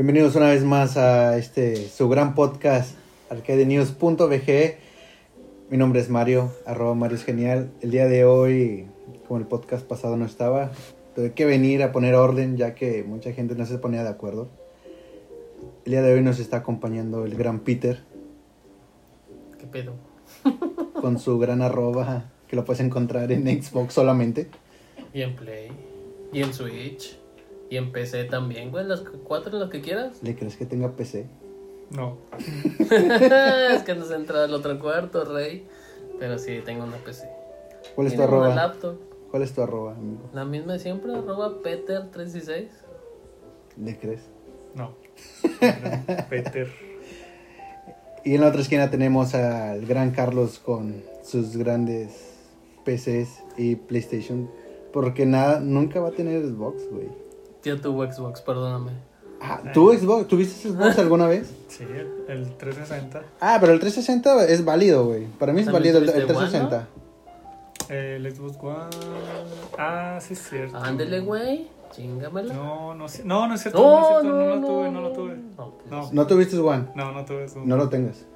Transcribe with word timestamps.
Bienvenidos 0.00 0.34
una 0.34 0.48
vez 0.48 0.64
más 0.64 0.96
a 0.96 1.36
este 1.36 1.76
su 1.76 2.08
gran 2.08 2.34
podcast 2.34 2.94
arcadenews.bg. 3.28 4.78
Mi 5.68 5.76
nombre 5.76 6.00
es 6.00 6.08
Mario, 6.08 6.50
arroba 6.64 6.94
Mario 6.94 7.18
es 7.18 7.24
genial. 7.24 7.70
El 7.82 7.90
día 7.90 8.06
de 8.06 8.24
hoy, 8.24 8.86
como 9.28 9.38
el 9.38 9.46
podcast 9.46 9.86
pasado 9.86 10.16
no 10.16 10.24
estaba, 10.24 10.72
tuve 11.14 11.34
que 11.34 11.44
venir 11.44 11.82
a 11.82 11.92
poner 11.92 12.14
orden 12.14 12.56
ya 12.56 12.74
que 12.74 13.04
mucha 13.04 13.34
gente 13.34 13.54
no 13.56 13.66
se 13.66 13.76
ponía 13.76 14.02
de 14.02 14.08
acuerdo. 14.08 14.48
El 15.84 15.92
día 15.92 16.00
de 16.00 16.14
hoy 16.14 16.22
nos 16.22 16.38
está 16.38 16.56
acompañando 16.56 17.26
el 17.26 17.34
gran 17.34 17.60
Peter 17.60 18.02
¿Qué 19.58 19.66
pedo? 19.66 19.96
con 20.98 21.18
su 21.18 21.38
gran 21.38 21.60
arroba 21.60 22.24
que 22.48 22.56
lo 22.56 22.64
puedes 22.64 22.80
encontrar 22.80 23.32
en 23.32 23.62
Xbox 23.62 23.92
solamente. 23.92 24.48
Y 25.12 25.20
en 25.20 25.36
Play. 25.36 25.70
Y 26.32 26.40
en 26.40 26.54
Switch. 26.54 27.19
Y 27.70 27.76
en 27.76 27.92
PC 27.92 28.24
también, 28.24 28.70
güey. 28.70 28.84
Las 28.84 29.00
cuatro, 29.00 29.56
las 29.58 29.70
que 29.70 29.80
quieras. 29.80 30.22
¿Le 30.22 30.34
crees 30.34 30.56
que 30.56 30.66
tenga 30.66 30.90
PC? 30.90 31.26
No. 31.90 32.18
es 32.78 33.82
que 33.84 33.94
no 33.94 34.04
se 34.04 34.14
entra 34.16 34.44
al 34.44 34.52
otro 34.52 34.78
cuarto, 34.80 35.24
rey. 35.24 35.66
Pero 36.18 36.38
sí, 36.38 36.60
tengo 36.64 36.84
una 36.84 36.96
PC. 36.96 37.28
¿Cuál 37.94 38.08
es 38.08 38.14
tu 38.14 38.20
Tengo 38.20 38.36
una 38.36 38.46
arroba? 38.46 38.54
laptop. 38.54 38.96
¿Cuál 39.30 39.42
es 39.44 39.52
tu 39.52 39.62
arroba, 39.62 39.92
amigo? 39.94 40.28
La 40.34 40.44
misma 40.44 40.74
de 40.74 40.78
siempre, 40.80 41.14
arroba 41.14 41.62
Peter316. 41.62 42.66
¿Le 43.82 43.98
crees? 43.98 44.22
No. 44.74 44.96
Peter. 46.28 46.68
Y 48.24 48.34
en 48.34 48.40
la 48.40 48.48
otra 48.48 48.60
esquina 48.60 48.90
tenemos 48.90 49.34
al 49.34 49.86
gran 49.86 50.10
Carlos 50.10 50.58
con 50.58 51.02
sus 51.22 51.56
grandes 51.56 52.34
PCs 52.84 53.42
y 53.56 53.76
PlayStation. 53.76 54.50
Porque 54.92 55.24
nada, 55.24 55.60
nunca 55.60 56.00
va 56.00 56.08
a 56.08 56.12
tener 56.12 56.44
Xbox, 56.44 56.82
güey. 56.90 57.08
Ya 57.64 57.76
tuvo 57.76 58.04
Xbox, 58.10 58.40
perdóname. 58.40 58.92
Ah, 59.42 59.60
¿tú 59.72 59.92
Xbox? 59.92 60.28
¿Tuviste 60.28 60.68
Xbox 60.68 60.98
alguna 60.98 61.26
vez? 61.26 61.52
Sí, 61.70 61.84
el, 61.84 62.08
el 62.28 62.56
360. 62.58 63.22
Ah, 63.40 63.56
pero 63.60 63.72
el 63.72 63.80
360 63.80 64.46
es 64.48 64.64
válido, 64.64 65.06
güey. 65.06 65.26
Para 65.38 65.52
mí 65.52 65.60
es 65.60 65.66
¿También 65.66 65.94
válido 65.94 65.98
el, 65.98 66.04
el 66.20 66.26
tuviste 66.26 66.36
One, 66.36 66.50
360. 66.50 66.88
El 67.88 68.34
Xbox 68.34 68.56
One. 68.62 68.90
Ah, 69.78 70.18
sí, 70.20 70.34
es 70.34 70.48
cierto. 70.48 70.76
Ándele, 70.76 71.20
güey. 71.20 71.68
Chingamela. 71.92 72.52
No, 72.52 72.94
no, 72.94 73.08
sí- 73.08 73.22
no, 73.24 73.46
no 73.48 73.54
es 73.54 73.62
cierto. 73.62 73.80
No, 73.80 74.00
es 74.00 74.06
cierto, 74.08 74.24
no, 74.28 74.46
lo 74.46 74.56
no, 74.56 74.66
tuve, 74.66 74.90
no 74.90 75.00
lo 75.00 75.12
tuve. 75.12 75.36
No, 75.56 75.70
pues, 75.70 75.90
No. 75.90 76.10
¿No 76.12 76.26
tuviste 76.26 76.58
One? 76.58 76.86
No, 76.94 77.12
no 77.12 77.24
tuve 77.24 77.44
eso. 77.44 77.62
No 77.64 77.76
lo 77.76 77.88
tengas. 77.88 78.26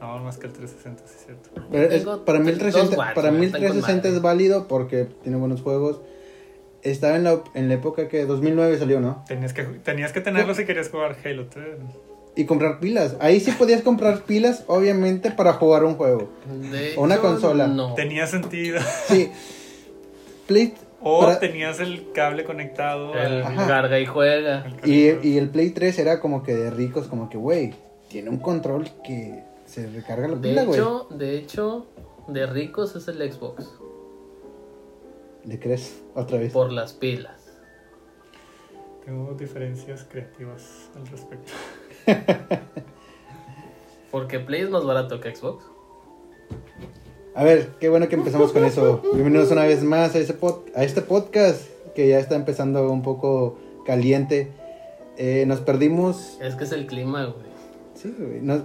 No, 0.00 0.18
más 0.18 0.36
que 0.38 0.46
el 0.48 0.52
360, 0.52 1.02
sí, 1.06 1.14
es 1.18 1.24
cierto. 1.26 1.50
Pero 1.70 1.84
es- 1.94 2.04
para 2.24 2.38
mí 2.40 2.48
el 2.48 2.54
dos 2.58 2.62
360, 2.72 3.00
Ones, 3.02 3.14
para 3.14 3.30
mí 3.30 3.38
el 3.38 3.44
están 3.44 3.60
con 3.62 3.70
360 3.70 4.08
madre. 4.08 4.16
es 4.16 4.22
válido 4.22 4.68
porque 4.68 5.04
tiene 5.22 5.38
buenos 5.38 5.62
juegos. 5.62 6.00
Estaba 6.84 7.16
en 7.16 7.24
la, 7.24 7.40
en 7.54 7.68
la 7.68 7.74
época 7.74 8.08
que 8.08 8.24
2009 8.26 8.78
salió, 8.78 9.00
¿no? 9.00 9.24
Tenías 9.26 9.52
que, 9.52 9.64
tenías 9.64 10.12
que 10.12 10.20
tenerlo 10.20 10.54
si 10.54 10.64
querías 10.64 10.88
jugar 10.90 11.16
Halo 11.24 11.46
3. 11.46 11.64
Y 12.36 12.44
comprar 12.46 12.78
pilas. 12.80 13.16
Ahí 13.20 13.40
sí 13.40 13.52
podías 13.52 13.82
comprar 13.82 14.22
pilas, 14.22 14.64
obviamente, 14.66 15.30
para 15.30 15.54
jugar 15.54 15.84
un 15.84 15.94
juego. 15.96 16.28
de 16.70 16.94
Una 16.96 17.14
hecho, 17.14 17.22
consola. 17.22 17.66
No. 17.68 17.94
Tenía 17.94 18.26
sentido. 18.26 18.80
Sí. 19.08 19.30
Play, 20.46 20.74
O 21.00 21.20
Para- 21.20 21.38
tenías 21.38 21.80
el 21.80 22.10
cable 22.12 22.44
conectado. 22.44 23.14
El 23.14 23.42
al- 23.42 23.56
carga 23.66 23.98
y 24.00 24.06
juega. 24.06 24.62
al 24.64 24.76
y, 24.88 25.16
y 25.22 25.38
el 25.38 25.48
Play 25.50 25.70
3 25.70 25.98
era 25.98 26.20
como 26.20 26.42
que 26.42 26.54
de 26.54 26.70
ricos, 26.70 27.06
como 27.06 27.28
que, 27.30 27.36
güey, 27.38 27.72
tiene 28.08 28.30
un 28.30 28.38
control 28.38 28.88
que 29.04 29.42
se 29.66 29.86
recarga 29.88 30.28
la 30.28 30.34
De 30.36 30.48
pila, 30.48 30.64
güey. 30.64 30.78
hecho, 30.78 31.06
de 31.10 31.36
hecho, 31.38 31.86
de 32.28 32.46
ricos 32.46 32.94
es 32.96 33.08
el 33.08 33.32
Xbox. 33.32 33.70
¿Le 35.44 35.58
crees? 35.58 36.02
Otra 36.14 36.38
vez. 36.38 36.52
Por 36.52 36.72
las 36.72 36.92
pilas. 36.92 37.40
Tengo 39.04 39.34
diferencias 39.34 40.04
creativas 40.10 40.88
al 40.96 41.06
respecto. 41.06 41.52
Porque 44.10 44.40
Play 44.40 44.62
es 44.62 44.70
más 44.70 44.84
barato 44.84 45.20
que 45.20 45.34
Xbox. 45.34 45.64
A 47.34 47.44
ver, 47.44 47.72
qué 47.80 47.88
bueno 47.88 48.08
que 48.08 48.14
empezamos 48.14 48.52
con 48.52 48.64
eso. 48.64 49.02
Bienvenidos 49.12 49.50
una 49.50 49.64
vez 49.64 49.82
más 49.82 50.14
a, 50.14 50.18
ese 50.18 50.38
pod- 50.38 50.62
a 50.74 50.84
este 50.84 51.02
podcast 51.02 51.62
que 51.94 52.08
ya 52.08 52.18
está 52.18 52.36
empezando 52.36 52.90
un 52.90 53.02
poco 53.02 53.58
caliente. 53.84 54.52
Eh, 55.18 55.44
nos 55.46 55.60
perdimos. 55.60 56.38
Es 56.40 56.54
que 56.54 56.64
es 56.64 56.72
el 56.72 56.86
clima, 56.86 57.24
güey. 57.26 57.46
Sí, 57.94 58.14
güey. 58.18 58.40
nos- 58.40 58.62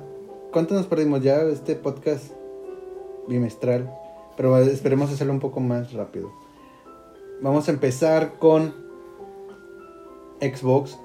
¿Cuánto 0.53 0.73
nos 0.75 0.85
perdimos 0.88 1.22
ya 1.22 1.41
este 1.41 1.75
podcast 1.75 2.31
bimestral? 3.28 3.91
Pero 4.38 4.57
esperemos 4.59 5.12
hacerlo 5.12 5.34
un 5.34 5.39
poco 5.39 5.59
más 5.59 5.91
rápido. 5.94 6.31
Vamos 7.41 7.67
a 7.67 7.72
empezar 7.72 8.33
con 8.39 8.73
Xbox. 10.41 10.97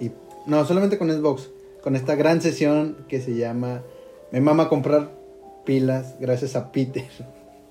Y, 0.00 0.10
no, 0.46 0.64
solamente 0.64 0.98
con 0.98 1.10
Xbox. 1.10 1.50
Con 1.82 1.96
esta 1.96 2.14
gran 2.14 2.40
sesión 2.40 3.04
que 3.08 3.20
se 3.20 3.36
llama 3.36 3.82
Me 4.32 4.40
mama 4.40 4.68
comprar 4.68 5.10
pilas 5.64 6.16
gracias 6.18 6.56
a 6.56 6.72
Peter. 6.72 7.04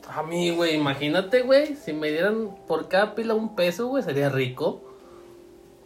A 0.08 0.24
mí, 0.24 0.52
güey, 0.52 0.76
imagínate, 0.76 1.42
güey. 1.42 1.76
Si 1.76 1.94
me 1.94 2.12
dieran 2.12 2.56
por 2.68 2.88
cada 2.88 3.16
pila 3.16 3.34
un 3.34 3.56
peso, 3.56 3.88
güey, 3.88 4.04
sería 4.04 4.30
rico. 4.30 4.82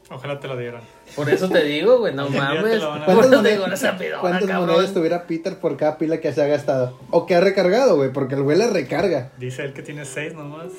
Ojalá 0.09 0.39
te 0.39 0.47
lo 0.47 0.55
dieran. 0.55 0.81
Por 1.15 1.29
eso 1.29 1.49
te 1.49 1.63
digo, 1.63 1.99
güey, 1.99 2.13
no 2.13 2.29
mames. 2.29 2.81
¿Cuántas 2.83 3.25
eso 3.25 3.41
te 3.41 3.49
digo, 3.49 3.61
monedas, 3.63 3.83
esa 3.83 3.97
pedona, 3.97 4.21
cuántas 4.21 4.59
monedas 4.59 4.93
tuviera 4.93 5.27
Peter 5.27 5.59
por 5.59 5.75
cada 5.75 5.97
pila 5.97 6.19
que 6.19 6.31
se 6.31 6.41
ha 6.41 6.47
gastado? 6.47 6.97
O 7.11 7.25
que 7.25 7.35
ha 7.35 7.41
recargado, 7.41 7.97
güey, 7.97 8.11
porque 8.11 8.35
el 8.35 8.43
güey 8.43 8.57
le 8.57 8.67
recarga. 8.67 9.31
Dice 9.37 9.63
él 9.63 9.73
que 9.73 9.81
tiene 9.81 10.05
6 10.05 10.33
nomás. 10.33 10.71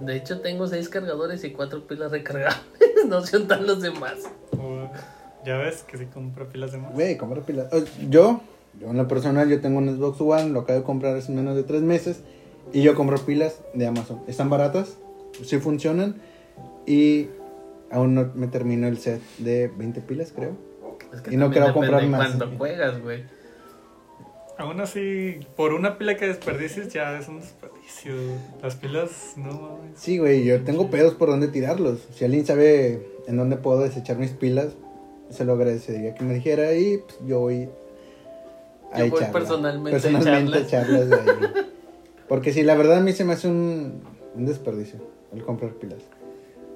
De 0.00 0.16
hecho, 0.16 0.40
tengo 0.40 0.66
seis 0.66 0.88
cargadores 0.88 1.42
y 1.44 1.50
cuatro 1.50 1.86
pilas 1.86 2.10
recargables. 2.12 2.60
no 3.08 3.20
se 3.22 3.40
tan 3.40 3.66
los 3.66 3.80
demás. 3.82 4.14
Ya 5.44 5.56
ves 5.58 5.82
que 5.82 5.96
si 5.98 6.06
compra 6.06 6.48
pilas 6.48 6.72
de 6.72 6.78
más. 6.78 6.92
Güey, 6.92 7.16
comprar 7.16 7.44
pilas. 7.44 7.72
Eh, 7.72 7.84
Yo, 8.08 8.40
yo 8.80 8.90
en 8.90 8.96
lo 8.96 9.08
personal, 9.08 9.48
yo 9.48 9.60
tengo 9.60 9.78
un 9.78 9.88
Xbox 9.96 10.20
One, 10.20 10.50
lo 10.50 10.60
acabo 10.60 10.78
de 10.80 10.84
comprar 10.84 11.16
hace 11.16 11.32
menos 11.32 11.56
de 11.56 11.62
tres 11.62 11.82
meses. 11.82 12.20
Y 12.72 12.82
yo 12.82 12.94
compro 12.94 13.18
pilas 13.18 13.60
de 13.74 13.86
Amazon. 13.86 14.20
Están 14.26 14.50
baratas, 14.50 14.96
sí 15.42 15.58
funcionan. 15.58 16.16
Y 16.86 17.28
aún 17.90 18.14
no 18.14 18.30
me 18.34 18.46
termino 18.48 18.86
el 18.88 18.98
set 18.98 19.20
de 19.38 19.68
20 19.68 20.00
pilas, 20.02 20.32
creo. 20.34 20.52
Es 21.14 21.22
que 21.22 21.32
Y 21.34 21.36
no 21.38 21.50
quiero 21.50 21.72
comprar 21.72 22.06
más. 22.06 22.34
cuánto 22.36 22.56
juegas, 22.56 23.00
güey. 23.00 23.24
Aún 24.58 24.80
así, 24.80 25.38
por 25.56 25.72
una 25.72 25.98
pila 25.98 26.16
que 26.16 26.26
desperdicies 26.26 26.92
ya 26.92 27.16
es 27.18 27.28
un 27.28 27.40
Las 28.62 28.76
pilas, 28.76 29.34
no 29.36 29.52
mames. 29.52 29.92
Sí, 29.98 30.18
güey, 30.18 30.44
yo 30.44 30.62
tengo 30.62 30.88
pedos 30.90 31.14
por 31.14 31.28
dónde 31.28 31.48
tirarlos. 31.48 32.06
Si 32.14 32.24
alguien 32.24 32.46
sabe 32.46 33.06
en 33.26 33.36
dónde 33.36 33.56
puedo 33.56 33.80
desechar 33.80 34.18
mis 34.18 34.30
pilas, 34.30 34.74
se 35.30 35.44
lo 35.44 35.52
agradecería 35.54 36.14
que 36.14 36.24
me 36.24 36.34
dijera 36.34 36.72
y 36.74 36.98
pues, 36.98 37.18
yo 37.26 37.40
voy 37.40 37.68
a 38.92 38.98
Yo 39.00 39.10
voy 39.10 39.18
echarla. 39.18 39.32
personalmente 39.32 39.90
Personalmente 39.90 40.58
echarlas 40.60 41.08
de 41.10 41.14
ahí. 41.16 41.64
Porque 42.28 42.52
sí, 42.52 42.62
la 42.62 42.74
verdad 42.76 42.98
a 42.98 43.00
mí 43.00 43.12
se 43.12 43.24
me 43.24 43.32
hace 43.32 43.48
un, 43.48 44.02
un 44.34 44.46
desperdicio 44.46 45.00
el 45.34 45.42
comprar 45.42 45.72
pilas. 45.74 46.02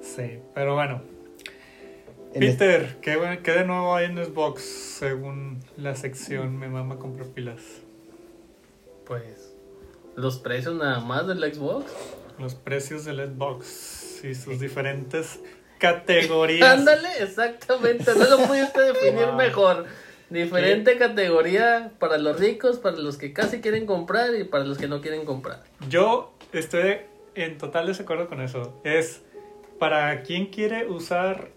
Sí, 0.01 0.39
pero 0.53 0.73
bueno. 0.75 1.01
En 2.33 2.43
este- 2.43 2.65
Peter, 2.65 2.97
¿qué, 3.01 3.39
¿qué 3.43 3.51
de 3.51 3.65
nuevo 3.65 3.95
hay 3.95 4.05
en 4.07 4.17
Xbox 4.23 4.61
según 4.63 5.59
la 5.77 5.95
sección 5.95 6.57
Me 6.57 6.67
mama 6.69 6.97
comprar 6.97 7.27
pilas? 7.27 7.61
Pues, 9.05 9.52
los 10.15 10.37
precios 10.37 10.75
nada 10.75 10.99
más 10.99 11.27
del 11.27 11.39
Xbox. 11.53 11.91
Los 12.39 12.55
precios 12.55 13.05
del 13.05 13.17
Xbox 13.27 14.23
y 14.23 14.35
sus 14.35 14.59
diferentes 14.59 15.39
categorías. 15.79 16.69
Ándale, 16.79 17.09
exactamente. 17.19 18.11
No 18.15 18.37
lo 18.37 18.47
pudiste 18.47 18.81
definir 18.81 19.25
Wow. 19.27 19.35
mejor. 19.35 19.85
Diferente 20.29 20.97
categoría 20.97 21.91
para 21.99 22.17
los 22.17 22.39
ricos, 22.39 22.79
para 22.79 22.97
los 22.97 23.17
que 23.17 23.33
casi 23.33 23.61
quieren 23.61 23.85
comprar 23.85 24.33
y 24.35 24.45
para 24.45 24.63
los 24.63 24.77
que 24.79 24.87
no 24.87 24.99
quieren 25.01 25.25
comprar. 25.25 25.63
Yo 25.89 26.33
estoy 26.53 27.01
en 27.35 27.57
total 27.59 27.85
desacuerdo 27.87 28.27
con 28.27 28.41
eso. 28.41 28.79
Es 28.83 29.21
para 29.77 30.23
quien 30.23 30.47
quiere 30.47 30.87
usar 30.87 31.49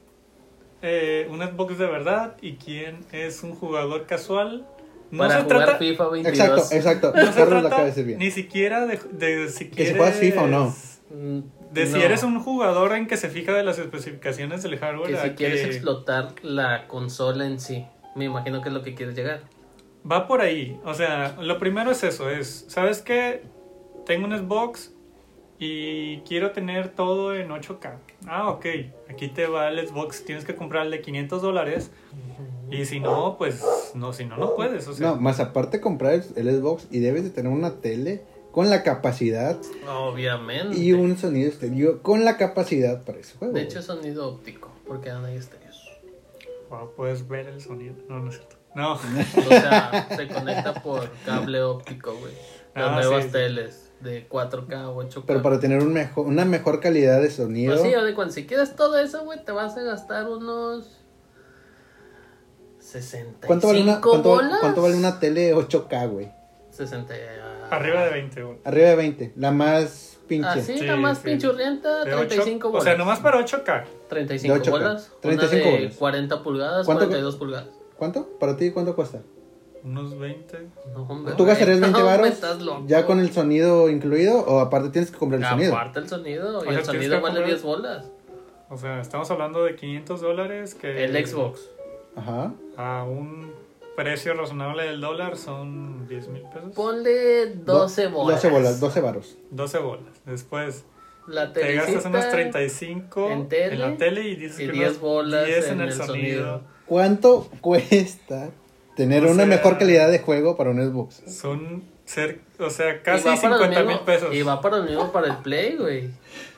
eh, 0.82 1.26
un 1.31 1.41
Xbox 1.41 1.79
de 1.79 1.87
verdad 1.87 2.37
y 2.43 2.56
quien 2.56 2.99
es 3.12 3.43
un 3.43 3.55
jugador 3.55 4.05
casual. 4.06 4.67
No 5.11 5.19
para 5.19 5.37
se 5.38 5.43
jugar 5.44 5.58
trata, 5.64 5.79
FIFA 5.79 6.08
22. 6.08 6.38
Exacto, 6.38 6.75
exacto. 6.75 7.12
no 7.14 7.32
se 7.32 7.47
trata 7.47 7.85
de 7.85 8.03
bien. 8.03 8.19
ni 8.19 8.31
siquiera 8.31 8.87
de, 8.87 8.99
de 9.12 9.49
si 9.49 9.67
Que 9.67 9.70
si 9.70 9.93
quieres- 9.93 9.97
juegas 9.97 10.17
FIFA 10.17 10.43
o 10.43 10.47
no. 10.49 10.75
De 11.73 11.87
si 11.87 11.93
no, 11.94 12.00
eres 12.00 12.23
un 12.23 12.41
jugador 12.41 12.93
en 12.94 13.06
que 13.06 13.17
se 13.17 13.29
fija 13.29 13.53
de 13.53 13.62
las 13.62 13.79
especificaciones 13.79 14.62
del 14.62 14.79
hardware. 14.79 15.11
Que 15.14 15.17
si 15.29 15.31
quieres 15.35 15.61
que 15.62 15.67
explotar 15.69 16.35
la 16.43 16.87
consola 16.88 17.47
en 17.47 17.61
sí. 17.61 17.85
Me 18.14 18.25
imagino 18.25 18.62
que 18.62 18.69
es 18.69 18.75
lo 18.75 18.82
que 18.82 18.94
quieres 18.94 19.14
llegar. 19.14 19.43
Va 20.11 20.26
por 20.26 20.41
ahí. 20.41 20.79
O 20.85 20.94
sea, 20.94 21.37
lo 21.41 21.59
primero 21.59 21.91
es 21.91 22.02
eso, 22.02 22.31
es, 22.31 22.64
¿sabes 22.69 23.02
qué? 23.02 23.43
Tengo 24.06 24.26
un 24.26 24.37
Xbox 24.38 24.93
y 25.59 26.19
quiero 26.20 26.52
tener 26.52 26.91
todo 26.91 27.35
en 27.35 27.49
8K. 27.50 27.99
Ah, 28.26 28.49
ok. 28.50 28.67
Aquí 29.11 29.29
te 29.29 29.47
va 29.47 29.69
el 29.69 29.87
Xbox. 29.87 30.25
Tienes 30.25 30.44
que 30.44 30.55
comprarle 30.55 31.00
500 31.00 31.43
dólares. 31.43 31.91
Y 32.71 32.85
si 32.85 33.01
no, 33.01 33.37
pues 33.39 33.63
no, 33.95 34.13
si 34.13 34.25
no, 34.25 34.37
no 34.37 34.55
puedes. 34.55 34.87
O 34.89 34.93
sea, 34.95 35.09
No, 35.11 35.17
más 35.17 35.41
aparte 35.41 35.81
comprar 35.81 36.13
el 36.15 36.23
Xbox 36.59 36.87
y 36.91 37.01
debes 37.01 37.25
de 37.25 37.31
tener 37.31 37.53
una 37.53 37.77
tele 37.81 38.25
con 38.53 38.71
la 38.71 38.83
capacidad 38.83 39.59
Obviamente. 39.89 40.79
y 40.79 40.93
un 40.93 41.17
sonido 41.19 41.49
estéreo 41.51 42.03
con 42.03 42.25
la 42.25 42.37
capacidad 42.37 43.03
para 43.05 43.19
ese 43.19 43.37
juego. 43.37 43.55
De 43.55 43.63
hecho, 43.63 43.79
es 43.81 43.85
sonido 43.85 44.29
óptico, 44.29 44.71
porque 44.87 45.11
no 45.11 45.25
hay 45.27 45.37
estéreos. 45.37 45.77
Wow, 46.71 46.93
puedes 46.97 47.29
ver 47.29 47.47
el 47.49 47.61
sonido. 47.61 47.95
No, 48.09 48.19
no 48.21 48.31
es 48.31 48.37
cierto. 48.37 48.57
No. 48.75 48.95
O 48.95 48.99
sea, 49.49 50.09
se 50.17 50.29
conecta 50.29 50.75
por 50.83 51.09
cable 51.25 51.62
óptico, 51.62 52.15
güey. 52.15 52.33
Las 52.75 52.89
Ah, 52.89 52.95
nuevas 52.97 53.23
sí, 53.25 53.29
sí. 53.29 53.33
teles 53.33 53.91
de 54.01 54.29
4K 54.29 54.89
o 54.89 55.03
8K. 55.03 55.25
Pero 55.27 55.43
para 55.43 55.59
tener 55.61 55.83
un 55.83 55.93
mejor, 55.93 56.27
una 56.27 56.45
mejor 56.45 56.81
calidad 56.81 57.23
de 57.23 57.31
sonido. 57.31 57.75
Pues 57.77 57.89
sí, 57.89 57.95
o 57.95 58.05
de 58.05 58.15
cuando 58.15 58.35
si 58.35 58.47
quieres 58.47 58.75
todo 58.77 58.99
eso, 58.99 59.25
güey, 59.25 59.43
te 59.45 59.53
vas 59.53 59.77
a 59.79 59.83
gastar 59.83 60.29
unos 60.29 60.96
65 63.03 63.47
¿Cuánto, 63.47 63.67
vale 63.69 63.83
una, 63.83 64.01
cuánto, 64.01 64.29
bolas. 64.31 64.59
cuánto 64.61 64.83
vale 64.83 64.97
una 64.97 65.19
tele 65.21 65.55
8K, 65.55 66.09
güey? 66.11 66.29
60. 66.71 67.15
Arriba 67.71 68.05
de 68.05 68.11
20, 68.11 68.43
güey. 68.43 68.59
Arriba 68.65 68.89
de 68.91 68.97
20. 68.97 69.33
La 69.37 69.51
más 69.51 70.19
pinche. 70.29 70.49
Ah, 70.49 70.61
sí, 70.61 70.79
Sí, 70.79 70.85
la 70.87 70.97
más 70.97 71.19
sí. 71.19 71.25
pinchurrienta, 71.25 72.05
De 72.05 72.15
ocho- 72.15 72.27
35 72.29 72.69
bolas. 72.69 72.83
O 72.83 72.85
sea, 72.85 72.97
nomás 72.97 73.19
para 73.21 73.39
8K. 73.39 73.85
35 74.09 74.55
de 74.55 74.61
8K. 74.61 74.71
bolas. 74.71 75.11
35 75.21 75.69
una 75.69 75.77
de 75.77 75.81
bolas. 75.83 75.97
40 75.97 76.43
pulgadas, 76.43 76.87
¿Cuánto 76.87 77.05
42 77.07 77.37
pulgadas. 77.37 77.69
¿Cuánto? 77.97 78.29
¿Para 78.39 78.57
ti 78.57 78.71
cuánto 78.71 78.95
cuesta? 78.95 79.21
Unos 79.83 80.19
20. 80.19 80.69
No, 80.95 81.03
hombre, 81.05 81.35
¿Tú 81.37 81.45
gastarías 81.45 81.81
20 81.81 81.99
no, 82.01 82.07
baros? 82.07 82.29
estás 82.29 82.61
loco. 82.61 82.83
¿Ya 82.87 83.07
con 83.07 83.21
el 83.21 83.33
sonido 83.33 83.89
incluido 83.89 84.41
o 84.41 84.59
aparte 84.61 84.91
tienes 84.91 85.11
que 85.11 85.17
comprar 85.19 85.41
el 85.41 85.47
sonido? 85.47 85.73
Aparte 85.75 86.01
el 86.01 86.09
sonido, 86.09 86.65
y 86.65 86.69
sea, 86.69 86.79
el 86.79 86.85
sonido 86.85 87.17
que 87.17 87.23
vale 87.23 87.35
comprar- 87.41 87.47
10 87.47 87.63
bolas. 87.63 88.05
O 88.69 88.77
sea, 88.77 89.01
estamos 89.01 89.31
hablando 89.31 89.63
de 89.63 89.77
500 89.77 90.21
dólares 90.21 90.75
que... 90.75 91.05
El 91.05 91.25
Xbox. 91.27 91.61
Ajá. 92.17 92.53
A 92.77 93.05
un 93.05 93.53
precio 93.97 94.35
razonable 94.35 94.85
del 94.85 95.01
dólar 95.01 95.37
son 95.37 96.07
10 96.09 96.29
mil 96.29 96.43
pesos. 96.43 96.73
Ponle 96.75 97.47
12 97.55 98.05
Do- 98.05 98.11
bolas. 98.11 98.43
12 98.43 98.49
bolas, 98.55 98.81
12 98.81 99.01
varos. 99.01 99.39
12 99.51 99.79
bolas. 99.79 100.05
Después 100.27 100.85
La 101.27 101.53
te 101.53 101.75
gastas 101.75 102.05
unos 102.07 102.29
35 102.29 103.31
en 103.31 103.49
tele, 103.49 103.77
la 103.77 103.97
tele 103.97 104.23
y 104.29 104.37
dices 104.37 104.61
y 104.61 104.67
que 104.67 104.73
10 104.73 104.89
unos 104.89 105.01
bolas 105.01 105.47
10 105.47 105.69
en 105.71 105.81
el 105.81 105.93
sonido. 105.93 106.63
¿Cuánto 106.87 107.49
cuesta 107.61 108.51
tener 108.97 109.25
O 109.25 109.31
una 109.31 109.45
sea- 109.45 109.47
mejor 109.47 109.79
calidad 109.79 110.11
de 110.11 110.19
juego 110.19 110.57
para 110.57 110.71
un 110.71 110.79
Xbox? 110.81 111.23
Son 111.27 111.85
ser, 112.05 112.41
o 112.61 112.71
sea, 112.71 113.03
casi 113.03 113.25
va 113.29 113.35
para 113.37 113.49
lo 113.57 113.65
50 113.65 113.83
mil 113.85 113.99
pesos. 114.01 114.35
Y 114.35 114.43
va 114.43 114.61
para 114.61 114.79
lo 114.79 114.85
mismo 114.85 115.11
para 115.12 115.27
el 115.29 115.37
Play, 115.39 115.77
güey. 115.77 116.11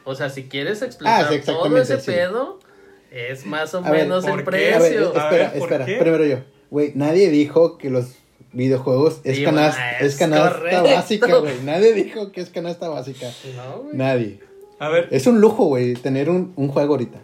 O 0.04 0.14
sea, 0.14 0.28
si 0.28 0.44
quieres 0.48 0.82
explotar 0.82 1.24
Ah, 1.26 1.28
sí, 1.30 1.40
todo 1.44 1.76
ese 1.78 2.00
sí. 2.00 2.10
pedo, 2.10 2.58
es 3.10 3.46
más 3.46 3.74
o 3.74 3.78
A 3.78 3.90
menos 3.90 4.24
¿por 4.24 4.40
el 4.40 4.44
qué? 4.46 4.74
A 4.74 4.78
ver, 4.78 4.90
precio. 4.92 5.06
A 5.18 5.24
espera, 5.24 5.30
ver, 5.30 5.58
¿por 5.58 5.72
espera. 5.72 5.86
qué? 5.86 5.96
Primero 5.96 6.24
yo. 6.24 6.36
Güey, 6.70 6.92
nadie 6.94 7.30
dijo 7.30 7.78
que 7.78 7.90
los 7.90 8.14
videojuegos 8.52 9.20
es, 9.24 9.36
Sí, 9.38 9.44
canasta, 9.44 9.80
ma, 9.80 9.90
es 9.98 10.12
es 10.14 10.18
canasta 10.18 10.58
correcto. 10.58 10.82
básica, 10.84 11.36
güey. 11.36 11.54
Nadie 11.64 11.92
dijo 11.94 12.32
que 12.32 12.40
es 12.40 12.50
canasta 12.50 12.88
básica. 12.88 13.26
No, 13.56 13.82
güey. 13.84 13.96
Nadie. 13.96 14.40
A 14.78 14.88
ver, 14.90 15.08
Es 15.10 15.26
un 15.26 15.40
lujo, 15.40 15.64
güey, 15.64 15.94
tener 15.94 16.30
un, 16.30 16.52
un 16.56 16.68
juego 16.68 16.94
ahorita. 16.94 17.18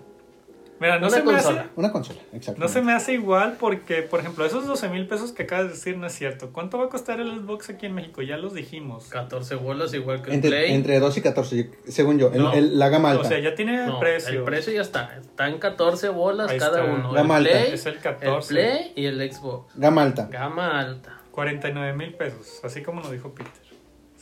Mira, 0.81 0.99
no 0.99 1.06
Una 1.06 1.17
se, 1.17 1.23
me 1.23 1.32
consola. 1.32 1.61
hace, 1.62 1.71
Una 1.76 1.93
consola, 1.93 2.21
exacto. 2.32 2.61
no 2.61 2.69
se 2.69 2.82
me 2.82 2.93
hace 2.93 3.12
igual 3.12 3.56
porque, 3.59 4.03
por 4.03 4.21
ejemplo, 4.21 4.44
esos 4.44 4.67
12 4.67 4.88
mil 4.88 5.06
pesos 5.06 5.32
que 5.32 5.44
acabas 5.44 5.67
de 5.67 5.71
decir 5.73 5.97
no 5.97 6.06
es 6.06 6.12
cierto. 6.15 6.50
¿Cuánto 6.53 6.79
va 6.79 6.87
a 6.87 6.88
costar 6.88 7.21
el 7.21 7.31
Xbox 7.41 7.71
aquí 7.71 7.87
en 7.87 7.94
México? 7.94 8.23
Ya 8.23 8.37
los 8.37 8.55
dijimos. 8.55 9.06
14 9.09 9.55
bolas 9.56 9.94
igual 9.94 10.23
que 10.23 10.29
el 10.31 10.35
Entre, 10.37 10.50
Play. 10.50 10.73
entre 10.73 10.99
2 11.00 11.17
y 11.17 11.23
14, 11.23 11.56
yo- 11.56 11.71
según 11.93 12.19
yo. 12.19 12.31
el- 12.32 12.43
No. 12.43 12.53
el- 12.53 12.79
la 12.79 12.88
gama 12.88 13.11
alta. 13.12 13.23
O 13.23 13.29
sea, 13.29 13.38
ya 13.38 13.55
tiene 13.55 13.87
No, 13.87 14.00
precio. 14.00 14.38
el 14.38 14.44
precio 14.44 14.73
ya 14.73 14.82
está. 14.82 15.17
Están 15.21 15.59
14 15.59 16.09
bolas 16.09 16.50
Ahí 16.50 16.59
cada 16.59 16.81
está. 16.81 16.93
uno. 16.93 17.12
Gama 17.12 17.38
el 17.38 17.47
alta. 17.47 17.59
Play, 17.61 17.73
Es 17.75 17.87
el 17.87 17.99
14. 17.99 18.53
el 18.61 18.67
Play 18.67 18.93
y 18.97 19.06
el 19.06 19.32
Xbox. 19.32 19.73
Gama 19.77 20.03
alta. 20.03 20.29
Gama 20.31 20.81
alta. 20.81 21.20
49 21.31 21.94
mil 21.97 22.15
pesos, 22.15 22.61
así 22.62 22.82
como 22.82 23.00
nos 23.00 23.11
dijo 23.11 23.35
Peter. 23.35 23.53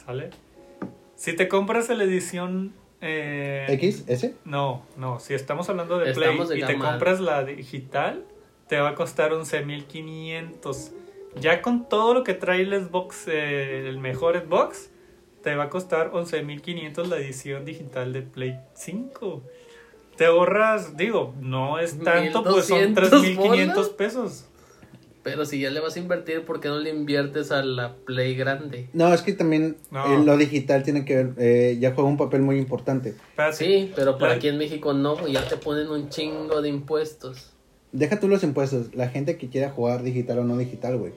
¿Sale? 0.06 0.30
Si 1.14 1.34
te 1.36 1.46
compras 1.48 1.88
la 1.90 2.02
edición... 2.04 2.72
eh, 3.02 3.66
¿X? 3.68 4.04
¿S? 4.06 4.34
No, 4.44 4.86
no, 4.96 5.18
si 5.18 5.34
estamos 5.34 5.68
hablando 5.68 5.98
de 5.98 6.10
Estamos 6.10 6.48
de 6.48 6.54
Play 6.56 6.64
y 6.64 6.66
te 6.66 6.78
compras 6.78 7.20
la 7.20 7.44
digital, 7.44 8.24
te 8.68 8.78
va 8.78 8.90
a 8.90 8.94
costar 8.94 9.32
11.500. 9.32 10.92
Ya 11.40 11.62
con 11.62 11.88
todo 11.88 12.14
lo 12.14 12.24
que 12.24 12.34
trae 12.34 12.62
el 12.62 12.84
Xbox, 12.84 13.26
eh, 13.26 13.88
el 13.88 13.98
mejor 13.98 14.38
Xbox, 14.38 14.90
te 15.42 15.54
va 15.56 15.64
a 15.64 15.68
costar 15.68 16.12
11.500 16.12 17.06
la 17.06 17.16
edición 17.16 17.64
digital 17.64 18.12
de 18.12 18.22
Play 18.22 18.60
5. 18.74 19.42
Te 20.16 20.26
ahorras, 20.26 20.96
digo, 20.96 21.34
no 21.40 21.78
es 21.78 21.98
tanto, 22.04 22.44
pues 22.44 22.66
son 22.66 22.94
1,200 22.94 23.36
3.500 23.36 23.74
bolas. 23.74 23.88
pesos. 23.90 24.48
Pero 25.22 25.44
si 25.44 25.60
ya 25.60 25.70
le 25.70 25.78
vas 25.78 25.94
a 25.94 26.00
invertir, 26.00 26.44
¿por 26.44 26.58
qué 26.60 26.68
no 26.68 26.78
le 26.80 26.90
inviertes 26.90 27.52
a 27.52 27.62
la 27.62 27.94
Play 27.94 28.34
grande? 28.34 28.88
No, 28.92 29.14
es 29.14 29.22
que 29.22 29.32
también 29.32 29.76
No. 29.92 30.04
eh, 30.04 30.24
lo 30.24 30.36
digital 30.36 30.82
tiene 30.82 31.04
que 31.04 31.14
ver, 31.14 31.34
eh, 31.38 31.78
ya 31.80 31.94
juega 31.94 32.10
un 32.10 32.16
papel 32.16 32.42
muy 32.42 32.58
importante. 32.58 33.14
Sí, 33.52 33.92
pero 33.94 34.18
por 34.18 34.28
La- 34.28 34.34
aquí 34.34 34.48
en 34.48 34.58
México 34.58 34.92
no, 34.94 35.28
ya 35.28 35.46
te 35.48 35.56
ponen 35.56 35.88
un 35.88 36.08
chingo 36.08 36.60
de 36.60 36.68
impuestos. 36.68 37.50
Deja 37.92 38.18
tú 38.18 38.26
los 38.26 38.42
impuestos, 38.42 38.94
la 38.96 39.08
gente 39.10 39.36
que 39.36 39.48
quiera 39.48 39.70
jugar 39.70 40.02
digital 40.02 40.40
o 40.40 40.44
no 40.44 40.56
digital, 40.56 40.96
güey. 40.98 41.12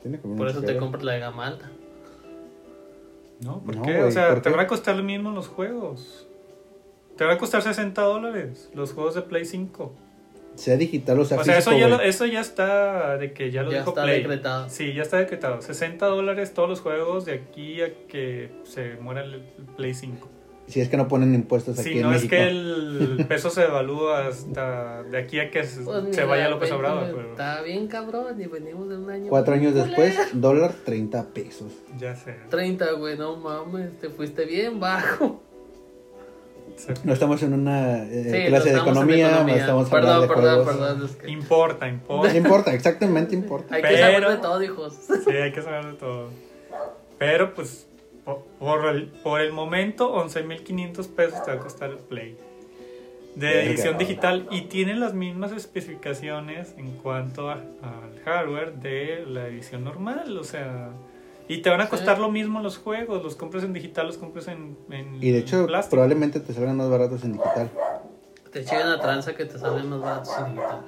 Tiene 0.00 0.18
que 0.20 0.26
ver 0.28 0.36
Por 0.38 0.48
eso 0.48 0.60
que 0.62 0.66
te 0.68 0.76
compras 0.78 1.04
la 1.04 1.12
de 1.12 1.18
gama 1.20 1.46
alta. 1.48 1.70
No, 3.40 3.60
¿por 3.60 3.76
No, 3.76 3.82
qué? 3.82 3.98
o 4.02 4.10
sea, 4.10 4.28
¿por 4.28 4.36
te 4.40 4.50
qué? 4.50 4.56
van 4.56 4.64
a 4.64 4.68
costar 4.68 4.96
lo 4.96 5.02
mismo 5.02 5.30
los 5.32 5.48
juegos. 5.48 6.26
Te 7.16 7.24
van 7.24 7.36
a 7.36 7.38
costar 7.38 7.60
60 7.62 8.00
dólares 8.02 8.70
los 8.74 8.92
juegos 8.94 9.14
de 9.14 9.22
Play 9.22 9.44
5. 9.44 9.92
Sea 10.54 10.76
digital 10.76 11.18
o 11.20 11.24
sea 11.24 11.38
o 11.40 11.44
sea, 11.44 11.54
físico, 11.56 11.74
eso 11.74 11.80
ya, 11.80 11.88
lo- 11.88 12.00
eso 12.02 12.26
ya 12.26 12.40
está 12.40 13.16
de 13.16 13.32
que 13.32 13.50
ya 13.50 13.62
lo 13.62 13.70
Ya 13.72 13.78
dijo 13.78 13.90
está 13.90 14.02
Play. 14.04 14.18
decretado. 14.18 14.68
Sí, 14.68 14.92
ya 14.92 15.02
está 15.02 15.16
decretado. 15.18 15.62
60 15.62 16.06
dólares 16.06 16.52
todos 16.54 16.68
los 16.68 16.80
juegos 16.80 17.24
de 17.24 17.32
aquí 17.34 17.80
a 17.82 17.92
que 18.08 18.50
se 18.64 18.96
muera 19.00 19.22
el 19.24 19.42
Play 19.76 19.94
5. 19.94 20.28
Si 20.68 20.80
es 20.80 20.88
que 20.88 20.96
no 20.96 21.08
ponen 21.08 21.34
impuestos 21.34 21.78
aquí 21.78 21.90
Si 21.90 21.96
en 21.98 22.02
no 22.04 22.10
es 22.12 22.22
México. 22.22 22.30
que 22.36 22.48
el 22.48 23.24
peso 23.28 23.50
se 23.50 23.64
evalúa 23.64 24.28
hasta 24.28 25.02
de 25.02 25.18
aquí 25.18 25.40
a 25.40 25.50
que 25.50 25.64
se, 25.64 25.82
Pues 25.82 26.14
se 26.14 26.24
vaya 26.24 26.48
López 26.48 26.70
Obrador. 26.70 27.00
güey, 27.02 27.14
Pero 27.16 27.30
Está 27.32 27.62
bien 27.62 27.88
cabrón 27.88 28.40
y 28.40 28.46
venimos 28.46 28.88
de 28.88 28.96
un 28.96 29.10
año. 29.10 29.28
Cuatro 29.28 29.54
años 29.54 29.72
culero. 29.72 29.86
después, 29.88 30.28
dólar 30.40 30.72
30 30.84 31.24
pesos. 31.34 31.72
ya 31.98 32.14
sé. 32.14 32.36
30, 32.48 32.92
güey, 32.92 33.18
no 33.18 33.36
mames, 33.36 33.98
te 33.98 34.08
fuiste 34.08 34.44
bien 34.44 34.78
bajo. 34.78 35.42
No 37.04 37.12
estamos 37.12 37.42
en 37.42 37.52
una 37.54 38.04
eh, 38.04 38.24
Sí, 38.24 38.46
clase 38.48 38.68
de 38.70 38.72
no 38.76 38.78
estamos 38.80 38.86
en 38.88 38.92
economía, 39.20 39.30
no 39.44 39.48
estamos 39.48 39.88
Perdón, 39.90 40.10
hablando 40.10 40.20
de 40.22 40.28
perdón, 40.40 40.64
juegos. 40.64 40.76
perdón. 40.80 41.04
es 41.10 41.16
que 41.16 41.30
Importa, 41.30 41.88
importa. 41.88 42.36
Importa, 42.36 42.74
exactamente 42.74 43.34
importa. 43.34 43.74
Hay 43.74 43.82
que 43.82 43.98
saber 43.98 44.28
de 44.28 44.36
todo, 44.38 44.62
hijos. 44.62 44.94
Sí, 45.24 45.30
hay 45.32 45.52
que 45.52 45.62
saber 45.62 45.86
de 45.86 45.92
todo. 45.94 46.28
Pero 47.18 47.54
pues 47.54 47.86
po- 48.24 48.46
por 48.58 48.86
el, 48.86 49.06
por 49.06 49.40
el 49.40 49.52
momento 49.52 50.14
11.500 50.24 51.08
pesos 51.14 51.44
te 51.44 51.50
va 51.52 51.56
a 51.56 51.60
costar 51.60 51.90
el 51.90 51.98
Play. 51.98 52.36
De 53.34 53.64
edición 53.66 53.96
digital 53.96 54.46
y 54.50 54.62
tiene 54.62 54.94
las 54.94 55.14
mismas 55.14 55.52
especificaciones 55.52 56.74
en 56.76 56.90
cuanto 56.98 57.48
a- 57.48 57.54
al 57.54 58.20
hardware 58.24 58.74
de 58.74 59.24
la 59.26 59.46
edición 59.46 59.84
normal, 59.84 60.36
o 60.36 60.44
sea, 60.44 60.90
y 61.54 61.62
te 61.62 61.70
van 61.70 61.80
a 61.80 61.84
Sí. 61.84 61.90
costar 61.90 62.18
lo 62.18 62.30
mismo 62.30 62.60
los 62.60 62.78
juegos, 62.78 63.22
los 63.22 63.36
compras 63.36 63.64
en 63.64 63.72
digital, 63.72 64.06
los 64.06 64.18
compras 64.18 64.48
en, 64.48 64.76
en 64.90 65.16
Y 65.22 65.30
de 65.30 65.38
hecho, 65.38 65.66
plástico. 65.66 65.90
probablemente 65.96 66.40
te 66.40 66.52
salgan 66.52 66.76
más 66.76 66.88
baratos 66.90 67.24
en 67.24 67.32
digital. 67.34 67.70
Te 68.52 68.60
echen 68.60 68.80
una 68.86 69.00
tranza 69.00 69.34
que 69.34 69.44
te 69.46 69.58
salen 69.58 69.88
más 69.88 70.00
baratos 70.00 70.32
en 70.38 70.54
digital. 70.54 70.80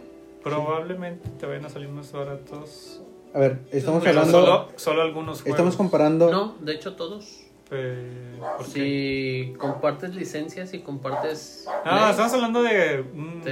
Probablemente 0.43 1.29
te 1.39 1.47
vayan 1.47 1.65
a 1.65 1.69
salir 1.71 1.89
más 1.89 2.13
baratos. 2.13 3.01
A 3.33 3.39
ver, 3.39 3.59
estamos 3.73 4.03
Pero 4.05 4.21
hablando, 4.21 4.41
solo, 4.45 4.69
solo 4.77 5.03
algunos 5.03 5.41
juegos. 5.43 5.57
estamos 5.59 5.77
comparando. 5.77 6.31
No, 6.31 6.55
de 6.61 6.75
hecho 6.75 6.95
todos. 6.95 7.41
Eh. 7.71 8.39
Si 8.71 9.55
compartes 9.59 10.15
licencias 10.15 10.75
y 10.75 10.81
compartes... 10.81 11.65
No, 11.85 11.91
Play, 11.91 12.11
estamos 12.11 12.35
hablando 12.35 12.63
de 12.63 13.05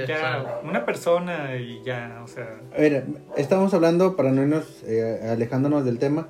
ya, 0.07 0.61
una 0.63 0.85
persona 0.85 1.55
y 1.57 1.81
ya, 1.83 2.21
o 2.23 2.27
sea, 2.27 2.61
A 2.73 2.79
ver, 2.79 3.05
estamos 3.35 3.73
hablando, 3.73 4.15
para 4.15 4.31
no 4.31 4.43
irnos 4.43 4.65
eh, 4.85 5.27
alejándonos 5.29 5.83
del 5.83 5.97
tema, 5.97 6.27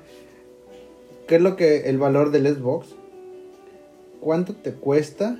¿qué 1.26 1.36
es 1.36 1.40
lo 1.40 1.56
que 1.56 1.88
el 1.88 1.98
valor 1.98 2.30
del 2.30 2.46
Xbox? 2.46 2.94
¿Cuánto 4.20 4.54
te 4.54 4.72
cuesta 4.72 5.38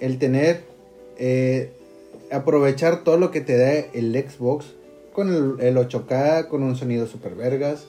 el 0.00 0.18
tener, 0.18 0.64
eh, 1.18 1.72
aprovechar 2.30 3.04
todo 3.04 3.16
lo 3.16 3.30
que 3.30 3.40
te 3.40 3.56
da 3.56 3.72
el 3.72 4.14
Xbox 4.14 4.74
con 5.12 5.28
el, 5.28 5.66
el 5.66 5.76
8K, 5.76 6.48
con 6.48 6.62
un 6.62 6.76
sonido 6.76 7.06
super 7.06 7.34
vergas 7.34 7.88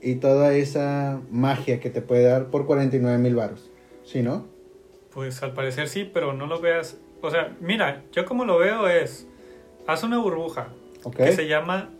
y 0.00 0.16
toda 0.16 0.54
esa 0.54 1.20
magia 1.30 1.80
que 1.80 1.90
te 1.90 2.02
puede 2.02 2.24
dar 2.24 2.46
por 2.46 2.66
49 2.66 3.18
mil 3.18 3.34
baros? 3.34 3.70
¿Sí, 4.04 4.22
no? 4.22 4.58
pues 5.18 5.42
al 5.42 5.52
parecer 5.52 5.88
sí, 5.88 6.08
pero 6.14 6.32
no 6.32 6.46
lo 6.46 6.60
veas. 6.60 6.96
O 7.22 7.28
sea, 7.28 7.56
mira, 7.58 8.04
yo 8.12 8.24
como 8.24 8.44
lo 8.44 8.56
veo 8.56 8.86
es, 8.86 9.26
haz 9.84 10.04
una 10.04 10.18
burbuja 10.18 10.68
que 11.16 11.32
se 11.32 11.48
llama, 11.48 11.90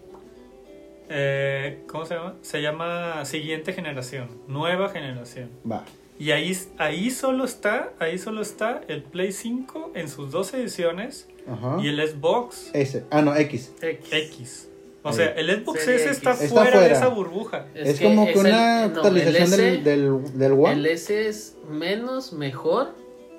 eh, 1.08 1.82
¿cómo 1.88 2.04
se 2.06 2.14
llama? 2.14 2.34
Se 2.42 2.62
llama 2.62 3.24
siguiente 3.24 3.72
generación, 3.72 4.28
nueva 4.46 4.88
generación. 4.90 5.50
Va. 5.70 5.84
Y 6.18 6.32
ahí, 6.32 6.56
ahí 6.78 7.10
solo 7.10 7.44
está, 7.44 7.92
ahí 8.00 8.18
solo 8.18 8.42
está 8.42 8.80
el 8.88 9.02
Play 9.04 9.30
5 9.32 9.92
en 9.94 10.08
sus 10.08 10.32
dos 10.32 10.52
ediciones 10.52 11.28
Ajá. 11.48 11.76
y 11.80 11.88
el 11.88 12.06
Xbox 12.08 12.70
S. 12.74 13.04
Ah, 13.10 13.22
no, 13.22 13.36
X. 13.36 13.72
X. 13.80 14.08
X. 14.12 14.68
O 15.04 15.12
sea, 15.12 15.26
el 15.30 15.48
Xbox 15.62 15.80
Serie 15.80 15.94
S 16.02 16.10
está, 16.10 16.34
fuera, 16.34 16.80
de 16.80 16.92
esa 16.92 17.06
burbuja. 17.08 17.66
Es, 17.74 18.00
como 18.00 18.24
que 18.26 18.32
es 18.32 18.40
el- 18.40 18.46
una 18.46 18.88
no, 18.88 18.96
actualización 18.96 19.42
el 19.44 19.52
S, 19.52 19.62
del, 19.62 19.84
del, 19.84 20.38
del 20.38 20.52
One, 20.52 20.72
El 20.72 20.86
S 20.86 21.28
es 21.28 21.56
menos 21.70 22.32
mejor 22.32 22.94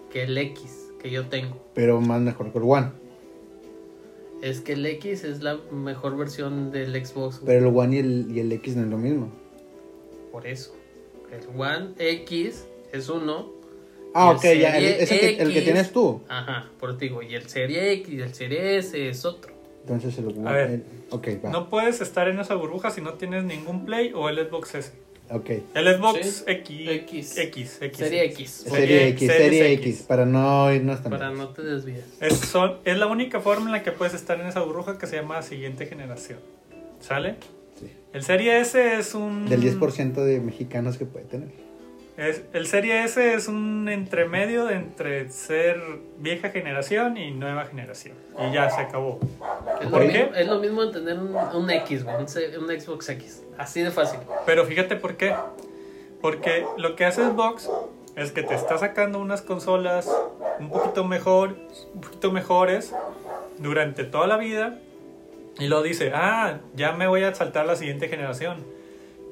que 0.09 0.23
el 0.23 0.37
X 0.37 0.87
que 1.01 1.11
yo 1.11 1.27
tengo. 1.27 1.57
pero 1.75 1.99
más 2.01 2.21
mejor 2.21 2.51
que 2.51 2.57
el 2.59 2.63
One. 2.65 2.91
Es 4.41 4.61
que 4.61 4.73
el 4.73 4.85
X 4.85 5.23
es 5.25 5.41
la 5.41 5.57
mejor 5.71 6.15
versión 6.17 6.71
del 6.71 6.93
Xbox. 7.05 7.39
güey. 7.41 7.45
Pero 7.57 7.69
el 7.69 7.75
One 7.75 7.95
y 7.95 7.99
el, 7.99 8.27
y 8.31 8.39
el 8.39 8.51
X 8.53 8.75
no 8.75 8.83
es 8.83 8.89
lo 8.89 8.97
mismo. 8.97 9.29
Por 10.31 10.47
eso. 10.47 10.75
El 11.31 11.59
One 11.59 11.89
X 11.97 12.65
es 12.93 13.09
uno. 13.09 13.51
Ah, 14.13 14.31
ok, 14.31 14.41
ya, 14.59 14.77
el, 14.77 15.07
que, 15.07 15.29
el 15.29 15.37
que 15.37 15.59
X. 15.59 15.63
tienes 15.63 15.91
tú. 15.91 16.21
Ajá, 16.29 16.69
por 16.79 16.97
digo. 16.97 17.21
Y 17.21 17.35
el 17.35 17.47
Serie 17.47 17.91
X 17.93 18.09
y 18.13 18.21
el 18.21 18.33
Serie 18.33 18.77
S 18.77 19.09
es 19.09 19.25
otro. 19.25 19.53
Entonces 19.81 20.17
el 20.17 20.27
One. 20.27 20.49
A 20.49 20.53
ver. 20.53 20.69
el- 20.71 20.83
ok, 21.11 21.27
va. 21.45 21.49
No 21.51 21.69
puedes 21.69 22.01
estar 22.01 22.27
en 22.27 22.39
esa 22.39 22.55
burbuja 22.55 22.89
si 22.91 23.01
no 23.01 23.13
tienes 23.15 23.43
ningún 23.43 23.85
Play 23.85 24.11
o 24.15 24.29
el 24.29 24.37
Xbox 24.47 24.75
S. 24.75 24.93
Ok. 25.31 25.49
El 25.75 25.95
Xbox 25.95 26.25
Sí. 26.25 26.43
X. 26.47 26.89
X. 26.89 27.37
X. 27.37 27.77
X. 27.81 27.97
Serie 27.97 28.25
X. 28.25 28.51
Serie 28.67 29.07
X, 29.09 29.27
Serie 29.27 29.73
X. 29.73 29.85
X, 29.87 30.01
para 30.07 30.25
no 30.25 30.73
irnos 30.73 31.01
tan 31.03 31.11
Para 31.11 31.31
no 31.31 31.49
te 31.49 31.61
desvíes. 31.61 32.03
Es, 32.19 32.33
son- 32.39 32.77
es 32.83 32.97
la 32.97 33.05
única 33.07 33.39
forma 33.39 33.67
en 33.67 33.71
la 33.73 33.83
que 33.83 33.91
puedes 33.91 34.13
estar 34.15 34.39
en 34.39 34.47
esa 34.47 34.61
burbuja 34.61 34.97
que 34.97 35.05
se 35.07 35.17
llama 35.17 35.41
siguiente 35.41 35.85
generación. 35.85 36.39
¿Sale? 36.99 37.35
Sí. 37.79 37.87
El 38.13 38.23
Serie 38.23 38.59
S 38.59 38.95
es 38.99 39.13
un... 39.13 39.47
Del 39.47 39.61
10% 39.61 40.13
de 40.23 40.39
mexicanos 40.39 40.97
que 40.97 41.05
puede 41.05 41.25
tener. 41.25 41.49
Es, 42.19 42.43
el 42.51 42.67
Serie 42.67 43.05
S 43.05 43.33
es 43.33 43.47
un 43.47 43.87
entremedio 43.87 44.65
de 44.65 44.75
entre 44.75 45.29
ser 45.29 45.81
vieja 46.17 46.49
generación 46.49 47.15
y 47.15 47.31
nueva 47.31 47.65
generación. 47.65 48.17
Y 48.37 48.53
ya 48.53 48.69
se 48.69 48.81
acabó. 48.81 49.21
Es, 49.79 49.87
¿Por 49.87 50.01
qué? 50.01 50.25
mismo, 50.25 50.35
es 50.35 50.47
lo 50.47 50.59
mismo 50.59 50.83
en 50.83 50.91
tener 50.91 51.17
un, 51.17 51.33
un 51.33 51.69
X. 51.69 52.03
Un, 52.03 52.61
un 52.61 52.81
Xbox 52.81 53.07
X. 53.07 53.43
Así 53.57 53.81
de 53.81 53.91
fácil. 53.91 54.19
Pero 54.45 54.65
fíjate 54.65 54.97
por 54.97 55.15
qué. 55.15 55.33
Porque 56.19 56.65
lo 56.75 56.97
que 56.97 57.05
hace 57.05 57.23
Xbox 57.23 57.69
es 58.17 58.33
que 58.33 58.43
te 58.43 58.53
está 58.53 58.77
sacando 58.77 59.19
unas 59.19 59.41
consolas 59.41 60.13
un 60.59 60.67
poquito 60.67 61.05
mejor, 61.05 61.55
un 61.93 62.01
poquito 62.01 62.33
mejores 62.33 62.93
durante 63.59 64.03
toda 64.03 64.27
la 64.27 64.35
vida. 64.35 64.77
Y 65.57 65.67
lo 65.67 65.81
dice, 65.81 66.11
ah, 66.13 66.59
ya 66.75 66.91
me 66.91 67.07
voy 67.07 67.23
a 67.23 67.33
saltar 67.33 67.65
la 67.65 67.77
siguiente 67.77 68.09
generación. 68.09 68.57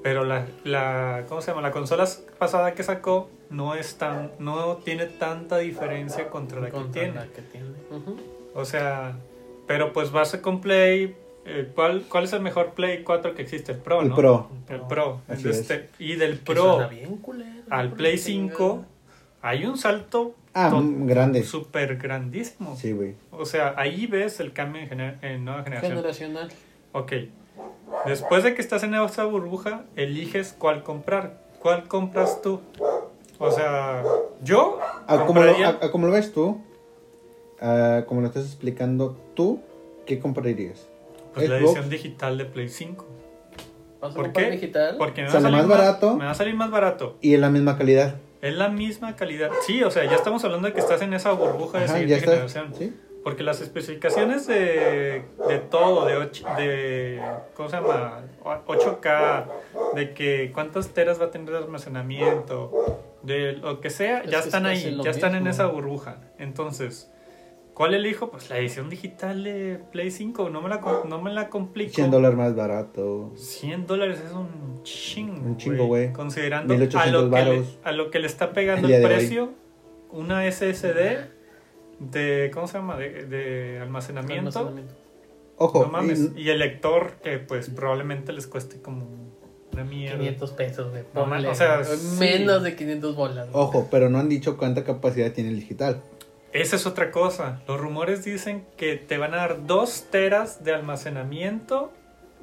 Pero 0.07 0.23
la, 0.23 0.45
la, 0.63 1.25
¿cómo 1.27 1.41
se 1.41 1.51
llama? 1.51 1.61
La 1.61 1.71
consola 1.71 2.07
pasada 2.39 2.73
que 2.75 2.81
sacó 2.83 3.29
no 3.49 3.75
es 3.75 3.97
tan, 3.97 4.31
no 4.39 4.77
tiene 4.77 5.05
tanta 5.05 5.57
diferencia 5.57 6.29
contra 6.29 6.61
la 6.61 6.67
que 6.67 6.71
Contra 6.71 7.01
tiene. 7.01 7.15
la 7.17 7.25
que 7.27 7.41
tiene. 7.41 7.67
O 8.55 8.63
sea, 8.63 9.17
pero 9.67 9.91
pues 9.91 10.11
base 10.13 10.39
con 10.39 10.61
Play. 10.61 11.13
eh, 11.45 11.69
¿cuál, 11.75 12.03
¿Cuál 12.07 12.23
es 12.23 12.31
el 12.31 12.39
mejor 12.41 12.71
Play 12.71 13.03
4 13.03 13.35
que 13.35 13.41
existe? 13.41 13.73
El 13.73 13.79
Pro, 13.79 14.01
El 14.01 14.07
¿no? 14.09 14.15
Pro. 14.15 14.49
El 14.69 14.81
Pro. 14.83 15.19
Este, 15.27 15.89
y 15.99 16.15
del 16.15 16.37
Pro 16.39 16.75
suena 16.75 16.87
bien 16.87 17.17
culero, 17.17 17.63
al 17.69 17.91
Play 17.91 18.15
la 18.15 18.21
5 18.23 18.55
chingada. 18.55 18.87
hay 19.41 19.65
un 19.65 19.77
salto 19.77 20.35
Ah, 20.53 20.71
grande. 21.01 21.43
súper 21.43 21.97
grandísimo. 21.97 22.77
Sí, 22.77 22.93
güey. 22.93 23.15
O 23.31 23.45
sea, 23.45 23.73
ahí 23.75 24.07
ves 24.07 24.39
el 24.39 24.53
cambio 24.53 24.83
en, 24.83 24.89
gener- 24.89 25.17
en 25.21 25.43
nueva 25.43 25.63
generación. 25.63 25.91
Generacional. 25.97 26.49
Ok. 26.93 27.11
Después 28.05 28.43
de 28.43 28.53
que 28.55 28.61
estás 28.61 28.83
en 28.83 28.93
esa 28.95 29.25
burbuja, 29.25 29.83
eliges 29.95 30.55
cuál 30.57 30.83
comprar. 30.83 31.41
¿Cuál 31.61 31.87
compras 31.87 32.41
tú? 32.41 32.61
O 33.39 33.51
sea, 33.51 34.03
yo 34.43 34.79
Ah, 35.07 35.25
como, 35.25 35.41
lo, 35.41 35.47
compraría- 35.47 35.77
a- 35.81 35.85
a 35.85 35.91
como 35.91 36.07
lo 36.07 36.13
ves 36.13 36.31
tú, 36.33 36.61
ah, 37.61 38.03
como 38.07 38.21
lo 38.21 38.27
estás 38.27 38.45
explicando 38.45 39.17
tú, 39.35 39.59
¿qué 40.05 40.19
comprarías? 40.19 40.87
pues, 41.33 41.49
la 41.49 41.57
edición 41.57 41.89
digital 41.89 42.37
de 42.37 42.45
Play 42.45 42.69
5. 42.69 43.05
¿Vas 44.01 44.11
a 44.11 44.15
¿Por 44.15 44.31
qué? 44.33 44.49
digital? 44.51 44.95
Porque 44.97 45.21
me 45.21 45.27
va, 45.27 45.29
a 45.29 45.33
Sale 45.33 45.43
salir 45.43 45.57
más 45.57 45.67
barato. 45.67 46.15
Me 46.15 46.25
va 46.25 46.31
a 46.31 46.35
salir 46.35 46.55
más 46.55 46.71
barato. 46.71 47.17
Y 47.21 47.33
en 47.35 47.41
la 47.41 47.49
misma 47.49 47.77
calidad. 47.77 48.15
Es 48.41 48.55
la 48.55 48.69
misma 48.69 49.15
calidad. 49.15 49.49
Sí, 49.65 49.83
o 49.83 49.89
sea, 49.91 50.05
ya 50.05 50.15
estamos 50.15 50.43
hablando 50.45 50.67
de 50.67 50.73
que 50.73 50.79
estás 50.79 51.01
en 51.01 51.13
esa 51.13 51.31
burbuja 51.31 51.79
de 51.79 51.85
Ajá, 51.85 51.93
siguiente 51.97 52.11
ya 52.11 52.17
está. 52.17 52.31
generación. 52.31 52.73
¿Sí? 52.77 52.95
Porque 53.27 53.43
las 53.43 53.59
especificaciones 53.59 54.47
de, 54.47 55.21
de 55.49 55.59
todo, 55.69 56.05
de, 56.05 56.15
och- 56.17 56.55
de 56.55 57.21
¿cómo 57.55 57.67
se 57.67 57.75
llama? 57.75 58.21
O- 58.41 58.73
8K, 58.73 59.45
de 59.95 60.13
que 60.13 60.49
cuántos 60.53 60.93
teras 60.93 61.19
va 61.19 61.25
a 61.25 61.31
tener 61.31 61.49
de 61.51 61.57
almacenamiento, 61.57 62.71
de 63.23 63.51
lo 63.51 63.81
que 63.81 63.89
sea, 63.89 64.19
Es 64.21 64.31
ya 64.31 64.39
que 64.39 64.45
están 64.45 64.65
ahí, 64.65 64.97
ya 65.03 65.11
están 65.11 65.35
en 65.35 65.45
esa 65.47 65.65
burbuja. 65.65 66.21
Entonces, 66.39 67.11
¿cuál 67.73 67.95
elijo? 67.95 68.31
Pues 68.31 68.49
la 68.49 68.59
edición 68.59 68.89
digital 68.89 69.43
de 69.43 69.77
Play 69.91 70.09
5, 70.09 70.49
no 70.49 70.61
me 70.61 70.69
la, 70.69 70.79
no 71.05 71.21
me 71.21 71.33
la 71.33 71.49
complico. 71.49 71.95
100 71.95 72.09
dólares 72.09 72.37
más 72.37 72.55
barato. 72.55 73.33
100 73.35 73.87
dólares 73.87 74.23
es 74.25 74.31
un 74.31 74.81
chingo. 74.83 75.45
Un 75.45 75.57
chingo, 75.57 75.85
güey. 75.87 76.13
Considerando 76.13 76.73
a 76.73 76.77
1800 76.77 77.23
lo, 77.25 77.29
que 77.29 77.43
le, 77.43 77.63
a 77.83 77.91
lo 77.91 78.09
que 78.09 78.19
le 78.19 78.27
está 78.27 78.53
pegando 78.53 78.87
El 78.87 79.03
hoy. 79.03 79.05
precio, 79.05 79.49
una 80.11 80.49
SSD 80.49 81.35
de, 81.99 82.51
¿cómo 82.53 82.67
se 82.67 82.77
llama? 82.77 82.97
De, 82.97 83.25
de 83.25 83.79
almacenamiento. 83.81 84.59
Almacenamiento. 84.59 84.93
Ojo, 85.57 85.83
No 85.85 85.91
mames. 85.91 86.29
y- 86.35 86.41
Y 86.41 86.49
el 86.49 86.59
lector 86.59 87.13
que 87.23 87.39
pues 87.39 87.69
probablemente 87.69 88.31
les 88.33 88.45
cueste 88.47 88.79
como 88.81 89.05
una 89.73 89.83
mierda. 89.83 90.17
500 90.19 90.51
pesos, 90.51 90.89
güey. 90.91 91.03
No, 91.13 91.49
o 91.49 91.55
sea, 91.55 91.83
sí. 91.83 92.17
Menos 92.19 92.63
de 92.63 92.75
500 92.75 93.15
bolas. 93.15 93.49
güey. 93.51 93.63
ojo, 93.65 93.87
pero 93.89 94.09
no 94.09 94.19
han 94.19 94.29
dicho 94.29 94.57
cuánta 94.57 94.83
capacidad 94.83 95.31
tiene 95.31 95.49
el 95.49 95.55
digital. 95.59 96.01
Esa 96.53 96.75
es 96.77 96.85
otra 96.87 97.11
cosa. 97.11 97.61
Los 97.67 97.79
rumores 97.79 98.23
dicen 98.23 98.65
que 98.77 98.95
te 98.95 99.17
van 99.17 99.33
a 99.33 99.37
dar 99.37 99.65
2 99.67 100.05
teras 100.11 100.63
de 100.63 100.73
almacenamiento 100.73 101.91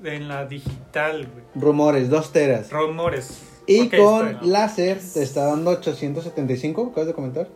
en 0.03 0.29
la 0.29 0.45
digital, 0.47 1.27
güey. 1.33 1.45
Rumores, 1.55 2.11
2 2.11 2.33
teras. 2.33 2.71
Rumores. 2.71 3.43
Y 3.67 3.89
con 3.89 4.39
láser 4.43 4.99
te 5.15 5.23
está 5.23 5.47
dando 5.47 5.71
875, 5.71 6.89
¿acabas 6.91 7.07
de 7.07 7.15
comentar? 7.15 7.49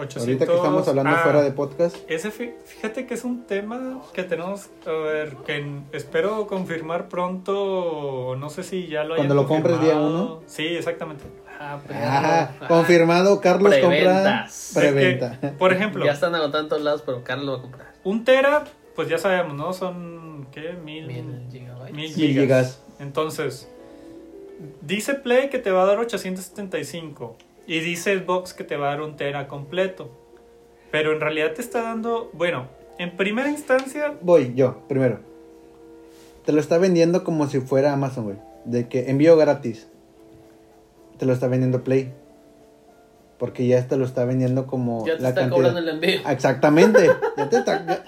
800, 0.00 0.22
Ahorita 0.22 0.46
que 0.46 0.54
estamos 0.56 0.88
hablando 0.88 1.10
ah, 1.10 1.20
fuera 1.22 1.42
de 1.42 1.52
podcast. 1.52 1.96
Ese, 2.08 2.30
fí- 2.32 2.54
fíjate 2.64 3.06
que 3.06 3.14
es 3.14 3.24
un 3.24 3.44
tema 3.46 4.00
que 4.12 4.22
tenemos, 4.24 4.70
a 4.86 4.90
ver, 4.90 5.36
que 5.46 5.64
espero 5.92 6.46
confirmar 6.46 7.08
pronto, 7.08 8.34
no 8.38 8.50
sé 8.50 8.62
si 8.62 8.86
ya 8.88 9.04
lo 9.04 9.16
Cuando 9.16 9.34
lo 9.34 9.46
compres 9.46 9.80
día 9.80 9.96
uno. 9.96 10.40
Sí, 10.46 10.66
exactamente. 10.66 11.24
Ah. 11.60 11.78
Ah, 11.92 12.50
Ah, 12.60 12.68
confirmado, 12.68 13.40
Carlos 13.40 13.72
compra 13.74 13.88
preventas. 13.98 14.70
preventa. 14.74 15.32
Es 15.34 15.38
que, 15.38 15.46
por 15.48 15.72
ejemplo, 15.72 16.04
Ya 16.06 16.12
están 16.12 16.34
agotados 16.34 16.64
en 16.64 16.68
todos 16.70 16.82
lados, 16.82 17.02
pero 17.04 17.22
Carlos 17.22 17.46
lo 17.46 17.52
va 17.52 17.58
a 17.58 17.62
comprar. 17.62 17.92
un 18.04 18.24
tera, 18.24 18.64
pues 18.96 19.08
ya 19.08 19.18
sabemos, 19.18 19.54
¿no? 19.54 19.72
Son, 19.74 20.46
¿qué? 20.52 20.72
Mil, 20.72 21.06
Mil 21.06 21.46
gigabytes. 21.50 21.92
mil 21.94 22.06
Mil 22.08 22.14
gigas. 22.14 22.42
gigas. 22.42 22.82
Entonces, 22.98 23.68
dice 24.82 25.14
Play 25.14 25.50
que 25.50 25.58
te 25.58 25.70
va 25.70 25.82
a 25.82 25.86
dar 25.86 25.98
875 25.98 27.36
y 27.72 27.80
dice 27.80 28.18
Xbox 28.18 28.52
que 28.52 28.64
te 28.64 28.76
va 28.76 28.88
a 28.88 28.90
dar 28.90 29.02
un 29.02 29.16
tera 29.16 29.46
completo. 29.46 30.10
Pero 30.90 31.12
en 31.12 31.20
realidad 31.20 31.52
te 31.54 31.60
está 31.62 31.82
dando, 31.82 32.30
bueno, 32.32 32.66
en 32.98 33.16
primera 33.16 33.48
instancia 33.48 34.12
Voy, 34.22 34.52
yo, 34.56 34.78
primero. 34.88 35.20
Te 36.44 36.50
lo 36.52 36.60
está 36.60 36.78
vendiendo 36.78 37.22
como 37.22 37.46
si 37.46 37.60
fuera 37.60 37.92
Amazon, 37.92 38.24
güey. 38.24 38.36
De 38.64 38.88
que 38.88 39.08
envío 39.08 39.36
gratis. 39.36 39.86
Te 41.18 41.26
lo 41.26 41.32
está 41.32 41.46
vendiendo 41.46 41.84
Play. 41.84 42.12
Porque 43.38 43.66
ya 43.66 43.86
te 43.86 43.96
lo 43.96 44.04
está 44.04 44.24
vendiendo 44.24 44.66
como 44.66 45.06
Ya 45.06 45.16
te 45.16 45.22
la 45.22 45.28
está 45.28 45.42
cantidad. 45.42 45.56
cobrando 45.56 45.78
el 45.80 45.88
envío. 45.90 46.20
Exactamente. 46.28 47.06
Ya 47.36 47.48
te 47.48 47.56
está- 47.58 47.86
ya- 47.86 48.04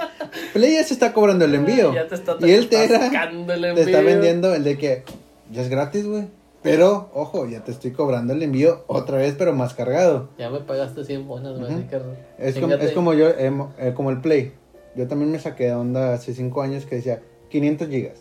Play 0.52 0.74
ya 0.74 0.84
se 0.84 0.94
está 0.94 1.12
cobrando 1.12 1.44
el 1.44 1.54
envío. 1.54 1.94
Ya 1.94 2.06
te 2.08 2.16
está 2.16 2.36
y 2.40 2.50
él 2.50 2.68
te, 2.68 2.84
era, 2.84 2.96
atascando 2.96 3.52
el 3.54 3.60
te 3.62 3.80
está 3.82 3.98
envío. 4.00 4.04
vendiendo 4.14 4.54
el 4.54 4.64
de 4.64 4.76
que 4.76 5.04
ya 5.52 5.62
es 5.62 5.68
gratis, 5.68 6.04
güey. 6.06 6.24
Pero, 6.62 7.10
ojo, 7.12 7.46
ya 7.48 7.64
te 7.64 7.72
estoy 7.72 7.90
cobrando 7.90 8.32
el 8.34 8.42
envío 8.42 8.84
otra 8.86 9.18
vez, 9.18 9.34
pero 9.36 9.52
más 9.52 9.74
cargado. 9.74 10.28
Ya 10.38 10.48
me 10.48 10.60
pagaste 10.60 11.04
100 11.04 11.26
bonas, 11.26 11.58
güey. 11.58 11.72
Así 11.74 11.84
que 11.88 11.96
Es 12.38 12.58
como, 12.58 12.74
es 12.74 12.92
como 12.92 13.14
yo, 13.14 13.30
em, 13.30 13.66
eh, 13.78 13.92
como 13.94 14.10
el 14.10 14.20
Play. 14.20 14.52
Yo 14.94 15.08
también 15.08 15.32
me 15.32 15.38
saqué 15.40 15.64
de 15.64 15.74
onda 15.74 16.14
hace 16.14 16.34
5 16.34 16.62
años 16.62 16.86
que 16.86 16.96
decía 16.96 17.20
500 17.48 17.88
gigas. 17.88 18.18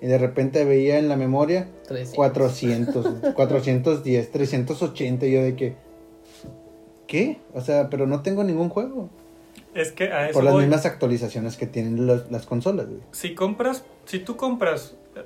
Y 0.00 0.06
de 0.06 0.18
repente 0.18 0.64
veía 0.64 0.98
en 0.98 1.08
la 1.08 1.16
memoria 1.16 1.68
300. 1.88 2.14
400, 2.14 3.06
410, 3.34 4.30
380. 4.30 5.26
Y 5.26 5.32
yo 5.32 5.42
de 5.42 5.56
que, 5.56 5.74
¿qué? 7.06 7.40
O 7.54 7.60
sea, 7.60 7.90
pero 7.90 8.06
no 8.06 8.22
tengo 8.22 8.44
ningún 8.44 8.68
juego. 8.68 9.08
es 9.74 9.92
que 9.92 10.04
a 10.12 10.24
eso 10.26 10.34
Por 10.34 10.44
las 10.44 10.52
voy. 10.54 10.62
mismas 10.64 10.84
actualizaciones 10.84 11.56
que 11.56 11.64
tienen 11.66 12.06
los- 12.06 12.28
las 12.30 12.44
consolas, 12.44 12.86
güey. 12.88 13.00
Si 13.12 13.34
compras, 13.36 13.84
si 14.04 14.18
tú 14.18 14.36
compras, 14.36 14.96
eh, 15.14 15.22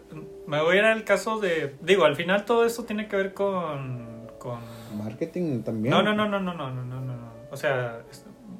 me 0.47 0.61
voy 0.63 0.77
a 0.77 0.79
ir 0.81 0.85
al 0.85 1.05
caso 1.05 1.39
de, 1.41 1.75
digo, 1.81 2.05
al 2.05 2.17
final 2.17 2.45
todo 2.45 2.65
esto 2.65 2.85
tiene 2.85 3.09
que 3.09 3.17
ver 3.17 3.35
con, 3.35 4.29
con 4.39 4.59
Marketing 4.97 5.63
también. 5.63 5.91
No, 5.93 6.03
no, 6.03 6.15
no, 6.15 6.29
no, 6.29 6.41
no, 6.41 6.55
no, 6.55 6.71
no, 6.71 6.85
no, 6.85 7.01
no. 7.01 7.15
O 7.51 7.57
sea, 7.57 8.01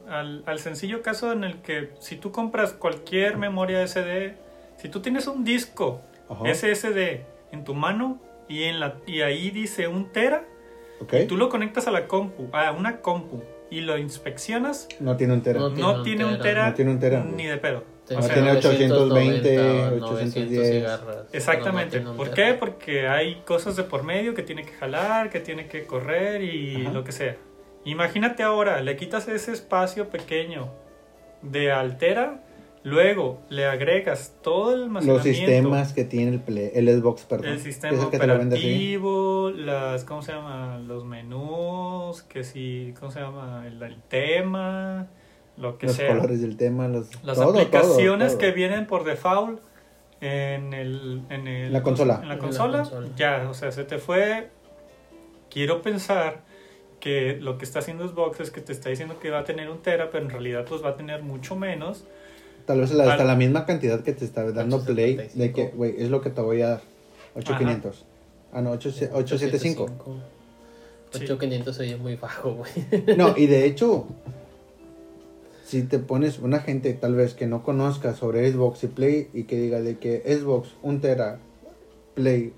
al, 0.09 0.43
al 0.47 0.59
sencillo 0.59 1.03
caso 1.03 1.33
en 1.33 1.45
el 1.45 1.61
que 1.63 1.91
si 2.01 2.17
tú 2.17 2.31
compras 2.33 2.73
cualquier 2.73 3.37
memoria 3.37 3.87
SD, 3.87 4.35
si 4.77 4.89
tú 4.89 5.01
tienes 5.01 5.27
un 5.27 5.45
disco 5.45 6.01
Ajá. 6.29 6.45
SSD 6.55 7.21
en 7.53 7.65
tu 7.65 7.75
mano 7.75 8.19
y 8.49 8.65
en 8.65 8.81
la 8.81 8.95
y 9.07 9.23
ahí 9.23 9.51
dice 9.51 9.89
un 9.89 10.11
tera, 10.13 10.45
Ok. 11.01 11.15
y 11.23 11.27
tú 11.27 11.37
lo 11.37 11.49
conectas 11.49 11.87
a 11.89 11.91
la 11.91 12.07
compu, 12.07 12.49
a 12.53 12.71
una 12.73 13.01
compu 13.01 13.43
y 13.71 13.81
lo 13.81 13.99
inspeccionas, 13.99 14.89
No 15.01 15.17
tiene 15.17 15.33
un 15.35 15.43
tera. 15.43 15.59
No 15.61 15.71
no, 15.71 16.03
tiene 16.03 16.25
un 16.25 16.39
tera, 16.39 16.69
No 16.69 16.75
tiene 16.75 16.91
un 16.93 16.99
tera. 17.01 17.25
ni 17.25 17.47
de 17.47 17.57
pedo. 17.57 17.83
O 18.11 18.21
sea, 18.23 18.35
tiene 18.35 18.53
820, 18.53 19.57
990, 19.57 20.07
810. 20.07 20.71
cigarras, 20.71 21.17
Exactamente. 21.33 22.01
no 22.01 22.15
¿Por 22.17 22.31
qué? 22.33 22.55
Porque 22.55 23.09
hay 23.09 23.37
cosas 23.47 23.77
de 23.77 23.85
por 23.85 24.03
medio 24.03 24.35
que 24.35 24.43
tiene 24.43 24.65
que 24.65 24.73
jalar, 24.73 25.31
que 25.31 25.41
tiene 25.41 25.67
que 25.69 25.87
correr 25.87 26.43
y 26.43 26.83
Ajá. 26.83 26.93
lo 26.93 27.03
que 27.05 27.13
sea. 27.13 27.37
Imagínate 27.85 28.43
ahora, 28.43 28.81
le 28.83 28.97
quitas 28.97 29.27
ese 29.29 29.53
espacio 29.53 30.09
pequeño 30.11 30.69
de 31.43 31.73
altera 31.73 32.41
Luego 32.87 33.41
le 33.49 33.65
agregas 33.65 34.35
todo 34.43 34.75
el 34.75 34.83
almacenamiento. 34.83 35.27
Los 35.31 35.37
sistemas 35.39 35.93
que 35.95 36.05
tiene 36.05 36.33
el, 36.33 36.41
Play- 36.41 36.71
el 36.75 36.87
Xbox, 36.87 37.23
perdón. 37.23 37.47
El 37.47 37.61
sistema 37.61 37.95
es 37.95 38.01
el 38.01 38.07
operativo, 38.09 39.51
las, 39.57 40.05
¿cómo 40.05 40.21
se 40.21 40.33
llama? 40.33 40.79
Los 40.87 41.03
menús, 41.07 42.23
que 42.25 42.45
sí, 42.45 42.93
¿cómo 43.01 43.11
se 43.11 43.21
llama? 43.21 43.65
El, 43.67 43.83
el 43.83 44.03
tema, 44.03 45.09
lo 45.57 45.79
que 45.79 45.87
Los 45.87 45.97
sea. 45.97 46.09
colores 46.17 46.41
del 46.41 46.57
tema, 46.57 46.89
los, 46.89 47.07
Las 47.25 47.37
todo, 47.37 47.53
todo, 47.53 47.59
aplicaciones 47.61 48.31
todo. 48.33 48.39
que 48.39 48.51
vienen 48.53 48.87
por 48.87 49.05
default 49.05 49.61
en 50.21 50.73
el, 50.73 51.23
en 51.31 51.47
el- 51.49 51.73
La 51.73 51.83
consola. 51.83 52.15
En 52.23 52.29
la 52.29 52.35
En 52.35 52.39
la 52.41 52.45
consola, 52.45 52.79
consola. 52.79 53.09
ya, 53.17 53.47
o 53.49 53.55
sea, 53.55 53.71
se 53.73 53.85
te 53.85 53.99
fue. 53.99 54.49
Quiero 55.51 55.83
pensar 55.83 56.43
que 57.01 57.37
lo 57.41 57.59
que 57.59 57.65
está 57.65 57.79
haciendo 57.81 58.09
Xbox 58.09 58.41
es 58.41 58.51
que 58.51 58.61
te 58.61 58.73
está 58.73 58.89
diciendo 58.89 59.19
que 59.21 59.31
va 59.31 59.41
a 59.41 59.45
tener 59.45 59.69
un 59.71 59.79
tera, 59.83 60.11
pero 60.11 60.25
en 60.25 60.31
realidad 60.31 60.65
pues 60.69 60.83
va 60.83 60.91
a 60.91 60.97
tener 60.97 61.23
mucho 61.23 61.55
menos. 61.55 62.05
Tal 62.67 62.81
vez 62.81 62.91
la- 62.93 63.13
hasta 63.13 63.25
la 63.25 63.37
misma 63.37 63.67
cantidad 63.67 64.03
que 64.03 64.13
te 64.15 64.25
está 64.25 64.51
dando 64.51 64.83
Play, 64.85 65.15
de 65.17 65.25
875. 65.25 65.55
que, 65.55 65.77
güey, 65.77 65.95
es 66.03 66.09
lo 66.11 66.21
que 66.23 66.31
te 66.31 66.41
voy 66.41 66.63
a 66.63 66.69
dar. 66.69 66.81
8500. 67.37 68.05
Ah, 68.53 68.63
no, 68.63 68.71
8, 68.71 68.89
875. 69.13 69.87
8500 71.13 71.79
oye 71.81 71.97
muy 71.97 72.17
bajo, 72.17 72.55
güey. 72.55 73.17
No, 73.17 73.35
y 73.37 73.47
de 73.47 73.67
hecho, 73.67 74.07
si 75.65 75.83
te 75.83 75.99
pones 75.99 76.39
una 76.39 76.61
gente 76.61 76.93
tal 76.93 77.15
vez 77.15 77.35
que 77.35 77.47
no 77.47 77.63
conozca 77.63 78.15
sobre 78.15 78.51
Xbox 78.53 78.85
y 78.85 78.89
Play 78.89 79.29
y 79.33 79.45
que 79.45 79.57
diga 79.57 79.81
de 79.81 79.99
que 79.99 80.23
Xbox 80.27 80.75
1 80.83 81.01
tera, 81.01 81.39
Play 82.15 82.53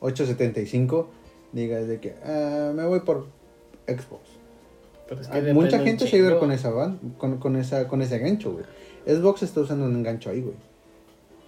875, 0.00 1.08
diga 1.52 1.78
de 1.80 2.00
que 2.00 2.14
ah, 2.24 2.72
me 2.74 2.84
voy 2.86 3.00
por 3.00 3.26
Xbox. 3.86 4.22
Pero 5.08 5.20
es 5.20 5.54
Mucha 5.54 5.80
gente 5.80 6.08
se 6.08 6.16
iba 6.16 6.38
con 6.38 6.50
esa 6.50 6.70
van, 6.70 6.98
con, 7.18 7.38
con 7.38 7.56
esa 7.56 7.86
con 7.88 8.02
ese 8.02 8.18
gancho, 8.18 8.52
güey. 8.52 8.64
Xbox 9.06 9.42
está 9.42 9.60
usando 9.60 9.84
un 9.84 10.02
gancho 10.02 10.30
ahí, 10.30 10.40
güey. 10.40 10.56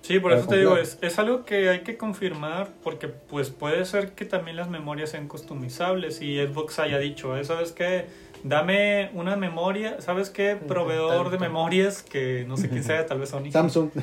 Sí, 0.03 0.21
por 0.21 0.31
Para 0.31 0.41
eso 0.41 0.49
te 0.49 0.59
digo, 0.59 0.77
es, 0.77 0.97
es 1.03 1.19
algo 1.19 1.45
que 1.45 1.69
hay 1.69 1.81
que 1.81 1.97
confirmar 1.97 2.69
porque 2.85 3.09
pues 3.09 3.51
puede 3.51 3.85
ser 3.85 4.13
que 4.13 4.25
también 4.25 4.57
las 4.57 4.71
memorias 4.71 5.11
sean 5.11 5.27
customizables 5.27 6.23
y 6.23 6.39
Xbox 6.39 6.79
haya 6.79 6.99
dicho, 6.99 7.37
"Eh, 7.37 7.45
¿sabes 7.45 7.73
qué? 7.73 8.07
Dame 8.45 9.11
una 9.15 9.37
memoria, 9.37 10.01
¿sabes 10.01 10.31
qué? 10.31 10.57
Proveedor 10.57 11.31
de 11.31 11.39
memorias 11.39 12.03
que 12.03 12.45
no 12.47 12.57
sé 12.57 12.69
quién 12.69 12.85
sea, 12.85 13.07
tal 13.07 13.19
vez 13.21 13.31
Sony. 13.31 13.51
Samsung. 13.51 13.91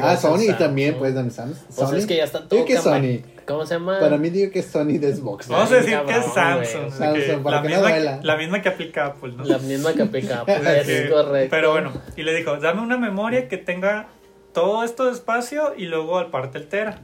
Ah, 0.00 0.16
Sony 0.16 0.38
Samsung. 0.38 0.58
también, 0.58 0.96
pues, 0.98 1.14
dan 1.14 1.30
Samsung. 1.30 1.64
Pues 1.66 1.88
Sony. 1.88 1.96
es 1.96 2.06
que 2.06 2.16
ya 2.16 2.24
está 2.24 2.48
todo 2.48 2.56
Digo 2.56 2.66
que 2.66 2.76
Sony. 2.78 3.22
¿Cómo 3.46 3.66
se 3.66 3.74
llama? 3.74 4.00
Para 4.00 4.16
mí 4.16 4.30
digo 4.30 4.50
que 4.50 4.60
es 4.60 4.66
Sony 4.66 4.98
de 4.98 5.14
Xbox. 5.14 5.48
Vamos 5.48 5.70
a 5.70 5.76
decir 5.76 5.98
que 6.06 6.16
es 6.16 6.24
Samsung, 6.24 6.90
Samsung, 6.90 7.14
que 7.14 7.38
para 7.42 7.56
la, 7.56 7.62
que 7.62 7.68
no 7.68 7.74
misma, 7.74 7.90
duela. 7.90 8.20
la 8.22 8.36
misma 8.36 8.62
que 8.62 8.68
aplica 8.70 9.06
Apple, 9.06 9.32
¿no? 9.36 9.44
La 9.44 9.58
misma 9.58 9.92
que 9.92 10.02
aplica, 10.02 10.44
De 10.46 11.04
es 11.04 11.10
correcto. 11.10 11.48
Pero 11.50 11.72
bueno, 11.72 11.92
y 12.16 12.22
le 12.22 12.34
dijo, 12.34 12.56
dame 12.56 12.80
una 12.80 12.96
memoria 12.96 13.48
que 13.48 13.58
tenga 13.58 14.08
todo 14.54 14.84
esto 14.84 15.06
de 15.06 15.12
espacio 15.12 15.74
y 15.76 15.86
luego 15.86 16.18
al 16.18 16.30
parte 16.30 16.58
el 16.58 16.68
tera. 16.68 17.02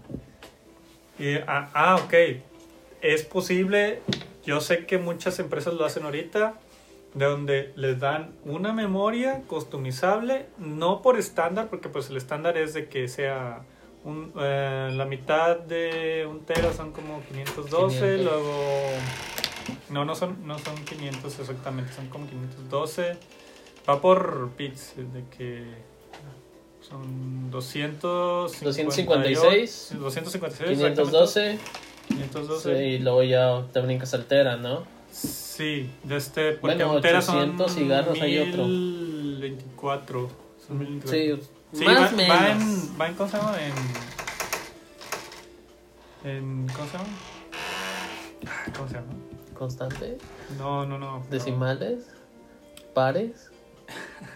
Y, 1.19 1.35
ah, 1.47 1.69
ah, 1.75 1.97
ok, 1.97 2.15
es 3.03 3.23
posible, 3.25 4.01
yo 4.45 4.61
sé 4.61 4.87
que 4.87 4.99
muchas 4.99 5.39
empresas 5.39 5.75
lo 5.75 5.85
hacen 5.85 6.05
ahorita, 6.05 6.55
de 7.15 7.25
donde 7.25 7.73
les 7.77 7.99
dan 7.99 8.33
una 8.45 8.73
memoria 8.73 9.43
customizable, 9.47 10.47
no 10.59 11.03
por 11.03 11.19
estándar, 11.19 11.69
porque 11.69 11.89
pues 11.89 12.11
el 12.11 12.17
estándar 12.17 12.57
es 12.57 12.73
de 12.75 12.89
que 12.89 13.09
sea 13.09 13.63
un, 14.05 14.33
eh, 14.41 14.91
la 14.95 15.05
mitad 15.05 15.59
de 15.59 16.27
un 16.29 16.41
tera 16.41 16.73
son 16.73 16.93
como 16.93 17.23
512, 17.29 17.99
500. 17.99 18.25
luego... 18.25 18.91
No, 19.91 20.05
no 20.05 20.15
son, 20.15 20.47
no 20.47 20.59
son 20.59 20.75
500 20.85 21.39
exactamente, 21.39 21.93
son 21.93 22.09
como 22.09 22.27
512. 22.29 23.17
Va 23.89 24.01
por 24.01 24.51
bits, 24.57 24.95
de 24.97 25.25
que 25.37 25.65
son 26.81 27.51
200... 27.51 28.61
256, 28.61 29.97
256, 29.99 30.79
512. 30.79 31.59
512. 32.11 32.77
Sí, 32.77 32.83
y 32.85 32.99
luego 32.99 33.23
ya 33.23 33.65
te 33.73 33.81
brincas 33.81 34.13
altera, 34.15 34.57
¿no? 34.57 34.85
Sí, 35.11 35.91
de 36.05 36.17
este, 36.17 36.53
porque 36.53 36.77
Bueno, 36.77 36.95
un 36.97 37.03
tera 37.03 37.21
son 37.21 37.37
800 37.37 37.75
cigarros 37.75 38.21
hay 38.21 38.39
otro. 38.39 38.67
1024. 38.67 40.31
Son 40.67 40.79
1024. 40.79 41.11
Sí, 41.11 41.51
Sí, 41.73 41.85
más 41.85 42.13
va, 42.13 42.17
menos. 42.17 42.29
va 42.37 42.51
en, 42.51 43.01
va 43.01 43.07
en, 43.09 43.15
¿cómo 43.15 43.31
se 43.31 43.37
llama? 43.37 43.57
En, 46.25 46.31
en, 46.31 46.67
¿cómo 46.75 46.87
se 46.89 46.93
llama? 46.99 47.09
¿Cómo 48.77 48.89
se 48.89 48.95
llama? 48.95 49.13
¿Constante? 49.55 50.19
No, 50.59 50.85
no, 50.87 50.99
no. 50.99 51.19
no. 51.19 51.27
¿Decimales? 51.31 52.07
¿Pares? 52.95 53.51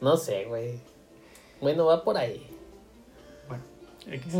No 0.00 0.16
sé, 0.16 0.46
güey. 0.46 0.80
Bueno, 1.60 1.84
va 1.86 2.02
por 2.02 2.16
ahí. 2.18 2.44
Bueno, 3.46 3.62
X. 4.10 4.32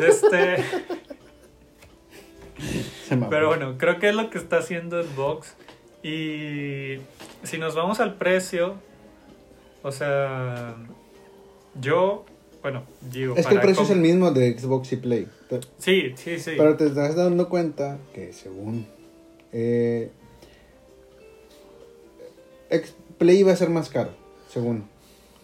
De 0.00 0.08
este. 0.08 0.64
pero 3.30 3.48
bueno, 3.48 3.76
creo 3.78 3.98
que 3.98 4.08
es 4.10 4.14
lo 4.14 4.30
que 4.30 4.38
está 4.38 4.58
haciendo 4.58 5.02
Xbox. 5.02 5.54
Y 6.02 6.98
si 7.42 7.58
nos 7.58 7.74
vamos 7.74 8.00
al 8.00 8.14
precio, 8.14 8.74
o 9.82 9.90
sea, 9.90 10.76
yo, 11.80 12.24
bueno, 12.62 12.82
digo, 13.10 13.34
Es 13.36 13.46
que 13.46 13.54
el 13.54 13.60
precio 13.60 13.84
es 13.84 13.90
el 13.90 14.00
mismo 14.00 14.30
de 14.30 14.58
Xbox 14.58 14.92
y 14.92 14.96
Play. 14.96 15.28
Sí, 15.78 16.12
sí, 16.16 16.38
sí. 16.38 16.52
Pero 16.56 16.76
te 16.76 16.86
estás 16.86 17.16
dando 17.16 17.48
cuenta 17.48 17.98
que 18.12 18.32
según 18.32 18.86
eh, 19.52 20.10
Play 23.18 23.42
va 23.42 23.52
a 23.52 23.56
ser 23.56 23.70
más 23.70 23.88
caro, 23.88 24.10
según. 24.52 24.84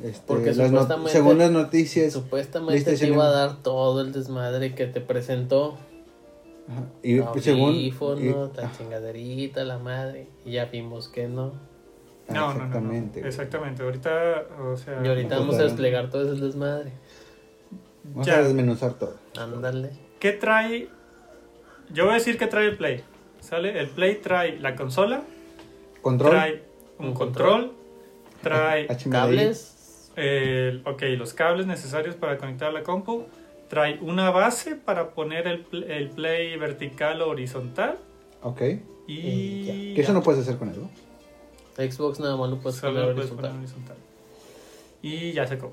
Este, 0.02 0.22
Porque 0.26 0.52
las 0.52 0.68
supuestamente- 0.68 1.12
según 1.12 1.38
las 1.38 1.50
noticias. 1.50 2.12
Supuestamente 2.12 2.96
te 2.96 3.06
iba 3.06 3.26
a 3.26 3.30
dar 3.30 3.62
todo 3.62 4.00
el 4.00 4.12
desmadre 4.12 4.74
que 4.74 4.86
te 4.86 5.00
presentó. 5.00 5.78
Ajá, 6.70 6.84
y 7.02 7.20
según. 7.40 7.70
Audífonos, 7.70 8.20
y- 8.20 8.28
la 8.30 8.66
ah, 8.66 8.72
chingaderita, 8.76 9.64
la 9.64 9.78
madre. 9.78 10.28
Y 10.44 10.52
ya 10.52 10.66
vimos 10.66 11.08
que 11.08 11.26
no. 11.28 11.52
ah, 12.28 12.32
No, 12.34 12.54
no, 12.54 12.54
no, 12.54 12.58
no. 12.58 12.64
exactamente. 12.66 13.26
Exactamente. 13.26 13.82
Ahorita, 13.82 14.44
o 14.62 14.76
sea. 14.76 15.00
Y 15.04 15.08
ahorita 15.08 15.28
pues, 15.36 15.40
vamos 15.40 15.56
a 15.58 15.62
desplegar 15.64 16.10
todo 16.10 16.32
ese 16.32 16.44
desmadre. 16.44 16.92
Vamos 18.04 18.26
Ya. 18.26 18.36
a 18.38 18.42
desmenuzar 18.42 18.94
todo. 18.94 19.16
Ándale. 19.38 19.90
¿Qué 20.18 20.32
trae? 20.32 20.88
Yo 21.92 22.04
voy 22.04 22.12
a 22.12 22.14
decir 22.14 22.38
que 22.38 22.46
trae 22.46 22.66
el 22.68 22.76
Play. 22.76 23.02
¿Sale? 23.40 23.78
El 23.80 23.88
Play 23.88 24.16
trae 24.16 24.58
la 24.60 24.76
consola, 24.76 25.22
Control. 26.02 26.30
trae 26.30 26.62
un, 26.98 27.06
Un 27.08 27.14
control, 27.14 27.72
trae 28.42 28.86
HMDI. 28.86 29.10
Cables. 29.10 30.10
el, 30.16 30.82
ok, 30.86 31.02
los 31.16 31.32
cables 31.34 31.66
necesarios 31.66 32.14
para 32.16 32.36
conectar 32.36 32.68
a 32.68 32.72
la 32.72 32.82
compu, 32.82 33.24
trae 33.70 33.98
una 34.02 34.30
base 34.30 34.76
para 34.76 35.10
poner 35.14 35.46
el, 35.46 35.64
el 35.88 36.10
Play 36.10 36.56
vertical 36.58 37.22
o 37.22 37.30
horizontal 37.30 37.96
Ok. 38.42 38.60
y. 39.06 39.12
Y 39.14 39.64
ya. 39.64 39.94
Que 39.94 40.00
eso 40.02 40.12
no 40.12 40.22
puedes 40.22 40.42
hacer 40.42 40.58
con 40.58 40.68
eso. 40.68 40.90
Xbox 41.76 42.20
nada 42.20 42.36
más 42.36 42.50
lo 42.50 42.58
puedes 42.58 42.78
Solo 42.78 42.92
poner 42.92 43.08
lo 43.08 43.14
puedes 43.14 43.30
poner 43.30 43.50
horizontal. 43.52 43.96
horizontal. 43.96 43.96
Y 45.02 45.32
ya 45.32 45.46
se 45.46 45.54
acabó. 45.54 45.72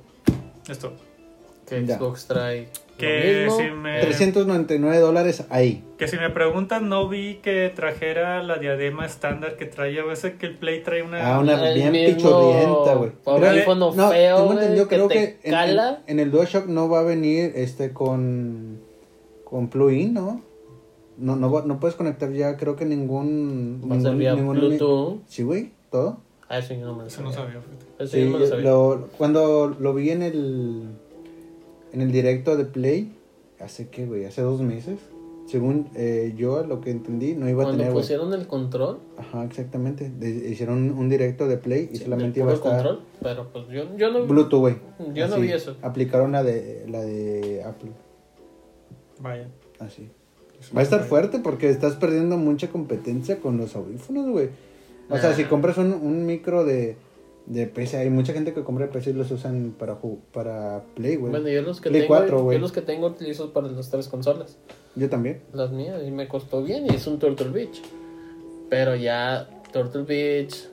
Esto. 0.69 0.93
Que 1.67 1.85
Ya. 1.85 1.97
Xbox 1.97 2.27
trae 2.27 2.69
Que 2.97 3.43
lo 3.45 3.51
mismo. 3.51 3.57
si 3.67 3.71
me. 3.75 3.99
399 4.01 4.99
dólares 4.99 5.43
ahí. 5.49 5.83
Que 5.97 6.07
si 6.07 6.15
me 6.17 6.29
preguntan, 6.29 6.87
no 6.89 7.07
vi 7.09 7.35
que 7.43 7.71
trajera 7.75 8.41
la 8.41 8.57
diadema 8.57 9.05
estándar 9.05 9.55
que 9.57 9.65
traía. 9.65 10.01
A 10.01 10.05
veces 10.05 10.35
que 10.39 10.45
el 10.45 10.57
Play 10.57 10.81
trae 10.81 11.03
una. 11.03 11.35
Ah, 11.35 11.39
una 11.39 11.67
El 11.69 11.75
bien 11.91 12.15
pichurrienta, 12.15 12.95
güey. 12.95 13.11
audífono 13.25 13.93
No, 13.93 14.09
feo, 14.09 14.35
tengo 14.37 14.45
güey, 14.47 14.57
entendido, 14.59 14.87
que 14.87 14.95
creo 14.95 15.07
te 15.09 15.13
que 15.13 15.23
en, 15.23 15.37
en, 15.43 15.51
cala. 15.51 16.01
en 16.07 16.19
el 16.19 16.31
DualShock 16.31 16.65
no 16.67 16.89
va 16.89 16.99
a 17.01 17.03
venir 17.03 17.51
este 17.55 17.91
con 17.93 18.79
con 19.43 19.67
plugin, 19.69 20.13
¿no? 20.13 20.41
No, 21.17 21.35
no, 21.35 21.61
no 21.63 21.79
puedes 21.79 21.95
conectar 21.95 22.31
ya, 22.31 22.57
creo 22.57 22.75
que 22.75 22.85
ningún. 22.85 23.81
Va 23.83 23.95
a 23.95 23.99
ser 23.99 24.03
ningún- 24.11 24.19
vía 24.19 24.33
ningún- 24.35 24.57
Bluetooth. 24.59 25.19
Sí, 25.27 25.43
güey, 25.43 25.71
todo. 25.91 26.17
Ah, 26.49 26.59
eso 26.59 26.73
yo 26.73 26.85
no 26.85 26.93
me 26.95 27.01
lo 27.03 27.07
Eso 27.07 27.21
no 27.23 27.31
sabía. 27.33 27.59
Eso 27.99 28.07
Sí, 28.15 28.23
yo 28.23 28.31
me 28.31 28.39
lo 28.39 28.47
sabía. 28.47 28.69
lo- 28.71 29.07
cuando 29.17 29.75
lo 29.79 29.93
vi 29.93 30.11
en 30.11 30.21
el 30.23 30.83
en 31.93 32.01
el 32.01 32.11
directo 32.11 32.55
de 32.57 32.65
Play, 32.65 33.13
hace 33.59 33.89
que, 33.89 34.05
güey, 34.05 34.25
hace 34.25 34.41
dos 34.41 34.61
meses, 34.61 34.99
según 35.47 35.89
eh, 35.95 36.33
yo 36.35 36.63
lo 36.65 36.81
que 36.81 36.91
entendí, 36.91 37.33
no 37.33 37.47
iba 37.49 37.63
a 37.63 37.65
Cuando 37.67 37.77
tener, 37.79 37.93
güey. 37.93 38.03
pusieron 38.03 38.33
el 38.33 38.47
control, 38.47 38.99
Ajá, 39.17 39.45
exactamente. 39.45 40.09
De- 40.09 40.49
hicieron 40.49 40.91
un, 40.91 41.09
directo 41.09 41.47
de 41.47 41.57
Play 41.57 41.89
y 41.91 41.97
sí, 41.97 42.03
solamente 42.03 42.41
iba 42.41 42.51
a 42.51 42.55
estar 42.55 42.73
control, 42.73 42.99
pero 43.21 43.47
pues 43.51 43.67
yo, 43.69 43.95
yo 43.97 44.11
no 44.11 44.25
Bluetooth, 44.25 44.59
güey. 44.59 44.75
Yo 45.13 45.27
no 45.27 45.35
Así, 45.35 45.43
vi 45.43 45.51
eso. 45.53 45.77
Aplicaron 45.81 46.33
la 46.33 46.43
de 46.43 46.85
la 46.89 47.01
de 47.01 47.63
Apple, 47.63 47.91
Vaya. 49.19 49.47
así. 49.79 50.09
Va 50.75 50.81
a 50.81 50.83
estar 50.83 51.03
fuerte 51.03 51.39
porque 51.39 51.69
estás 51.69 51.95
perdiendo 51.95 52.37
mucha 52.37 52.67
competencia 52.69 53.39
con 53.39 53.57
los 53.57 53.75
audífonos, 53.75 54.27
güey. 54.29 54.49
O 55.09 55.17
sea, 55.17 55.33
si 55.33 55.45
compras 55.45 55.77
un, 55.77 55.93
un 55.93 56.25
micro 56.25 56.65
de, 56.65 56.97
de 57.47 57.65
PC, 57.65 57.97
hay 57.97 58.09
mucha 58.09 58.33
gente 58.33 58.53
que 58.53 58.63
compra 58.63 58.89
PC 58.89 59.11
y 59.11 59.13
los 59.13 59.31
usan 59.31 59.73
para 59.77 59.97
para 60.33 60.83
Play, 60.95 61.15
güey. 61.15 61.31
Bueno, 61.31 61.47
yo 61.47 61.61
los 61.61 61.79
que 61.79 61.89
Play 61.89 62.01
tengo, 62.01 62.15
4, 62.15 62.43
güey. 62.43 62.57
yo 62.57 62.61
los 62.61 62.71
que 62.73 62.81
tengo 62.81 63.07
utilizo 63.07 63.53
para 63.53 63.69
las 63.69 63.89
tres 63.89 64.09
consolas. 64.09 64.57
Yo 64.95 65.09
también. 65.09 65.41
Las 65.53 65.71
mías 65.71 66.01
y 66.05 66.11
me 66.11 66.27
costó 66.27 66.61
bien 66.61 66.85
y 66.85 66.95
es 66.95 67.07
un 67.07 67.19
Turtle 67.19 67.49
Beach. 67.49 67.81
Pero 68.69 68.95
ya 68.95 69.47
Turtle 69.71 70.03
Beach, 70.03 70.67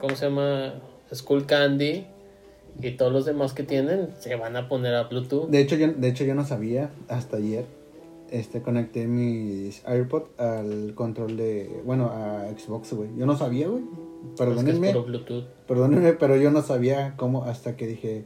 ¿cómo 0.00 0.16
se 0.16 0.26
llama? 0.26 0.74
Skull 1.14 1.46
Candy 1.46 2.04
Y 2.82 2.90
todos 2.96 3.12
los 3.12 3.24
demás 3.24 3.52
que 3.52 3.62
tienen 3.62 4.08
se 4.18 4.34
van 4.34 4.56
a 4.56 4.68
poner 4.68 4.94
a 4.94 5.04
Bluetooth. 5.04 5.48
De 5.48 5.60
hecho, 5.60 5.76
yo, 5.76 5.92
de 5.92 6.08
hecho, 6.08 6.24
yo 6.24 6.34
no 6.34 6.44
sabía 6.44 6.90
hasta 7.08 7.36
ayer. 7.36 7.64
Este, 8.32 8.60
conecté 8.60 9.06
mis 9.06 9.86
AirPods 9.86 10.40
al 10.40 10.94
control 10.96 11.36
de, 11.36 11.70
bueno, 11.84 12.06
a 12.06 12.48
Xbox, 12.58 12.92
güey. 12.92 13.10
Yo 13.16 13.24
no 13.26 13.36
sabía, 13.36 13.68
güey. 13.68 13.84
Es 14.34 14.40
que 14.40 14.44
es 14.44 14.78
Perdónenme, 14.78 14.94
perdónenme, 15.66 16.12
pero 16.12 16.36
yo 16.36 16.50
no 16.50 16.62
sabía 16.62 17.14
cómo 17.16 17.44
hasta 17.44 17.76
que 17.76 17.86
dije, 17.86 18.24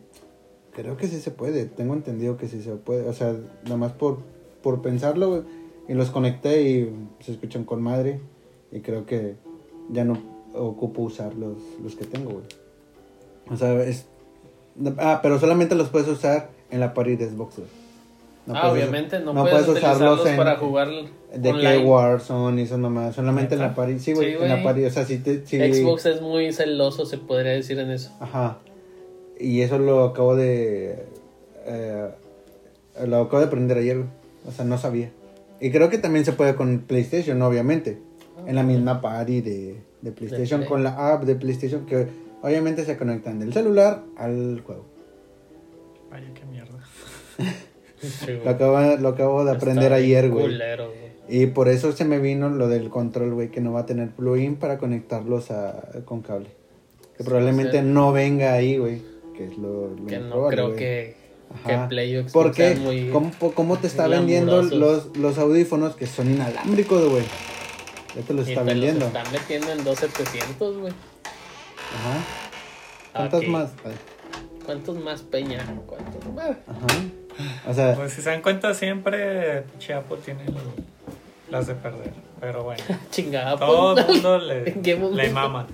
creo 0.73 0.97
que 0.97 1.07
sí 1.07 1.21
se 1.21 1.31
puede. 1.31 1.67
Tengo 1.67 1.95
entendido 1.95 2.37
que 2.37 2.49
sí 2.49 2.63
se 2.63 2.73
puede. 2.73 3.09
O 3.09 3.13
sea, 3.13 3.37
nada 3.65 3.77
más 3.77 3.93
por, 3.93 4.19
por 4.63 4.83
pensarlo. 4.83 5.45
Y 5.89 5.95
los 5.95 6.11
conecté 6.11 6.63
y 6.63 6.93
se 7.21 7.33
escuchan 7.33 7.65
con 7.65 7.83
madre. 7.83 8.21
Y 8.73 8.81
creo 8.81 9.07
que 9.07 9.37
ya 9.91 10.05
no 10.05 10.19
ocupo 10.55 11.03
usar 11.03 11.35
los, 11.35 11.59
los 11.83 11.97
que 11.97 12.05
tengo, 12.05 12.31
güey. 12.31 12.45
O 13.51 13.57
sea, 13.57 13.83
es... 13.85 14.07
Ah, 14.99 15.21
pero 15.23 15.39
solamente 15.39 15.75
los 15.75 15.89
puedes 15.89 16.09
usar 16.09 16.51
en 16.71 16.81
la 16.81 16.95
party 16.95 17.17
de 17.17 17.31
Xbox, 17.31 17.57
güey. 17.59 17.80
No 18.47 18.55
ah, 18.57 18.63
puedes- 18.71 18.75
obviamente 18.85 19.21
no, 19.21 19.33
no 19.33 19.43
puedes, 19.43 19.65
puedes 19.67 19.83
usarlos 19.83 20.27
en- 20.27 20.37
para 20.37 20.57
jugar 20.57 20.89
De 21.35 21.51
online. 21.51 21.79
que 21.79 21.85
Warzone 21.85 22.61
y 22.61 22.65
eso 22.65 22.79
nomás. 22.79 23.15
Solamente 23.15 23.55
en 23.55 23.61
la 23.61 23.75
party. 23.75 23.99
Sí, 23.99 24.13
güey, 24.15 24.33
Sí, 24.37 24.43
en 24.43 24.49
la 24.49 24.63
party. 24.63 24.85
O 24.85 24.91
sea, 24.91 25.05
si 25.05 25.19
te... 25.19 25.47
si- 25.47 25.59
Xbox 25.59 26.07
es 26.07 26.21
muy 26.23 26.53
celoso, 26.53 27.07
se 27.07 27.19
podría 27.19 27.53
decir 27.53 27.79
en 27.79 27.91
eso. 27.91 28.11
Ajá. 28.21 28.59
Y 29.39 29.61
eso 29.61 29.79
lo 29.79 30.05
acabo 30.05 30.35
de... 30.37 31.05
eh, 31.67 32.09
lo 33.07 33.17
acabo 33.23 33.39
de 33.41 33.47
aprender 33.47 33.79
ayer. 33.79 34.05
O 34.49 34.53
sea, 34.53 34.65
no 34.65 34.79
sabía. 34.79 35.11
Y 35.61 35.71
creo 35.71 35.91
que 35.91 35.99
también 35.99 36.25
se 36.25 36.33
puede 36.33 36.55
con 36.57 36.81
PlayStation, 36.81 37.41
obviamente. 37.43 37.99
En 38.47 38.57
la 38.57 38.63
misma 38.63 39.03
party 39.03 39.43
de, 39.43 39.81
de 40.01 40.13
PlayStation, 40.13 40.61
Play. 40.61 40.69
con 40.71 40.83
la 40.83 41.13
app 41.13 41.25
de 41.25 41.35
PlayStation, 41.35 41.85
que 41.85 42.09
obviamente 42.43 42.87
se 42.87 42.97
conectan 42.97 43.39
del 43.39 43.53
celular 43.53 44.03
al 44.17 44.63
juego. 44.65 44.87
Vaya, 46.11 46.27
qué 46.35 46.45
mierda. 46.47 46.79
Sí. 48.01 48.39
Lo 48.45 48.51
acabo, 48.51 48.79
lo 48.97 49.09
acabo 49.11 49.45
de 49.45 49.53
aprender 49.53 49.93
ayer, 49.93 50.31
güey. 50.31 50.59
Y 51.29 51.47
por 51.47 51.69
eso 51.69 51.93
se 51.93 52.05
me 52.05 52.19
vino 52.19 52.49
lo 52.49 52.69
del 52.69 52.89
control, 52.91 53.35
güey, 53.35 53.51
que 53.51 53.61
no 53.61 53.73
va 53.73 53.81
a 53.81 53.87
tener 53.87 54.11
plugin 54.11 54.57
para 54.57 54.79
conectarlos 54.79 55.51
a, 55.51 55.81
con 56.05 56.23
cable. 56.23 56.49
Que 57.17 57.23
Sí, 57.23 57.29
probablemente 57.29 57.69
o 57.71 57.73
sea- 57.73 57.83
no 57.83 58.13
venga 58.13 58.53
ahí, 58.55 58.79
güey. 58.79 59.03
Que 59.37 59.45
es 59.47 59.57
lo, 59.59 59.89
lo 59.95 60.07
Que 60.07 60.19
no 60.19 60.31
probable, 60.31 60.57
creo 60.57 60.67
güey. 60.69 60.79
que, 60.79 61.17
que. 61.67 61.79
Play 61.89 62.27
Porque, 62.33 62.75
muy... 62.77 63.09
¿cómo, 63.11 63.31
cómo 63.55 63.79
te 63.79 63.87
está 63.87 64.07
vendiendo 64.09 64.63
los, 64.63 65.17
los 65.17 65.39
audífonos 65.39 65.95
que 65.97 66.07
son 66.07 66.31
inalámbricos, 66.31 67.09
güey? 67.09 67.25
Ya 68.17 68.23
te 68.23 68.35
los 68.35 68.49
y 68.49 68.53
está 68.53 68.65
te 68.65 68.71
vendiendo. 68.71 69.01
los 69.07 69.15
están 69.15 69.33
metiendo 69.33 69.71
en 69.73 69.85
2700, 69.85 70.79
güey. 70.79 70.93
Ajá. 71.95 72.25
¿Cuántas 73.13 73.41
Ok. 73.43 73.47
más? 73.49 73.71
Ay, 73.85 73.93
¿Cuántos 74.65 74.97
más, 75.03 75.23
Peña? 75.23 75.65
¿Cuántos 75.87 76.33
más? 76.35 76.51
Ajá. 76.67 76.87
O 77.69 77.75
sea, 77.75 77.95
Pues 77.95 78.13
si 78.13 78.23
se 78.23 78.31
dan 78.31 78.43
cuenta, 78.43 78.75
siempre 78.75 79.65
Chiapo 79.79 80.17
tiene 80.17 80.41
las 81.51 81.67
de 81.67 81.75
perder. 81.75 82.13
Pero 82.41 82.63
bueno, 82.65 82.83
Chingada, 83.11 83.59
todo 83.59 83.99
el 83.99 84.05
pues. 84.05 84.17
mundo 84.23 84.39
le, 84.39 84.65
le 85.15 85.31
mama. 85.31 85.67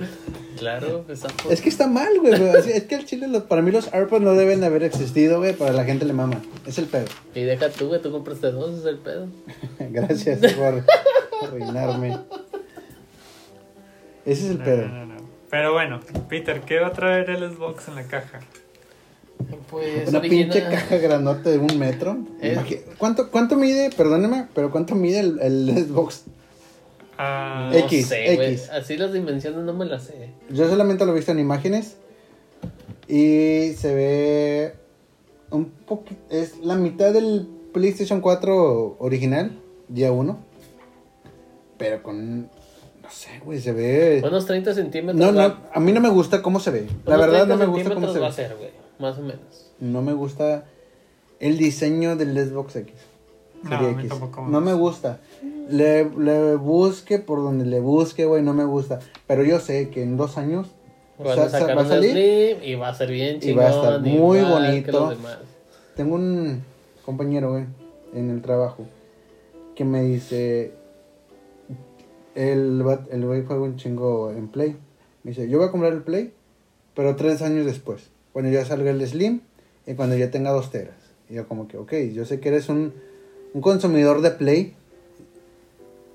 Claro, 0.59 1.05
esa 1.09 1.29
es 1.50 1.61
que 1.61 1.68
está 1.68 1.87
mal, 1.87 2.09
güey. 2.18 2.33
Es 2.72 2.85
que 2.85 2.94
el 2.94 3.05
chile, 3.05 3.29
los- 3.29 3.42
para 3.42 3.61
mí 3.62 3.70
los 3.70 3.92
AirPods 3.92 4.22
no 4.22 4.33
deben 4.33 4.61
de 4.61 4.66
haber 4.66 4.83
existido, 4.85 5.38
güey. 5.38 5.52
Para 5.52 5.72
la 5.72 5.85
gente 5.85 6.07
le 6.07 6.14
mama. 6.14 6.40
Es 6.66 6.79
el 6.79 6.87
pedo. 6.87 7.05
Y 7.35 7.42
deja 7.42 7.68
tú, 7.68 7.88
güey, 7.88 8.00
tú 8.00 8.11
compraste 8.11 8.50
dos, 8.52 8.79
es 8.81 8.87
el 8.87 8.96
pedo. 8.98 9.29
Gracias 9.79 10.40
por 10.55 10.83
arruinarme. 11.42 12.18
Ese 14.24 14.44
es 14.46 14.50
el 14.52 14.59
No, 14.59 14.64
pedo. 14.64 14.88
no, 14.88 15.07
no, 15.07 15.14
no. 15.14 15.26
Pero 15.50 15.72
bueno, 15.72 16.00
Peter, 16.29 16.61
¿qué 16.62 16.81
va 16.81 16.88
a 16.88 16.92
traer 16.92 17.31
el 17.31 17.55
Xbox 17.55 17.88
en 17.88 17.94
la 17.96 18.05
caja? 18.05 18.40
Pues 19.70 20.09
Una 20.09 20.18
original- 20.20 20.51
pinche 20.51 20.62
caja 20.70 20.96
grandota 20.99 21.51
de 21.51 21.59
un 21.59 21.79
metro. 21.79 22.18
Eh. 22.40 22.85
¿Cuánto, 22.99 23.31
¿Cuánto 23.31 23.57
mide? 23.57 23.90
Perdóneme, 23.96 24.46
pero 24.55 24.70
¿cuánto 24.70 24.94
mide 24.94 25.20
el, 25.20 25.38
el 25.40 25.87
Xbox? 25.87 26.25
Ah, 27.18 27.70
No 27.72 27.79
X, 27.79 28.07
sé, 28.09 28.35
güey. 28.37 28.53
X. 28.55 28.70
Así 28.70 28.96
las 28.96 29.12
dimensiones 29.12 29.61
no 29.64 29.72
me 29.72 29.85
las 29.87 30.05
sé. 30.05 30.31
Yo 30.51 30.68
solamente 30.68 31.05
lo 31.05 31.12
he 31.12 31.16
visto 31.16 31.33
en 31.33 31.38
imágenes. 31.40 31.96
Y 33.09 33.72
se 33.79 33.94
ve 33.94 34.75
un 35.51 35.66
poquito. 35.70 36.20
Es 36.31 36.59
la 36.59 36.75
mitad 36.75 37.12
del 37.12 37.46
PlayStation 37.72 38.20
4 38.20 38.96
original, 38.99 39.59
día 39.88 40.12
1. 40.12 40.38
Pero 41.79 42.03
con. 42.03 42.42
No 42.42 43.11
sé, 43.11 43.40
güey, 43.44 43.61
se 43.61 43.72
ve. 43.72 44.22
Unos 44.27 44.46
30 44.46 44.75
centímetros. 44.75 45.16
no, 45.16 45.31
no, 45.33 45.57
a 45.72 45.79
mí 45.81 45.92
no 45.92 46.01
me 46.01 46.09
gusta 46.09 46.42
cómo 46.42 46.59
se 46.59 46.70
ve. 46.72 46.87
La 47.05 47.16
verdad, 47.16 47.46
30 47.46 47.55
no 47.55 47.59
me 47.61 47.66
gusta 47.66 47.94
cómo 47.94 48.12
se 48.12 48.18
va 48.18 48.27
a 48.27 48.31
ve. 48.31 48.35
ser, 48.35 48.57
güey. 48.57 48.70
Más 48.98 49.18
o 49.18 49.22
menos. 49.22 49.72
No 49.80 50.02
me 50.02 50.12
gusta 50.12 50.64
el 51.40 51.59
diseño 51.59 52.16
del 52.16 52.37
Xbox 52.37 52.76
X. 52.76 52.94
No, 53.62 53.88
X. 53.88 54.12
No 54.48 54.61
me 54.61 54.72
gusta. 54.74 55.20
Le, 55.68 56.09
le 56.11 56.56
busque 56.56 57.18
por 57.18 57.42
donde 57.42 57.66
le 57.66 57.80
busque, 57.80 58.24
güey, 58.24 58.42
no 58.42 58.54
me 58.54 58.64
gusta. 58.64 59.00
Pero 59.26 59.42
yo 59.44 59.59
sé 59.59 59.90
que 59.90 60.02
en 60.02 60.16
dos 60.16 60.38
años 60.38 60.68
sacar 61.24 61.76
va 61.76 61.82
a 61.82 61.87
salir. 61.87 62.11
Slim 62.12 62.62
y 62.62 62.74
va 62.74 62.88
a 62.88 62.94
ser 62.94 63.11
bien 63.11 63.38
Y 63.42 63.52
va 63.52 63.66
a 63.66 63.70
estar 63.70 64.00
muy 64.00 64.40
bonito. 64.40 65.14
Tengo 65.94 66.14
un 66.16 66.62
compañero, 67.04 67.52
güey, 67.52 67.64
en 68.12 68.30
el 68.30 68.42
trabajo, 68.42 68.85
que 69.74 69.85
me 69.85 70.02
dice, 70.02 70.74
el, 72.35 72.85
el 73.11 73.24
güey 73.24 73.44
juega 73.46 73.62
un 73.62 73.76
chingo 73.76 74.30
en 74.30 74.48
Play. 74.48 74.76
Me 75.22 75.30
dice, 75.30 75.48
yo 75.48 75.59
voy 75.59 75.68
a 75.68 75.70
comprar 75.70 75.92
el 75.92 76.02
Play, 76.02 76.35
pero 76.94 77.16
tres 77.16 77.40
años 77.40 77.64
después, 77.64 78.11
cuando 78.37 78.51
ya 78.51 78.66
salga 78.66 78.90
el 78.90 79.01
Slim 79.07 79.40
y 79.87 79.94
cuando 79.94 80.14
ya 80.14 80.31
tenga 80.31 80.51
dos 80.51 80.70
teras. 80.70 80.94
Y 81.31 81.37
yo 81.37 81.49
como 81.49 81.68
que, 81.68 81.79
ok, 81.79 81.90
yo 82.12 82.27
sé 82.27 82.38
que 82.38 82.51
eres 82.51 82.68
un, 82.68 82.92
un 83.55 83.62
consumidor 83.62 84.20
de 84.20 84.31
Play, 84.33 84.75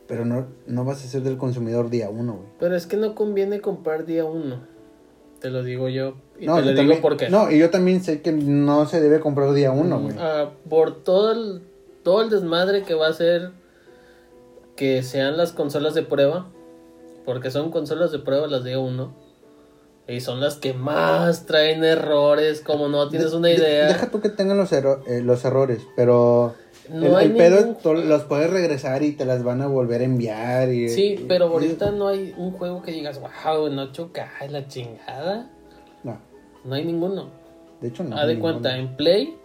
pero 0.07 0.23
no, 0.23 0.45
no 0.67 0.86
vas 0.86 1.03
a 1.03 1.07
ser 1.07 1.23
del 1.23 1.38
consumidor 1.39 1.89
día 1.89 2.12
uno, 2.12 2.34
güey. 2.34 2.47
Pero 2.60 2.75
es 2.75 2.86
que 2.86 2.95
no 2.95 3.15
conviene 3.15 3.60
comprar 3.60 4.05
día 4.05 4.23
uno. 4.23 4.60
Te 5.39 5.49
lo 5.49 5.63
digo 5.63 5.89
yo. 5.89 6.13
Y 6.39 6.45
No, 6.45 6.57
te 6.57 6.62
lo 6.62 6.67
digo 6.67 6.77
también- 6.81 7.01
porque. 7.01 7.29
No, 7.31 7.49
y 7.49 7.57
yo 7.57 7.71
también 7.71 8.03
sé 8.03 8.21
que 8.21 8.31
no 8.31 8.86
se 8.86 9.01
debe 9.01 9.19
comprar 9.19 9.51
día 9.53 9.71
uno, 9.71 9.99
güey. 9.99 10.13
Ah, 10.19 10.51
por 10.69 11.03
todo 11.03 11.31
el, 11.31 11.63
todo 12.03 12.21
el 12.21 12.29
desmadre 12.29 12.84
que 12.84 12.93
va 12.93 13.07
a 13.07 13.13
ser 13.13 13.49
que 14.75 15.01
sean 15.01 15.38
las 15.38 15.53
consolas 15.53 15.95
de 15.95 16.03
prueba. 16.03 16.51
Porque 17.25 17.49
son 17.49 17.71
consolas 17.71 18.12
de 18.12 18.19
prueba 18.19 18.45
las 18.45 18.63
de 18.63 18.77
uno. 18.77 19.12
Y 20.07 20.19
son 20.19 20.41
las 20.41 20.55
que 20.55 20.73
más 20.73 21.45
traen 21.45 21.83
errores, 21.83 22.61
como 22.61 22.89
no 22.89 23.07
tienes 23.09 23.33
una 23.33 23.47
de- 23.49 23.55
idea. 23.55 23.87
deja 23.87 24.09
tú 24.11 24.19
que 24.19 24.29
tengan 24.29 24.57
los, 24.57 24.71
erro- 24.73 25.03
eh, 25.07 25.21
los 25.21 25.45
errores, 25.45 25.81
pero 25.95 26.55
No 26.89 27.05
el, 27.07 27.15
hay 27.15 27.29
ningún- 27.29 28.09
los 28.09 28.23
puedes 28.23 28.49
regresar 28.49 29.03
y 29.03 29.13
te 29.13 29.23
las 29.25 29.43
van 29.43 29.61
a 29.61 29.67
volver 29.67 30.01
a 30.01 30.03
enviar. 30.03 30.69
Y, 30.73 30.89
Sí, 30.89 31.23
pero 31.27 31.45
y- 31.47 31.53
ahorita 31.53 31.91
no 31.91 32.07
hay 32.09 32.33
un 32.37 32.51
juego 32.51 32.81
que 32.81 32.91
digas, 32.91 33.19
wow, 33.21 33.67
en 33.67 33.77
8K, 33.79 34.47
la 34.49 34.67
chingada. 34.67 35.49
No, 36.03 36.19
No 36.65 36.75
hay 36.75 36.83
ninguno. 36.83 37.29
de 37.79 37.87
hecho 37.87 38.03
no. 38.03 38.17
Haz 38.17 38.27
de 38.27 38.33
ninguno. 38.33 38.53
cuenta, 38.55 38.77
en 38.77 38.95
Play, 38.97 39.35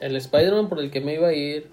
el 0.00 0.16
Spider-Man 0.16 0.68
por 0.68 0.80
el 0.80 0.90
que 0.90 1.00
me 1.00 1.14
iba 1.14 1.28
a 1.28 1.32
ir, 1.34 1.70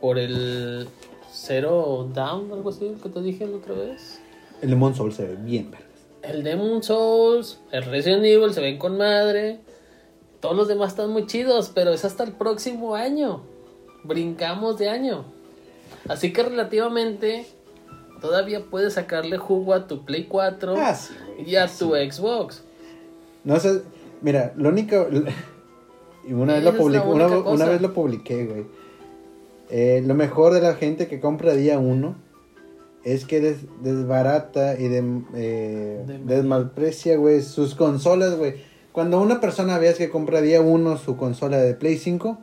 por 0.00 0.18
el 0.18 0.86
Zero 1.32 2.08
Down, 2.14 2.52
algo 2.52 2.70
así, 2.70 2.94
que 3.02 3.08
te 3.08 3.20
dije 3.22 3.46
la 3.46 3.56
otra 3.56 3.74
vez. 3.74 4.20
El 4.62 4.70
Demon 4.70 4.94
Soul 4.94 5.12
se 5.12 5.26
ve 5.26 5.36
bien, 5.36 5.70
vergas. 5.70 5.85
El 6.26 6.42
Demon 6.42 6.82
Souls, 6.82 7.60
el 7.70 7.84
Resident 7.84 8.24
Evil 8.24 8.52
se 8.52 8.60
ven 8.60 8.78
con 8.78 8.98
madre. 8.98 9.60
Todos 10.40 10.56
los 10.56 10.66
demás 10.66 10.90
están 10.90 11.10
muy 11.10 11.26
chidos, 11.26 11.70
pero 11.72 11.92
es 11.92 12.04
hasta 12.04 12.24
el 12.24 12.32
próximo 12.32 12.96
año. 12.96 13.42
Brincamos 14.02 14.76
de 14.78 14.88
año. 14.88 15.24
Así 16.08 16.32
que 16.32 16.42
relativamente 16.42 17.46
todavía 18.20 18.64
puedes 18.64 18.94
sacarle 18.94 19.38
jugo 19.38 19.72
a 19.72 19.86
tu 19.86 20.04
Play 20.04 20.24
4 20.24 20.74
Ah, 20.76 20.94
sí, 20.94 21.14
y 21.46 21.56
a 21.56 21.68
tu 21.68 21.90
Xbox. 21.94 22.64
No 23.44 23.60
sé, 23.60 23.82
mira, 24.20 24.52
lo 24.56 24.68
único... 24.68 25.06
Y 26.28 26.32
una 26.32 26.54
vez, 26.54 26.64
lo 26.64 26.72
una, 26.72 27.66
vez 27.66 27.80
lo 27.80 27.94
publiqué, 27.94 28.46
güey. 28.46 28.66
Eh, 29.70 30.02
lo 30.04 30.14
mejor 30.14 30.54
de 30.54 30.60
la 30.60 30.74
gente 30.74 31.06
que 31.06 31.20
compra 31.20 31.54
día 31.54 31.78
uno 31.78 32.16
es 33.06 33.24
que 33.24 33.40
des- 33.40 33.66
desbarata 33.82 34.78
y 34.78 34.88
de, 34.88 35.04
eh, 35.34 36.02
De- 36.06 36.18
desmalprecia, 36.18 37.16
güey, 37.16 37.40
sus 37.40 37.74
consolas, 37.74 38.36
güey. 38.36 38.54
Cuando 38.92 39.20
una 39.20 39.40
persona 39.40 39.78
veas 39.78 39.96
que 39.96 40.10
compra 40.10 40.40
día 40.40 40.60
uno 40.60 40.98
su 40.98 41.16
consola 41.16 41.58
de 41.58 41.74
Play 41.74 41.96
5, 41.98 42.38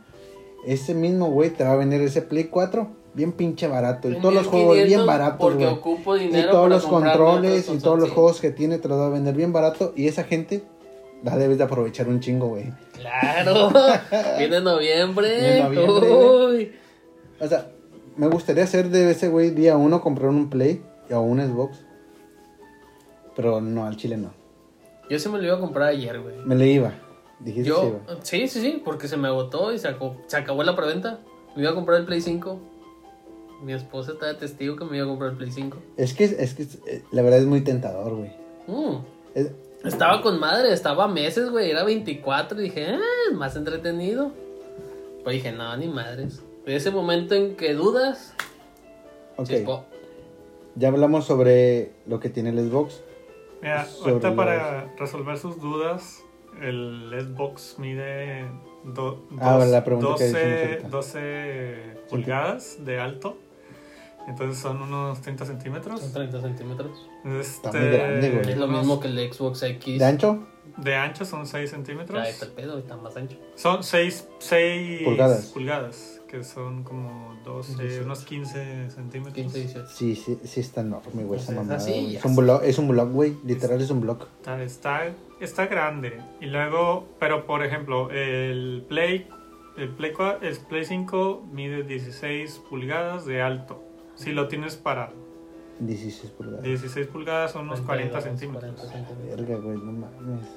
ese 0.65 0.93
mismo 0.93 1.30
güey 1.32 1.49
te 1.49 1.63
va 1.63 1.73
a 1.73 1.76
vender 1.76 1.99
ese 2.02 2.21
Play 2.21 2.45
4 2.45 2.88
bien 3.13 3.34
pinche 3.34 3.67
barato. 3.67 4.10
Y 4.10 4.19
todos 4.21 4.34
los 4.34 4.47
juegos 4.47 4.76
bien 4.76 4.86
1500 4.88 5.08
baratos, 5.08 5.39
Porque 5.39 5.65
güey. 5.65 5.76
ocupo 5.78 6.15
Y 6.15 6.19
dinero 6.28 6.49
todos 6.52 6.63
para 6.63 6.76
los 6.76 6.86
controles 6.86 7.69
y 7.69 7.78
todos 7.80 7.99
los 7.99 8.10
juegos 8.12 8.39
que 8.39 8.52
tiene 8.52 8.78
te 8.80 8.88
los 8.88 8.97
va 8.99 9.08
a 9.08 9.10
vender 9.10 9.36
bien 9.36 9.52
barato. 9.54 9.93
Y 9.95 10.08
esa 10.08 10.23
gente 10.23 10.63
la 11.23 11.38
debes 11.38 11.58
de 11.58 11.65
aprovechar 11.65 12.08
un 12.08 12.21
chingo, 12.21 12.47
güey. 12.47 12.71
Claro. 12.93 13.69
Viene 14.39 14.62
noviembre. 14.62 15.28
Viene 15.39 15.63
noviembre. 15.63 16.13
Uy. 16.13 16.71
O 17.39 17.47
sea, 17.47 17.67
me 18.15 18.28
gustaría 18.28 18.63
hacer 18.63 18.89
de 18.89 19.12
ese 19.12 19.30
güey 19.30 19.49
día 19.52 19.78
uno 19.78 20.02
comprar 20.02 20.30
un 20.30 20.49
Play 20.49 20.82
o 21.12 21.19
un 21.19 21.39
Xbox. 21.39 21.80
Pero 23.36 23.62
no, 23.62 23.86
al 23.86 23.97
chile 23.97 24.17
no. 24.17 24.32
Yo 25.10 25.19
se 25.19 25.30
me 25.30 25.38
lo 25.39 25.45
iba 25.45 25.56
a 25.56 25.60
comprar 25.60 25.89
ayer, 25.89 26.19
güey. 26.21 26.36
Me 26.45 26.56
le 26.56 26.67
iba. 26.67 26.93
Dijiste 27.39 27.69
sí, 27.71 27.76
Yo, 27.78 27.99
sí, 28.21 28.47
sí, 28.47 28.62
sí, 28.62 28.82
porque 28.86 29.08
se 29.08 29.17
me 29.17 29.28
agotó 29.28 29.73
y 29.73 29.80
se 29.80 29.88
acabó, 29.88 30.15
se 30.28 30.38
acabó 30.38 30.63
la 30.63 30.76
preventa. 30.76 31.19
Me 31.56 31.63
iba 31.63 31.71
a 31.71 31.76
comprar 31.76 31.99
el 31.99 32.06
Play 32.06 32.21
5. 32.21 32.60
Mi 33.63 33.73
esposa 33.73 34.13
está 34.13 34.28
de 34.28 34.36
testigo 34.36 34.76
que 34.76 34.86
me 34.86 34.97
iba 34.97 35.06
a 35.06 35.10
comprar 35.10 35.32
el 35.32 35.38
Play 35.38 35.52
5. 35.52 35.78
Es 35.97 36.13
que, 36.13 36.26
es 36.26 36.54
que 36.54 36.63
eh, 36.88 37.04
la 37.12 37.21
verdad 37.21 37.39
es 37.39 37.45
muy 37.45 37.62
tentador, 37.62 38.15
güey. 38.15 38.32
Mm. 38.67 38.97
Es- 39.36 39.52
Estaba 39.84 40.21
con 40.21 40.39
madre, 40.39 40.71
estaba 40.71 41.10
meses, 41.10 41.49
güey, 41.49 41.69
era 41.69 41.84
24 41.84 42.60
y 42.62 42.63
dije, 42.65 42.88
ah, 42.93 43.34
más 43.34 43.56
entretenido. 43.58 44.32
Pues 45.26 45.36
dije, 45.36 45.52
no, 45.52 45.76
ni 45.76 45.88
madres. 45.89 46.41
De 46.65 46.76
ese 46.76 46.91
momento 46.91 47.36
en 47.36 47.56
que 47.56 47.73
dudas, 47.73 48.34
ok, 49.36 49.47
chispo. 49.47 49.86
ya 50.76 50.88
hablamos 50.89 51.26
sobre 51.26 51.91
lo 52.08 52.19
que 52.19 52.30
tiene 52.30 52.49
el 52.52 52.69
Xbox. 52.69 53.02
Mira, 53.62 53.88
ahorita 54.04 54.28
los- 54.30 54.38
para 54.38 54.93
resolver 54.97 55.38
sus 55.38 55.60
dudas, 55.60 56.21
el 56.62 57.10
Xbox 57.19 57.76
mide 57.80 58.45
do- 58.86 59.26
Ah, 59.39 59.58
dos- 59.58 59.67
la 59.67 59.84
pregunta 59.84 60.15
que 60.17 60.23
12, 60.26 60.38
decimos 60.38 60.69
ahorita. 60.69 60.88
12 60.89 61.97
pulgadas 62.10 62.78
de 62.86 62.99
alto. 62.99 63.38
Entonces 64.26 64.58
son 64.62 64.82
unos 64.82 65.19
30 65.21 65.45
centímetros. 65.45 65.99
Son 65.99 66.13
30 66.13 66.41
centímetros. 66.41 67.10
Este, 67.26 67.78
muy 67.78 67.88
grande, 67.89 68.30
güey. 68.30 68.49
Es 68.52 68.58
lo 68.58 68.67
mismo 68.69 69.02
que 69.02 69.10
el 69.10 69.34
Xbox 69.34 69.63
X. 69.63 69.99
¿De 69.99 70.06
ancho? 70.06 70.39
De 70.78 70.95
ancho 70.95 71.26
son 71.26 71.45
6 71.45 71.71
Ya 71.71 71.76
centímetros. 71.76 72.26
está 72.26 72.45
el 72.45 72.52
pedo, 72.54 72.78
está 72.80 72.95
más 72.95 73.17
ancho. 73.17 73.36
Son 73.56 73.84
6 73.84 74.30
Pulgadas. 75.04 75.47
pulgadas, 75.47 76.12
que 76.34 76.43
son 76.43 76.84
como 76.84 77.36
12, 77.46 77.74
18. 77.84 78.06
unos 78.06 78.24
15 78.26 78.89
centímetros. 78.89 79.36
15, 79.36 79.60
18. 79.60 79.88
Sí, 79.88 80.15
sí, 80.15 80.39
sí 80.43 80.60
está 80.62 80.82
enorme, 80.82 81.24
güey, 81.26 81.39
esa 81.39 81.52
es 81.52 81.58
mamada, 81.60 81.76
así, 81.78 82.15
Es 82.15 82.26
un 82.26 82.36
blog, 82.36 82.63
es 82.63 82.80
un 82.80 82.88
blog, 82.88 83.10
güey. 83.12 83.38
Literal 83.46 83.80
es 83.80 83.91
un 83.91 84.02
blog. 84.02 84.26
Está, 84.39 84.63
está, 84.63 85.13
está 85.39 85.67
grande. 85.67 86.19
Y 86.41 86.48
luego, 86.48 87.08
pero 87.19 87.46
por 87.46 87.63
ejemplo, 87.63 88.10
el 88.10 88.84
Play, 88.89 89.28
el 89.78 89.89
Play, 89.89 90.12
cua- 90.13 90.39
el 90.41 90.58
Play 90.58 90.86
5 90.86 91.46
mide 91.52 91.84
16 91.84 92.63
pulgadas 92.67 93.26
de 93.28 93.43
alto. 93.43 93.84
Si 94.15 94.32
lo 94.32 94.48
tienes 94.48 94.76
parado. 94.76 95.13
16 95.82 96.32
pulgadas. 96.32 96.63
16 96.63 97.08
pulgadas 97.08 97.52
son 97.52 97.65
unos 97.67 97.82
40 97.82 98.19
42, 98.19 98.24
centímetros. 98.24 98.89
40 98.89 99.08
centímetros. 99.08 99.38
Verga, 99.48 99.63
güey, 99.63 99.78
no 99.78 99.91
mames. 99.91 100.48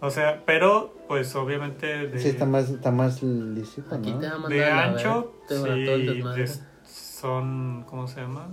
O 0.00 0.10
sea, 0.10 0.42
pero 0.46 0.94
pues 1.08 1.34
obviamente 1.34 1.86
de, 2.08 2.18
Sí, 2.18 2.28
está 2.28 2.44
más, 2.46 2.70
está 2.70 2.90
más 2.92 3.22
lícito, 3.22 3.94
Aquí 3.94 4.12
¿no? 4.12 4.18
te 4.20 4.26
va 4.28 4.34
a 4.34 4.38
mandar 4.38 4.58
de 4.58 4.64
a 4.64 4.76
la 4.76 4.82
ancho, 4.84 5.32
el 5.50 5.56
sí, 5.56 6.22
de- 6.22 6.50
son, 6.84 7.84
¿cómo 7.88 8.06
se 8.06 8.20
llama? 8.20 8.48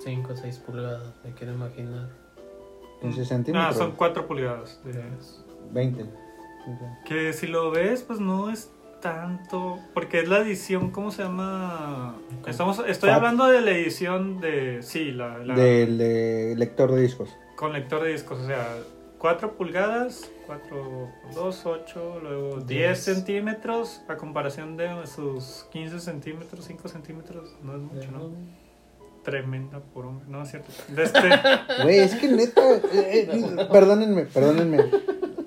5 0.00 0.32
o 0.32 0.36
6 0.36 0.58
pulgadas, 0.58 1.14
me 1.24 1.32
quiero 1.32 1.52
imaginar. 1.54 2.08
15 3.00 3.20
Ah, 3.20 3.24
centímetros. 3.24 3.76
son 3.76 3.92
4 3.92 4.26
pulgadas. 4.26 4.80
de- 4.84 5.04
20. 5.72 6.06
Que 7.04 7.32
si 7.32 7.46
lo 7.46 7.70
ves, 7.70 8.02
pues 8.02 8.20
no 8.20 8.50
es 8.50 8.70
tanto. 9.00 9.78
Porque 9.94 10.20
es 10.20 10.28
la 10.28 10.38
edición, 10.38 10.90
¿cómo 10.90 11.10
se 11.10 11.22
llama? 11.22 12.14
Estamos, 12.46 12.78
estoy 12.86 13.10
Fat. 13.10 13.16
hablando 13.18 13.46
de 13.46 13.60
la 13.60 13.70
edición 13.72 14.40
de. 14.40 14.82
Sí, 14.82 15.12
la. 15.12 15.38
la- 15.38 15.54
Del 15.54 15.98
de 15.98 16.54
lector 16.56 16.92
de 16.92 17.02
discos. 17.02 17.30
Con 17.56 17.72
lector 17.72 18.02
de 18.02 18.12
discos, 18.12 18.40
o 18.40 18.46
sea, 18.46 18.64
4 19.22 19.52
pulgadas, 19.56 20.28
4 20.48 21.10
por 21.22 21.34
2, 21.34 21.66
8, 21.66 22.20
luego 22.24 22.56
10 22.56 22.66
Diez. 22.66 22.98
centímetros, 22.98 24.02
a 24.08 24.16
comparación 24.16 24.76
de 24.76 25.06
sus 25.06 25.64
15 25.70 26.00
centímetros, 26.00 26.64
5 26.64 26.88
centímetros, 26.88 27.56
no 27.62 27.76
es 27.76 27.80
mucho, 27.82 28.10
¿no? 28.10 28.30
Tremenda 29.22 29.78
por 29.78 30.06
hombre, 30.06 30.26
no 30.28 30.42
es 30.42 30.50
cierto. 30.50 30.72
De 30.88 31.04
este, 31.04 31.20
Güey, 31.84 31.98
es 32.00 32.16
que 32.16 32.26
neta. 32.26 32.60
eh, 32.74 32.80
eh, 33.32 33.66
perdónenme, 33.70 34.24
perdónenme. 34.24 34.90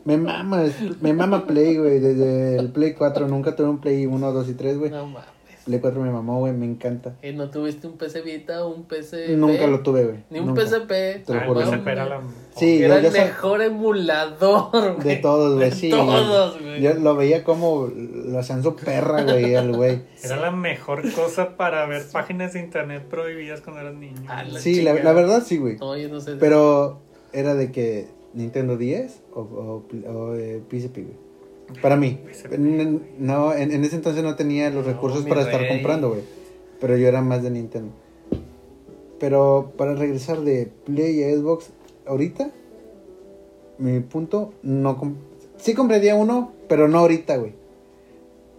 Me 0.06 0.18
mama, 0.18 0.64
me 1.02 1.14
mama 1.14 1.46
Play, 1.46 1.78
güey. 1.78 2.00
Desde 2.00 2.58
el 2.58 2.72
Play 2.72 2.94
4 2.94 3.28
nunca 3.28 3.58
tuve 3.58 3.68
un 3.68 3.80
Play 3.82 4.06
1, 4.06 4.32
2 4.32 4.50
y 4.50 4.54
3, 4.54 4.78
güey. 4.78 4.92
No 4.92 5.08
mames. 5.08 5.35
Play 5.66 5.80
4 5.80 6.00
me 6.00 6.12
mamó, 6.12 6.40
güey, 6.42 6.54
me 6.54 6.66
encanta. 6.68 7.16
Eh, 7.24 7.34
¿No 7.34 7.50
tuviste 7.50 7.88
un 7.88 7.98
PC 7.98 8.22
Vita 8.22 8.64
o 8.64 8.70
un 8.76 8.84
PC? 8.84 9.36
Nunca 9.36 9.66
lo 9.66 9.82
tuve, 9.82 10.04
güey. 10.04 10.18
Ni 10.30 10.38
un 10.40 10.48
nunca. 10.48 10.62
PSP. 10.62 10.88
Te 11.26 11.34
lo 11.34 11.40
ah, 11.40 11.44
juro. 11.48 11.60
el 11.62 11.66
No, 11.66 11.72
PSP 11.72 11.88
era 11.88 12.06
la. 12.06 12.22
Sí, 12.56 12.84
Era 12.84 12.88
yo- 12.88 12.96
el 13.00 13.04
yo 13.06 13.10
sab- 13.20 13.26
mejor 13.26 13.62
emulador, 13.64 14.94
güey. 14.96 15.08
De 15.08 15.16
todos, 15.18 15.56
güey, 15.56 15.70
De 15.72 15.76
sí. 15.76 15.90
todos, 15.90 16.62
güey. 16.62 16.82
Yo 16.82 16.94
lo 16.94 17.16
veía 17.16 17.44
como 17.44 17.88
lo 17.96 18.38
hacían 18.40 18.62
su 18.64 18.76
perra, 18.76 19.24
güey, 19.24 19.56
el 19.56 19.74
güey. 19.76 20.04
Era 20.24 20.38
la 20.38 20.52
mejor 20.52 21.02
cosa 21.14 21.58
para 21.58 21.86
ver 21.88 22.04
páginas 22.12 22.54
de 22.54 22.60
internet 22.60 23.04
prohibidas 23.10 23.62
cuando 23.62 23.82
eras 23.82 23.96
niño. 23.96 24.22
La 24.28 24.60
Sí, 24.60 24.82
la, 24.84 24.94
verdad 24.94 25.44
sí, 25.46 25.58
güey. 25.58 25.78
No, 25.78 25.98
yo 25.98 26.10
no 26.10 26.22
sé. 26.22 26.36
Pero 26.36 27.00
era 27.34 27.56
de 27.56 27.72
que 27.72 28.08
Nintendo 28.34 28.78
10 28.78 29.24
o, 29.34 29.42
o, 29.42 29.86
o, 30.12 30.36
eh, 30.36 30.62
PSP, 30.70 30.98
güey. 31.02 31.25
Para 31.82 31.96
mí. 31.96 32.20
No, 33.20 33.54
en, 33.54 33.72
en 33.72 33.84
ese 33.84 33.96
entonces 33.96 34.24
no 34.24 34.36
tenía 34.36 34.70
los 34.70 34.86
recursos 34.86 35.26
para 35.26 35.42
estar 35.42 35.62
rey. 35.62 35.70
comprando, 35.70 36.10
güey. 36.10 36.22
Pero 36.80 36.98
yo 36.98 37.08
era 37.08 37.22
más 37.22 37.42
de 37.44 37.50
Nintendo. 37.52 37.92
Pero 39.20 39.72
para 39.78 39.96
regresar 39.96 40.42
de 40.42 40.70
Play 40.86 41.24
a 41.24 41.36
Xbox, 41.36 41.70
ahorita, 42.06 42.52
mi 43.78 44.00
punto, 44.02 44.54
no 44.62 44.98
com- 44.98 45.16
sí 45.58 45.74
compraría 45.74 46.16
uno, 46.16 46.52
pero 46.68 46.88
no 46.88 47.00
ahorita, 47.00 47.38
güey. 47.38 47.54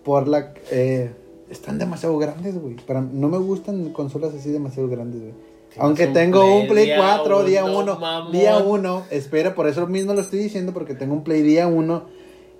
Por 0.04 0.28
la... 0.28 0.54
eh, 0.70 1.10
están 1.50 1.78
demasiado 1.78 2.16
grandes, 2.18 2.58
güey. 2.60 2.76
Para, 2.76 3.00
no 3.02 3.28
me 3.28 3.38
gustan 3.38 3.90
consolas 3.92 4.34
así 4.34 4.50
demasiado 4.50 4.88
grandes, 4.88 5.20
güey. 5.20 5.32
Aunque 5.78 6.06
un 6.06 6.12
tengo 6.14 6.40
Play 6.40 6.60
un 6.62 6.68
Play 6.68 6.84
día 6.86 6.96
4 6.96 7.44
día 7.44 7.64
uno, 7.64 7.78
1, 7.80 7.98
mamón. 7.98 8.32
día 8.32 8.56
1, 8.58 9.02
espera, 9.10 9.54
por 9.54 9.68
eso 9.68 9.86
mismo 9.86 10.14
lo 10.14 10.22
estoy 10.22 10.38
diciendo, 10.38 10.72
porque 10.72 10.94
tengo 10.94 11.12
un 11.14 11.22
Play 11.22 11.42
día 11.42 11.66
1 11.66 12.15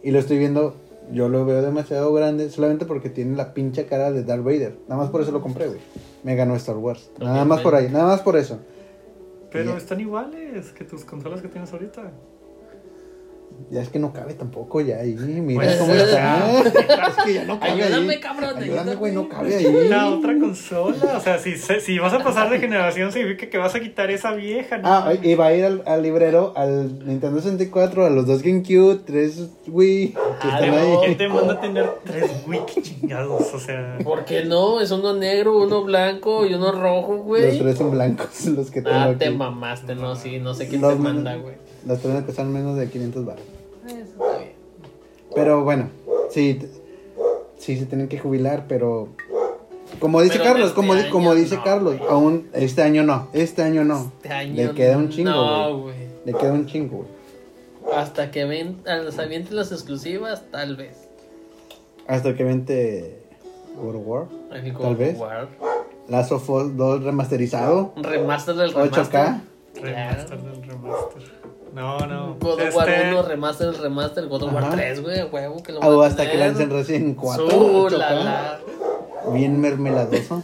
y 0.07 0.13
lo 0.13 0.21
estoy 0.21 0.39
viendo, 0.39 0.77
yo 1.11 1.29
lo 1.29 1.45
veo 1.45 1.63
demasiado 1.63 2.13
grande, 2.13 2.49
solamente 2.49 2.87
porque 2.87 3.11
tiene 3.11 3.37
la 3.37 3.53
pinche 3.55 3.87
cara 3.87 4.13
de 4.13 4.23
Darth 4.23 4.45
Vader. 4.45 4.77
Nada 4.87 5.03
más 5.03 5.11
por 5.11 5.21
eso 5.21 5.33
lo 5.33 5.43
compré, 5.43 5.67
güey. 5.67 5.81
Me 6.23 6.37
ganó 6.37 6.55
Star 6.55 6.77
Wars. 6.77 7.11
Nada 7.19 7.45
más 7.45 7.61
por 7.61 7.75
ahí, 7.75 7.89
nada 7.91 8.05
más 8.05 8.21
por 8.21 8.37
eso. 8.37 8.61
Pero 9.51 9.77
están 9.77 9.99
iguales 9.99 10.71
que 10.71 10.85
tus 10.85 11.05
consolas 11.05 11.43
que 11.43 11.49
tienes 11.49 11.73
ahorita. 11.73 12.13
Ya 13.69 13.83
es 13.83 13.89
que 13.89 13.99
no 13.99 14.13
cabe 14.13 14.35
tampoco 14.35 14.81
ya 14.81 14.99
ahí, 14.99 15.15
mira 15.15 15.61
Pues, 15.61 15.77
cómo 15.77 15.93
está. 15.93 16.61
es 16.63 17.25
que 17.25 17.35
ya 17.35 17.45
no 17.45 17.59
cabe 17.59 17.73
Ayúdame, 17.83 18.15
ahí. 18.15 18.21
cabrón, 18.21 18.57
Ayúdame, 18.59 18.95
güey, 18.95 19.13
no 19.13 19.29
cabe 19.29 19.57
ahí. 19.57 19.89
La 19.89 20.09
otra 20.11 20.39
consola. 20.39 21.17
O 21.17 21.21
sea, 21.21 21.39
si, 21.39 21.57
se- 21.57 21.81
si 21.81 21.99
vas 21.99 22.13
a 22.13 22.21
pasar 22.23 22.49
de 22.49 22.61
generación, 22.61 23.11
significa 23.11 23.51
que 23.51 23.59
vas 23.59 23.75
a 23.75 23.81
quitar 23.81 24.11
esa 24.13 24.33
vieja. 24.35 24.79
¿no? 24.79 24.89
Ah, 24.89 25.13
y 25.21 25.35
va 25.35 25.47
a 25.47 25.55
ir 25.55 25.65
al, 25.65 25.83
al 25.85 26.03
librero, 26.03 26.53
al 26.57 27.05
Nintendo 27.07 27.41
64, 27.41 28.07
a 28.07 28.11
los 28.11 28.27
dos 28.27 28.43
GameCube, 28.43 29.01
tres 29.05 29.49
Wii, 29.67 30.09
que 30.13 30.19
Ah, 30.43 30.61
están 30.61 30.71
no. 30.71 30.77
ahí. 30.77 30.97
¿Quién 31.07 31.19
te 31.19 31.29
manda 31.29 31.55
a 31.55 31.61
tener 31.61 31.91
tres 32.05 32.31
wiki 32.47 32.83
chingados? 32.83 33.53
O 33.53 33.59
sea, 33.59 33.99
¿Por 34.05 34.25
qué 34.25 34.45
no? 34.45 34.81
Es 34.81 34.93
uno 34.93 35.13
negro, 35.13 35.59
uno 35.59 35.83
blanco 35.83 36.47
y 36.47 36.55
uno 36.55 36.71
rojo, 36.71 37.15
Los 37.17 37.25
güey. 37.25 37.59
tres 37.59 37.77
son 37.79 37.91
blancos, 37.91 38.45
los 38.47 38.71
que 38.71 38.81
tengo 38.83 38.97
Ah, 38.97 39.05
aquí. 39.07 39.19
te 39.19 39.31
mamaste, 39.31 39.97
no, 39.97 40.15
sí, 40.15 40.39
no 40.39 40.55
sé 40.55 40.69
quién 40.69 40.81
Los 40.83 40.93
te 40.95 41.01
manda, 41.01 41.35
güey. 41.35 41.57
Tres 41.87 42.25
que 42.25 42.31
están 42.31 42.53
menos 42.53 42.77
de 42.77 42.89
500 42.89 43.25
baros. 43.25 43.43
Eso 43.87 43.97
está 43.99 44.39
bien. 44.39 44.53
Pero 45.35 45.63
bueno, 45.65 45.89
sí, 46.31 46.59
sí 47.59 47.77
se 47.79 47.87
tienen 47.87 48.09
que 48.09 48.19
jubilar, 48.19 48.65
pero 48.69 49.09
como 50.01 50.21
dice 50.21 50.35
Pero 50.39 50.45
Carlos, 50.45 50.69
este 50.69 50.75
como, 50.77 50.95
di- 50.95 51.11
como 51.11 51.35
dice 51.35 51.57
no, 51.57 51.65
Carlos, 51.65 51.99
güey. 51.99 52.11
aún 52.11 52.49
este 52.53 52.83
año 52.83 53.03
no, 53.05 53.29
este 53.33 53.63
año 53.63 53.85
no. 53.85 54.13
Este 54.17 54.33
año 54.33 54.55
Le 54.55 54.71
queda 54.75 54.97
un 54.97 55.09
chingo, 55.11 55.31
No, 55.31 55.79
güey. 55.83 55.95
Le 56.25 56.33
queda 56.33 56.53
un 56.53 56.67
chingo, 56.67 56.97
güey. 56.99 57.97
Hasta 57.97 58.31
que 58.33 58.45
ven, 58.47 58.79
a 58.87 58.97
los 58.97 59.17
avienten 59.19 59.55
las 59.57 59.71
exclusivas, 59.71 60.43
tal 60.51 60.75
vez. 60.77 61.07
Hasta 62.09 62.35
que 62.35 62.43
vente 62.45 63.23
of 63.79 63.95
War, 64.07 64.27
Tal 64.51 64.77
of 64.93 64.99
vez. 64.99 65.17
War. 65.19 65.49
Last 66.09 66.33
of 66.33 66.49
Us 66.51 66.77
2 66.77 67.03
remasterizado, 67.05 67.93
Un 67.97 68.03
remaster 68.05 68.55
del 68.57 68.73
remaster. 68.73 69.05
8K. 69.05 69.41
remaster 69.83 70.41
del 70.43 70.63
remaster. 70.63 71.23
No, 71.77 71.99
no. 72.07 72.37
God 72.41 72.61
of 72.63 72.75
War 72.75 72.89
Este, 72.89 73.13
1, 73.13 73.23
remaster, 73.23 73.69
el 73.69 73.77
remaster, 73.79 74.27
God 74.29 74.45
of 74.45 74.53
War 74.55 74.65
Ajá. 74.65 74.77
3, 74.77 75.03
güey, 75.03 75.21
a 75.21 75.27
huevo 75.27 75.63
que 75.63 75.73
lo 75.73 75.81
o 75.81 75.97
van 75.99 76.05
a 76.05 76.07
hasta 76.07 76.25
que 76.25 76.31
tener. 76.33 76.47
lancen 76.47 76.71
Resident 76.71 77.17
4. 77.19 77.51
Su, 77.51 77.57
8K, 77.59 77.91
la, 77.99 78.15
la. 78.15 78.61
Bien 79.35 79.61
mermeladoso. 79.61 80.43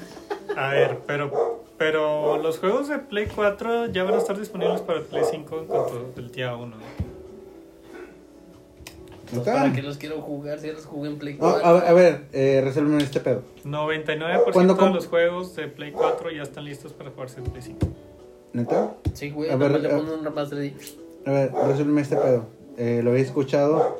A 0.56 0.68
ver, 0.68 0.98
pero, 1.06 1.64
pero 1.78 2.36
los 2.36 2.58
juegos 2.58 2.88
de 2.88 2.98
Play 2.98 3.28
4 3.34 3.86
ya 3.86 4.04
van 4.04 4.12
a 4.14 4.18
estar 4.18 4.38
disponibles 4.38 4.82
para 4.82 4.98
el 4.98 5.06
Play 5.06 5.22
5 5.30 5.58
en 5.60 5.64
cuanto 5.66 6.12
del 6.14 6.30
día 6.30 6.54
1. 6.54 6.76
Pues, 9.30 9.46
¿Neta? 9.46 9.52
¿Para 9.54 9.72
qué 9.72 9.80
los 9.80 9.96
quiero 9.96 10.20
jugar 10.20 10.58
si 10.58 10.70
los 10.70 10.84
jugué 10.84 11.08
en 11.08 11.18
Play 11.18 11.34
No, 11.40 11.50
4? 11.52 11.66
a, 11.66 11.72
ver- 11.72 11.86
a 11.88 11.92
ver, 11.94 12.24
eh, 12.34 12.60
resuélveme 12.62 13.02
este 13.02 13.20
pedo. 13.20 13.40
99% 13.64 14.52
¿Cuándo 14.52 14.74
de 14.74 14.90
los 14.90 15.06
juegos 15.06 15.56
de 15.56 15.68
Play 15.68 15.92
4 15.92 16.30
ya 16.30 16.42
están 16.42 16.66
listos 16.66 16.92
para 16.92 17.10
jugarse 17.10 17.38
en 17.38 17.44
Play 17.44 17.62
5. 17.62 17.86
¿Neta? 18.52 18.92
Sí, 19.14 19.30
güey, 19.30 19.48
A 19.48 19.54
a 19.54 19.56
ver, 19.56 19.80
le 19.80 19.88
eh, 19.88 19.90
ponen 19.96 20.12
un 20.12 20.24
remaster. 20.24 20.74
A 21.26 21.30
ver, 21.30 21.52
resuélveme 21.52 22.00
este 22.00 22.16
pedo. 22.16 22.44
Eh, 22.76 23.00
lo 23.02 23.10
había 23.10 23.22
escuchado. 23.22 23.98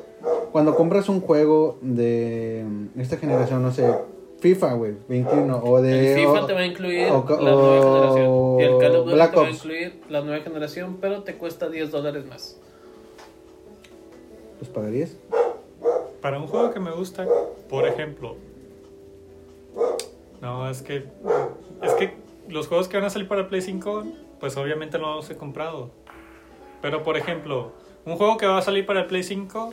Cuando 0.52 0.74
compras 0.74 1.08
un 1.08 1.20
juego 1.20 1.78
de 1.80 2.64
mm, 2.94 3.00
esta 3.00 3.16
generación, 3.16 3.62
no 3.62 3.72
sé, 3.72 3.90
FIFA, 4.40 4.74
güey, 4.74 4.94
21, 5.08 5.62
o 5.64 5.80
de... 5.80 6.12
El 6.14 6.18
FIFA 6.18 6.42
o- 6.42 6.46
te 6.46 6.52
va 6.52 6.60
a 6.60 6.66
incluir 6.66 7.08
o 7.10 7.24
la 7.28 7.50
nueva 7.52 7.82
generación. 7.82 8.60
Y 8.60 8.62
el 8.64 8.78
Call 8.78 8.96
of 8.96 9.04
Duty 9.04 9.14
Black 9.14 9.30
te 9.30 9.36
va 9.40 9.46
a 9.46 9.50
incluir 9.50 10.00
la 10.08 10.20
nueva 10.22 10.42
generación, 10.42 10.98
pero 11.00 11.22
te 11.22 11.34
cuesta 11.36 11.68
10 11.68 11.90
dólares 11.90 12.26
más. 12.26 12.58
Pues 14.58 14.70
pagarías? 14.70 15.16
Para 16.20 16.38
un 16.38 16.46
juego 16.46 16.72
que 16.72 16.80
me 16.80 16.90
gusta, 16.92 17.26
por 17.68 17.86
ejemplo. 17.86 18.36
No, 20.40 20.68
es 20.68 20.82
que. 20.82 21.04
Es 21.82 21.92
que 21.94 22.14
los 22.48 22.68
juegos 22.68 22.88
que 22.88 22.96
van 22.96 23.06
a 23.06 23.10
salir 23.10 23.28
para 23.28 23.48
Play 23.48 23.60
5, 23.62 24.04
pues 24.40 24.56
obviamente 24.56 24.98
no 24.98 25.16
los 25.16 25.30
he 25.30 25.36
comprado. 25.36 25.90
Pero 26.82 27.02
por 27.02 27.16
ejemplo, 27.16 27.72
un 28.04 28.16
juego 28.16 28.36
que 28.36 28.46
va 28.46 28.58
a 28.58 28.62
salir 28.62 28.84
para 28.84 29.06
Play 29.08 29.22
5, 29.22 29.72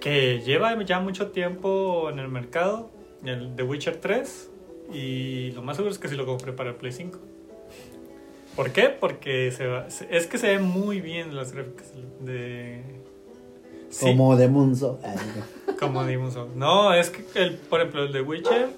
que 0.00 0.40
lleva 0.40 0.80
ya 0.84 1.00
mucho 1.00 1.28
tiempo 1.32 2.08
en 2.10 2.18
el 2.20 2.28
mercado, 2.28 2.90
el 3.24 3.54
The 3.56 3.64
Witcher 3.64 3.96
3, 3.96 4.50
y 4.92 5.50
lo 5.52 5.62
más 5.62 5.76
seguro 5.76 5.92
es 5.92 5.98
que 5.98 6.08
sí 6.08 6.14
lo 6.16 6.24
compré 6.24 6.52
para 6.52 6.78
Play 6.78 6.92
5. 6.92 7.18
¿Por 8.56 8.70
qué? 8.70 8.88
Porque 8.88 9.52
se 9.52 9.66
va- 9.66 9.86
es 10.10 10.26
que 10.26 10.38
se 10.38 10.48
ven 10.48 10.62
muy 10.64 11.00
bien 11.00 11.36
las 11.36 11.52
gráficas 11.52 11.92
de... 12.20 12.82
Sí. 13.90 14.04
Como 14.06 14.36
de 14.36 14.48
Munzo. 14.48 14.98
Como 15.80 16.04
Demon's 16.04 16.34
Souls. 16.34 16.54
No, 16.56 16.92
es 16.92 17.08
que, 17.10 17.24
el, 17.40 17.54
por 17.56 17.80
ejemplo, 17.80 18.02
el 18.04 18.12
de 18.12 18.20
Witcher 18.20 18.68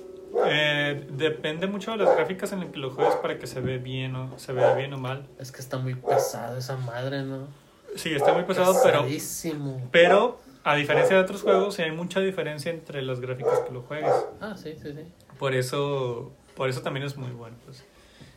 eh, 0.47 1.07
depende 1.11 1.67
mucho 1.67 1.93
de 1.93 1.99
las 1.99 2.15
gráficas 2.17 2.53
en 2.53 2.61
las 2.61 2.71
que 2.71 2.79
lo 2.79 2.91
juegues 2.91 3.17
para 3.17 3.39
que 3.39 3.47
se 3.47 3.61
ve 3.61 3.79
bien 3.79 4.15
o 4.17 4.39
se 4.39 4.53
vea 4.53 4.75
bien 4.75 4.93
o 4.95 4.99
mal. 4.99 5.27
Es 5.39 5.53
que 5.53 5.61
está 5.61 5.79
muy 5.79 5.95
pesado 5.95 6.57
esa 6.57 6.77
madre, 6.77 7.23
¿no? 7.23 7.49
Sí, 7.97 8.15
está 8.15 8.33
muy 8.33 8.45
pesado, 8.45 8.75
pero, 8.85 9.03
Pesadísimo. 9.03 9.89
pero 9.91 10.41
a 10.63 10.75
diferencia 10.77 11.17
de 11.17 11.23
otros 11.23 11.43
juegos, 11.43 11.75
sí 11.75 11.83
hay 11.83 11.91
mucha 11.91 12.21
diferencia 12.21 12.71
entre 12.71 13.03
las 13.03 13.21
gráficas 13.21 13.61
que 13.61 13.73
lo 13.73 13.83
juegues. 13.83 14.13
Ah, 14.41 14.55
sí, 14.57 14.75
sí, 14.81 14.93
sí. 14.93 15.05
Por 15.39 15.55
eso, 15.55 16.33
por 16.55 16.69
eso 16.69 16.83
también 16.83 17.07
es 17.07 17.17
muy 17.17 17.31
bueno. 17.31 17.57
Pues. 17.65 17.85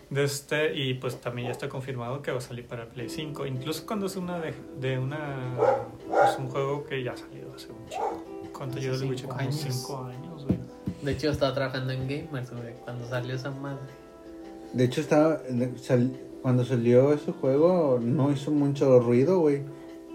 De 0.09 0.23
este, 0.23 0.75
y 0.75 0.93
pues 0.95 1.19
también 1.21 1.47
ya 1.47 1.51
está 1.51 1.69
confirmado 1.69 2.21
que 2.21 2.31
va 2.31 2.37
a 2.37 2.41
salir 2.41 2.67
para 2.67 2.85
Play 2.85 3.09
5. 3.09 3.45
Incluso 3.47 3.85
cuando 3.85 4.05
es 4.05 4.15
una 4.15 4.39
de, 4.39 4.53
de 4.79 4.97
una 4.99 5.37
es 6.29 6.37
un 6.37 6.49
juego 6.49 6.85
que 6.85 7.03
ya 7.03 7.13
ha 7.13 7.17
salido 7.17 7.53
hace 7.55 7.67
chico. 7.89 8.23
¿Cuánto 8.53 8.77
lleva 8.79 8.95
el 8.95 9.03
Witcher? 9.05 9.27
Como 9.27 9.39
años. 9.39 9.55
5 9.55 10.05
años, 10.05 10.45
güey. 10.45 10.59
De 11.03 11.11
hecho, 11.11 11.29
estaba 11.29 11.53
trabajando 11.53 11.91
en 11.93 12.07
Gamers, 12.07 12.51
güey, 12.51 12.73
cuando 12.83 13.05
salió 13.07 13.35
esa 13.35 13.51
madre. 13.51 13.79
De 14.73 14.85
hecho, 14.85 15.01
estaba, 15.01 15.41
sal- 15.81 16.17
cuando 16.41 16.63
salió 16.65 17.13
ese 17.13 17.31
juego 17.31 17.99
no 18.01 18.31
hizo 18.31 18.51
mucho 18.51 18.99
ruido, 18.99 19.39
güey. 19.39 19.61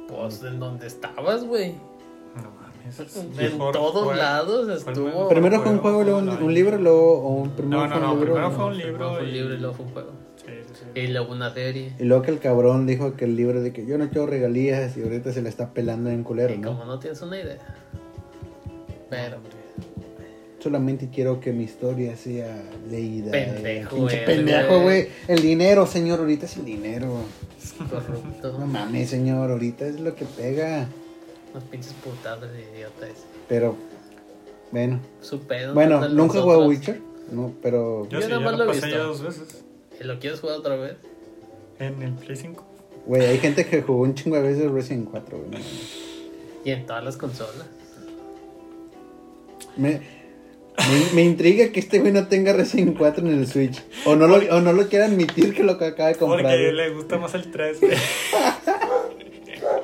Pues, 0.09 0.43
¿en 0.43 0.59
dónde 0.59 0.87
estabas, 0.87 1.45
güey? 1.45 1.75
No 2.37 2.51
mames. 2.61 2.99
es 3.01 3.17
En 3.17 3.59
todos 3.59 4.17
lados 4.17 4.69
estuvo. 4.69 5.29
Primero 5.29 5.61
fue 5.61 5.73
un 5.73 5.79
juego, 5.79 6.03
luego 6.03 6.19
un, 6.19 6.27
no, 6.27 6.33
un 6.33 6.41
no. 6.41 6.49
libro, 6.51 6.79
luego 6.79 7.19
o 7.21 7.35
un 7.35 7.51
primero 7.51 7.87
No, 7.87 7.89
no, 7.89 7.95
fue 7.95 8.01
un 8.01 8.03
no, 8.07 8.15
libro. 8.15 8.33
primero 8.35 8.51
fue 8.51 8.65
un 8.65 8.73
Primero 8.73 8.93
libro 8.93 9.09
fue 9.15 9.23
un 9.25 9.33
libro 9.33 9.55
y 9.55 9.59
luego 9.59 9.75
fue 9.75 9.85
un 9.87 9.93
juego. 9.93 10.11
Sí, 10.37 10.45
sí, 10.67 10.75
sí. 10.95 11.01
Y 11.01 11.07
luego 11.09 11.33
una 11.33 11.53
serie. 11.53 11.93
Y 11.99 12.05
luego 12.05 12.23
que 12.23 12.31
el 12.31 12.39
cabrón 12.39 12.87
dijo 12.87 13.15
que 13.15 13.27
el 13.27 13.37
libro 13.37 13.61
de 13.61 13.73
que 13.75 13.85
yo 13.85 13.99
no 13.99 14.09
quiero 14.09 14.27
regalías 14.27 14.97
y 14.97 15.03
ahorita 15.03 15.33
se 15.33 15.43
le 15.43 15.51
está 15.51 15.75
pelando 15.75 16.09
en 16.11 16.23
culero, 16.25 16.55
y 16.55 16.59
¿no? 16.59 16.69
como 16.71 16.85
no 16.87 16.99
tienes 16.99 17.21
una 17.21 17.39
idea. 17.39 17.59
Pero, 19.11 19.37
Solamente 20.61 21.09
quiero 21.09 21.41
que 21.41 21.53
mi 21.53 21.65
historia 21.65 22.17
sea 22.17 22.61
leída. 22.91 23.31
eh, 23.37 23.53
Pendejo, 23.55 23.97
pinche 23.97 24.15
güey, 24.17 24.25
pendejo, 24.27 24.81
güey. 24.83 25.09
El 25.29 25.41
dinero, 25.41 25.87
señor, 25.87 26.19
ahorita 26.19 26.47
es 26.47 26.57
el 26.57 26.65
dinero. 26.65 27.21
es 27.63 27.73
corrupto. 27.89 28.59
No 28.59 28.67
mames, 28.67 29.09
señor, 29.11 29.51
ahorita 29.53 29.87
es 29.87 30.01
lo 30.01 30.15
que 30.17 30.25
pega. 30.25 30.89
Unos 31.53 31.65
pinches 31.65 31.93
putadas 31.95 32.51
de 32.53 32.61
idiota 32.63 33.07
ese. 33.07 33.23
Pero, 33.49 33.77
bueno. 34.73 35.01
Su 35.21 35.41
pedo. 35.41 35.75
Bueno, 35.75 36.01
no 36.01 36.09
nunca 36.09 36.41
jugué 36.41 36.55
a. 36.55 36.59
Witcher. 36.67 37.01
No, 37.31 37.53
pero. 37.63 38.09
Yo, 38.09 38.19
Yo 38.19 38.23
sí, 38.23 38.29
nada 38.29 38.41
más 38.41 38.59
lo 38.59 38.65
lo 38.65 38.73
he 38.73 38.81
ya 38.81 38.87
visto. 38.87 39.03
dos 39.05 39.23
veces. 39.23 39.65
¿Y 40.01 40.05
lo 40.05 40.19
quieres 40.19 40.41
jugar 40.41 40.57
otra 40.59 40.75
vez? 40.77 40.97
En 41.79 42.03
el 42.03 42.15
Play 42.15 42.37
5. 42.37 42.65
Güey, 43.07 43.25
hay 43.27 43.39
gente 43.39 43.65
que 43.65 43.81
jugó 43.83 44.03
un 44.03 44.15
chingo 44.15 44.37
de 44.37 44.43
veces 44.43 44.71
Resident 44.71 45.09
4, 45.11 45.39
güey. 45.39 45.63
Y 46.65 46.71
en 46.73 46.85
todas 46.85 47.05
las 47.05 47.17
consolas. 47.17 47.67
Me, 49.77 50.01
me, 50.79 51.15
me 51.15 51.23
intriga 51.25 51.71
que 51.73 51.81
este 51.81 51.99
güey 51.99 52.13
no 52.13 52.29
tenga 52.29 52.53
Resident 52.53 52.97
4 52.97 53.27
en 53.27 53.33
el 53.39 53.47
Switch. 53.47 53.83
O 54.07 54.15
no 54.17 54.27
lo, 54.27 54.37
o 54.37 54.61
no 54.61 54.73
lo 54.73 54.89
quiera 54.89 55.07
admitir 55.07 55.55
que 55.55 55.63
lo 55.65 55.77
que 55.79 55.87
acaba 55.87 56.09
de 56.11 56.15
comprar. 56.17 56.43
Porque 56.43 56.57
güey. 56.63 56.73
le 56.77 56.91
gusta 56.91 57.19
más 57.19 57.35
el 57.35 57.51
3. 57.51 57.81
güey. 57.81 57.93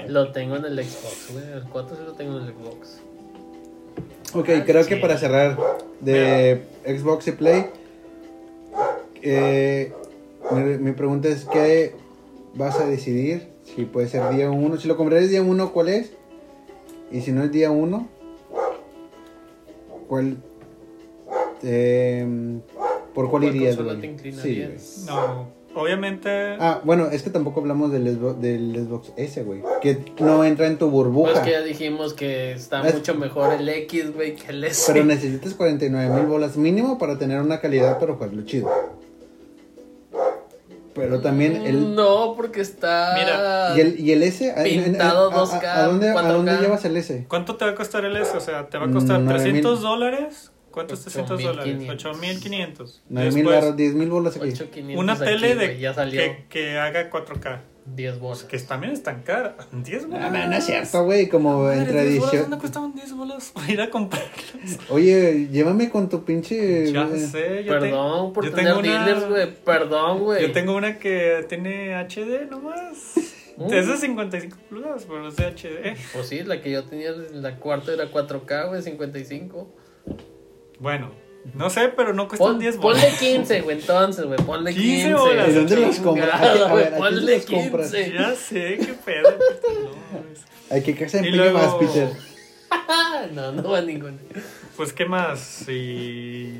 Lo 0.09 0.33
tengo 0.33 0.57
en 0.57 0.65
el 0.67 0.79
Xbox, 0.85 1.33
güey. 1.33 1.45
El 1.53 1.65
4 1.65 1.97
sí 1.97 2.03
lo 2.05 2.13
tengo 2.13 2.39
en 2.39 2.45
el 2.47 2.53
Xbox. 2.55 3.01
Ok, 4.35 4.49
Ah, 4.51 4.63
creo 4.67 4.83
sí. 4.83 4.89
que 4.91 4.97
para 4.97 5.17
cerrar 5.19 5.57
de 6.01 6.63
Xbox 6.85 7.29
y 7.29 7.33
Play, 7.33 7.67
eh, 9.23 9.93
mi, 10.51 10.61
mi 10.79 10.93
pregunta 10.93 11.29
es: 11.29 11.45
¿qué 11.51 11.95
vas 12.55 12.79
a 12.81 12.87
decidir? 12.87 13.49
Si 13.65 13.85
puede 13.85 14.09
ser 14.09 14.29
día 14.35 14.51
1. 14.51 14.77
Si 14.79 14.89
lo 14.89 14.97
comprares 14.97 15.31
día 15.31 15.41
1, 15.43 15.73
¿cuál 15.73 15.89
es? 15.89 16.13
Y 17.11 17.21
si 17.23 17.33
no 17.33 17.45
es 17.45 17.53
día 17.53 17.71
1, 17.71 18.09
¿cuál? 20.09 20.37
Eh, 21.65 22.61
¿Por 23.15 23.31
cuál 23.31 23.43
¿Cuál 23.43 23.57
irías, 23.57 23.77
güey? 23.81 24.01
te 24.01 24.33
Sí. 24.33 24.65
No, 25.07 25.49
obviamente. 25.75 26.57
Ah, 26.59 26.81
bueno, 26.85 27.07
es 27.13 27.23
que 27.23 27.31
tampoco 27.31 27.61
hablamos 27.61 27.93
del 27.93 28.09
Xbox, 28.17 28.41
del 28.41 28.75
Xbox 28.87 29.13
S, 29.17 29.43
güey. 29.45 29.63
Que 29.81 29.99
no 30.19 30.45
entra 30.45 30.67
en 30.67 30.79
tu 30.79 30.91
burbuja. 30.91 31.33
Pues 31.33 31.45
que 31.45 31.51
ya 31.53 31.61
dijimos 31.63 32.13
que 32.15 32.53
está 32.53 32.87
Es- 32.87 32.95
mucho 32.95 33.15
mejor 33.15 33.53
el 33.55 33.69
X, 33.69 34.13
güey, 34.15 34.35
que 34.35 34.51
el 34.51 34.65
S. 34.65 34.93
Pero 34.93 35.05
necesitas 35.05 35.55
49 35.55 36.13
mil 36.15 36.27
bolas 36.27 36.57
mínimo 36.57 36.99
para 36.99 37.17
tener 37.19 37.41
una 37.41 37.61
calidad, 37.61 37.99
pero 38.01 38.15
jugarlo 38.15 38.43
chido. 38.45 38.69
Pero 40.95 41.21
también 41.21 41.57
el. 41.67 41.95
No, 41.97 42.35
porque 42.37 42.61
está. 42.61 43.15
Mira, 43.19 43.75
¿Y 43.77 43.81
el, 43.81 44.01
y 44.01 44.13
el 44.13 44.23
S? 44.23 44.53
¿A- 44.53 44.63
Pintado 44.63 45.31
a- 45.31 45.35
a- 45.35 45.37
2K, 45.39 45.65
¿A, 45.77 45.87
dónde, 45.87 46.11
a 46.11 46.15
4K? 46.15 46.33
dónde 46.33 46.53
llevas 46.59 46.85
el 46.85 46.97
S? 46.97 47.27
¿Cuánto 47.29 47.57
te 47.57 47.65
va 47.65 47.73
a 47.73 47.75
costar 47.75 48.05
el 48.05 48.17
S? 48.17 48.37
O 48.37 48.41
sea, 48.41 48.69
¿te 48.69 48.79
va 48.79 48.87
a 48.87 48.91
costar 48.93 49.19
Mm, 49.21 49.25
nueve 49.25 49.41
300 49.41 49.81
mil. 49.81 49.89
Dólares? 50.75 51.01
¿Cuántos 51.03 51.03
300 51.03 51.43
dólares? 51.43 51.77
8,500. 51.89 51.95
8500. 51.95 53.03
9 53.09 53.27
mil 53.31 53.35
Después, 53.45 53.61
baros, 53.61 53.77
10 53.77 53.95
mil 53.95 54.11
bolas 54.11 54.37
aquí. 54.37 54.49
8500 54.49 55.03
una 55.03 55.13
aquí, 55.15 55.25
tele 55.25 55.55
de 55.55 55.79
ya 55.79 55.95
salió 55.95 56.21
que, 56.21 56.45
que 56.49 56.79
haga 56.79 57.11
4K. 57.11 57.61
10 57.87 58.19
bolas. 58.19 58.45
Que 58.45 58.59
también 58.61 58.95
es 58.95 59.03
tan 59.03 59.23
cara. 59.25 59.57
10 59.73 60.05
No, 60.05 60.09
bolas. 60.17 60.33
no, 60.33 60.47
no 60.49 60.57
es 60.57 60.65
cierto, 60.65 61.05
güey. 61.05 61.29
Como 61.29 61.63
Madre, 61.65 61.81
en 61.83 62.09
10 62.09 62.19
bolas. 62.19 62.41
¿Dónde 62.41 62.59
cuestaban 62.59 62.95
10 62.95 63.13
bolas 63.15 63.51
para 63.55 63.71
ir 63.71 63.81
a 63.83 63.91
comprarlas? 63.91 64.31
Oye, 64.89 65.49
llévame 65.53 65.91
con 65.91 66.09
tu 66.09 66.25
pinche. 66.25 66.91
Ya 66.91 67.03
eh, 67.13 67.19
sé, 67.19 67.63
yo, 67.65 67.75
te- 67.75 67.81
Perdón 67.91 68.33
por 68.33 68.45
yo 68.47 68.51
tener 68.53 68.67
tengo 68.75 68.79
una- 68.81 69.05
dealers, 69.05 69.29
güey. 69.29 69.55
Perdón, 69.65 70.19
güey. 70.21 70.43
yo 70.43 70.53
tengo 70.53 70.75
una 70.75 70.99
que 70.99 71.45
tiene 71.49 71.95
HD 71.95 72.47
nomás. 72.51 73.17
Mm. 73.59 73.73
Es 73.73 73.87
de 73.87 73.97
55 73.99 74.57
pulgadas, 74.71 75.05
pero 75.07 75.29
es 75.29 75.37
de 75.37 75.45
HD. 75.45 75.97
Pues 76.15 76.27
sí, 76.27 76.43
la 76.43 76.61
que 76.63 76.71
yo 76.71 76.85
tenía, 76.85 77.13
la 77.13 77.57
cuarta 77.57 77.93
era 77.93 78.11
4K, 78.11 78.69
güey, 78.69 78.81
55. 78.83 79.69
Bueno, 80.81 81.11
no 81.55 81.71
sé, 81.71 81.89
pero 81.97 82.13
no 82.15 82.27
cuestan 82.29 82.53
Pon, 82.53 82.59
10 82.59 82.77
bolas. 82.79 83.03
ponle 83.05 83.17
15, 83.19 83.61
güey, 83.63 83.81
entonces, 83.81 84.25
güey. 84.25 84.39
Ponle 84.39 84.73
15 84.75 84.91
15. 85.09 85.15
bolas. 85.15 85.49
¿Y 85.49 85.53
dónde 85.53 85.77
los 85.77 85.95
chingada, 85.97 86.03
compras? 86.05 86.41
A 86.41 86.53
ver, 86.55 86.63
¿a 86.63 86.69
güey, 86.71 86.85
quién 86.87 86.99
Ponle 86.99 87.37
los 87.37 87.47
compras? 87.47 87.91
15. 87.93 88.13
Ya 88.13 88.35
sé, 88.35 88.79
qué 88.79 88.95
pedo. 89.05 89.31
No, 89.31 90.33
es- 90.33 90.45
Hay 90.71 90.83
que 90.83 90.95
casa 90.95 91.19
Y 91.19 91.27
empeño 91.27 91.37
luego- 91.37 91.59
más, 91.59 91.75
Peter. 91.75 92.09
no, 93.35 93.53
no 93.53 93.71
va 93.71 93.81
ninguna. 93.83 94.17
Pues, 94.77 94.93
¿qué 94.93 95.05
más? 95.05 95.69
Y 95.69 95.73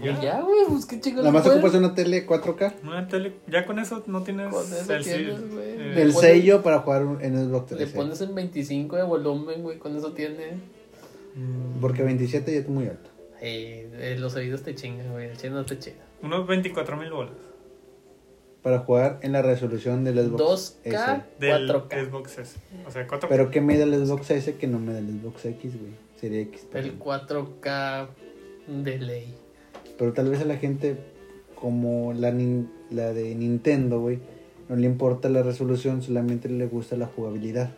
Y 0.03 0.17
ya, 0.23 0.41
güey, 0.43 0.61
pues 0.69 0.87
qué 0.87 1.01
chicos. 1.01 1.25
Nada 1.25 1.33
más 1.33 1.47
ocupas 1.47 1.75
una 1.75 1.95
tele 1.95 2.25
4K. 2.27 2.75
Una 2.85 3.09
tele, 3.09 3.33
ya 3.49 3.67
con 3.67 3.79
eso 3.81 4.05
no 4.07 4.23
tienes 4.23 4.49
Con 4.53 4.65
eso 4.73 4.95
el, 4.95 5.03
tienes, 5.03 5.41
eh, 5.59 5.95
El 5.97 6.13
pones- 6.13 6.21
sello 6.21 6.63
para 6.63 6.79
jugar 6.81 7.03
en 7.23 7.37
Xbox 7.49 7.73
Le 7.73 7.77
3. 7.79 7.91
pones 7.91 8.21
en 8.21 8.35
25 8.35 8.97
de 8.97 9.03
volumen, 9.03 9.63
güey, 9.63 9.79
con 9.79 9.97
eso 9.97 10.13
tiene. 10.13 10.59
mm, 11.35 11.81
Porque 11.81 12.05
27 12.05 12.53
ya 12.53 12.61
es 12.61 12.69
muy 12.69 12.87
alto. 12.87 13.11
Eh, 13.41 13.89
eh, 13.95 14.17
los 14.19 14.35
oídos 14.37 14.63
te 14.63 14.75
chingan, 14.75 15.11
güey. 15.13 15.29
El 15.29 15.37
chino 15.37 15.55
no 15.57 15.65
te 15.65 15.79
chinga. 15.79 15.99
unos 16.23 16.47
24 16.47 16.97
mil 16.97 17.11
bolas 17.11 17.33
Para 18.63 18.79
jugar 18.81 19.19
en 19.23 19.33
la 19.33 19.43
resolución 19.43 20.05
del 20.05 20.19
Xbox 20.19 20.79
2K, 20.85 20.89
S. 21.19 21.23
del 21.41 21.69
4K. 21.69 22.07
Xbox 22.07 22.39
S. 22.39 22.57
O 22.87 22.91
sea, 22.91 23.07
4 23.07 23.29
Pero 23.29 23.51
¿qué 23.51 23.61
mide 23.61 23.83
el 23.83 23.95
Xbox 24.07 24.31
S 24.31 24.55
que 24.57 24.67
no 24.67 24.79
mide 24.79 24.99
el 25.01 25.21
Xbox 25.21 25.45
X, 25.47 25.79
güey? 25.79 25.93
Sería 26.19 26.41
X. 26.41 26.67
El 26.73 26.99
4K 26.99 28.07
de 28.69 28.99
ley. 28.99 29.35
Pero 29.99 30.13
tal 30.15 30.31
vez 30.31 30.41
a 30.41 30.45
la 30.47 30.57
gente, 30.57 30.97
como 31.55 32.13
la, 32.15 32.31
nin- 32.33 32.69
la 32.91 33.13
de 33.13 33.35
Nintendo, 33.35 34.01
güey, 34.01 34.21
no 34.69 34.77
le 34.77 34.87
importa 34.87 35.29
la 35.29 35.43
resolución, 35.43 36.01
solamente 36.03 36.49
le 36.49 36.67
gusta 36.67 36.97
la 36.97 37.07
jugabilidad. 37.07 37.71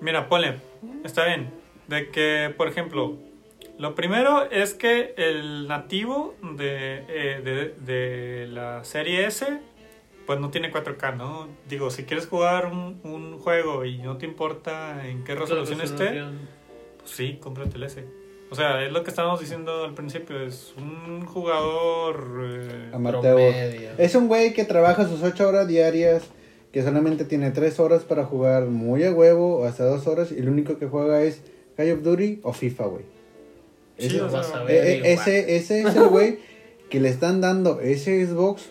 Mira, 0.00 0.28
ponle, 0.28 0.56
está 1.04 1.26
bien. 1.26 1.50
De 1.88 2.10
que, 2.10 2.52
por 2.56 2.68
ejemplo, 2.68 3.16
lo 3.80 3.94
primero 3.94 4.48
es 4.50 4.74
que 4.74 5.14
el 5.16 5.66
nativo 5.66 6.34
de, 6.56 7.04
eh, 7.08 7.40
de, 7.42 7.74
de 7.92 8.46
la 8.46 8.84
serie 8.84 9.26
S, 9.26 9.46
pues 10.26 10.38
no 10.38 10.50
tiene 10.50 10.70
4K, 10.70 11.16
¿no? 11.16 11.48
Digo, 11.68 11.90
si 11.90 12.04
quieres 12.04 12.26
jugar 12.26 12.66
un, 12.66 13.00
un 13.04 13.38
juego 13.38 13.84
y 13.86 13.98
no 13.98 14.18
te 14.18 14.26
importa 14.26 15.06
en 15.08 15.24
qué 15.24 15.34
resolución 15.34 15.80
esté, 15.80 16.22
pues 16.98 17.10
sí, 17.10 17.38
cómprate 17.40 17.76
el 17.78 17.84
S. 17.84 18.04
O 18.50 18.54
sea, 18.54 18.84
es 18.84 18.92
lo 18.92 19.02
que 19.02 19.10
estábamos 19.10 19.40
diciendo 19.40 19.84
al 19.84 19.94
principio, 19.94 20.40
es 20.42 20.74
un 20.76 21.24
jugador... 21.24 22.42
eh, 22.44 22.90
Amateur. 22.92 23.22
Promedio. 23.34 23.90
Es 23.96 24.14
un 24.14 24.28
güey 24.28 24.52
que 24.52 24.64
trabaja 24.64 25.08
sus 25.08 25.22
8 25.22 25.48
horas 25.48 25.68
diarias 25.68 26.28
que 26.72 26.82
solamente 26.82 27.24
tiene 27.24 27.50
tres 27.50 27.80
horas 27.80 28.04
para 28.04 28.24
jugar 28.24 28.66
muy 28.66 29.04
a 29.04 29.12
huevo 29.12 29.58
o 29.60 29.64
hasta 29.64 29.84
dos 29.84 30.06
horas 30.06 30.30
y 30.32 30.42
lo 30.42 30.52
único 30.52 30.78
que 30.78 30.86
juega 30.86 31.22
es 31.22 31.42
Call 31.76 31.92
of 31.92 32.02
Duty 32.02 32.40
o 32.42 32.52
FIFA, 32.52 32.84
güey. 32.86 33.19
Sí, 34.00 34.06
Ese- 34.06 34.20
o 34.22 34.28
sea, 34.30 34.38
vas 34.40 34.54
a 34.54 34.62
eh, 34.62 34.66
ver, 34.66 34.86
eh, 34.86 35.12
ese, 35.12 35.56
ese 35.56 35.82
es 35.82 35.94
el 35.94 36.08
güey 36.08 36.38
que 36.88 36.98
le 37.00 37.08
están 37.08 37.40
dando 37.40 37.80
ese 37.80 38.26
Xbox 38.26 38.70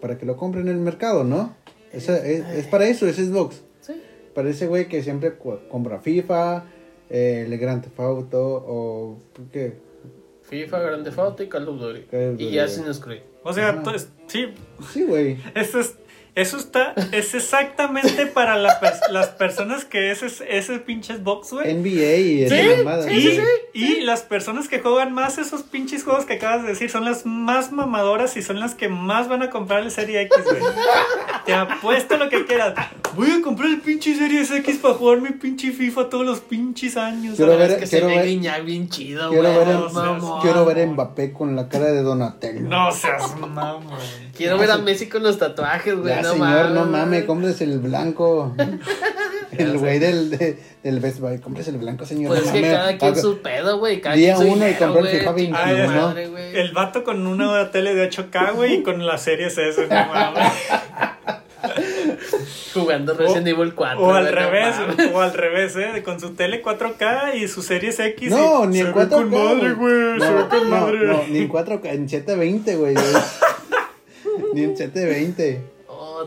para 0.00 0.16
que 0.16 0.24
lo 0.26 0.36
compre 0.36 0.60
en 0.62 0.68
el 0.68 0.76
mercado, 0.76 1.24
¿no? 1.24 1.54
Es, 1.92 2.08
es 2.08 2.66
para 2.66 2.86
eso, 2.86 3.06
ese 3.06 3.24
Xbox. 3.26 3.62
Sí. 3.80 3.94
Para 4.34 4.48
ese 4.50 4.66
güey 4.66 4.88
que 4.88 5.02
siempre 5.02 5.34
compra 5.70 6.00
FIFA, 6.00 6.64
eh, 7.10 7.44
el 7.46 7.58
Grand 7.58 7.82
Theft 7.82 8.00
Auto 8.00 8.40
o... 8.66 9.18
¿Qué? 9.52 9.74
FIFA, 10.42 10.78
Grande 10.80 11.10
Auto 11.16 11.42
y 11.42 11.48
Call 11.48 11.68
of 11.68 11.80
Duty. 11.80 12.00
Call 12.02 12.20
of 12.20 12.32
Duty, 12.32 12.44
Y 12.44 12.58
Assassin's 12.58 12.98
Creed. 13.00 13.22
O 13.42 13.52
sea, 13.52 13.82
sí, 14.26 14.46
Sí, 14.92 15.02
güey. 15.04 15.38
eso 15.54 15.80
es, 15.80 15.94
eso 16.34 16.56
está, 16.56 16.94
es 17.12 17.34
exactamente 17.34 18.26
para 18.26 18.56
la 18.56 18.80
pers- 18.80 19.08
las 19.10 19.28
personas 19.28 19.84
que 19.84 20.10
ese, 20.10 20.26
ese 20.48 20.78
pinche 20.80 21.16
Xbox, 21.16 21.52
güey. 21.52 21.72
NBA 21.74 22.16
y 22.16 22.42
esa 22.44 22.56
Sí, 22.56 22.68
mamada, 22.84 23.02
sí, 23.04 23.10
Y, 23.14 23.22
güey. 23.22 23.36
sí, 23.36 23.44
y 23.72 24.00
las 24.00 24.22
personas 24.22 24.68
que 24.68 24.80
juegan 24.80 25.12
más 25.12 25.38
esos 25.38 25.62
pinches 25.62 26.02
juegos 26.02 26.24
que 26.24 26.34
acabas 26.34 26.62
de 26.62 26.68
decir 26.70 26.90
son 26.90 27.04
las 27.04 27.24
más 27.24 27.70
mamadoras 27.72 28.36
y 28.36 28.42
son 28.42 28.58
las 28.58 28.74
que 28.74 28.88
más 28.88 29.28
van 29.28 29.42
a 29.42 29.50
comprar 29.50 29.82
el 29.84 29.90
Serie 29.90 30.22
X, 30.22 30.44
güey. 30.44 30.62
Te 31.46 31.54
apuesto 31.54 32.16
lo 32.16 32.28
que 32.28 32.44
quieras. 32.46 32.74
Voy 33.14 33.30
a 33.30 33.40
comprar 33.42 33.68
el 33.68 33.80
pinche 33.80 34.16
Series 34.16 34.50
X 34.50 34.78
para 34.78 34.94
jugar 34.94 35.20
mi 35.20 35.30
pinche 35.30 35.70
FIFA 35.70 36.08
todos 36.08 36.26
los 36.26 36.40
pinches 36.40 36.96
años. 36.96 37.36
Quiero 37.36 37.56
ver- 37.56 37.70
Es 37.72 37.76
que 37.78 37.86
quiero 37.86 38.06
ve 38.08 38.16
ver- 38.16 38.64
bien 38.64 38.88
chido, 38.88 39.30
Quiero 39.30 39.52
güey. 39.52 39.64
ver, 39.66 39.74
no 39.76 39.88
seas- 39.90 40.42
quiero 40.42 40.64
ver 40.64 40.80
a 40.80 40.86
Mbappé 40.86 41.32
con 41.32 41.54
la 41.54 41.68
cara 41.68 41.86
de 41.92 42.02
Donatello. 42.02 42.60
No 42.62 42.90
seas 42.90 43.36
mamón. 43.38 43.84
Quiero 44.36 44.58
ver 44.58 44.70
a 44.72 44.78
Messi 44.78 45.08
con 45.08 45.22
los 45.22 45.38
tatuajes, 45.38 45.94
güey. 45.94 46.23
No 46.24 46.32
señor, 46.32 46.48
mames, 46.48 46.72
no 46.72 46.84
mames, 46.86 47.08
güey. 47.20 47.26
cómprese 47.26 47.64
el 47.64 47.78
blanco. 47.78 48.54
el 49.56 49.78
güey 49.78 49.98
del, 50.00 50.30
de- 50.30 50.58
del 50.82 51.00
Best 51.00 51.20
Buy, 51.20 51.38
cómprese 51.38 51.70
el 51.70 51.78
blanco, 51.78 52.04
señor. 52.04 52.28
Pues 52.28 52.40
no 52.42 52.46
es 52.46 52.52
que 52.52 52.60
mames. 52.62 52.76
cada 52.76 52.98
quien 52.98 53.16
su 53.16 53.38
pedo, 53.40 53.78
güey. 53.78 54.00
Cada 54.00 54.16
Día 54.16 54.34
quien 54.34 54.46
su 54.48 54.52
uno 54.54 54.68
y 54.68 54.74
compró 54.74 55.00
el 55.00 55.06
FIFA 55.18 55.34
chingada 55.36 55.64
21, 55.72 55.92
¿no? 55.94 56.06
madre. 56.08 56.60
El 56.60 56.72
vato 56.72 57.04
con 57.04 57.26
una 57.26 57.70
tele 57.70 57.94
de 57.94 58.10
8K, 58.10 58.54
güey, 58.54 58.74
y 58.74 58.82
con 58.82 59.06
las 59.06 59.22
series 59.22 59.56
S, 59.56 59.80
no 59.82 59.88
mames. 60.06 60.52
Jugando 62.74 63.14
Resident 63.14 63.46
Evil 63.46 63.74
4. 63.74 64.02
O 64.04 64.12
al 64.12 64.26
revés, 64.32 64.74
mames. 64.76 65.12
o 65.14 65.20
al 65.20 65.32
revés, 65.32 65.76
¿eh? 65.76 66.02
Con 66.04 66.20
su 66.20 66.34
tele 66.34 66.62
4K 66.62 67.36
y 67.36 67.48
su 67.48 67.62
series 67.62 67.98
X. 68.00 68.30
No, 68.30 68.64
y 68.64 68.68
ni 68.68 68.80
en 68.80 68.86
ve 68.92 68.92
4K. 68.92 69.08
con 69.08 69.30
madre, 69.30 69.72
güey. 69.72 70.18
No, 70.18 70.48
con 70.48 70.70
no, 70.70 70.76
madre. 70.80 71.06
no, 71.06 71.22
ni 71.28 71.38
en 71.38 71.48
4K, 71.48 71.80
en 71.86 72.08
720, 72.08 72.76
güey. 72.76 72.94
ni 74.54 74.64
en 74.64 74.76
720. 74.76 75.73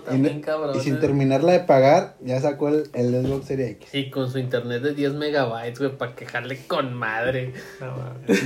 Y, 0.04 0.06
también 0.06 0.40
no- 0.42 0.46
cabrón. 0.46 0.78
y 0.78 0.80
sin 0.82 0.96
eh. 0.96 1.00
terminarla 1.00 1.52
de 1.54 1.60
pagar, 1.62 2.16
ya 2.22 2.40
sacó 2.42 2.70
el, 2.70 2.90
el 2.94 3.26
Xbox 3.26 3.46
Series 3.48 3.72
X. 3.72 3.90
Y 3.94 4.10
con 4.10 4.32
su 4.32 4.40
internet 4.40 4.82
de 4.82 4.94
10 4.94 5.14
megabytes, 5.14 5.80
güey, 5.80 5.98
para 5.98 6.16
quejarle 6.16 6.60
con 6.68 6.94
madre. 6.94 7.54
No. 7.80 7.96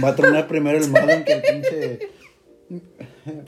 Va 0.03 0.09
a 0.09 0.15
tronar 0.15 0.47
primero 0.47 0.77
el 0.77 0.89
modem 0.89 1.23
que 1.23 1.33
el 1.33 1.41
pinche. 1.41 1.99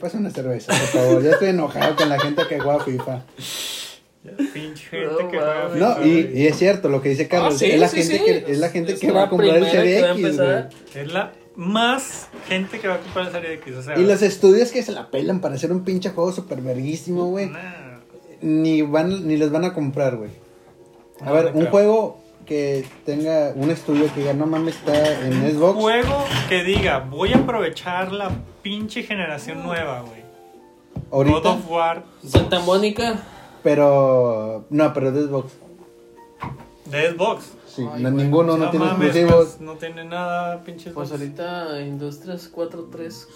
Pasa 0.00 0.18
una 0.18 0.30
cerveza, 0.30 0.72
por 0.72 1.00
favor. 1.00 1.22
Ya 1.22 1.30
estoy 1.32 1.48
enojado 1.48 1.96
con 1.96 2.08
la 2.08 2.18
gente 2.20 2.42
que 2.48 2.60
juega 2.60 2.84
FIFA. 2.84 3.24
Pinche 4.54 4.86
gente 4.88 5.06
No, 5.22 5.30
que 5.30 5.36
mames. 5.38 5.76
No, 5.76 6.04
y, 6.06 6.30
y 6.34 6.46
es 6.46 6.56
cierto 6.56 6.88
lo 6.88 7.02
que 7.02 7.10
dice 7.10 7.28
Carlos. 7.28 7.54
Ah, 7.54 7.58
sí, 7.58 7.70
es 7.70 7.80
la 7.80 7.88
sí, 7.88 7.96
gente 8.02 8.18
sí. 8.18 8.24
que 8.24 8.52
es 8.52 8.58
la 8.58 8.68
gente 8.70 8.92
Es 8.92 9.00
que 9.00 9.08
la 9.08 9.12
va 9.12 9.22
a 9.24 9.28
comprar 9.28 9.56
el 9.56 9.66
Serie 9.70 10.02
va 10.02 10.10
X. 10.12 10.38
Es 10.94 11.12
la 11.12 11.32
más 11.56 12.28
gente 12.48 12.80
que 12.80 12.88
va 12.88 12.94
a 12.94 12.98
comprar 12.98 13.26
la 13.26 13.32
serie 13.32 13.54
X. 13.54 13.74
O 13.76 13.82
sea, 13.82 13.98
Y 13.98 14.04
los 14.04 14.22
estudios 14.22 14.70
que 14.72 14.82
se 14.82 14.92
la 14.92 15.10
pelan 15.10 15.40
para 15.40 15.54
hacer 15.56 15.70
un 15.72 15.84
pinche 15.84 16.10
juego 16.10 16.32
super 16.32 16.60
verguísimo, 16.62 17.26
güey. 17.26 17.46
nah. 17.50 17.83
Ni 18.40 18.82
van, 18.82 19.26
ni 19.26 19.36
los 19.36 19.50
van 19.50 19.64
a 19.64 19.72
comprar, 19.74 20.16
güey. 20.16 20.30
A 21.20 21.26
No, 21.26 21.32
ver, 21.32 21.46
un 21.46 21.52
creo. 21.52 21.70
juego 21.70 22.18
que 22.46 22.84
tenga 23.06 23.52
un 23.56 23.70
estudio 23.70 24.12
que 24.12 24.20
diga, 24.20 24.34
no 24.34 24.46
mames, 24.46 24.76
está 24.76 25.20
en 25.26 25.42
Un 25.44 25.50
Xbox. 25.50 25.80
juego 25.80 26.24
que 26.48 26.62
diga, 26.62 26.98
voy 27.00 27.32
a 27.32 27.38
aprovechar 27.38 28.12
la 28.12 28.30
pinche 28.62 29.02
generación 29.02 29.62
nueva, 29.62 30.00
güey. 30.02 30.22
God 31.10 31.28
Ahorita, 31.30 31.50
of 31.50 31.70
War 31.70 32.04
Santa 32.26 32.60
Mónica. 32.60 33.22
pero. 33.62 34.64
No, 34.70 34.92
pero 34.92 35.12
de 35.12 35.22
Xbox. 35.26 35.52
de 36.86 37.10
Xbox. 37.12 37.44
Sí, 37.66 37.82
Ay, 37.92 38.02
no, 38.02 38.10
güey, 38.12 38.24
ninguno, 38.24 38.56
no, 38.56 38.70
tiene 38.70 38.84
mames, 38.86 39.08
exclusivos. 39.16 39.44
pues, 39.46 39.60
no 39.60 39.74
tiene 39.74 40.04
nada, 40.04 40.62
pinches. 40.64 40.92
Pues 40.92 41.10
ahorita 41.12 41.80
Industrias 41.80 42.48
43. 42.48 43.28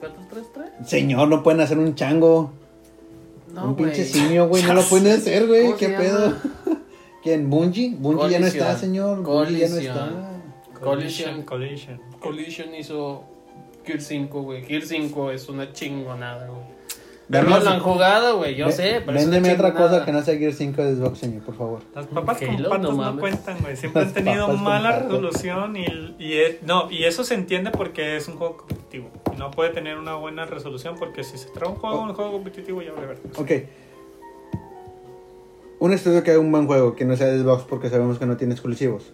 ¿433? 0.00 0.86
Señor, 0.86 1.28
no 1.28 1.42
pueden 1.42 1.60
hacer 1.60 1.78
un 1.78 1.94
chango. 1.94 2.50
No, 3.56 3.68
un 3.68 3.76
pinche 3.76 4.04
simio, 4.04 4.48
güey. 4.48 4.62
No 4.62 4.74
lo 4.74 4.82
pueden 4.88 5.18
hacer, 5.18 5.46
güey. 5.46 5.64
¿Cómo 5.66 5.76
¿Qué 5.78 5.88
pedo? 5.88 6.26
llama? 6.30 6.42
¿Quién? 7.22 7.50
¿Bungie? 7.50 7.96
Bungie 7.98 8.30
ya 8.30 8.38
no 8.38 8.46
está, 8.46 8.58
Collision. 8.66 8.80
señor. 8.80 9.22
Bungie 9.22 9.58
ya 9.58 9.68
no 9.68 9.74
Collision. 9.74 9.96
está. 9.96 10.80
Collision. 10.80 11.42
Collision. 11.42 12.00
Collision 12.20 12.74
hizo 12.74 13.24
Gear 13.84 14.00
5, 14.00 14.42
güey. 14.42 14.62
Gear 14.64 14.82
5 14.82 15.30
es 15.32 15.48
una 15.48 15.72
chingonada, 15.72 16.46
güey. 16.48 16.75
Dame 17.28 17.44
Pero 17.44 17.50
no 17.50 17.56
así- 17.56 17.64
lo 17.64 17.70
han 17.72 17.80
jugado, 17.80 18.36
güey. 18.38 18.54
Yo 18.54 18.66
Ve- 18.66 18.72
sé, 18.72 19.02
pero 19.04 19.18
Véndeme 19.18 19.52
otra 19.52 19.72
cosa 19.72 19.78
chingonada. 19.84 20.04
que 20.04 20.12
no 20.12 20.22
sea 20.22 20.36
Gear 20.38 20.52
5 20.52 20.82
de 20.84 20.94
Xbox, 20.94 21.18
señor, 21.18 21.42
por 21.42 21.56
favor. 21.56 21.80
Las 21.92 22.06
papas 22.06 22.38
con 22.38 22.50
Halo, 22.50 22.68
patas 22.70 22.82
no 22.96 23.12
no, 23.12 23.18
cuentan, 23.20 23.58
güey. 23.62 23.76
Siempre 23.76 24.02
han 24.02 24.12
tenido 24.12 24.48
mala 24.56 25.00
resolución 25.00 25.76
y, 25.76 26.14
y 26.20 26.34
es- 26.34 26.62
no, 26.62 26.88
y 26.88 27.02
eso 27.04 27.24
se 27.24 27.34
entiende 27.34 27.72
porque 27.72 28.16
es 28.16 28.28
un 28.28 28.36
juego 28.36 28.58
competitivo. 28.58 29.10
No 29.38 29.50
puede 29.50 29.70
tener 29.70 29.98
una 29.98 30.14
buena 30.14 30.46
resolución 30.46 30.94
porque 30.98 31.24
si 31.24 31.36
se 31.36 31.48
trae 31.50 31.68
un 31.68 31.74
juego, 31.76 32.00
un 32.02 32.14
juego 32.14 32.30
competitivo 32.30 32.80
ya 32.80 32.92
vale 32.92 33.06
ver. 33.08 33.18
Ok. 33.36 33.50
Un 35.78 35.92
estudio 35.92 36.22
que 36.22 36.30
haga 36.30 36.40
un 36.40 36.50
buen 36.52 36.66
juego 36.66 36.94
que 36.94 37.04
no 37.04 37.16
sea 37.16 37.26
de 37.26 37.40
Xbox 37.40 37.64
porque 37.64 37.90
sabemos 37.90 38.18
que 38.18 38.26
no 38.26 38.36
tiene 38.36 38.54
exclusivos. 38.54 39.12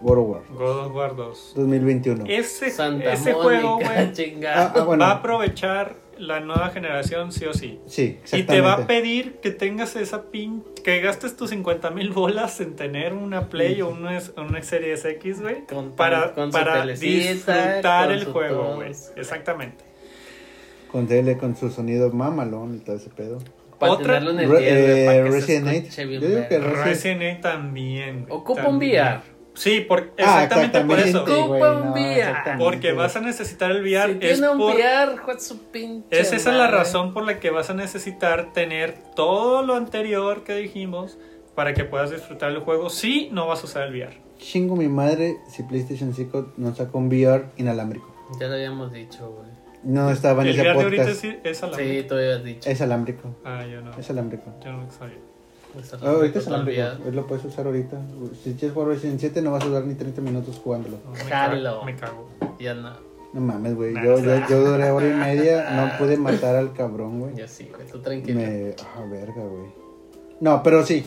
God 0.00 0.18
of 0.18 0.28
War. 0.28 0.42
God 0.52 0.86
of 0.86 0.94
War 0.94 1.14
2. 1.16 1.52
2021. 1.56 2.24
Ese, 2.26 2.70
Santa 2.70 3.12
ese 3.12 3.32
Mónica, 3.32 3.42
juego, 3.42 3.76
güey, 3.80 4.12
chingada. 4.12 4.66
Ah, 4.68 4.72
ah, 4.76 4.84
bueno. 4.84 5.04
va 5.04 5.10
a 5.10 5.14
aprovechar 5.16 5.94
la 6.18 6.40
nueva 6.40 6.70
generación 6.70 7.32
sí 7.32 7.44
o 7.46 7.54
sí. 7.54 7.78
Sí, 7.86 8.18
Y 8.32 8.42
te 8.44 8.60
va 8.60 8.72
a 8.74 8.86
pedir 8.86 9.34
que 9.42 9.50
tengas 9.50 9.96
esa 9.96 10.30
pin, 10.30 10.62
que 10.84 11.00
gastes 11.00 11.36
tus 11.36 11.50
50 11.50 11.90
mil 11.90 12.10
bolas 12.10 12.60
en 12.60 12.76
tener 12.76 13.12
una 13.14 13.48
Play 13.48 13.80
o 13.82 13.88
una, 13.90 14.20
una 14.36 14.62
Series 14.62 15.04
X, 15.04 15.40
güey, 15.40 15.64
para, 15.96 16.32
con 16.34 16.50
para 16.50 16.84
disfrutar 16.86 17.82
con 18.06 18.12
el 18.14 18.24
juego, 18.24 18.74
güey. 18.76 18.92
Exactamente. 19.16 19.84
Con 20.90 21.06
tele, 21.06 21.36
con 21.36 21.54
su 21.56 21.70
sonido 21.70 22.10
mamalón 22.10 22.76
y 22.76 22.78
todo 22.78 22.96
ese 22.96 23.10
pedo. 23.10 23.38
Para 23.78 23.92
Otra- 23.92 24.14
tenerlo 24.18 24.30
en 24.32 24.40
el 24.40 24.50
Re- 24.50 24.58
10, 24.58 24.72
güey, 24.72 25.00
eh, 25.00 25.06
para 25.06 25.24
que 25.24 25.30
se 25.30 25.36
Resident 25.36 25.98
Evil. 25.98 26.20
Yo 26.20 26.28
digo 26.28 26.48
que. 26.48 26.58
Resident- 26.58 27.22
Evil 27.22 27.40
también. 27.40 28.26
Ocupa 28.28 28.66
un. 28.68 28.76
VR. 28.78 29.20
Sí, 29.58 29.80
por, 29.80 30.10
Ah, 30.18 30.44
exactamente, 30.44 30.80
por 30.84 30.98
eso. 31.00 31.22
Ocupa 31.22 31.72
un 31.72 31.90
VR. 31.90 32.18
exactamente. 32.20 32.64
Porque 32.64 32.92
vas 32.92 33.16
a 33.16 33.20
necesitar 33.20 33.70
el 33.72 33.82
VR. 33.82 34.12
Si 34.20 34.26
es 34.26 34.32
tiene 34.34 34.48
un 34.52 34.58
por- 34.58 34.74
VR, 34.76 35.16
su 35.40 35.58
pinche 35.70 36.06
es 36.20 36.32
esa 36.32 36.50
es 36.50 36.56
la 36.56 36.68
razón 36.68 37.12
por 37.12 37.24
la 37.24 37.40
que 37.40 37.50
vas 37.50 37.68
a 37.68 37.74
necesitar 37.74 38.52
tener 38.52 38.94
todo 39.16 39.62
lo 39.62 39.74
anterior 39.74 40.44
que 40.44 40.54
dijimos 40.54 41.18
para 41.56 41.74
que 41.74 41.84
puedas 41.84 42.10
disfrutar 42.10 42.50
el 42.52 42.60
juego 42.60 42.88
si 42.88 43.30
no 43.32 43.48
vas 43.48 43.62
a 43.62 43.64
usar 43.64 43.82
el 43.88 43.94
VR. 43.94 44.16
Chingo 44.38 44.76
mi 44.76 44.86
madre 44.88 45.38
si 45.50 45.64
PlayStation 45.64 46.14
5 46.14 46.52
no 46.56 46.72
sacó 46.74 46.98
un 46.98 47.08
VR 47.08 47.46
inalámbrico. 47.56 48.14
Ya 48.38 48.46
lo 48.46 48.54
habíamos 48.54 48.92
dicho, 48.92 49.28
güey. 49.30 49.48
No 49.82 50.10
estaba 50.10 50.42
en 50.42 50.48
el 50.48 50.54
ese 50.54 50.62
VR 50.62 50.78
de 50.78 50.84
ahorita 50.84 51.02
podcast. 51.04 51.24
es, 51.24 51.36
es 51.44 51.58
Sí, 51.58 51.64
alámbrico. 51.64 52.08
tú 52.08 52.14
habías 52.14 52.44
dicho. 52.44 52.70
Es 52.70 52.80
alámbrico. 52.80 53.36
Ah, 53.44 53.64
yo 53.66 53.80
no. 53.80 53.90
Es 53.98 54.08
alámbrico. 54.10 54.54
Yo 54.64 54.72
no 54.72 54.88
sabía. 54.92 55.16
Ah, 56.02 56.10
ahorita 56.10 56.38
es 56.38 56.48
no 56.48 56.54
alámbrico. 56.54 56.82
olvidas. 56.82 57.00
Él 57.06 57.16
lo 57.16 57.26
puedes 57.26 57.44
usar 57.44 57.66
ahorita. 57.66 58.00
Si 58.42 58.54
quieres 58.54 58.72
jugar 58.72 58.88
Resident 58.88 59.20
7 59.20 59.42
no 59.42 59.52
vas 59.52 59.62
a 59.64 59.66
durar 59.66 59.84
ni 59.84 59.94
30 59.94 60.20
minutos 60.22 60.60
jugándolo. 60.62 60.98
Me 61.12 61.18
Jalo. 61.18 61.62
cago. 61.70 61.84
Me 61.84 61.96
cago. 61.96 62.28
Ya 62.58 62.74
no. 62.74 62.92
No 63.32 63.40
mames, 63.42 63.74
güey. 63.74 63.94
Yo, 63.94 64.18
yo, 64.18 64.48
yo 64.48 64.64
duré 64.64 64.90
hora 64.90 65.06
y 65.08 65.12
media. 65.12 65.70
No 65.70 65.98
pude 65.98 66.16
matar 66.16 66.56
al 66.56 66.72
cabrón, 66.72 67.20
güey. 67.20 67.34
Ya 67.36 67.46
sí, 67.46 67.68
güey. 67.74 67.86
Tú 67.86 67.98
tranquilo. 68.00 68.40
Me. 68.40 68.74
Ah, 68.96 69.04
verga, 69.10 69.42
güey. 69.44 69.70
No, 70.40 70.62
pero 70.62 70.84
sí. 70.84 71.04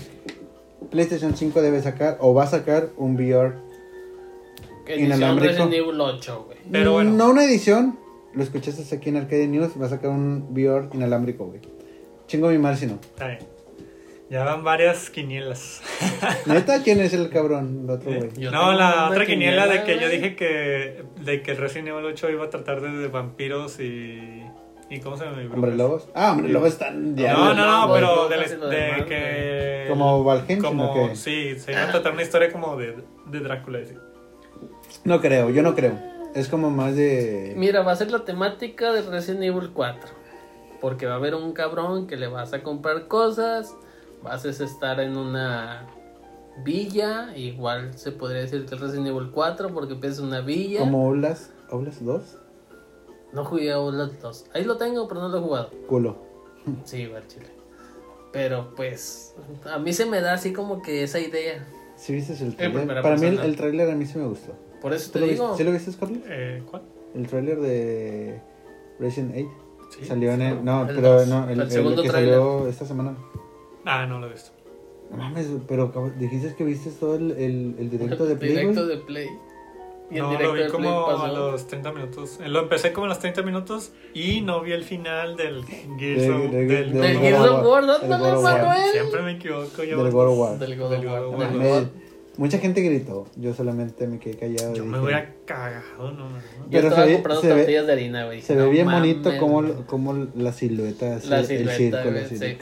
PlayStation 0.92 1.36
5 1.36 1.62
debe 1.62 1.82
sacar 1.82 2.18
o 2.22 2.34
va 2.34 2.44
a 2.44 2.48
sacar 2.48 2.90
un 2.98 3.16
VR. 3.16 3.56
Edición 4.86 5.06
inalámbrico. 5.06 5.52
Resident 5.52 5.74
Evil 5.74 6.00
8, 6.02 6.44
güey. 6.46 6.58
Pero 6.72 6.94
bueno. 6.94 7.12
No 7.12 7.30
una 7.32 7.44
edición. 7.46 7.98
Lo 8.34 8.44
escuchaste 8.44 8.96
aquí 8.96 9.10
en 9.10 9.18
Arcade 9.18 9.48
News. 9.48 9.72
Va 9.82 9.88
a 9.88 9.90
sacar 9.90 10.12
un 10.12 10.48
VR 10.52 10.90
inalámbrico, 10.94 11.46
güey. 11.48 11.60
Chingo 12.28 12.50
mi 12.50 12.58
madre 12.58 12.78
si 12.78 12.86
no. 12.88 12.94
Está 12.94 13.28
bien. 13.28 13.40
Ya 14.32 14.46
van 14.46 14.64
varias 14.64 15.10
quinielas. 15.10 15.82
Neta, 16.46 16.82
¿quién 16.84 17.02
es 17.02 17.14
el 17.14 17.30
cabrón? 17.30 17.82
El 17.84 17.90
otro, 17.90 18.14
güey. 18.14 18.30
Yo 18.38 18.50
no, 18.50 18.72
la 18.72 19.10
otra 19.10 19.26
quiniela 19.26 19.68
de 19.68 19.84
que 19.84 20.00
yo 20.00 20.08
dije 20.08 20.38
que 20.38 21.04
de 21.20 21.42
que 21.42 21.54
Resident 21.54 21.90
Evil 21.90 22.06
8 22.06 22.30
iba 22.30 22.46
a 22.46 22.50
tratar 22.50 22.80
de, 22.80 22.92
de 22.92 23.10
vampiros 23.10 23.82
y 23.82 24.42
y 24.90 25.02
cómo 25.02 25.18
se 25.18 25.26
llama 25.26 25.42
Hombre 25.54 25.76
lobos. 25.76 26.08
Ah, 26.16 26.32
hombre 26.32 26.48
lobos 26.48 26.70
están 26.70 27.18
ya. 27.18 27.34
No, 27.34 27.54
no, 27.54 27.88
no, 27.88 27.94
pero 27.94 28.30
de, 28.30 28.38
de 28.38 29.06
que 29.06 29.86
Como 29.90 30.24
Valheim, 30.24 30.62
como 30.62 30.92
¿o 30.92 31.10
qué? 31.10 31.16
sí, 31.18 31.60
se 31.60 31.74
iba 31.74 31.84
a 31.84 31.92
tratar 31.92 32.14
una 32.14 32.22
historia 32.22 32.54
como 32.54 32.78
de, 32.78 33.04
de 33.26 33.40
Drácula. 33.42 33.80
así. 33.80 33.96
No 35.04 35.20
creo, 35.20 35.50
yo 35.50 35.62
no 35.62 35.76
creo. 35.76 36.00
Es 36.36 36.48
como 36.48 36.70
más 36.70 36.96
de. 36.96 37.54
Mira, 37.58 37.84
va 37.84 37.92
a 37.92 37.96
ser 37.98 38.12
la 38.12 38.24
temática 38.24 38.94
de 38.94 39.02
Resident 39.02 39.44
Evil 39.44 39.72
4. 39.74 40.10
Porque 40.80 41.06
va 41.06 41.14
a 41.14 41.18
haber 41.18 41.36
un 41.36 41.52
cabrón 41.52 42.08
que 42.08 42.16
le 42.16 42.28
vas 42.28 42.54
a 42.54 42.64
comprar 42.64 43.08
cosas 43.10 43.76
Vas 44.24 44.46
a 44.46 44.50
estar 44.50 45.00
en 45.00 45.18
una 45.18 45.88
villa, 46.64 47.36
igual 47.36 47.98
se 47.98 48.12
podría 48.12 48.42
decir 48.42 48.66
que 48.66 48.76
el 48.76 48.82
Resident 48.82 49.08
Evil 49.08 49.32
4 49.32 49.70
porque 49.74 49.94
empiezas 49.94 50.20
en 50.20 50.26
una 50.26 50.42
villa. 50.42 50.82
Como 50.82 51.08
Outlast, 51.08 51.52
Outlast 51.70 52.02
2, 52.02 52.38
No 53.34 53.46
jugué 53.46 53.72
a 53.72 53.76
Outlast 53.76 54.22
2. 54.22 54.46
Ahí 54.54 54.64
lo 54.66 54.78
tengo, 54.78 55.08
pero 55.08 55.22
no 55.22 55.30
lo 55.30 55.38
he 55.38 55.42
jugado. 55.42 55.70
culo. 55.88 56.18
Sí, 56.86 56.98
igual 57.04 57.28
chile. 57.28 57.48
Pero 58.32 58.74
pues 58.76 59.34
a 59.66 59.80
mí 59.80 59.92
se 59.94 60.06
me 60.06 60.22
da 60.22 60.34
así 60.34 60.54
como 60.54 60.82
que 60.82 61.04
esa 61.04 61.20
idea. 61.20 61.66
¿Sí 61.98 62.14
viste 62.14 62.34
el 62.44 62.56
trailer? 62.56 62.88
Para 63.02 63.16
mí 63.18 63.26
el, 63.26 63.36
persona. 63.36 63.44
el 63.46 63.56
trailer 63.58 63.90
a 63.90 63.96
mí 63.96 64.06
sí 64.06 64.18
me 64.18 64.26
gustó. 64.28 64.54
Por 64.82 64.94
eso 64.94 65.08
¿Tú 65.08 65.14
te 65.14 65.20
lo 65.20 65.26
digo. 65.28 65.48
viste? 65.50 65.58
¿Sí 65.58 65.64
lo 65.64 65.72
viste, 65.72 65.92
Carlos? 66.00 66.20
Eh, 66.28 66.64
¿Cuál? 66.70 66.82
El 67.16 67.28
trailer 67.28 67.60
de 67.60 68.42
Resident 69.00 69.34
8 69.36 69.48
Sí. 70.00 70.06
salió 70.06 70.32
en 70.32 70.42
el... 70.42 70.64
No, 70.64 70.88
El 70.88 70.96
pero 70.96 71.14
dos. 71.20 71.28
no, 71.28 71.44
el, 71.46 71.52
El 71.52 71.62
el 71.62 71.72
segundo 71.72 72.02
que 72.02 72.10
tráiler. 72.10 72.36
salió 72.36 72.68
esta 72.68 72.86
semana. 72.86 73.14
Ah, 73.86 74.06
no 74.06 74.20
lo 74.20 74.28
he 74.28 74.34
visto. 74.34 74.52
No 75.12 75.18
mames, 75.18 75.48
pero 75.68 75.92
dijiste 76.18 76.56
que 76.56 76.64
viste 76.64 76.90
todo 76.92 77.16
el, 77.16 77.32
el, 77.32 77.76
el 77.80 77.90
directo 77.90 78.26
de 78.26 78.36
Play, 78.36 78.52
Directo 78.52 78.88
de 78.88 78.98
Play. 78.98 79.28
Y 80.10 80.16
el 80.18 80.24
No, 80.24 80.30
directo 80.32 80.56
lo 80.56 80.64
vi 80.66 80.70
como 80.72 81.08
a 81.08 81.28
los 81.30 81.68
30 81.68 81.92
minutos. 81.94 82.40
Eh, 82.44 82.50
Lo 82.50 82.60
empecé 82.62 82.92
como 82.92 83.06
a 83.06 83.10
los 83.10 83.20
30 83.20 83.44
minutos 83.44 83.92
y 84.14 84.42
no 84.42 84.62
vi 84.62 84.74
el 84.74 84.84
final 84.84 85.38
del 85.38 85.64
Gears 85.66 86.22
De- 86.22 86.30
of- 86.32 86.52
de- 86.52 86.66
del, 86.66 86.92
de- 86.94 87.00
Del 87.00 87.34
of 87.36 87.66
War. 87.66 87.86
Del 87.86 88.10
¿dónde 88.10 88.18
God 88.18 88.34
of 88.38 88.44
War. 88.44 88.62
Manuel? 88.62 88.92
Siempre 88.92 89.22
me 89.22 89.32
equivoco 89.34 89.84
yo. 89.84 90.04
Del 90.04 90.12
God 90.12 90.28
of 90.28 90.38
War. 90.38 90.60
Del 90.60 90.78
God 90.78 90.90
Del 90.92 91.08
of 91.08 91.36
War. 91.38 91.50
Del 91.50 91.58
Me- 91.60 91.68
of 91.68 91.74
War. 91.76 91.90
mucha 92.38 92.58
gente 92.58 92.82
gritó, 92.82 93.26
yo 93.38 93.54
solamente 93.54 94.06
me 94.08 94.20
quedé 94.20 94.36
callado. 94.38 94.74
Yo 94.74 94.84
me 94.84 94.92
dije, 94.98 95.02
hubiera 95.06 95.34
cagado, 95.46 96.12
no, 96.12 96.30
no. 96.30 96.38
Yo 96.38 96.44
Pero 96.72 96.88
estaba 96.90 97.04
se 97.04 97.08
ve- 97.10 97.14
comprando 97.16 97.42
se 97.42 97.48
ve- 97.48 97.56
tortillas 97.56 97.88
de 97.88 97.94
harina, 97.94 98.26
güey. 98.26 98.42
Se 98.42 98.56
ve 98.56 98.64
No 98.64 98.70
bien 98.70 98.86
mames, 98.88 99.02
bonito 99.16 99.38
como, 99.40 99.86
como 99.86 100.28
la 100.36 100.52
silueta, 100.52 101.16
así, 101.16 101.30
La 101.30 101.40
el 101.40 101.46
silueta, 101.48 101.76
círculo. 101.78 102.12
güey, 102.12 102.24
así. 102.26 102.38
sí. 102.38 102.58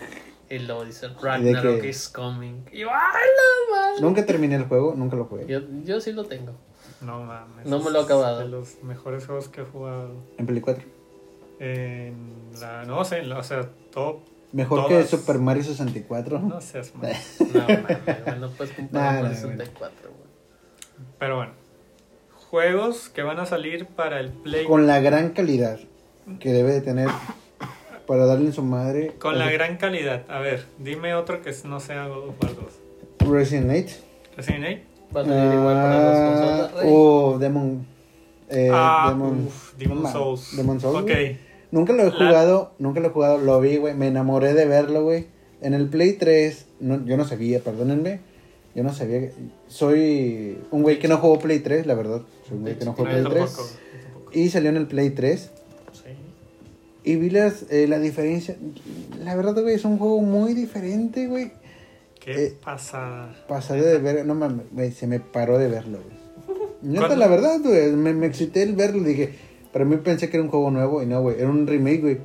Y 0.50 0.60
luego 0.60 0.84
dice 0.86 1.08
Ragnarok 1.22 1.82
que- 1.82 1.89
is 1.89 2.10
coming. 2.10 2.64
Y 2.72 2.80
yo, 2.80 2.89
¡ay, 2.89 2.95
la 2.95 3.78
madre! 3.78 4.02
Nunca 4.02 4.26
terminé 4.26 4.56
el 4.56 4.66
juego, 4.66 4.93
nunca 4.95 5.16
lo 5.16 5.26
jugué. 5.26 5.45
Yo, 5.47 5.60
yo 5.84 6.02
sí 6.02 6.12
lo 6.12 6.26
tengo. 6.26 6.54
No 7.02 7.22
mames. 7.24 7.66
No 7.66 7.80
me 7.80 7.91
lo 7.91 8.00
he 8.02 8.04
acabado. 8.04 8.39
Es 8.41 8.45
de 8.45 8.52
los 8.52 8.84
mejores 8.84 9.26
juegos 9.26 9.47
que 9.50 9.62
he 9.62 9.66
jugado. 9.66 10.12
En 10.38 10.45
Play 10.47 10.60
4. 10.62 10.84
En 11.60 12.16
la. 12.60 12.84
No 12.86 13.04
sé, 13.06 13.20
en 13.20 13.30
la- 13.30 13.38
o 13.39 13.43
sea, 13.43 13.70
top. 13.91 14.22
Mejor 14.52 14.88
Todas. 14.88 15.04
que 15.10 15.18
Super 15.18 15.38
Mario 15.38 15.64
64. 15.64 16.39
No 16.39 16.60
seas 16.62 16.93
mal. 16.95 17.14
No 17.54 17.60
mames, 17.62 18.39
no 18.39 18.50
puedes 18.50 18.80
Nah, 18.91 19.20
con 19.20 19.30
nah, 19.30 19.36
64, 19.36 20.10
güey. 20.10 20.30
Pero 21.20 21.36
bueno. 21.38 21.52
Juegos 22.50 23.10
que 23.10 23.22
van 23.22 23.39
a 23.39 23.45
salir 23.45 23.86
para 23.86 24.20
el 24.20 24.30
Play. 24.32 24.66
Con 24.66 24.88
la 24.88 25.00
gran 25.02 25.30
calidad 25.34 25.80
que 26.39 26.52
debe 26.52 26.72
de 26.72 26.82
tener 26.82 27.10
para 28.10 28.26
darle 28.26 28.47
en 28.47 28.53
su 28.53 28.64
madre. 28.64 29.14
Con 29.20 29.38
la 29.38 29.51
gran 29.51 29.78
calidad. 29.78 30.24
A 30.30 30.39
ver, 30.39 30.66
dime 30.80 31.14
otro 31.14 31.41
que 31.43 31.53
no 31.66 31.80
sea 31.80 32.07
God 32.07 32.30
of 32.30 32.36
War 32.43 32.51
2. 33.20 33.30
Resident 33.32 33.70
Evil. 33.72 33.86
Resident 34.36 34.66
Evil. 34.66 34.84
Va 35.16 35.22
a 35.22 35.26
salir 35.26 35.53
igual 35.53 35.76
para 35.76 35.99
las 35.99 36.18
Ah, 36.18 36.68
consolas. 36.72 36.86
O 36.88 37.38
Demon. 37.39 37.86
Eh, 38.49 38.70
ah, 38.74 39.10
Demon, 39.12 39.45
uf, 39.47 39.74
Demon 39.78 40.12
Souls. 40.12 40.57
Demon 40.57 40.80
Souls. 40.82 40.97
Ok. 41.03 41.10
güey. 41.12 41.38
Nunca 41.72 41.93
lo 41.93 42.01
he 42.01 42.05
La- 42.07 42.12
jugado, 42.12 42.72
nunca 42.80 42.99
lo 42.99 43.07
he 43.07 43.12
jugado, 43.12 43.38
lo 43.38 43.62
vi, 43.62 43.78
güey, 43.78 43.93
me 43.93 44.07
enamoré 44.07 44.53
de 44.55 44.66
verlo, 44.66 45.03
güey. 45.03 45.28
En 45.62 45.76
el 45.76 45.88
Play 45.88 46.14
3, 46.14 46.66
no, 46.80 47.05
yo 47.05 47.16
no 47.16 47.26
sabía, 47.26 47.60
perdónenme, 47.60 48.22
yo 48.74 48.84
no 48.84 48.91
sabía, 48.91 49.20
que- 49.20 49.34
soy 49.68 50.57
un 50.72 50.82
güey 50.82 50.97
que 50.97 51.07
no 51.07 51.18
jugó 51.18 51.38
Play 51.38 51.60
3, 51.60 51.86
la 51.86 51.93
verdad, 51.93 52.22
soy 52.47 52.57
un 52.57 52.64
güey 52.64 52.76
que 52.80 52.86
no 52.86 52.93
jugó 52.93 53.03
No, 53.05 53.12
Play 53.12 53.24
yo 53.24 53.30
3. 53.30 53.45
tampoco, 53.45 53.70
yo 53.70 54.01
tampoco. 54.14 54.32
Y 54.39 54.49
salió 54.49 54.70
en 54.72 54.78
el 54.78 54.88
Play 54.88 55.12
3 55.12 55.51
Sí. 55.53 55.59
Y 57.04 57.16
vi 57.16 57.30
las, 57.30 57.66
eh, 57.72 57.88
la 57.88 58.00
diferencia, 58.00 58.56
la 59.24 59.36
verdad, 59.36 59.54
güey, 59.62 59.76
es 59.76 59.86
un 59.86 59.97
juego 59.97 60.22
muy 60.22 60.54
diferente, 60.54 61.28
güey. 61.28 61.52
Qué 62.20 62.45
Eh, 62.45 62.54
pasada. 62.64 63.36
Pasaré 63.47 63.82
de 63.84 63.97
ver, 64.00 64.26
no 64.26 64.36
mames, 64.36 64.66
güey, 64.72 64.91
se 64.91 65.08
me 65.08 65.20
paró 65.20 65.58
de 65.58 65.68
verlo, 65.70 66.00
güey. 66.04 66.20
Neta, 66.82 67.16
la 67.16 67.28
verdad, 67.28 67.60
güey, 67.64 67.91
me, 67.91 68.14
me 68.14 68.28
excité 68.28 68.64
el 68.64 68.76
verlo, 68.76 69.04
dije, 69.04 69.34
para 69.74 69.86
mí 69.86 69.97
pensé 69.97 70.30
que 70.30 70.38
era 70.38 70.43
un 70.43 70.50
juego 70.50 70.72
nuevo 70.72 71.02
y 71.04 71.06
no, 71.06 71.22
güey, 71.22 71.38
era 71.39 71.50
un 71.50 71.66
remake, 71.68 72.02
güey. 72.02 72.18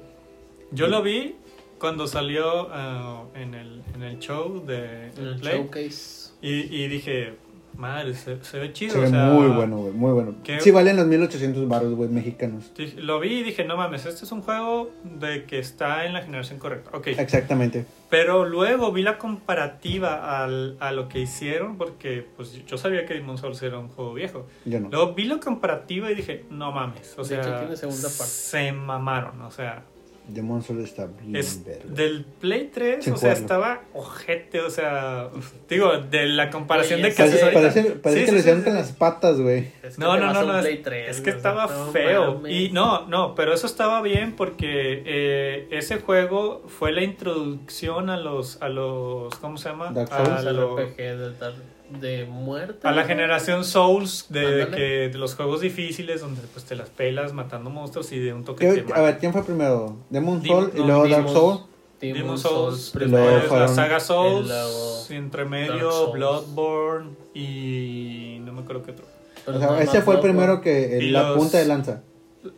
Yo 0.72 0.86
lo 0.88 1.02
vi 1.02 1.36
cuando 1.78 2.06
salió 2.06 2.68
ah, 2.70 3.24
en, 3.34 3.54
el, 3.54 3.82
en 3.94 4.02
el 4.02 4.18
show 4.18 4.64
de 4.64 5.08
En 5.16 5.26
el 5.26 5.40
Play. 5.40 5.58
showcase. 5.58 6.30
Y, 6.42 6.52
y 6.74 6.88
dije, 6.88 7.34
madre, 7.76 8.14
se, 8.14 8.42
se 8.44 8.58
ve 8.58 8.72
chido. 8.72 8.92
Se 8.94 9.00
ve 9.00 9.06
o 9.06 9.10
sea, 9.10 9.24
muy 9.26 9.48
bueno, 9.48 9.76
güey, 9.78 9.92
muy 9.92 10.12
bueno. 10.12 10.34
¿qué? 10.44 10.60
Sí 10.60 10.70
valen 10.70 10.96
los 10.96 11.06
1800 11.06 11.68
baros, 11.68 11.94
güey, 11.94 12.08
mexicanos. 12.08 12.72
Lo 12.96 13.20
vi 13.20 13.38
y 13.38 13.42
dije, 13.42 13.64
no 13.64 13.76
mames, 13.76 14.06
este 14.06 14.24
es 14.24 14.32
un 14.32 14.42
juego 14.42 14.90
de 15.04 15.44
que 15.44 15.58
está 15.58 16.06
en 16.06 16.12
la 16.12 16.22
generación 16.22 16.58
correcta. 16.58 16.90
Ok. 16.96 17.08
Exactamente. 17.08 17.84
Pero 18.10 18.44
luego 18.44 18.92
vi 18.92 19.02
la 19.02 19.18
comparativa 19.18 20.42
al, 20.44 20.76
a 20.80 20.92
lo 20.92 21.08
que 21.08 21.20
hicieron, 21.20 21.76
porque 21.76 22.26
pues 22.36 22.64
yo 22.66 22.78
sabía 22.78 23.06
que 23.06 23.14
Demon 23.14 23.38
Souls 23.38 23.60
era 23.62 23.78
un 23.78 23.88
juego 23.88 24.14
viejo. 24.14 24.46
Yo 24.64 24.78
no. 24.80 24.88
Luego 24.90 25.14
vi 25.14 25.24
la 25.24 25.38
comparativa 25.40 26.10
y 26.10 26.14
dije, 26.14 26.44
no 26.50 26.70
mames, 26.72 27.14
o 27.18 27.22
De 27.22 27.28
sea, 27.28 27.40
hecho, 27.40 27.56
tiene 27.58 27.76
segunda 27.76 28.08
parte. 28.08 28.24
se 28.24 28.72
mamaron, 28.72 29.40
o 29.42 29.50
sea, 29.50 29.84
Demon 30.26 30.62
Souls 30.62 30.84
está 30.84 31.06
bien 31.06 31.36
es 31.36 31.64
verga. 31.64 31.84
del 31.86 32.24
Play 32.24 32.70
3, 32.72 33.04
Sin 33.04 33.12
o 33.12 33.16
sea, 33.16 33.34
jugarlo. 33.36 33.42
estaba 33.42 33.82
ojete, 33.92 34.60
o 34.60 34.70
sea, 34.70 35.28
digo, 35.68 35.98
de 35.98 36.26
la 36.26 36.50
comparación 36.50 37.00
Oye, 37.00 37.10
de 37.10 37.14
que 37.14 37.22
Parece, 37.22 37.46
parece, 37.52 37.82
parece 37.96 38.20
Sí, 38.20 38.24
que 38.26 38.30
sí, 38.32 38.36
hicieron 38.38 38.60
sí, 38.60 38.64
con 38.64 38.72
sí. 38.74 38.78
las 38.80 38.92
patas, 38.92 39.40
güey. 39.40 39.68
Es 39.82 39.96
que 39.96 40.00
No, 40.00 40.16
no, 40.16 40.32
no, 40.32 40.40
a 40.40 40.42
no, 40.44 40.58
es, 40.60 40.82
3, 40.82 41.10
es 41.16 41.20
que 41.20 41.30
estaba 41.30 41.66
no 41.66 41.92
feo. 41.92 42.42
Y 42.48 42.70
no, 42.70 43.06
no, 43.06 43.34
pero 43.34 43.52
eso 43.52 43.66
estaba 43.66 44.00
bien 44.02 44.34
porque 44.36 45.02
eh, 45.06 45.68
ese 45.70 45.98
juego 46.00 46.62
fue 46.68 46.92
la 46.92 47.02
introducción 47.02 48.08
a 48.10 48.16
los, 48.16 48.60
a 48.62 48.68
los, 48.68 49.34
¿cómo 49.36 49.56
se 49.58 49.68
llama? 49.68 49.90
Dark 49.92 50.12
A, 50.12 50.24
Souls. 50.24 50.46
El 50.46 50.56
lo- 50.56 50.76
RPG 50.78 50.96
de, 50.96 51.32
dar- 51.38 51.73
de 51.90 52.24
muerte. 52.24 52.86
a 52.86 52.92
la 52.92 53.02
¿no? 53.02 53.08
generación 53.08 53.64
Souls 53.64 54.26
de, 54.30 54.40
de 54.50 54.68
que, 54.68 54.82
de 55.10 55.18
los 55.18 55.34
juegos 55.34 55.60
difíciles 55.60 56.20
donde 56.20 56.40
pues 56.52 56.64
te 56.64 56.74
las 56.76 56.88
pelas 56.90 57.32
matando 57.32 57.70
monstruos 57.70 58.10
y 58.12 58.18
de 58.18 58.32
un 58.32 58.44
toque 58.44 58.66
¿Qué- 58.74 58.82
te 58.82 58.92
a 58.94 59.00
ver, 59.00 59.18
¿quién 59.18 59.32
fue 59.32 59.44
primero? 59.44 59.96
¿Demon 60.10 60.42
Dim- 60.42 60.48
Soul 60.48 60.72
y 60.74 60.78
no, 60.80 60.86
luego 60.86 61.08
Dark 61.08 61.26
Demon's- 61.26 61.32
Soul? 61.32 61.58
Demon, 62.00 62.38
Souls, 62.38 62.42
Souls, 62.42 62.90
primero. 62.90 63.56
la 63.56 63.68
saga 63.68 63.98
Souls, 64.00 65.06
y 65.08 65.14
entre 65.14 65.44
medio 65.46 65.90
Souls. 65.90 66.12
Bloodborne 66.12 67.10
y 67.34 68.38
no 68.42 68.52
me 68.52 68.60
acuerdo 68.62 68.82
qué 68.82 68.90
otro. 68.90 69.06
Pero 69.46 69.56
O 69.56 69.60
sea, 69.60 69.70
nada 69.70 69.82
ese 69.82 70.02
fue 70.02 70.14
el 70.16 70.20
primero 70.20 70.60
que, 70.60 70.98
Y 71.00 71.10
la 71.10 71.28
los- 71.30 71.38
punta 71.38 71.58
de 71.58 71.64
lanza. 71.66 72.02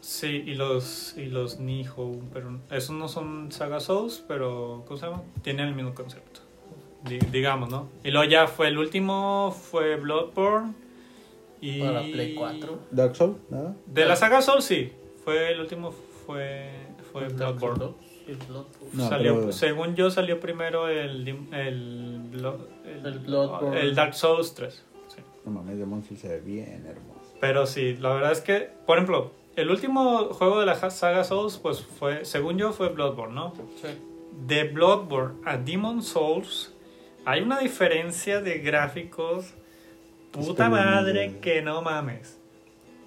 Sí, 0.00 0.42
y 0.46 0.54
los 0.54 1.14
y 1.16 1.26
los 1.26 1.60
Niho, 1.60 2.16
pero 2.32 2.58
esos 2.72 2.90
no 2.96 3.06
son 3.08 3.52
Saga 3.52 3.78
Souls, 3.78 4.24
pero 4.26 4.82
¿cómo 4.88 4.98
se 4.98 5.06
llama? 5.06 5.22
Tienen 5.42 5.68
el 5.68 5.74
mismo 5.76 5.94
concepto. 5.94 6.40
Di- 7.08 7.18
digamos, 7.18 7.70
¿no? 7.70 7.88
Y 8.04 8.10
luego 8.10 8.28
ya 8.30 8.46
fue 8.46 8.68
el 8.68 8.78
último 8.78 9.54
fue 9.70 9.96
Bloodborne 9.96 10.72
y 11.60 11.80
Para 11.80 12.00
Play 12.02 12.34
4. 12.34 12.78
Dark 12.90 13.16
Soul, 13.16 13.36
¿nada? 13.50 13.74
De 13.86 14.04
la 14.04 14.16
saga 14.16 14.42
Souls 14.42 14.64
sí, 14.64 14.92
fue 15.24 15.52
el 15.52 15.60
último 15.60 15.92
fue 16.26 16.70
fue 17.12 17.28
Bloodborne. 17.28 17.78
Souls 17.78 17.96
y 18.28 18.32
Bloodborne. 18.34 18.90
No, 18.92 19.08
Salió, 19.08 19.34
pero- 19.40 19.52
según 19.52 19.94
yo 19.94 20.10
salió 20.10 20.40
primero 20.40 20.88
el 20.88 21.26
el, 21.28 22.32
El 23.04 23.18
Bloodborne. 23.20 23.80
el 23.80 23.94
Dark 23.94 24.14
Souls 24.14 24.54
3. 24.54 24.82
sí. 25.08 25.22
No 25.44 25.52
mames, 25.52 25.78
Demon 25.78 26.02
Soul 26.04 26.18
se 26.18 26.28
ve 26.28 26.40
bien 26.40 26.84
hermoso. 26.86 27.20
Pero 27.40 27.66
sí, 27.66 27.96
la 27.96 28.14
verdad 28.14 28.32
es 28.32 28.40
que, 28.40 28.70
por 28.86 28.96
ejemplo, 28.98 29.30
el 29.56 29.70
último 29.70 30.30
juego 30.34 30.60
de 30.60 30.66
la 30.66 30.74
saga 30.90 31.22
Souls, 31.24 31.56
pues 31.58 31.82
fue, 31.82 32.24
según 32.24 32.58
yo, 32.58 32.72
fue 32.72 32.88
Bloodborne, 32.88 33.34
¿no? 33.34 33.52
Sí. 33.80 33.88
De 34.46 34.64
Bloodborne 34.64 35.38
a 35.46 35.56
Demon 35.56 36.02
Souls, 36.02 36.72
hay 37.26 37.42
una 37.42 37.58
diferencia 37.58 38.40
de 38.40 38.58
gráficos, 38.58 39.52
puta 40.32 40.70
madre, 40.70 41.34
que 41.40 41.60
no 41.62 41.82
mames. 41.82 42.38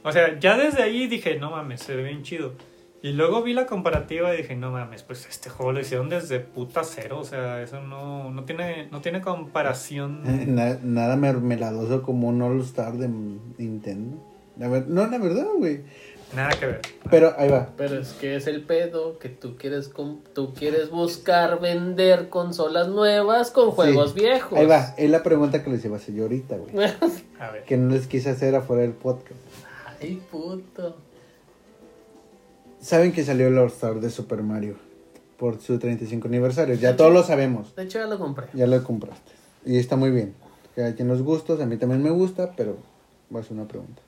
O 0.03 0.11
sea, 0.11 0.37
ya 0.39 0.57
desde 0.57 0.83
ahí 0.83 1.07
dije, 1.07 1.37
no 1.39 1.51
mames, 1.51 1.81
se 1.81 1.95
ve 1.95 2.03
bien 2.03 2.21
chido. 2.23 2.53
Y 3.01 3.13
luego 3.13 3.41
vi 3.43 3.53
la 3.53 3.65
comparativa 3.65 4.33
y 4.33 4.37
dije, 4.37 4.55
no 4.57 4.71
mames, 4.71 5.03
pues 5.03 5.25
este 5.29 5.49
juego 5.49 5.71
lo 5.71 5.79
hicieron 5.79 6.09
desde 6.09 6.39
puta 6.41 6.83
cero, 6.83 7.19
o 7.19 7.23
sea, 7.23 7.61
eso 7.61 7.81
no, 7.81 8.29
no, 8.29 8.43
tiene, 8.43 8.87
no 8.91 8.99
tiene 9.01 9.21
comparación. 9.21 10.21
Na- 10.55 10.79
nada 10.83 11.15
mermeladoso 11.15 12.01
como 12.01 12.27
un 12.27 12.41
All 12.41 12.59
Star 12.61 12.93
de 12.97 13.07
Nintendo. 13.57 14.17
La 14.57 14.67
ver- 14.67 14.87
no, 14.89 15.07
la 15.07 15.17
verdad, 15.17 15.47
güey. 15.57 15.81
Nada 16.35 16.51
que 16.51 16.65
ver. 16.67 16.81
Pero 17.09 17.33
ahí 17.37 17.49
va. 17.49 17.69
Pero 17.75 17.99
es 17.99 18.09
que 18.13 18.35
es 18.35 18.45
el 18.47 18.61
pedo 18.63 19.17
que 19.17 19.29
tú 19.29 19.55
quieres 19.57 19.89
com- 19.89 20.19
tú 20.33 20.53
quieres 20.53 20.91
buscar 20.91 21.59
vender 21.59 22.29
consolas 22.29 22.87
nuevas 22.87 23.49
con 23.51 23.71
juegos 23.71 24.11
Sí. 24.13 24.19
viejos. 24.19 24.57
Ahí 24.59 24.65
va. 24.67 24.93
Es 24.97 25.09
la 25.09 25.23
pregunta 25.23 25.63
que 25.63 25.69
les 25.71 25.83
iba 25.83 25.95
a 25.95 25.99
hacer 25.99 26.13
yo 26.13 26.23
ahorita, 26.23 26.57
güey. 26.57 26.71
A 27.39 27.51
ver. 27.51 27.63
Que 27.65 27.77
no 27.77 27.89
les 27.93 28.05
quise 28.07 28.29
hacer 28.29 28.55
afuera 28.55 28.83
del 28.83 28.91
podcast. 28.93 29.39
Ay, 30.01 30.21
puto. 30.31 30.95
Saben 32.79 33.11
que 33.11 33.23
salió 33.23 33.47
el 33.47 33.57
All 33.57 33.67
Star 33.67 33.99
de 33.99 34.09
Super 34.09 34.41
Mario 34.43 34.75
por 35.37 35.59
su 35.59 35.79
35 35.79 36.27
aniversario. 36.27 36.75
Ya 36.75 36.95
todos 36.95 37.11
lo 37.13 37.23
sabemos. 37.23 37.75
De 37.75 37.83
hecho 37.83 37.99
ya 37.99 38.05
lo 38.05 38.17
compré. 38.19 38.47
Ya 38.53 38.67
lo 38.67 38.83
compraste. 38.83 39.31
Y 39.65 39.77
está 39.77 39.95
muy 39.95 40.11
bien. 40.11 40.33
Que 40.75 40.83
hay 40.83 40.93
quien 40.93 41.07
los 41.07 41.21
gustos, 41.23 41.59
a 41.59 41.65
mí 41.65 41.75
también 41.77 42.01
me 42.03 42.09
gusta, 42.11 42.51
pero 42.55 42.77
voy 43.29 43.39
a 43.41 43.43
hacer 43.43 43.57
una 43.57 43.67
pregunta. 43.67 44.01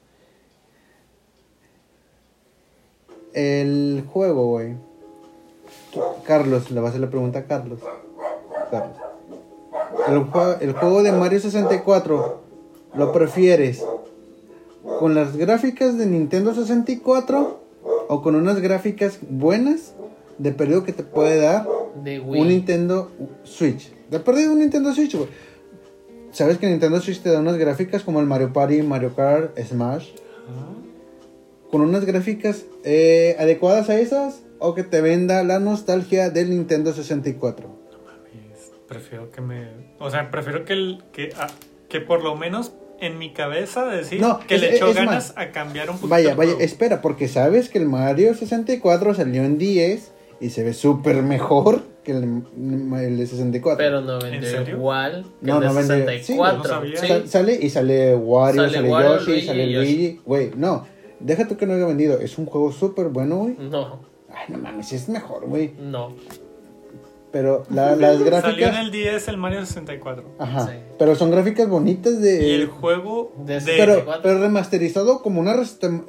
El 3.33 4.03
juego, 4.11 4.47
güey. 4.47 4.75
Carlos, 6.23 6.71
le 6.71 6.79
vas 6.79 6.87
a 6.87 6.89
hacer 6.89 7.01
la 7.01 7.09
pregunta 7.09 7.39
a 7.39 7.43
Carlos. 7.43 7.79
Carlos. 8.69 8.97
el, 10.07 10.67
el 10.67 10.73
juego 10.73 11.03
de 11.03 11.11
Mario 11.11 11.39
64 11.39 12.41
lo 12.93 13.11
prefieres 13.11 13.83
con 14.99 15.15
las 15.15 15.35
gráficas 15.35 15.97
de 15.97 16.05
Nintendo 16.05 16.53
64 16.53 17.59
o 18.07 18.21
con 18.21 18.35
unas 18.35 18.59
gráficas 18.59 19.19
buenas 19.29 19.93
de 20.37 20.51
periodo 20.51 20.83
que 20.83 20.93
te 20.93 21.03
puede 21.03 21.39
dar 21.39 21.67
De 22.03 22.19
un 22.19 22.47
Nintendo 22.47 23.11
Switch. 23.43 23.91
De 24.09 24.19
perdido 24.19 24.53
un 24.53 24.59
Nintendo 24.59 24.93
Switch, 24.93 25.15
güey. 25.15 25.29
Sabes 26.31 26.57
que 26.57 26.67
Nintendo 26.67 26.99
Switch 26.99 27.21
te 27.21 27.29
da 27.29 27.39
unas 27.39 27.57
gráficas 27.57 28.03
como 28.03 28.19
el 28.19 28.25
Mario 28.25 28.53
Party, 28.53 28.81
Mario 28.81 29.13
Kart, 29.15 29.57
Smash. 29.59 30.09
Con 31.71 31.81
unas 31.81 32.05
gráficas 32.05 32.65
eh, 32.83 33.35
adecuadas 33.39 33.89
a 33.89 33.99
esas 33.99 34.41
o 34.59 34.75
que 34.75 34.83
te 34.83 35.01
venda 35.01 35.43
la 35.43 35.59
nostalgia 35.59 36.29
del 36.29 36.49
Nintendo 36.49 36.93
64. 36.93 37.67
Mames, 38.05 38.71
Prefiero 38.87 39.31
que 39.31 39.41
me. 39.41 39.67
O 39.99 40.09
sea, 40.09 40.29
prefiero 40.31 40.65
que, 40.65 40.73
el, 40.73 41.03
que, 41.13 41.29
ah, 41.37 41.47
que 41.89 42.01
por 42.01 42.23
lo 42.23 42.35
menos 42.35 42.73
en 42.99 43.17
mi 43.17 43.31
cabeza 43.33 43.85
decir 43.85 44.21
No, 44.21 44.39
que 44.47 44.55
es- 44.55 44.61
le 44.61 44.75
echó 44.75 44.89
es 44.89 44.95
ganas 44.95 45.29
más. 45.29 45.33
a 45.37 45.51
cambiar 45.51 45.89
un 45.89 45.95
poquito. 45.95 46.09
Vaya, 46.09 46.35
vaya, 46.35 46.53
espera, 46.59 47.01
porque 47.01 47.27
sabes 47.27 47.69
que 47.69 47.77
el 47.79 47.85
Mario 47.87 48.33
64 48.35 49.13
salió 49.15 49.43
en 49.43 49.57
10 49.57 50.11
y 50.39 50.49
se 50.49 50.63
ve 50.63 50.73
súper 50.73 51.21
mejor 51.23 51.83
que 52.03 52.11
el, 52.11 52.43
el 52.99 53.17
de 53.17 53.25
64. 53.27 53.77
Pero 53.77 54.01
no 54.01 54.19
vendió 54.19 54.61
igual 54.69 55.23
que 55.39 55.47
No, 55.47 55.55
el 55.55 55.61
de 55.61 55.67
no 55.67 55.73
vendió- 55.73 55.95
64. 56.09 56.23
sí, 56.23 56.35
no 56.35 56.63
sabía. 56.67 56.97
Sí. 56.99 57.07
Sa- 57.07 57.27
sale 57.27 57.57
y 57.61 57.69
sale 57.69 58.15
Wario, 58.15 58.61
Sale 58.63 58.73
sale, 58.73 58.89
Wario, 58.89 59.17
Yoshi, 59.19 59.31
Luigi 59.31 59.47
sale. 59.47 59.67
Luigi. 59.67 60.19
Güey, 60.25 60.51
no, 60.55 60.85
deja 61.23 61.47
tú 61.47 61.57
que 61.57 61.65
no 61.65 61.73
haya 61.73 61.85
vendido. 61.85 62.19
Es 62.19 62.37
un 62.37 62.45
juego 62.45 62.71
súper 62.71 63.07
bueno, 63.09 63.37
güey. 63.37 63.55
No, 63.59 63.99
Ay, 64.29 64.45
no 64.53 64.57
mames, 64.59 64.91
es 64.93 65.09
mejor, 65.09 65.45
güey. 65.47 65.73
no. 65.79 66.13
Pero 67.31 67.63
la- 67.69 67.95
las 67.95 68.17
Salió 68.17 68.25
en 68.25 68.25
gráficas. 68.25 68.77
el 68.79 68.91
10 68.91 69.27
el 69.29 69.37
Mario 69.37 69.65
64. 69.65 70.23
Ajá. 70.37 70.67
Sí. 70.67 70.73
Pero 70.99 71.15
son 71.15 71.31
gráficas 71.31 71.69
bonitas 71.69 72.19
de. 72.21 72.45
Y 72.45 72.51
el 72.55 72.67
juego 72.67 73.31
De 73.45 73.61
de, 73.61 73.65
pero, 73.77 73.93
64. 73.93 74.21
pero 74.21 74.39
remasterizado 74.41 75.21
como 75.21 75.39
una, 75.39 75.55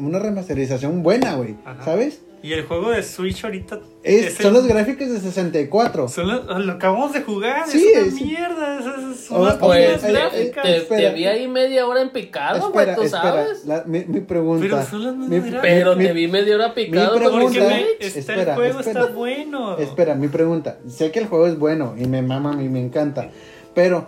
una 0.00 0.18
remasterización 0.18 1.04
buena, 1.04 1.36
güey. 1.36 1.54
Ajá. 1.64 1.84
¿Sabes? 1.84 2.22
Y 2.42 2.52
el 2.52 2.64
juego 2.66 2.90
de 2.90 3.02
Switch 3.02 3.44
ahorita 3.44 3.78
Es, 4.02 4.26
es 4.26 4.34
son 4.34 4.48
el- 4.48 4.54
las 4.54 4.66
gráficas 4.66 5.10
de 5.10 5.20
64. 5.20 6.08
son 6.08 6.28
los- 6.28 6.66
lo 6.66 6.72
acabamos 6.72 7.12
de 7.12 7.22
jugar, 7.22 7.68
Sí, 7.68 7.86
es 7.94 7.96
una 7.98 8.06
es- 8.08 8.14
mierda, 8.14 8.78
es, 8.80 8.86
es- 8.86 9.24
son 9.26 9.56
oye, 9.60 9.84
eh, 9.86 9.94
eh, 10.02 10.12
gráficas. 10.12 10.62
Te, 10.64 10.80
te 10.80 11.10
vi 11.14 11.26
ahí 11.26 11.46
media 11.48 11.86
hora 11.86 12.02
en 12.02 12.10
picado, 12.10 12.70
güey, 12.72 12.86
tú 12.94 13.02
espera. 13.02 13.22
sabes. 13.22 13.64
la- 13.64 13.84
mi, 13.86 14.04
mi 14.06 14.20
pregunta. 14.20 14.66
Pero 14.68 14.82
son 14.84 15.04
las 15.04 15.14
mi-. 15.16 15.40
Pero 15.62 15.94
mi- 15.96 16.04
te 16.06 16.12
vi 16.12 16.28
media 16.28 16.56
hora 16.56 16.74
picado 16.74 17.18
mi 17.18 17.24
Porque 17.24 17.36
pregunta- 17.36 17.58
el 17.78 17.84
me- 18.00 18.06
está 18.06 18.18
espera, 18.18 18.42
el 18.42 18.54
juego 18.56 18.80
espera. 18.80 19.00
está 19.02 19.12
bueno. 19.12 19.78
Espera, 19.78 20.14
mi 20.16 20.28
pregunta. 20.28 20.78
Sé 20.88 21.10
que 21.12 21.20
el 21.20 21.26
juego 21.26 21.46
es 21.46 21.58
bueno 21.58 21.94
y 21.98 22.06
me 22.06 22.22
mama 22.22 22.60
y 22.62 22.68
me 22.68 22.80
encanta. 22.80 23.30
Pero, 23.74 24.06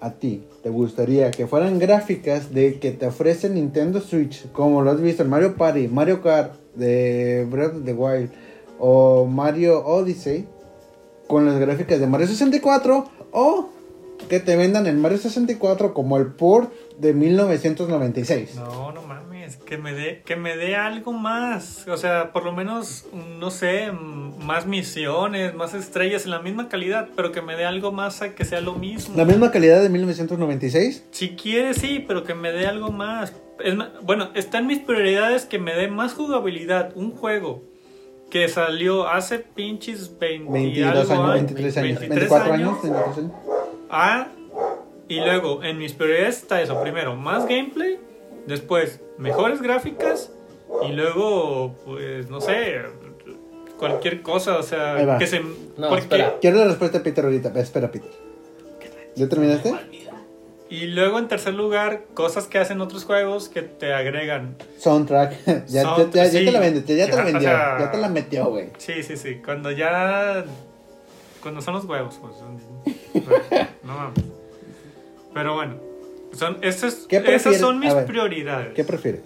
¿a 0.00 0.12
ti 0.12 0.44
te 0.62 0.70
gustaría 0.70 1.30
que 1.30 1.46
fueran 1.46 1.78
gráficas 1.78 2.52
de 2.54 2.78
que 2.78 2.92
te 2.92 3.06
ofrece 3.06 3.48
Nintendo 3.50 4.00
Switch, 4.00 4.50
como 4.52 4.82
lo 4.82 4.90
has 4.92 5.00
visto 5.00 5.22
en 5.22 5.30
Mario 5.30 5.56
Party, 5.56 5.88
Mario 5.88 6.22
Kart, 6.22 6.52
de 6.76 7.46
Breath 7.50 7.74
of 7.76 7.84
the 7.84 7.92
Wild 7.92 8.30
o 8.78 9.26
Mario 9.26 9.84
Odyssey, 9.84 10.46
con 11.26 11.46
las 11.46 11.58
gráficas 11.58 11.98
de 12.00 12.06
Mario 12.06 12.26
64 12.26 13.08
o 13.32 13.70
que 14.28 14.40
te 14.40 14.56
vendan 14.56 14.86
el 14.86 14.96
Mario 14.96 15.18
64 15.18 15.94
como 15.94 16.16
el 16.16 16.26
port 16.26 16.72
de 16.98 17.12
1996? 17.12 18.56
No, 18.56 18.92
no 18.92 19.02
mames, 19.02 19.56
que 19.56 19.78
me 19.78 19.92
dé 19.92 20.22
que 20.24 20.36
me 20.36 20.56
dé 20.56 20.76
algo 20.76 21.12
más, 21.12 21.86
o 21.88 21.96
sea, 21.96 22.32
por 22.32 22.44
lo 22.44 22.52
menos 22.52 23.06
no 23.38 23.50
sé, 23.50 23.92
más 23.92 24.66
misiones, 24.66 25.54
más 25.54 25.74
estrellas 25.74 26.24
en 26.24 26.30
la 26.30 26.40
misma 26.40 26.68
calidad, 26.68 27.08
pero 27.14 27.32
que 27.32 27.42
me 27.42 27.56
dé 27.56 27.64
algo 27.64 27.92
más 27.92 28.22
a 28.22 28.34
que 28.34 28.44
sea 28.44 28.60
lo 28.60 28.74
mismo. 28.74 29.16
¿La 29.16 29.24
misma 29.24 29.50
calidad 29.50 29.82
de 29.82 29.88
1996? 29.88 31.04
Si 31.10 31.36
quieres 31.36 31.78
sí, 31.78 32.04
pero 32.06 32.24
que 32.24 32.34
me 32.34 32.52
dé 32.52 32.66
algo 32.66 32.90
más. 32.90 33.32
Es 33.64 33.74
ma- 33.74 33.92
bueno, 34.02 34.30
está 34.34 34.58
en 34.58 34.66
mis 34.66 34.80
prioridades 34.80 35.44
que 35.46 35.58
me 35.58 35.74
dé 35.74 35.88
más 35.88 36.14
jugabilidad, 36.14 36.92
un 36.94 37.12
juego 37.12 37.62
que 38.30 38.48
salió 38.48 39.08
hace 39.08 39.38
pinches 39.38 40.18
20 40.18 40.50
y 40.60 40.62
22 40.82 41.10
algo 41.10 41.22
años, 41.24 41.34
años, 41.34 41.34
23 41.54 41.76
años, 41.78 42.00
23 42.00 42.08
24 42.30 42.52
años, 42.52 42.82
23 42.82 43.18
años. 43.18 43.32
Ah, 43.90 44.26
y 45.08 45.20
luego 45.20 45.62
en 45.62 45.78
mis 45.78 45.92
prioridades 45.92 46.38
está 46.38 46.60
eso. 46.60 46.80
Primero, 46.82 47.14
más 47.16 47.46
gameplay. 47.46 47.98
Después, 48.46 49.00
mejores 49.18 49.62
gráficas. 49.62 50.32
Y 50.88 50.92
luego, 50.92 51.74
pues, 51.84 52.28
no 52.28 52.40
sé, 52.40 52.80
cualquier 53.78 54.22
cosa. 54.22 54.58
O 54.58 54.62
sea, 54.62 55.16
que 55.18 55.26
se. 55.26 55.40
No, 55.40 55.88
porque- 55.88 56.02
espera. 56.02 56.34
Quiero 56.40 56.58
la 56.58 56.64
respuesta 56.66 56.98
de 56.98 57.04
Peter 57.04 57.24
ahorita. 57.24 57.52
Espera, 57.60 57.90
Peter. 57.90 58.10
¿Ya 59.14 59.28
terminaste? 59.28 59.74
Y 60.68 60.86
luego, 60.86 61.18
en 61.20 61.28
tercer 61.28 61.54
lugar, 61.54 62.06
cosas 62.14 62.46
que 62.48 62.58
hacen 62.58 62.80
otros 62.80 63.04
juegos 63.04 63.48
que 63.48 63.62
te 63.62 63.92
agregan. 63.94 64.56
Soundtrack. 64.78 65.66
ya, 65.68 65.84
Sound- 65.84 66.10
ya, 66.12 66.24
ya, 66.24 66.30
ya 66.32 66.38
sí. 66.40 66.44
te 66.44 66.50
la 66.52 66.60
vendió, 66.60 66.96
ya, 66.96 67.06
te 67.06 67.12
la 67.16 67.22
o 67.22 67.24
vendió. 67.24 67.40
sea- 67.48 67.76
ya 67.78 67.90
te 67.92 67.98
la 67.98 68.08
metió, 68.08 68.46
güey. 68.46 68.70
Sí, 68.78 69.02
sí, 69.02 69.16
sí. 69.16 69.36
Cuando 69.44 69.70
ya. 69.70 70.44
Cuando 71.40 71.60
son 71.60 71.74
los 71.74 71.84
huevos, 71.84 72.18
pues. 72.20 72.34
No 73.84 73.94
mames. 73.94 74.24
Pero 75.32 75.54
bueno. 75.54 75.74
Son, 76.32 76.58
esas, 76.62 77.06
¿Qué 77.08 77.22
esas 77.34 77.56
son 77.58 77.78
mis 77.78 77.94
ver, 77.94 78.04
prioridades. 78.04 78.74
¿Qué 78.74 78.82
prefieres? 78.84 79.22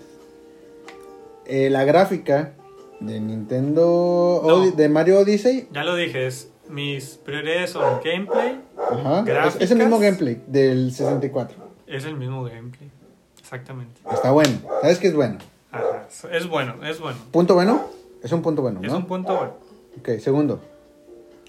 Eh, 1.47 1.70
la 1.70 1.84
gráfica 1.84 2.53
de 3.01 3.18
Nintendo. 3.18 4.43
No. 4.47 4.70
De 4.70 4.88
Mario 4.91 5.20
Odyssey. 5.20 5.68
Ya 5.72 5.82
lo 5.84 5.97
dije, 5.97 6.26
es, 6.26 6.49
mis 6.71 7.16
prioridades 7.25 7.71
son 7.71 8.01
gameplay, 8.05 8.61
Ajá. 8.79 9.21
Es, 9.21 9.25
Gráficas. 9.27 9.62
es 9.62 9.71
el 9.71 9.79
mismo 9.79 9.99
gameplay 9.99 10.43
del 10.47 10.93
64. 10.93 11.57
es 11.87 12.05
el 12.05 12.16
mismo 12.16 12.45
gameplay. 12.45 12.91
Exactamente. 13.39 14.01
Está 14.12 14.31
bueno. 14.31 14.53
¿Sabes 14.83 14.99
que 14.99 15.09
es 15.09 15.14
bueno? 15.14 15.39
Ajá, 15.73 16.07
es 16.33 16.47
bueno, 16.49 16.75
es 16.85 17.01
bueno. 17.01 17.18
¿Punto 17.33 17.55
bueno? 17.55 17.85
Es 18.23 18.33
un 18.33 18.43
punto 18.43 18.62
bueno, 18.62 18.81
Es 18.83 18.93
un 18.93 19.07
punto 19.07 19.35
bueno. 19.37 19.55
Ok, 19.99 20.21
segundo. 20.21 20.61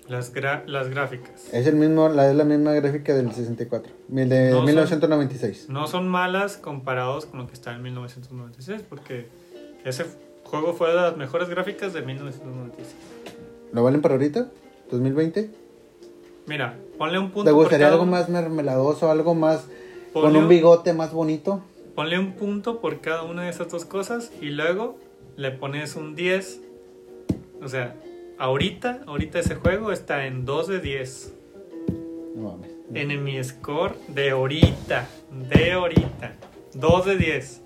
Las, 0.08 0.34
gra- 0.34 0.66
las 0.66 0.90
gráficas. 0.90 1.48
Es, 1.54 1.68
el 1.68 1.76
mismo, 1.76 2.10
la, 2.10 2.30
es 2.30 2.36
la 2.36 2.44
misma 2.44 2.74
gráfica 2.74 3.14
del 3.14 3.32
64. 3.32 3.92
El 4.14 4.30
de 4.30 4.50
No 4.50 4.58
son- 4.58 4.66
1996. 4.66 5.70
No 5.70 5.88
son 5.88 6.08
malas 6.08 6.58
comparados 6.58 7.26
con 7.28 7.40
lo 7.40 7.48
que 7.48 7.54
está 7.54 7.74
en 7.74 7.82
1996, 7.84 8.82
porque 8.90 9.28
ese 9.86 10.06
juego 10.44 10.74
fue 10.74 10.90
de 10.90 10.96
las 10.96 11.16
mejores 11.18 11.48
gráficas 11.50 11.94
de 11.94 12.02
1996. 12.02 12.94
¿Lo 13.72 13.84
valen 13.84 14.02
para 14.02 14.16
ahorita? 14.16 14.48
¿2020? 14.92 15.50
Mira, 16.48 16.78
ponle 16.98 17.20
un 17.20 17.32
punto 17.32 17.44
¿Te 17.46 17.52
por 17.52 17.62
gustaría 17.64 17.88
cada 17.88 17.94
algo 17.94 18.06
más 18.06 18.30
mermeladoso, 18.30 19.10
algo 19.12 19.36
más 19.36 19.68
con 20.14 20.24
Ponle 20.24 20.38
un 20.40 20.44
un- 20.46 20.50
bigote 20.50 20.94
más 20.94 21.14
bonito? 21.14 21.62
Ponle 21.96 22.18
un 22.20 22.34
punto 22.34 22.80
por 22.82 23.00
cada 23.02 23.24
una 23.24 23.44
de 23.44 23.50
esas 23.50 23.70
dos 23.70 23.86
cosas 23.86 24.32
y 24.42 24.50
luego 24.50 24.98
le 25.38 25.52
pones 25.52 25.96
un 25.96 26.16
10. 26.16 26.62
O 27.62 27.68
sea, 27.68 27.96
ahorita, 28.40 29.02
ahorita 29.08 29.40
ese 29.40 29.56
juego 29.56 29.92
está 29.92 30.26
en 30.26 30.46
2 30.46 30.68
de 30.68 30.80
10. 30.80 31.34
No 32.36 32.52
mames. 32.52 32.72
En 32.94 33.24
mi 33.24 33.42
score 33.44 33.96
de 34.08 34.32
ahorita, 34.32 35.08
de 35.50 35.72
ahorita, 35.74 36.34
2 36.74 37.06
de 37.06 37.16
10. 37.18 37.62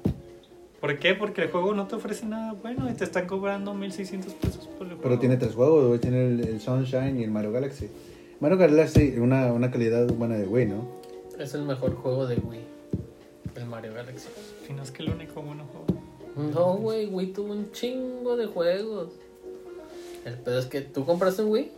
¿Por 0.85 0.99
qué? 0.99 1.15
Porque 1.15 1.41
el 1.41 1.49
juego 1.49 1.73
no 1.73 1.87
te 1.87 1.95
ofrece 1.95 2.27
nada 2.27 2.53
bueno 2.53 2.87
y 2.87 2.93
te 2.93 3.05
están 3.05 3.25
cobrando 3.25 3.73
1600 3.73 4.33
pesos 4.33 4.67
por 4.67 4.81
el 4.85 4.93
juego. 4.93 5.01
Pero 5.01 5.17
tiene 5.19 5.37
tres 5.37 5.55
juegos, 5.55 5.87
güey. 5.87 5.99
Tiene 5.99 6.27
el, 6.27 6.39
el 6.47 6.61
Sunshine 6.61 7.19
y 7.19 7.23
el 7.23 7.31
Mario 7.31 7.51
Galaxy. 7.51 7.89
Mario 8.39 8.59
Galaxy, 8.59 9.15
una, 9.17 9.51
una 9.51 9.71
calidad 9.71 10.05
buena 10.09 10.35
de 10.37 10.45
Wii, 10.45 10.65
¿no? 10.67 10.87
Es 11.39 11.55
el 11.55 11.63
mejor 11.63 11.95
juego 11.95 12.27
de 12.27 12.35
Wii. 12.35 12.59
El 13.55 13.65
Mario 13.65 13.95
Galaxy. 13.95 14.27
Si 14.67 14.73
no 14.73 14.83
es 14.83 14.91
que 14.91 15.01
el 15.01 15.09
único 15.09 15.41
bueno 15.41 15.63
juego. 15.71 16.51
No, 16.53 16.75
güey, 16.75 17.07
Wii 17.07 17.33
tuvo 17.33 17.53
un 17.53 17.71
chingo 17.71 18.37
de 18.37 18.45
juegos. 18.45 19.09
El 20.23 20.35
pedo 20.35 20.59
es 20.59 20.67
que 20.67 20.81
tú 20.81 21.03
compraste 21.03 21.41
un 21.41 21.49
Wii. 21.51 21.71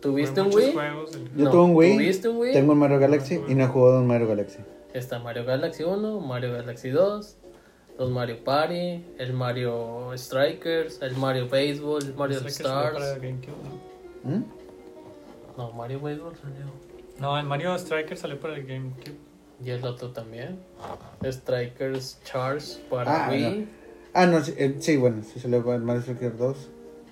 ¿Tuviste 0.00 0.40
un 0.40 0.54
Wii? 0.54 0.72
juegos. 0.72 1.14
el- 1.14 1.24
Yo 1.36 1.44
No, 1.44 1.50
tuve 1.50 1.62
un 1.62 1.74
Wii, 1.76 1.92
¿Tuviste 1.96 2.28
un 2.30 2.36
Wii? 2.38 2.52
tengo 2.54 2.72
el 2.72 2.78
Mario 2.78 2.98
Galaxy 3.00 3.38
y 3.48 3.54
no 3.54 3.64
he 3.64 3.66
jugado 3.68 4.00
en 4.00 4.06
Mario 4.06 4.28
Galaxy. 4.28 4.60
Está 4.94 5.18
Mario 5.18 5.44
Galaxy 5.44 5.82
1, 5.82 6.20
Mario 6.20 6.52
Galaxy 6.52 6.88
2, 6.90 7.36
los 7.98 8.10
Mario 8.10 8.42
Party, 8.44 9.04
el 9.18 9.32
Mario 9.32 10.10
Strikers, 10.16 11.00
el 11.02 11.16
Mario 11.16 11.48
Baseball, 11.48 12.02
el 12.04 12.14
Mario 12.14 12.42
que 12.42 12.50
salió 12.50 12.72
para 12.72 12.88
Stars. 12.98 13.22
GameCube, 13.22 13.54
¿no? 14.24 14.30
¿Mm? 14.30 14.44
No, 15.56 15.72
Mario 15.72 16.00
Baseball 16.00 16.34
salió. 16.36 16.66
No, 17.18 17.38
el 17.38 17.46
Mario 17.46 17.74
Striker 17.78 18.16
salió 18.16 18.38
para 18.38 18.54
el 18.56 18.66
GameCube. 18.66 19.16
Y 19.64 19.70
el 19.70 19.82
otro 19.86 20.10
también. 20.10 20.58
Strikers 21.24 22.18
Charge 22.24 22.78
para 22.90 23.26
Ah, 23.26 23.30
Wii. 23.30 23.68
Ah, 24.12 24.26
no, 24.26 24.42
sí, 24.44 24.52
eh, 24.58 24.76
sí, 24.80 24.96
bueno, 24.96 25.22
sí 25.22 25.40
se 25.40 25.48
le 25.48 25.60
va 25.60 25.74
el 25.74 25.82
Mario 25.82 26.02
Striker 26.02 26.36
2 26.36 26.56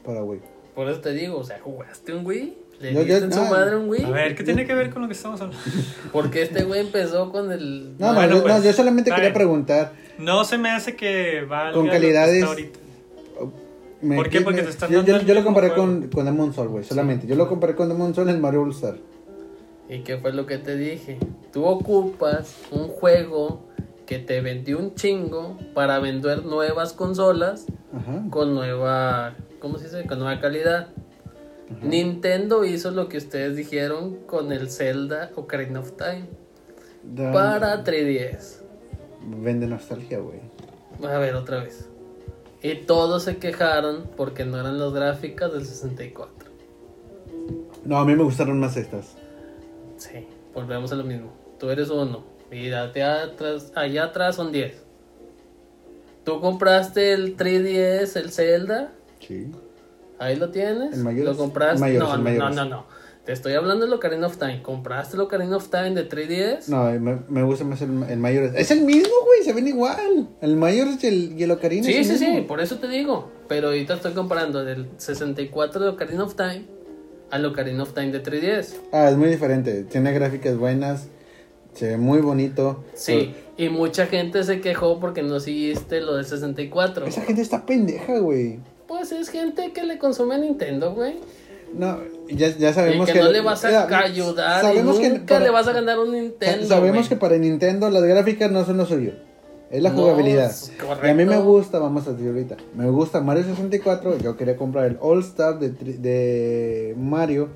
para 0.05 0.23
Wii. 0.23 0.41
Por 0.75 0.89
eso 0.91 1.01
te 1.01 1.13
digo, 1.13 1.39
o 1.39 1.45
sea, 1.45 1.59
¿jugaste 1.61 2.13
un 2.15 2.27
Wii? 2.27 2.59
¿Le 2.81 2.93
Yo- 2.93 3.01
yo- 3.01 3.07
diste 3.07 3.25
en 3.25 3.33
su 3.33 3.41
madre 3.45 3.77
un 3.77 3.89
Wii? 3.89 4.05
A 4.05 4.11
ver, 4.11 4.35
¿qué 4.35 4.43
tiene 4.43 4.67
que 4.67 4.75
ver 4.75 4.91
con 4.91 5.03
lo 5.03 5.09
que 5.09 5.15
estamos 5.15 5.41
hablando? 5.41 5.63
Porque 6.13 6.43
este 6.43 6.65
güey 6.65 6.81
empezó 6.81 7.31
con 7.31 7.51
el... 7.53 7.97
No, 7.99 8.13
Bueno, 8.15 8.37
no, 8.37 8.43
pues, 8.43 8.55
no, 8.57 8.63
yo 8.63 8.73
solamente 8.75 9.11
quería 9.11 9.33
preguntar. 9.33 9.93
No 10.19 10.45
se 10.45 10.59
me 10.59 10.71
hace 10.71 10.95
que 10.97 11.43
valga 11.49 11.73
Con 11.73 11.87
lo 11.87 11.93
que 11.93 11.99
calidades- 11.99 12.35
está 12.37 12.47
ahorita. 12.49 12.79
me- 14.03 14.17
¿Por 14.17 14.29
qué? 14.29 14.41
Porque 14.43 14.63
te 14.63 14.71
están 14.71 14.91
yo, 14.91 15.03
dando 15.03 15.23
yo, 15.25 15.35
lo 15.35 15.45
comparé 15.45 15.69
juego. 15.71 15.83
con, 15.85 16.09
con 16.09 16.25
Demon 16.27 16.53
Soul, 16.53 16.69
güey, 16.69 16.85
solamente. 16.85 17.27
Yo 17.27 17.35
lo 17.37 17.49
comparé 17.49 17.75
con 17.75 17.89
Demon 17.89 18.15
Soul 18.15 18.29
en 18.29 18.41
Mario 18.41 18.63
All 18.63 18.71
Star. 18.71 18.97
¿Y 19.89 20.01
qué 20.01 20.17
fue 20.19 20.33
lo 20.33 20.47
que 20.47 20.59
te 20.59 20.77
dije? 20.77 21.19
Tú 21.53 21.65
ocupas 21.65 22.55
un 22.71 22.89
juego 22.89 23.65
que 24.07 24.19
te 24.19 24.41
vendió 24.41 24.79
un 24.79 24.95
chingo 24.95 25.59
para 25.75 25.99
vender 25.99 26.45
nuevas 26.45 26.93
consolas 26.93 27.67
Ajá. 27.95 28.25
con 28.31 28.55
nueva, 28.55 29.35
¿cómo 29.61 29.79
se 29.79 29.85
dice? 29.85 30.05
Con 30.07 30.19
nueva 30.21 30.41
calidad. 30.41 30.89
Nintendo 31.83 32.65
hizo 32.65 32.91
lo 32.91 33.09
que 33.09 33.17
ustedes 33.19 33.57
dijeron 33.57 34.17
con 34.27 34.53
el 34.53 34.71
Zelda 34.71 35.31
Ocarina 35.35 35.81
of 35.81 35.93
Time 35.97 36.27
Da- 37.03 37.33
para 37.33 37.85
3DS. 37.85 38.63
Vende 39.27 39.67
nostalgia, 39.67 40.19
güey. 40.19 40.41
A 41.03 41.19
ver, 41.19 41.35
otra 41.35 41.63
vez. 41.63 41.89
Y 42.63 42.75
todos 42.77 43.25
se 43.25 43.37
quejaron 43.37 44.09
porque 44.17 44.45
no 44.45 44.59
eran 44.59 44.79
las 44.79 44.93
gráficas 44.93 45.53
del 45.53 45.67
64. 45.67 46.51
No, 47.85 47.99
a 47.99 48.05
mí 48.05 48.15
me 48.15 48.23
gustaron 48.23 48.59
más 48.59 48.77
estas. 48.77 49.17
Sí, 49.99 50.27
volvemos 50.55 50.91
a 50.93 50.97
lo 50.97 51.05
mismo. 51.05 51.31
Tú 51.59 51.71
eres 51.71 51.91
uno. 51.91 52.25
Y 52.51 52.69
date 52.69 53.03
atrás, 53.03 53.73
allá 53.75 54.05
atrás 54.05 54.37
son 54.37 54.53
10. 54.53 54.83
Tú 56.25 56.41
compraste 56.41 57.13
el 57.13 57.37
3DS, 57.37 58.17
el 58.17 58.31
Zelda. 58.31 58.93
Sí. 59.21 59.51
Ahí 60.19 60.37
lo 60.37 60.51
tienes. 60.51 60.95
¿El 60.95 61.05
mayores? 61.05 61.37
¿Lo 61.37 61.37
compraste? 61.37 61.81
Mayores, 61.81 62.09
no, 62.09 62.15
el 62.15 62.23
no, 62.23 62.31
no, 62.31 62.31
mayores. 62.31 62.57
no, 62.57 62.65
no. 62.65 62.87
Te 63.25 63.33
estoy 63.33 63.55
hablando 63.55 63.87
del 63.87 63.95
Ocarina 63.95 64.27
of 64.27 64.37
Time. 64.37 64.61
¿Compraste 64.63 65.17
el 65.17 65.23
Ocarina 65.23 65.57
of 65.57 65.69
Time 65.69 65.93
de 65.93 66.07
3DS? 66.09 66.69
No, 66.69 66.91
me, 67.01 67.19
me 67.29 67.43
gusta 67.43 67.65
más 67.65 67.81
el, 67.81 68.03
el 68.11 68.19
mayor. 68.19 68.53
Es 68.55 68.71
el 68.71 68.83
mismo, 68.83 69.15
güey, 69.25 69.43
se 69.43 69.55
ven 69.55 69.67
igual. 69.67 70.29
El 70.43 70.57
mayor 70.57 70.89
y 71.01 71.07
el, 71.07 71.39
y 71.41 71.43
el 71.43 71.51
Ocarina 71.51 71.85
Sí, 71.87 71.95
es 71.95 72.07
sí, 72.07 72.13
el 72.13 72.19
sí, 72.19 72.27
mismo. 72.29 72.47
por 72.47 72.61
eso 72.61 72.77
te 72.79 72.87
digo. 72.89 73.31
Pero 73.49 73.69
ahorita 73.69 73.95
estoy 73.95 74.13
comparando 74.13 74.63
del 74.63 74.89
64 74.99 75.83
de 75.83 75.89
Ocarina 75.89 76.25
of 76.25 76.35
Time 76.35 76.67
al 77.31 77.47
Ocarina 77.47 77.83
of 77.83 77.95
Time 77.95 78.13
de 78.13 78.23
3DS. 78.23 78.75
Ah, 78.93 79.09
es 79.09 79.17
muy 79.17 79.31
diferente. 79.31 79.85
Tiene 79.85 80.13
gráficas 80.13 80.59
buenas. 80.59 81.09
Se 81.73 81.89
ve 81.89 81.97
muy 81.97 82.21
bonito. 82.21 82.85
Sí, 82.93 83.35
y 83.57 83.71
mucha 83.71 84.07
gente 84.07 84.45
se 84.45 84.61
quejó 84.61 85.01
porque 85.01 85.23
no 85.23 85.41
seguiste 85.41 86.03
lo 86.03 86.15
del 86.17 86.27
64. 86.27 86.95
Pero 86.97 87.07
esa 87.07 87.23
gente 87.23 87.41
está 87.41 87.65
pendeja, 87.65 88.19
güey. 88.19 88.59
Pues 88.87 89.13
es 89.13 89.31
gente 89.31 89.73
que 89.73 89.83
le 89.83 89.97
consume 89.99 90.35
a 90.35 90.39
Nintendo, 90.39 90.95
güey. 90.95 91.15
No, 91.77 91.99
ya, 92.29 92.49
ya 92.57 92.71
Y 92.71 92.73
sabemos 92.73 93.07
que, 93.07 93.13
que. 93.15 93.21
no 93.21 93.31
le 93.31 93.41
vas 93.41 93.65
a 93.65 93.69
Mira, 93.87 93.99
ayudar 94.05 94.63
y 94.65 94.67
sabemos 94.67 94.99
que 94.99 95.09
nunca 95.11 95.25
para- 95.35 95.45
le 95.45 95.51
vas 95.51 95.67
a 95.69 95.73
ganar 95.73 95.99
un 95.99 96.13
Nintendo. 96.13 96.67
Sabemos 96.67 97.09
que 97.09 97.17
para 97.17 97.37
Nintendo 97.37 97.91
las 97.91 98.03
gráficas 98.05 98.51
no 98.51 98.65
son 98.65 98.77
lo 98.77 98.87
suyo. 98.87 99.13
Es 99.71 99.83
la 99.83 99.91
No, 99.91 100.03
jugabilidad. 100.03 100.51
es 100.51 100.71
Y 101.03 101.09
a 101.09 101.15
mí 101.15 101.25
me 101.25 101.39
gusta, 101.39 101.81
vamos 101.81 102.07
a 102.07 102.13
decir 102.13 102.29
ahorita. 102.29 102.57
Me 102.77 102.89
gusta 102.91 103.21
Mario 103.21 103.43
64. 103.43 104.19
Yo 104.19 104.37
quería 104.37 104.57
comprar 104.57 104.87
el 104.87 104.99
All 105.01 105.21
Star 105.21 105.59
de, 105.59 105.71
de 105.71 106.95
Mario. 106.97 107.49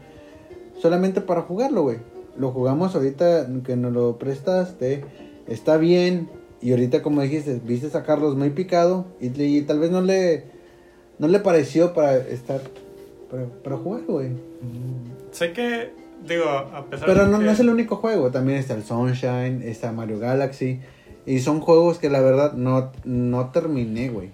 Solamente 0.81 1.21
para 1.21 1.43
jugarlo, 1.43 1.83
güey. 1.83 1.99
Lo 2.37 2.51
jugamos 2.51 2.95
ahorita 2.97 3.47
que 3.64 3.77
nos 3.77 3.93
lo 3.93 4.19
prestaste. 4.19 5.05
Está 5.47 5.77
bien. 5.77 6.29
Y 6.61 6.73
ahorita, 6.73 7.03
como 7.03 7.21
dijiste, 7.23 7.61
viste 7.64 7.97
a 7.97 8.03
Carlos 8.03 8.35
muy 8.37 8.51
picado. 8.51 9.07
Y, 9.21 9.41
y 9.41 9.62
tal 9.62 9.79
vez 9.79 9.91
no 9.93 10.01
le, 10.01 10.45
no 11.19 11.29
le 11.29 11.39
pareció 11.39 11.93
para 11.95 12.16
estar. 12.16 12.61
Para, 13.31 13.47
para 13.47 13.76
jugar, 13.76 14.03
güey. 14.07 14.31
Sé 15.33 15.53
que, 15.53 15.93
digo, 16.26 16.49
a 16.49 16.87
pesar 16.87 17.07
Pero 17.07 17.24
de 17.26 17.31
no, 17.31 17.39
que... 17.39 17.45
no 17.45 17.51
es 17.51 17.61
el 17.61 17.68
único 17.68 17.97
juego, 17.97 18.31
también 18.31 18.59
está 18.59 18.74
el 18.74 18.85
Sunshine, 18.85 19.62
está 19.62 19.93
Mario 19.93 20.18
Galaxy. 20.18 20.81
Y 21.26 21.41
son 21.41 21.61
juegos 21.61 21.99
que 21.99 22.09
la 22.09 22.20
verdad 22.20 22.55
no, 22.55 22.91
no 23.05 23.51
terminé, 23.51 24.09
güey. 24.09 24.31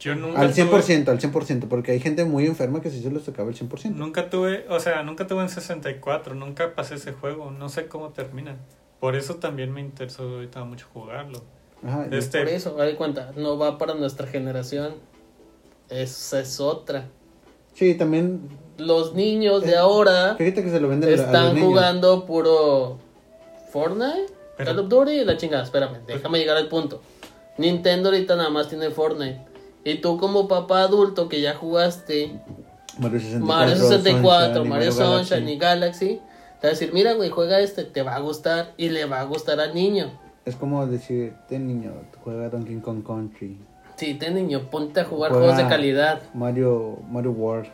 Yo 0.00 0.14
nunca 0.14 0.40
Al 0.40 0.52
tuve- 0.52 0.68
100%, 0.70 1.08
al 1.08 1.20
100%, 1.20 1.68
porque 1.68 1.92
hay 1.92 2.00
gente 2.00 2.24
muy 2.24 2.46
enferma 2.46 2.80
que 2.80 2.90
sí 2.90 3.00
se 3.02 3.10
les 3.10 3.24
tocaba 3.24 3.48
el 3.48 3.54
100%. 3.56 3.94
Nunca 3.94 4.28
tuve, 4.28 4.66
o 4.68 4.78
sea, 4.80 5.02
nunca 5.04 5.26
tuve 5.26 5.42
en 5.42 5.48
64, 5.48 6.34
nunca 6.34 6.74
pasé 6.74 6.96
ese 6.96 7.12
juego, 7.12 7.50
no 7.52 7.68
sé 7.68 7.86
cómo 7.86 8.10
termina. 8.10 8.56
Por 9.00 9.14
eso 9.14 9.36
también 9.36 9.72
me 9.72 9.80
interesó 9.80 10.24
ahorita 10.24 10.64
mucho 10.64 10.86
jugarlo. 10.92 11.44
Ajá, 11.86 12.06
Este- 12.10 12.40
Por 12.40 12.48
eso, 12.48 12.76
de 12.76 12.96
cuenta, 12.96 13.32
no 13.36 13.56
va 13.56 13.78
para 13.78 13.94
nuestra 13.94 14.26
generación. 14.26 14.94
Esa 15.88 16.40
es 16.40 16.58
otra. 16.60 17.08
Sí, 17.76 17.94
también. 17.94 18.48
Los 18.78 19.14
niños 19.14 19.62
de 19.62 19.72
Eh, 19.72 19.76
ahora 19.76 20.34
Fíjate 20.36 20.62
que 20.64 20.70
se 20.70 20.80
lo 20.80 20.88
venden 20.88 21.08
a- 21.10 21.12
a 21.12 21.16
los 21.16 21.26
están 21.26 21.54
niños. 21.54 21.68
jugando 21.68 22.26
puro 22.26 22.98
Fortnite, 23.70 24.26
Pero- 24.56 24.70
Call 24.70 24.78
of 24.80 24.88
Duty 24.88 25.10
y 25.12 25.24
la 25.24 25.36
chingada. 25.36 25.62
Espérame, 25.62 25.98
déjame 26.06 26.38
llegar 26.38 26.56
al 26.56 26.68
punto. 26.68 27.00
Nintendo 27.58 28.08
ahorita 28.10 28.36
nada 28.36 28.50
más 28.50 28.68
tiene 28.68 28.90
Fortnite. 28.90 29.40
Y 29.84 29.94
tú 30.00 30.18
como 30.18 30.48
papá 30.48 30.82
adulto 30.82 31.28
que 31.28 31.40
ya 31.40 31.54
jugaste 31.54 32.38
Mario 32.98 33.20
64, 33.20 33.44
Mario 33.46 33.76
64, 33.76 34.46
Sunshine, 34.54 34.66
y 34.66 34.68
Mario 34.68 34.92
Sunshine 34.92 35.18
Galaxy. 35.28 35.52
y 35.52 35.58
Galaxy, 35.58 36.06
te 36.60 36.66
va 36.66 36.68
a 36.68 36.70
decir, 36.70 36.90
mira 36.92 37.12
güey, 37.14 37.30
juega 37.30 37.60
este, 37.60 37.84
te 37.84 38.02
va 38.02 38.16
a 38.16 38.20
gustar 38.20 38.72
y 38.76 38.88
le 38.88 39.04
va 39.06 39.20
a 39.20 39.24
gustar 39.24 39.60
al 39.60 39.74
niño. 39.74 40.10
Es 40.44 40.56
como 40.56 40.86
decir, 40.86 41.34
ten 41.48 41.66
niño, 41.66 41.92
juega 42.24 42.48
Donkey 42.48 42.76
Kong 42.80 43.04
Country, 43.06 43.58
Sí, 43.96 44.14
ten 44.14 44.34
niño, 44.34 44.62
ponte 44.70 45.00
a 45.00 45.04
jugar 45.04 45.30
Juega- 45.32 45.46
juegos 45.54 45.62
de 45.64 45.68
calidad. 45.74 46.20
Mario, 46.34 46.98
Mario 47.10 47.30
World, 47.32 47.68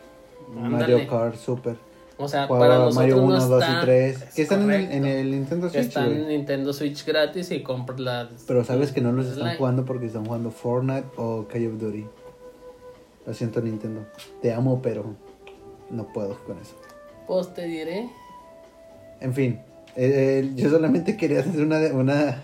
Ándale. 0.55 0.93
Mario 0.95 1.07
Kart 1.09 1.35
Super, 1.35 1.75
O 2.17 2.27
sea, 2.27 2.47
juega 2.47 2.59
para 2.65 2.75
nosotros 2.77 2.95
Mario 2.95 3.17
1, 3.23 3.37
no 3.39 3.47
2 3.47 3.61
está- 3.63 3.77
y 3.81 3.85
3, 3.85 4.21
es 4.21 4.33
que 4.33 4.41
están 4.43 4.71
en 4.71 4.91
en 4.91 5.05
el 5.05 5.31
Nintendo 5.31 5.69
Switch, 5.69 5.81
están 5.81 6.11
en. 6.11 6.27
Nintendo 6.29 6.71
Switch 6.73 7.05
gratis 7.05 7.51
y 7.51 7.61
compras 7.63 7.99
la... 7.99 8.29
Pero 8.47 8.63
sabes 8.63 8.91
que 8.93 9.01
no 9.01 9.11
los 9.11 9.25
están 9.27 9.57
jugando 9.57 9.83
porque 9.83 10.05
están 10.05 10.25
jugando 10.25 10.49
Fortnite 10.51 11.07
o 11.17 11.45
Call 11.51 11.67
of 11.67 11.79
Duty. 11.81 12.05
Lo 13.25 13.33
siento 13.33 13.61
Nintendo. 13.61 14.05
Te 14.41 14.53
amo, 14.53 14.81
pero 14.81 15.05
no 15.89 16.07
puedo 16.13 16.37
con 16.45 16.57
eso. 16.59 16.75
Pues 17.27 17.53
te 17.53 17.65
diré. 17.65 18.09
En 19.21 19.33
fin, 19.33 19.59
eh, 19.95 20.41
eh, 20.45 20.51
yo 20.55 20.69
solamente 20.69 21.15
quería 21.17 21.39
hacer 21.39 21.61
una, 21.61 21.79
una, 21.93 22.41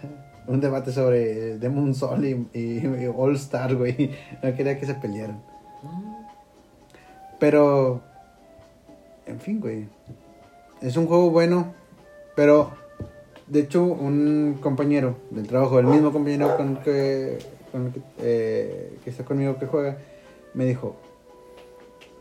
un 0.49 0.59
debate 0.59 0.91
sobre 0.91 1.57
Demon 1.59 1.93
Soul 1.93 2.25
y, 2.25 2.47
y- 2.59 3.07
All 3.15 3.35
Star, 3.35 3.75
güey. 3.75 4.11
No 4.43 4.53
quería 4.55 4.77
que 4.79 4.85
se 4.85 4.95
pelearan. 4.95 5.41
Pero, 7.39 8.01
en 9.25 9.39
fin, 9.39 9.59
güey. 9.59 9.85
Es 10.81 10.97
un 10.97 11.07
juego 11.07 11.29
bueno, 11.29 11.73
pero 12.35 12.71
de 13.47 13.61
hecho 13.61 13.83
un 13.83 14.57
compañero 14.61 15.17
del 15.29 15.47
trabajo, 15.47 15.79
el 15.79 15.85
mismo 15.87 16.11
compañero 16.11 16.55
con 16.57 16.69
el 16.69 16.77
que, 16.79 17.39
con 17.71 17.87
el 17.87 17.91
que, 17.93 18.01
eh, 18.19 18.97
que 19.03 19.09
está 19.09 19.25
conmigo 19.25 19.57
que 19.59 19.65
juega, 19.65 19.97
me 20.53 20.65
dijo 20.65 20.95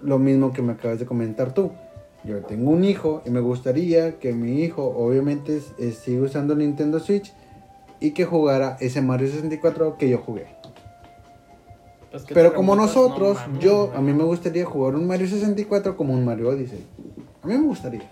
lo 0.01 0.19
mismo 0.19 0.53
que 0.53 0.61
me 0.63 0.73
acabas 0.73 0.99
de 0.99 1.07
comentar 1.07 1.55
tú. 1.55 1.71
Yo 2.25 2.39
tengo 2.41 2.71
un 2.73 2.85
hijo 2.85 3.23
y 3.25 3.31
me 3.31 3.41
gustaría 3.41 4.19
que 4.19 4.33
mi 4.33 4.61
hijo 4.63 4.83
obviamente 4.85 5.61
siga 5.93 6.23
usando 6.23 6.55
Nintendo 6.57 6.99
Switch 6.99 7.33
y 8.01 8.13
que 8.13 8.25
jugara 8.25 8.77
ese 8.81 9.03
Mario 9.03 9.29
64 9.29 9.97
que 9.97 10.09
yo 10.09 10.19
jugué. 10.19 10.47
Pues 12.11 12.25
que 12.25 12.35
Pero 12.35 12.55
como 12.55 12.75
nosotros, 12.75 13.39
no 13.53 13.61
yo, 13.61 13.93
a 13.95 14.01
mí 14.01 14.13
me 14.13 14.25
gustaría 14.25 14.65
jugar 14.65 14.95
un 14.95 15.07
Mario 15.07 15.29
64 15.29 15.97
como 15.97 16.15
un 16.15 16.25
Mario 16.25 16.49
Odyssey. 16.49 16.85
A 17.43 17.47
mí 17.47 17.55
me 17.55 17.67
gustaría. 17.67 18.11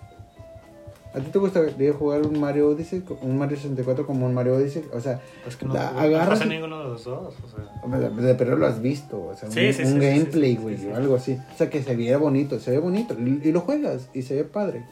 ¿A 1.14 1.20
ti 1.20 1.30
te 1.30 1.38
gustaría 1.38 1.94
jugar 1.94 2.26
un 2.26 2.38
Mario 2.38 2.68
Odyssey, 2.68 3.02
un 3.22 3.38
Mario 3.38 3.56
64 3.56 4.06
como 4.06 4.26
un 4.26 4.34
Mario 4.34 4.56
Odyssey? 4.56 4.84
O 4.92 5.00
sea, 5.00 5.18
Es 5.46 5.56
que 5.56 5.64
no, 5.64 5.72
la 5.72 5.88
agarras... 5.88 6.46
ninguno 6.46 6.76
de 6.78 6.84
los 6.84 7.04
dos, 7.04 7.34
o 7.42 7.48
sea. 7.48 8.36
Pero 8.36 8.56
lo 8.56 8.66
has 8.66 8.82
visto, 8.82 9.24
o 9.28 9.34
sea, 9.34 9.50
Sí, 9.50 9.68
un, 9.68 9.72
sí, 9.72 9.82
un 9.84 9.92
sí, 9.94 9.98
gameplay, 9.98 10.50
sí, 10.50 10.56
sí, 10.56 10.62
güey, 10.62 10.76
sí, 10.76 10.82
sí. 10.82 10.88
o 10.88 10.96
algo 10.96 11.14
así. 11.14 11.38
O 11.54 11.56
sea, 11.56 11.70
que 11.70 11.82
se 11.82 11.96
viera 11.96 12.18
bonito, 12.18 12.60
se 12.60 12.72
ve 12.72 12.78
bonito, 12.80 13.14
y, 13.18 13.40
y 13.48 13.50
lo 13.52 13.62
juegas, 13.62 14.10
y 14.12 14.20
se 14.22 14.34
ve 14.34 14.44
padre. 14.44 14.84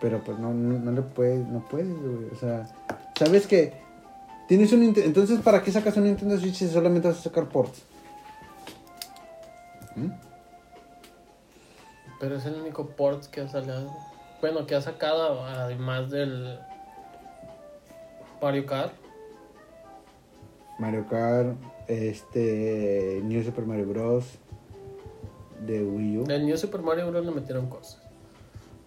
Pero 0.00 0.24
pues 0.24 0.40
no, 0.40 0.52
no, 0.52 0.80
no 0.80 0.90
le 0.90 1.02
puedes, 1.02 1.46
no 1.46 1.64
puedes, 1.70 1.86
güey, 1.86 2.30
o 2.32 2.36
sea, 2.36 2.68
sabes 3.24 3.46
que 3.46 3.72
tienes 4.48 4.72
un 4.72 4.82
entonces 4.82 5.40
¿para 5.40 5.62
qué 5.62 5.70
sacas 5.70 5.96
un 5.96 6.04
Nintendo 6.04 6.38
Switch 6.38 6.54
si 6.54 6.68
solamente 6.68 7.08
vas 7.08 7.18
a 7.18 7.22
sacar 7.22 7.48
ports? 7.48 7.82
¿Mm? 9.96 10.08
Pero 12.18 12.36
es 12.36 12.44
el 12.46 12.54
único 12.54 12.86
port 12.86 13.24
que 13.26 13.40
ha 13.42 13.48
salido. 13.48 13.94
Bueno, 14.40 14.66
que 14.66 14.74
ha 14.74 14.80
sacado 14.80 15.42
además 15.44 16.10
del 16.10 16.58
Mario 18.42 18.66
Kart. 18.66 18.92
Mario 20.78 21.06
Kart, 21.08 21.56
este, 21.88 23.20
New 23.24 23.42
Super 23.44 23.64
Mario 23.66 23.86
Bros. 23.86 24.24
de 25.66 25.82
Wii 25.84 26.18
U. 26.18 26.24
El 26.30 26.46
New 26.46 26.56
Super 26.56 26.80
Mario 26.80 27.10
Bros. 27.10 27.24
le 27.24 27.32
metieron 27.32 27.68
cosas. 27.68 28.00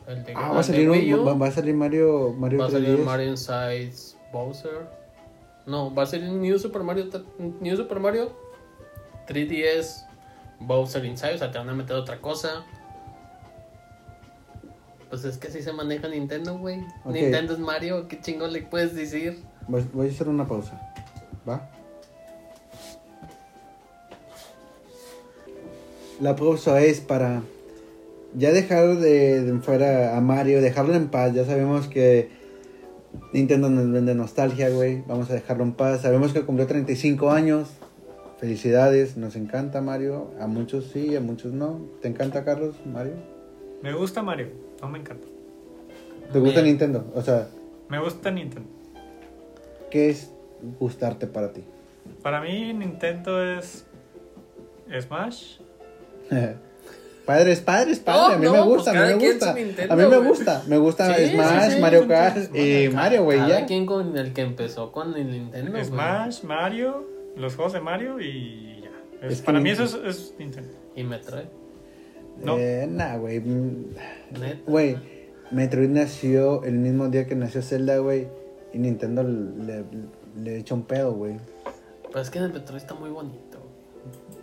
El 0.07 0.23
de, 0.25 0.34
Ah, 0.36 0.49
el 0.49 0.55
va 0.55 0.59
a 0.59 0.63
salir, 0.63 0.89
un- 0.89 1.27
va, 1.27 1.34
va 1.34 1.47
a 1.47 1.51
salir 1.51 1.75
Mario, 1.75 2.34
Mario 2.38 2.59
va 2.59 2.65
a 2.65 2.71
salir 2.71 2.89
3DS. 2.97 3.05
Mario 3.05 3.29
Insides 3.29 4.12
Bowser. 4.34 4.88
No, 5.65 5.93
va 5.95 6.03
a 6.03 6.05
salir 6.05 6.29
New 6.29 6.59
Super 6.59 6.84
Mario 6.84 7.07
t- 7.09 7.21
New 7.61 7.77
Super 7.77 7.99
Mario 8.01 8.34
3DS 9.29 10.05
Bowser 10.59 11.05
Inside, 11.05 11.36
o 11.36 11.38
sea, 11.38 11.51
te 11.51 11.57
van 11.57 11.69
a 11.69 11.73
meter 11.73 11.95
otra 11.95 12.19
cosa. 12.19 12.65
Pues 15.09 15.23
es 15.25 15.38
que 15.38 15.47
así 15.47 15.61
se 15.61 15.71
maneja 15.71 16.07
Nintendo, 16.09 16.57
güey. 16.57 16.81
Nintendo 17.05 17.53
es 17.53 17.59
Mario, 17.59 18.07
¿qué 18.07 18.19
chingo 18.19 18.47
le 18.47 18.63
puedes 18.63 18.95
decir? 18.95 19.41
Voy, 19.67 19.86
voy 19.93 20.07
a 20.07 20.11
hacer 20.11 20.27
una 20.27 20.45
pausa. 20.47 20.81
¿Va? 21.47 21.69
La 26.19 26.36
pausa 26.36 26.81
es 26.81 26.99
para 26.99 27.41
ya 28.36 28.51
dejar 28.51 28.97
de, 28.97 29.41
de 29.41 29.59
fuera 29.61 30.17
a 30.17 30.21
Mario, 30.21 30.61
dejarlo 30.61 30.95
en 30.95 31.09
paz. 31.09 31.34
Ya 31.34 31.45
sabemos 31.45 31.88
que 31.88 32.29
Nintendo 33.32 33.70
nos 33.70 33.91
vende 33.91 34.16
nostalgia, 34.16 34.70
güey. 34.70 35.03
Vamos 35.07 35.30
a 35.30 35.34
dejarlo 35.34 35.64
en 35.64 35.74
paz. 35.74 36.01
Sabemos 36.01 36.34
que 36.34 36.41
cumplió 36.41 36.68
35 36.68 37.32
años. 37.32 37.70
Felicidades, 38.39 39.16
nos 39.18 39.36
encanta 39.36 39.82
Mario. 39.82 40.32
A 40.39 40.47
muchos 40.47 40.86
sí, 40.86 41.16
a 41.16 41.22
muchos 41.22 41.53
no. 41.53 41.80
¿Te 42.01 42.07
encanta, 42.09 42.43
Carlos, 42.43 42.76
Mario? 42.86 43.14
Me 43.82 43.93
gusta 43.93 44.22
Mario, 44.22 44.47
no 44.82 44.89
me 44.89 44.99
encanta. 44.99 45.28
¿Te 46.32 46.39
gusta 46.39 46.61
Bien. 46.61 46.74
Nintendo? 46.74 47.05
O 47.16 47.22
sea, 47.22 47.47
Me 47.89 47.99
gusta 47.99 48.32
Nintendo. 48.32 48.70
¿qué 49.91 50.09
es 50.09 50.32
gustarte 50.80 51.28
para 51.28 51.53
ti? 51.53 51.64
Para 52.24 52.41
mí 52.41 52.74
Nintendo 52.74 53.43
es 53.43 53.86
Smash. 54.99 55.59
Padre 57.26 57.53
es 57.53 57.61
padre, 57.61 57.91
es 57.91 57.99
padre. 57.99 58.19
No, 58.19 58.34
a 58.34 58.38
mí 58.38 58.45
no, 58.45 58.51
me 58.51 58.57
pues 58.59 58.67
gusta, 58.69 58.91
a 58.91 58.93
mí 58.93 58.99
me 58.99 59.28
gusta. 59.32 59.53
Nintendo, 59.53 59.93
a 59.93 59.95
mí 59.97 60.03
me 60.05 60.17
gusta. 60.28 60.63
Me 60.67 60.78
gusta 60.78 61.15
Sí, 61.15 61.28
Smash, 61.30 61.71
sí, 61.76 61.80
Mario 61.82 62.07
Kart 62.07 62.38
sí, 62.53 62.84
y 62.86 62.89
Mario, 62.89 63.24
güey, 63.24 63.39
ya. 63.47 63.65
quien 63.65 63.86
con 63.86 64.17
el 64.17 64.34
que 64.34 64.41
empezó 64.41 64.91
con 64.91 65.15
el 65.15 65.32
Nintendo. 65.32 65.84
Smash, 65.84 66.43
Mario, 66.43 67.07
los 67.38 67.55
juegos 67.55 67.74
de 67.74 67.80
Mario 67.80 68.19
y 68.19 68.82
ya. 68.84 68.89
Es- 69.26 69.34
Es 69.34 69.39
que 69.39 69.45
para 69.45 69.59
mí 69.61 69.69
eso 69.69 69.84
es, 69.86 69.93
es 70.03 70.34
Nintendo. 70.38 70.74
Y 70.95 71.03
Metroid. 71.03 71.45
No. 72.43 72.57
Eh, 72.57 72.88
nah, 72.89 73.15
güey. 73.17 73.39
mm. 73.39 73.86
Güey, 74.67 74.97
Metroid 75.51 75.89
nació 75.89 76.63
el 76.63 76.74
mismo 76.74 77.07
día 77.09 77.26
que 77.26 77.36
nació 77.36 77.61
Zelda, 77.61 77.97
güey. 77.99 78.28
Y 78.74 78.80
Nintendo 78.80 79.24
le, 79.24 79.86
le 80.41 80.57
echa 80.57 80.74
un 80.76 80.84
pedo, 80.84 81.13
güey. 81.13 81.38
Pero 82.07 82.19
es 82.19 82.30
que 82.30 82.39
el 82.39 82.51
Metroid 82.51 82.82
está 82.82 82.95
muy 82.95 83.11
bonito. 83.11 83.59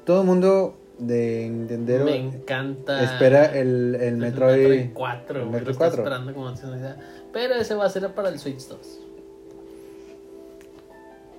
Todo 0.04 0.20
el 0.22 0.26
mundo 0.26 0.76
de 1.00 1.48
Nintendo 1.50 2.04
Me 2.04 2.16
encanta. 2.16 3.02
espera 3.02 3.46
el, 3.58 3.94
el 3.96 4.02
el 4.02 4.16
Metroid. 4.16 4.92
4. 4.92 5.40
el 5.40 5.46
Metroid 5.46 5.64
lo 5.66 5.70
está 5.72 5.84
4. 5.86 6.02
esperando 6.02 6.34
como 6.34 6.50
no 6.50 6.54
tienes 6.54 6.80
idea. 6.80 6.96
Pero 7.32 7.54
ese 7.54 7.74
va 7.74 7.86
a 7.86 7.90
ser 7.90 8.08
para 8.14 8.28
el 8.28 8.38
Switch 8.38 8.66
2. 8.68 8.78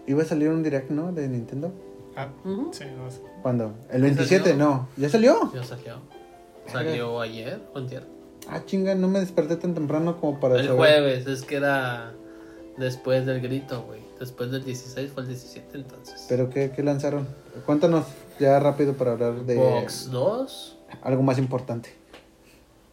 Iba 0.07 0.23
a 0.23 0.25
salir 0.25 0.49
un 0.49 0.63
direct, 0.63 0.89
¿no? 0.89 1.11
De 1.11 1.27
Nintendo. 1.27 1.71
Ah, 2.15 2.29
Ujú. 2.43 2.69
sí, 2.73 2.83
no 2.97 3.09
sé. 3.09 3.21
¿Cuándo? 3.41 3.73
El 3.91 4.01
¿Ya 4.01 4.07
27, 4.07 4.49
salió? 4.51 4.65
no. 4.65 4.87
¿Ya 4.97 5.09
salió? 5.09 5.51
Ya 5.53 5.63
salió. 5.63 5.95
Salió 6.67 7.21
ayer 7.21 7.59
o 7.73 7.77
antier. 7.77 8.03
Ah, 8.47 8.61
chinga, 8.65 8.95
no 8.95 9.07
me 9.07 9.19
desperté 9.19 9.55
tan 9.55 9.73
temprano 9.73 10.19
como 10.19 10.39
para 10.39 10.55
El 10.55 10.65
saber. 10.65 10.77
jueves, 10.77 11.27
es 11.27 11.43
que 11.43 11.55
era 11.57 12.11
después 12.77 13.25
del 13.25 13.41
grito, 13.41 13.83
güey. 13.83 14.01
Después 14.19 14.51
del 14.51 14.63
16 14.63 15.11
fue 15.11 15.23
el 15.23 15.29
17 15.29 15.77
entonces. 15.77 16.25
¿Pero 16.27 16.49
qué, 16.49 16.71
qué 16.75 16.83
lanzaron? 16.83 17.27
Cuéntanos 17.65 18.05
ya 18.41 18.59
rápido 18.59 18.93
para 18.93 19.13
hablar 19.13 19.45
de 19.45 19.55
Box 19.55 20.09
2. 20.11 20.77
algo 21.03 21.23
más 21.23 21.37
importante. 21.37 21.93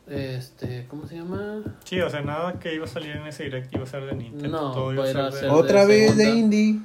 Este, 0.07 0.87
¿cómo 0.89 1.07
se 1.07 1.17
llama? 1.17 1.63
Sí, 1.85 2.01
o 2.01 2.09
sea, 2.09 2.23
nada 2.23 2.59
que 2.59 2.75
iba 2.75 2.85
a 2.85 2.89
salir 2.89 3.11
en 3.17 3.27
ese 3.27 3.45
direct 3.45 3.75
iba 3.75 3.83
a 3.85 3.87
ser 3.87 4.07
de 4.07 4.15
Nintendo. 4.15 4.49
No, 4.63 4.73
todo 4.73 4.93
iba 4.95 5.05
a 5.05 5.07
ser 5.07 5.17
a 5.19 5.31
de, 5.31 5.41
ser- 5.41 5.51
Otra 5.51 5.81
de 5.83 5.87
vez 5.87 6.17
de 6.17 6.31
indie. 6.31 6.81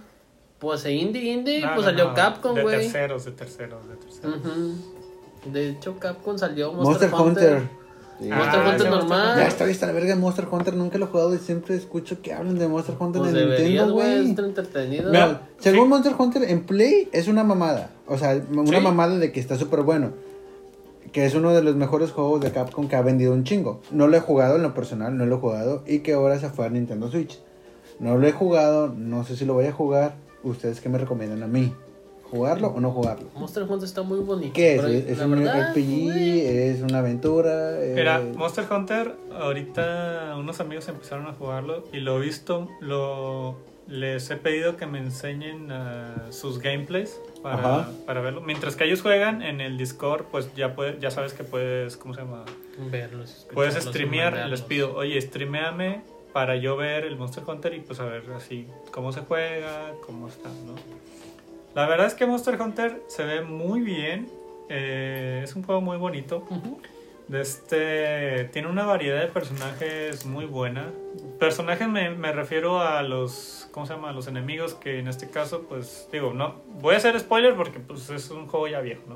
Pues 0.59 0.86
indie, 0.86 1.32
indie, 1.34 1.61
No, 1.61 1.68
pues 1.76 1.78
no, 1.78 1.84
salió 1.84 2.05
no, 2.09 2.14
Capcom, 2.14 2.55
De 2.55 2.64
güey. 2.64 2.80
terceros, 2.82 3.26
de 3.26 3.32
terceros, 3.32 3.88
de 3.88 3.95
terceros. 3.95 4.39
De 5.45 5.70
hecho, 5.70 5.99
Capcom 5.99 6.38
salió 6.38 6.72
Monster, 6.74 7.09
Monster, 7.09 7.28
Hunter. 7.28 7.53
Hunter. 7.61 7.82
Sí. 8.20 8.30
Monster 8.30 8.59
Ah, 8.59 8.70
Hunter 8.72 8.89
normal. 8.89 9.38
Ya 9.38 9.47
estoy 9.47 9.72
hasta 9.72 9.86
la 9.88 9.91
verga 9.93 10.09
de 10.09 10.16
Monster 10.22 10.47
Hunter, 10.51 10.74
nunca 10.76 10.97
lo 10.97 11.05
he 11.05 11.07
jugado 11.09 11.34
y 11.36 11.39
siempre 11.39 11.76
escucho 11.76 12.22
que 12.22 12.34
hablan 12.34 12.57
de 12.57 12.68
Monster 12.68 12.95
Hunter 12.99 13.22
Pues 13.22 13.34
en 13.34 13.39
el 13.39 13.49
Nintendo, 13.49 13.93
güey, 13.93 14.30
entretenido. 14.30 15.11
Mira, 15.11 15.28
No, 15.28 15.39
según 15.59 15.84
sí. 15.86 15.89
Monster 15.89 16.14
Hunter 16.18 16.43
en 16.43 16.64
Play 16.64 17.09
es 17.11 17.28
una 17.28 17.43
mamada. 17.43 17.89
O 18.07 18.18
sea, 18.18 18.39
una 18.51 18.78
Sí. 18.80 18.84
mamada 18.84 19.18
de 19.18 19.32
que 19.32 19.39
está 19.39 19.57
súper 19.57 19.82
bueno. 19.82 20.11
Que 21.11 21.26
es 21.26 21.36
uno 21.36 21.53
de 21.53 21.61
los 21.61 21.76
mejores 21.76 22.11
juegos 22.11 22.41
de 22.41 22.51
Capcom 22.51 22.88
que 22.88 22.95
ha 22.95 23.01
vendido 23.01 23.34
un 23.34 23.43
chingo. 23.43 23.82
No 23.91 24.07
lo 24.07 24.18
he 24.18 24.20
jugado 24.20 24.55
en 24.55 24.64
lo 24.64 24.74
personal, 24.74 25.16
no 25.18 25.26
lo 25.26 25.36
he 25.36 25.39
jugado. 25.39 25.84
Y 25.86 25.99
que 25.99 26.14
ahora 26.14 26.39
se 26.39 26.49
fue 26.49 26.66
a 26.66 26.70
Nintendo 26.70 27.09
Switch. 27.11 27.39
No 27.99 28.18
lo 28.18 28.28
he 28.28 28.32
jugado, 28.32 28.88
no 28.97 29.24
sé 29.24 29.36
si 29.36 29.45
lo 29.45 29.53
voy 29.53 29.66
a 29.66 29.72
jugar. 29.72 30.16
¿Ustedes 30.43 30.82
qué 30.82 30.89
me 30.89 30.97
recomiendan 30.97 31.43
a 31.43 31.47
mí? 31.47 31.74
¿Jugarlo 32.34 32.69
o 32.69 32.79
no 32.79 32.89
jugarlo? 32.89 33.29
Monster 33.36 33.61
Hunter 33.61 33.84
está 33.84 34.01
muy 34.01 34.17
bonito. 34.17 34.53
¿Qué 34.55 34.77
es? 34.77 34.84
¿Es 34.84 35.19
un 35.19 35.31
verdad, 35.31 35.69
RPG? 35.69 35.75
güey, 35.75 36.39
¿Es 36.41 36.81
una 36.81 36.97
aventura? 36.97 37.79
Eh, 37.79 37.93
Mira, 37.93 38.23
Monster 38.36 38.65
Hunter, 38.71 39.15
ahorita 39.39 40.36
unos 40.39 40.59
amigos 40.59 40.88
empezaron 40.88 41.27
a 41.27 41.34
jugarlo 41.34 41.84
y 41.93 41.99
lo 41.99 42.17
he 42.17 42.25
visto, 42.25 42.69
lo, 42.79 43.59
les 43.88 44.31
he 44.31 44.38
pedido 44.38 44.77
que 44.77 44.88
me 44.88 44.97
enseñen 44.97 45.71
ah, 45.71 46.25
sus 46.31 46.57
gameplays 46.57 47.21
para, 47.43 47.91
para 48.07 48.21
verlo. 48.21 48.41
Mientras 48.41 48.75
que 48.75 48.86
ellos 48.86 49.03
juegan 49.03 49.43
en 49.43 49.61
el 49.61 49.77
Discord, 49.77 50.23
pues 50.31 50.49
ya 50.55 50.73
puede, 50.73 50.99
ya 50.99 51.11
sabes 51.11 51.34
que 51.34 51.43
puedes, 51.43 51.97
¿cómo 51.97 52.15
se 52.15 52.21
llama? 52.21 52.45
Verlos, 52.89 53.45
Puedes 53.53 53.75
streamear, 53.75 54.49
les 54.49 54.63
pido, 54.63 54.95
oye, 54.95 55.21
streameame 55.21 56.01
para 56.34 56.55
yo 56.55 56.75
ver 56.75 57.05
el 57.05 57.15
Monster 57.15 57.43
Hunter 57.45 57.75
y 57.75 57.81
pues 57.81 57.99
a 57.99 58.05
ver 58.05 58.23
así 58.36 58.67
cómo 58.91 59.11
se 59.11 59.21
juega, 59.21 59.91
cómo 60.03 60.27
está, 60.27 60.49
¿no? 60.49 60.73
La 61.76 61.88
verdad 61.88 62.07
es 62.07 62.13
que 62.13 62.26
Monster 62.26 62.59
Hunter 62.61 63.01
se 63.07 63.24
ve 63.24 63.41
muy 63.41 63.82
bien, 63.82 64.30
eh, 64.69 65.41
es 65.43 65.55
un 65.55 65.63
juego 65.63 65.82
muy 65.82 65.97
bonito. 65.97 66.43
De 67.28 67.41
este, 67.41 68.49
tiene 68.51 68.67
una 68.67 68.86
variedad 68.86 69.21
de 69.21 69.28
personajes 69.28 70.26
muy 70.26 70.45
buena. 70.45 70.91
Personajes 71.39 71.88
me, 71.88 72.09
me 72.11 72.32
refiero 72.34 72.82
a 72.82 73.01
los, 73.01 73.67
¿cómo 73.71 73.86
se 73.86 73.93
llama? 73.93 74.09
A 74.09 74.13
los 74.13 74.28
enemigos 74.28 74.74
que 74.76 74.99
en 74.99 75.07
este 75.07 75.30
caso, 75.30 75.63
pues 75.67 76.07
digo, 76.11 76.34
no, 76.34 76.55
voy 76.82 76.95
a 76.95 76.97
hacer 76.97 77.17
spoiler 77.19 77.55
porque 77.55 77.80
pues 77.80 78.09
es 78.09 78.30
un 78.30 78.47
juego 78.47 78.67
ya 78.67 78.82
viejo, 78.82 79.03
¿no? 79.07 79.13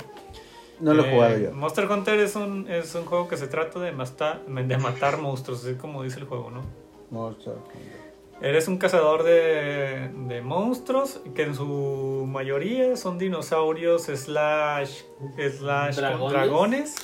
no 0.80 0.94
lo 0.94 1.04
he 1.04 1.10
Eh, 1.10 1.14
jugado 1.14 1.38
yo. 1.38 1.52
Monster 1.52 1.92
Hunter 1.92 2.20
es 2.20 2.36
un, 2.36 2.70
es 2.72 2.96
un 2.96 3.06
juego 3.06 3.28
que 3.28 3.36
se 3.38 3.48
trata 3.48 3.80
de, 3.80 3.92
matar 3.92 4.46
de 4.46 4.78
matar 4.78 5.18
monstruos, 5.18 5.66
así 5.66 5.76
como 5.76 6.02
dice 6.02 6.20
el 6.20 6.26
juego, 6.26 6.50
¿no? 6.50 6.62
Monster 7.12 7.54
Hunter. 7.54 7.97
Eres 8.40 8.68
un 8.68 8.78
cazador 8.78 9.24
de, 9.24 10.12
de 10.28 10.42
monstruos 10.42 11.22
que 11.34 11.44
en 11.44 11.56
su 11.56 12.26
mayoría 12.28 12.96
son 12.96 13.18
dinosaurios 13.18 14.04
slash, 14.04 15.02
slash 15.38 15.96
dragones. 15.96 16.96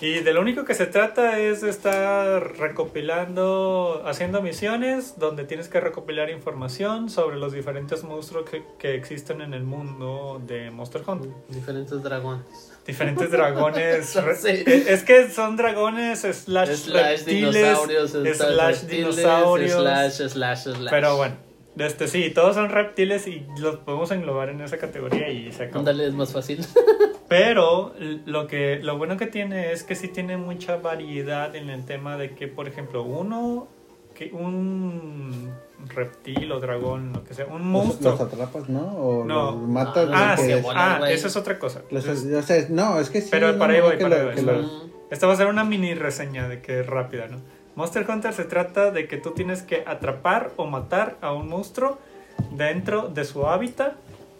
Y 0.00 0.20
de 0.20 0.32
lo 0.32 0.40
único 0.40 0.64
que 0.64 0.74
se 0.74 0.86
trata 0.86 1.38
es 1.38 1.60
de 1.60 1.70
estar 1.70 2.56
recopilando, 2.56 4.02
haciendo 4.06 4.42
misiones 4.42 5.18
donde 5.18 5.44
tienes 5.44 5.68
que 5.68 5.80
recopilar 5.80 6.30
información 6.30 7.08
sobre 7.08 7.36
los 7.36 7.52
diferentes 7.52 8.04
monstruos 8.04 8.48
que, 8.48 8.62
que 8.78 8.94
existen 8.94 9.40
en 9.40 9.54
el 9.54 9.64
mundo 9.64 10.40
de 10.46 10.70
Monster 10.70 11.02
Hunter. 11.06 11.30
Diferentes 11.48 12.02
dragones. 12.02 12.71
Diferentes 12.86 13.30
dragones. 13.30 14.06
Sé. 14.36 14.92
es- 14.92 15.04
que 15.04 15.30
son 15.30 15.56
dragones 15.56 16.20
slash, 16.20 16.68
Slash 16.70 17.18
reptiles, 17.24 17.54
dinosaurios, 17.54 18.10
slash 18.10 18.80
reptiles, 18.80 18.86
dinosaurios. 19.16 19.72
Slash, 19.82 20.28
slash, 20.30 20.62
slash. 20.62 20.90
Pero 20.90 21.16
bueno, 21.16 21.36
este 21.78 22.08
sí, 22.08 22.30
todos 22.30 22.54
son 22.56 22.70
reptiles 22.70 23.26
y 23.28 23.46
los 23.58 23.76
podemos 23.76 24.10
englobar 24.10 24.48
en 24.48 24.60
esa 24.62 24.78
categoría 24.78 25.28
y 25.30 25.52
se 25.52 25.64
acabó. 25.64 25.78
Ándale, 25.80 26.06
es 26.06 26.14
más 26.14 26.32
fácil. 26.32 26.64
Pero 27.28 27.94
lo 28.26 28.46
que 28.46 28.80
lo 28.82 28.98
bueno 28.98 29.16
que 29.16 29.26
tiene 29.26 29.72
es 29.72 29.84
que 29.84 29.94
sí 29.94 30.08
tiene 30.08 30.36
mucha 30.36 30.76
variedad 30.76 31.54
en 31.56 31.70
el 31.70 31.84
tema 31.86 32.16
de 32.18 32.34
que, 32.34 32.46
por 32.48 32.68
ejemplo, 32.68 33.04
uno 33.04 33.68
que 34.14 34.30
un 34.34 35.50
reptil 35.88 36.50
o 36.52 36.60
dragón, 36.60 37.12
lo 37.12 37.24
que 37.24 37.34
sea, 37.34 37.46
un 37.46 37.52
¿Los, 37.58 37.62
monstruo. 37.62 38.12
los 38.12 38.20
atrapas, 38.20 38.68
¿no? 38.68 38.80
¿O 38.96 39.24
No. 39.24 39.52
los 39.52 39.68
matas? 39.68 40.08
Ah, 40.12 40.34
¿o 40.38 40.40
qué 40.40 40.46
sí, 40.46 40.52
es? 40.52 40.66
ah, 40.74 41.00
eso 41.10 41.26
es 41.28 41.36
otra 41.36 41.58
cosa. 41.58 41.82
Los- 41.90 42.04
Entonces, 42.04 42.34
o 42.34 42.42
sea, 42.46 42.66
no, 42.70 42.98
es 43.00 43.10
que 43.10 43.20
sí. 43.20 43.28
Pero 43.30 43.52
no, 43.52 43.58
para 43.58 43.74
ahí 43.74 43.80
voy, 43.80 43.96
para 43.98 44.16
ahí 44.32 44.44
voy. 44.44 44.68
Esta 45.10 45.26
va 45.26 45.34
a 45.34 45.36
ser 45.36 45.46
una 45.48 45.64
mini 45.64 45.94
reseña 45.94 46.48
de 46.48 46.62
que 46.62 46.80
es 46.80 46.86
rápida, 46.86 47.26
¿no? 47.28 47.38
Monster 47.74 48.04
Hunter 48.08 48.32
se 48.34 48.44
trata 48.44 48.90
de 48.90 49.08
que 49.08 49.16
tú 49.16 49.30
tienes 49.30 49.62
que 49.62 49.82
atrapar 49.86 50.52
o 50.56 50.66
matar 50.66 51.16
a 51.20 51.32
un 51.32 51.48
monstruo 51.48 51.98
dentro 52.50 53.08
de 53.08 53.24
su 53.24 53.46
hábitat, 53.46 53.94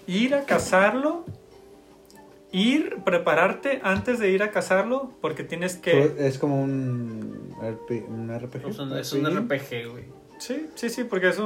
ir 0.07 0.35
a 0.35 0.45
cazarlo, 0.45 1.25
ir, 2.51 2.99
prepararte 3.05 3.81
antes 3.83 4.19
de 4.19 4.31
ir 4.31 4.43
a 4.43 4.51
cazarlo, 4.51 5.13
porque 5.21 5.45
tienes 5.45 5.77
que... 5.77 6.15
Es 6.19 6.39
como 6.39 6.63
un, 6.63 7.55
RP, 7.63 8.05
un 8.09 8.31
RPG. 8.39 8.69
Es 8.69 8.79
un, 8.79 8.97
es 8.99 9.13
un 9.13 9.25
RPG, 9.27 9.91
güey. 9.91 10.05
Sí, 10.43 10.69
sí, 10.75 10.89
sí, 10.89 11.05
porque 11.05 11.29
es. 11.29 11.41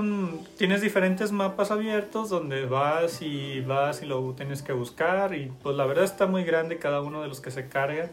Tienes 0.57 0.81
diferentes 0.81 1.31
mapas 1.31 1.71
abiertos 1.71 2.31
donde 2.31 2.65
vas 2.65 3.21
y 3.21 3.61
vas 3.61 4.03
y 4.03 4.07
lo 4.07 4.33
tienes 4.33 4.63
que 4.63 4.73
buscar 4.73 5.35
y 5.35 5.53
pues 5.63 5.77
la 5.77 5.85
verdad 5.85 6.05
está 6.05 6.27
muy 6.27 6.45
grande 6.45 6.79
cada 6.79 7.03
uno 7.03 7.21
de 7.21 7.29
los 7.29 7.43
que 7.43 7.51
se 7.51 7.69
cargan. 7.69 8.09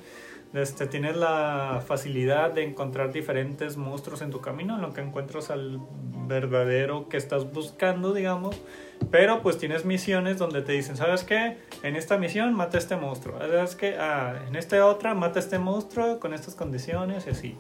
Este, 0.54 0.86
tienes 0.86 1.16
la 1.16 1.82
facilidad 1.88 2.52
de 2.52 2.66
encontrar 2.66 3.14
diferentes 3.14 3.78
monstruos 3.78 4.22
en 4.22 4.30
tu 4.30 4.42
camino, 4.42 4.76
en 4.76 4.82
lo 4.82 4.94
que 4.94 5.00
encuentras 5.00 5.52
al 5.52 5.80
verdadero 6.28 7.08
que 7.08 7.16
estás 7.16 7.54
buscando, 7.54 8.14
digamos. 8.14 8.60
Pero 9.10 9.42
pues 9.42 9.58
tienes 9.58 9.86
misiones 9.86 10.38
donde 10.38 10.64
te 10.64 10.74
dicen, 10.74 10.98
¿sabes 10.98 11.24
qué? 11.24 11.60
En 11.84 11.96
esta 11.96 12.18
misión 12.18 12.54
mata 12.54 12.78
este 12.78 12.98
monstruo. 12.98 13.40
¿Sabes 13.40 13.78
qué? 13.78 13.96
Ah, 13.98 14.36
en 14.50 14.58
esta 14.58 14.86
otra 14.86 15.14
mata 15.14 15.40
este 15.40 15.60
monstruo 15.60 16.20
con 16.20 16.34
estas 16.34 16.56
condiciones 16.56 17.26
y 17.26 17.30
así. 17.30 17.58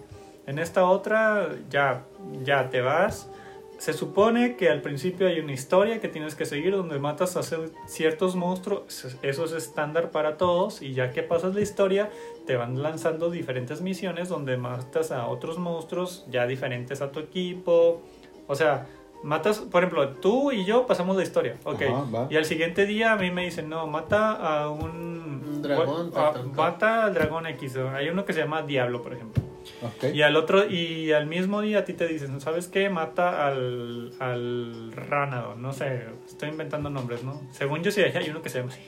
En 0.48 0.60
esta 0.60 0.86
otra 0.86 1.50
ya, 1.70 2.06
ya 2.44 2.70
te 2.70 2.82
vas. 2.82 3.30
se 3.78 3.91
supone 3.91 4.56
que 4.56 4.70
al 4.70 4.82
principio 4.82 5.28
hay 5.28 5.39
una 5.39 5.52
historia 5.52 6.00
que 6.00 6.08
tienes 6.08 6.36
que 6.36 6.46
seguir 6.46 6.74
donde 6.74 7.00
matas 7.00 7.36
a 7.36 7.41
ciertos 7.86 8.36
monstruos, 8.36 9.18
eso 9.22 9.46
es 9.46 9.52
estándar 9.52 10.12
para 10.12 10.38
todos 10.38 10.82
y 10.82 10.94
ya 10.94 11.12
que 11.12 11.22
pasas 11.22 11.54
la 11.54 11.60
historia 11.60 12.10
te 12.46 12.56
van 12.56 12.82
lanzando 12.82 13.30
diferentes 13.30 13.82
misiones 13.82 14.30
donde 14.30 14.56
matas 14.56 15.12
a 15.12 15.28
otros 15.28 15.58
monstruos 15.58 16.26
ya 16.30 16.48
diferentes 16.48 17.02
a 17.02 17.12
tu 17.12 17.20
equipo, 17.20 18.02
o 18.48 18.56
sea, 18.56 18.88
matas, 19.24 19.59
por 19.59 19.84
ejemplo, 19.84 20.07
tú 20.09 20.51
y 20.51 20.65
yo 20.65 20.86
pasamos 20.86 21.15
la 21.17 21.24
historia, 21.24 21.57
ok, 21.63 21.82
Ajá, 21.82 22.28
y 22.30 22.36
al 22.38 22.45
siguiente 22.45 22.86
día 22.86 23.13
a 23.13 23.15
mí 23.15 23.32
me 23.32 23.45
dicen, 23.45 23.69
no, 23.69 23.88
mata 23.88 24.32
a 24.34 24.69
un... 24.69 25.41
Un 25.45 25.61
dragón, 25.61 26.11
a- 26.15 26.34
mata 26.55 27.05
al 27.05 27.13
dragón 27.13 27.45
X, 27.47 27.78
hay 27.78 28.09
uno 28.09 28.26
que 28.26 28.34
se 28.34 28.39
llama 28.41 28.61
Diablo, 28.63 29.01
por 29.01 29.13
ejemplo. 29.13 29.41
Ok. 29.82 30.13
Y 30.13 30.21
al 30.21 30.36
otro, 30.36 30.69
y 30.69 31.11
al 31.13 31.26
mismo 31.26 31.61
día 31.61 31.80
a 31.80 31.86
ti 31.86 31.93
te 31.93 32.05
dicen, 32.07 32.39
¿sabes 32.41 32.67
qué? 32.67 32.89
Mata 32.89 33.47
al, 33.47 34.11
al 34.19 34.91
Ranado, 34.93 35.55
no 35.55 35.71
sé, 35.71 36.03
estoy 36.28 36.49
inventando 36.49 36.89
nombres, 36.89 37.24
¿no? 37.24 37.41
Según 37.51 37.82
yo 37.82 37.91
sí 37.91 38.01
hay 38.01 38.30
uno 38.30 38.41
que 38.41 38.49
se 38.49 38.59
llama 38.59 38.71
así. 38.74 38.82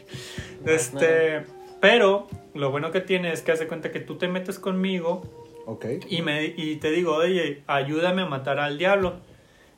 Este, 0.65 1.45
pero 1.79 2.27
lo 2.53 2.71
bueno 2.71 2.91
que 2.91 3.01
tiene 3.01 3.31
es 3.31 3.41
que 3.41 3.51
hace 3.51 3.67
cuenta 3.67 3.91
que 3.91 3.99
tú 3.99 4.15
te 4.17 4.27
metes 4.27 4.59
conmigo 4.59 5.23
Ok. 5.65 5.85
y, 6.09 6.21
me, 6.21 6.45
y 6.45 6.75
te 6.77 6.91
digo, 6.91 7.15
oye, 7.15 7.63
ayúdame 7.67 8.23
a 8.23 8.25
matar 8.25 8.59
al 8.59 8.77
diablo. 8.77 9.15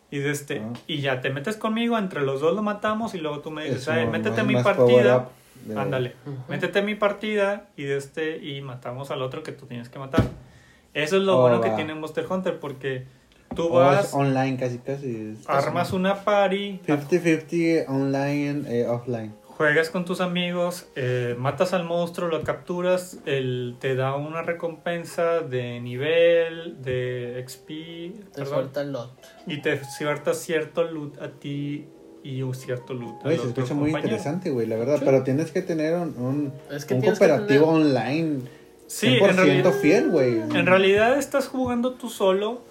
Y, 0.09 0.19
de 0.19 0.31
este, 0.31 0.59
Ah. 0.59 0.73
y 0.87 1.01
ya 1.01 1.19
te 1.21 1.29
metes 1.29 1.57
conmigo, 1.57 1.97
entre 1.97 2.21
los 2.21 2.39
dos 2.41 2.55
lo 2.55 2.61
matamos 2.63 3.13
y 3.13 3.17
luego 3.17 3.39
tú 3.39 3.51
me 3.51 3.63
dices, 3.65 3.81
Eso, 3.81 3.91
"Ay, 3.91 4.07
métete 4.07 4.39
a 4.41 4.43
mi 4.43 4.55
partida. 4.55 5.29
de- 5.65 5.77
Ándale, 5.77 6.13
métete 6.47 6.79
en 6.79 6.85
mi 6.85 6.95
partida 6.95 7.65
y 7.75 7.83
de 7.83 7.97
este 7.97 8.37
y 8.37 8.61
matamos 8.61 9.11
al 9.11 9.21
otro 9.21 9.43
que 9.43 9.51
tú 9.51 9.65
tienes 9.65 9.89
que 9.89 9.99
matar. 9.99 10.23
Eso 10.93 11.17
es 11.17 11.23
lo 11.23 11.37
Oh, 11.39 11.41
bueno 11.41 11.59
que 11.59 11.71
tiene 11.71 11.93
Monster 11.93 12.25
Hunter 12.29 12.57
porque 12.59 13.03
tú 13.53 13.67
O 13.67 13.81
es 13.91 13.97
vas, 13.97 14.13
online 14.13 14.55
casi 14.57 14.77
casi. 14.77 15.37
armas 15.45 15.91
una 15.91 16.15
party, 16.23 16.79
50-50 16.85 17.85
online, 17.89 18.63
eh, 18.69 18.87
offline. 18.87 19.33
Juegas 19.57 19.89
con 19.89 20.05
tus 20.05 20.21
amigos, 20.21 20.87
eh, 20.95 21.35
matas 21.37 21.73
al 21.73 21.83
monstruo, 21.83 22.29
lo 22.29 22.43
capturas, 22.43 23.17
él 23.25 23.75
te 23.79 23.95
da 23.95 24.15
una 24.15 24.43
recompensa 24.43 25.39
de 25.39 25.79
nivel, 25.79 26.81
de 26.83 27.43
XP, 27.47 27.67
Te 27.67 28.23
perdón, 28.35 28.53
suelta 28.53 28.81
el 28.81 28.91
lot. 28.91 29.11
y 29.47 29.61
te 29.61 29.81
suelta 29.97 30.33
cierto 30.35 30.83
loot 30.83 31.19
a 31.21 31.31
ti 31.31 31.85
y 32.23 32.41
un 32.43 32.53
cierto 32.53 32.93
loot 32.93 33.23
Güey, 33.23 33.37
se 33.37 33.47
escucha 33.47 33.73
muy 33.73 33.89
interesante, 33.91 34.49
güey, 34.51 34.67
la 34.67 34.75
verdad. 34.75 35.01
Pero 35.03 35.23
tienes 35.23 35.51
que 35.51 35.61
tener 35.63 35.95
un, 35.95 36.15
un, 36.17 36.53
Es 36.71 36.85
que 36.85 36.93
un 36.93 37.01
tienes 37.01 37.17
que 37.19 37.27
cooperativo 37.27 37.65
tener- 37.73 37.87
online. 37.87 38.39
Sí, 38.85 39.07
100% 39.19 39.29
en 39.31 39.35
realidad, 39.37 39.73
fiel, 39.81 40.09
güey. 40.11 40.37
En 40.39 40.65
realidad 40.65 41.17
estás 41.17 41.47
jugando 41.47 41.93
tú 41.95 42.09
solo 42.09 42.61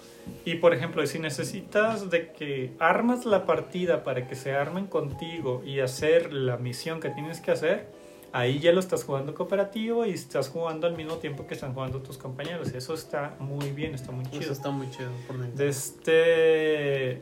y 0.45 0.55
por 0.55 0.73
ejemplo 0.73 1.05
si 1.05 1.19
necesitas 1.19 2.09
de 2.09 2.31
que 2.31 2.73
armas 2.79 3.25
la 3.25 3.45
partida 3.45 4.03
para 4.03 4.27
que 4.27 4.35
se 4.35 4.53
armen 4.53 4.87
contigo 4.87 5.61
y 5.65 5.79
hacer 5.79 6.33
la 6.33 6.57
misión 6.57 6.99
que 6.99 7.09
tienes 7.09 7.41
que 7.41 7.51
hacer, 7.51 7.87
ahí 8.31 8.59
ya 8.59 8.71
lo 8.71 8.79
estás 8.79 9.03
jugando 9.03 9.33
cooperativo 9.33 10.05
y 10.05 10.11
estás 10.11 10.49
jugando 10.49 10.87
al 10.87 10.95
mismo 10.95 11.15
tiempo 11.15 11.47
que 11.47 11.53
están 11.53 11.73
jugando 11.73 12.01
tus 12.01 12.17
compañeros. 12.17 12.73
Eso 12.73 12.93
está 12.93 13.35
muy 13.39 13.71
bien, 13.71 13.93
está 13.95 14.11
muy 14.11 14.25
chido. 14.25 14.41
Eso 14.41 14.53
está 14.53 14.69
muy 14.69 14.89
chido 14.89 15.09
por. 15.27 15.37
De 15.37 15.67
este 15.67 17.21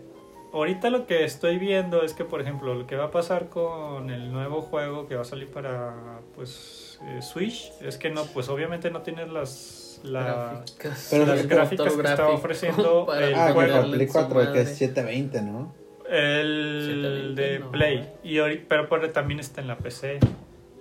ahorita 0.56 0.90
lo 0.90 1.06
que 1.06 1.26
estoy 1.26 1.58
viendo 1.58 2.02
es 2.04 2.14
que 2.14 2.24
por 2.24 2.42
ejemplo 2.42 2.74
lo 2.74 2.88
que 2.88 2.96
va 2.96 3.06
a 3.06 3.12
pasar 3.12 3.50
con 3.50 4.10
el 4.10 4.32
nuevo 4.32 4.62
juego 4.62 5.08
que 5.08 5.16
va 5.16 5.22
a 5.22 5.26
salir 5.26 5.50
para 5.50 6.22
pues 6.34 7.00
eh, 7.04 7.22
Switch 7.22 7.72
es 7.82 7.98
que 7.98 8.10
no 8.10 8.26
pues 8.28 8.48
obviamente 8.48 8.90
no 8.90 9.02
tienes 9.02 9.30
las 9.30 9.85
la, 10.06 10.24
Gráficas. 10.66 11.08
Pero 11.12 11.26
las 11.26 11.40
el 11.42 11.48
gráficas 11.48 11.94
que 11.94 12.02
estaba 12.02 12.30
ofreciendo 12.30 13.08
el 13.18 13.36
Ah, 13.36 13.48
que 13.48 13.54
juego. 13.54 13.72
ponerle 13.74 13.92
Play 13.92 14.02
en 14.02 14.08
su 14.08 14.14
4, 14.14 14.36
que 14.54 14.62
es 14.62 14.68
madre. 14.68 14.76
720, 14.76 15.42
¿no? 15.42 15.74
El 16.10 16.82
720, 16.86 17.42
de 17.42 17.60
no. 17.60 17.72
Play. 17.72 18.10
Y 18.24 18.38
ahorita, 18.40 18.66
pero, 18.68 18.90
pero 18.90 19.10
también 19.12 19.40
está 19.40 19.62
en 19.62 19.68
la 19.68 19.78
PC. 19.78 20.20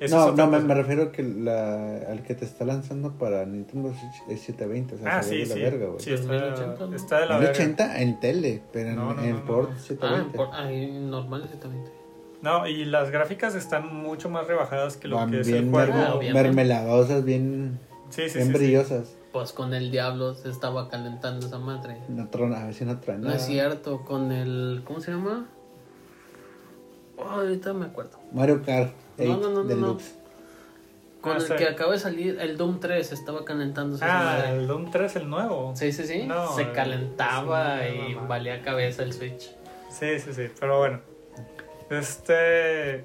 Esa 0.00 0.16
no, 0.16 0.32
no, 0.32 0.46
me, 0.48 0.58
me 0.58 0.74
refiero 0.74 1.12
que 1.12 1.22
la, 1.22 1.98
al 2.10 2.22
que 2.24 2.34
te 2.34 2.44
está 2.44 2.64
lanzando 2.64 3.12
para 3.12 3.46
Nintendo 3.46 3.90
Switch 3.90 4.28
es 4.28 4.40
720, 4.40 4.96
o 4.96 4.98
sea, 4.98 5.18
Ah, 5.18 5.22
se 5.22 5.30
sí, 5.30 5.38
de 5.38 5.46
sí. 5.46 5.58
la 5.60 5.70
verga, 5.70 5.86
güey. 5.86 6.00
sí, 6.00 6.12
está, 6.12 6.32
1080, 6.32 6.86
¿no? 6.86 6.96
está 6.96 7.20
de 7.20 7.26
la 7.26 7.38
verga. 7.38 7.52
1080 7.52 8.02
en 8.02 8.20
tele, 8.20 8.62
pero 8.72 8.88
en, 8.90 8.96
No, 8.96 9.14
no, 9.14 9.22
en 9.22 9.40
port 9.42 9.70
no. 9.70 9.76
Ah, 9.76 9.80
720. 9.80 10.36
por, 10.36 10.48
ahí 10.52 10.90
normal 10.90 11.42
es 11.44 11.50
720. 11.52 11.90
No, 12.42 12.66
y 12.66 12.84
las 12.84 13.10
gráficas 13.10 13.54
están 13.54 13.86
mucho 13.94 14.28
más 14.28 14.46
rebajadas 14.48 14.96
que 14.98 15.08
lo 15.08 15.16
Van 15.16 15.30
que 15.30 15.40
es 15.40 15.46
bien 15.46 15.64
el 15.66 15.70
juego. 15.70 15.92
obviamente. 16.18 16.32
mermeladosas, 16.34 17.24
bien, 17.24 17.78
Sí, 18.10 18.22
bien 18.34 18.46
sí. 18.48 18.52
brillosas. 18.52 19.14
Pues 19.32 19.52
con 19.52 19.74
el 19.74 19.90
diablo 19.90 20.34
se 20.34 20.48
estaba 20.50 20.88
calentando 20.88 21.46
esa 21.46 21.58
madre. 21.58 21.98
No 22.08 22.28
trona, 22.28 22.62
a 22.62 22.64
ver 22.66 22.74
si 22.74 22.84
no 22.84 23.00
truena. 23.00 23.28
No 23.28 23.34
es 23.34 23.42
cierto, 23.46 24.04
con 24.04 24.30
el. 24.32 24.82
¿Cómo 24.84 25.00
se 25.00 25.10
llama? 25.10 25.46
Oh, 27.16 27.22
ahorita 27.24 27.72
me 27.72 27.86
acuerdo. 27.86 28.18
Mario 28.32 28.62
Kart 28.64 28.92
8 29.18 29.28
No, 29.28 29.36
no, 29.38 29.48
no, 29.50 29.62
no, 29.62 29.64
Deluxe. 29.64 30.14
Con 31.20 31.32
Ah, 31.32 31.36
el 31.36 31.42
sí. 31.42 31.54
que 31.56 31.64
acaba 31.66 31.92
de 31.92 31.98
salir, 31.98 32.38
el 32.38 32.56
Doom 32.58 32.80
3 32.80 33.10
estaba 33.12 33.44
calentando 33.44 33.96
esa 33.96 34.06
Ah, 34.06 34.24
madre. 34.24 34.58
el 34.58 34.66
Doom 34.66 34.90
3, 34.90 35.16
el 35.16 35.30
nuevo. 35.30 35.72
Sí, 35.74 35.90
sí, 35.92 36.04
sí. 36.04 36.24
No, 36.26 36.54
se 36.54 36.62
el- 36.62 36.72
calentaba 36.72 37.88
y 37.88 38.14
mamá. 38.14 38.26
valía 38.28 38.60
cabeza 38.62 39.02
el 39.04 39.12
Switch. 39.14 39.50
Sí, 39.90 40.18
sí, 40.20 40.32
sí. 40.34 40.48
Pero 40.60 40.78
bueno. 40.78 41.00
Este. 41.90 43.04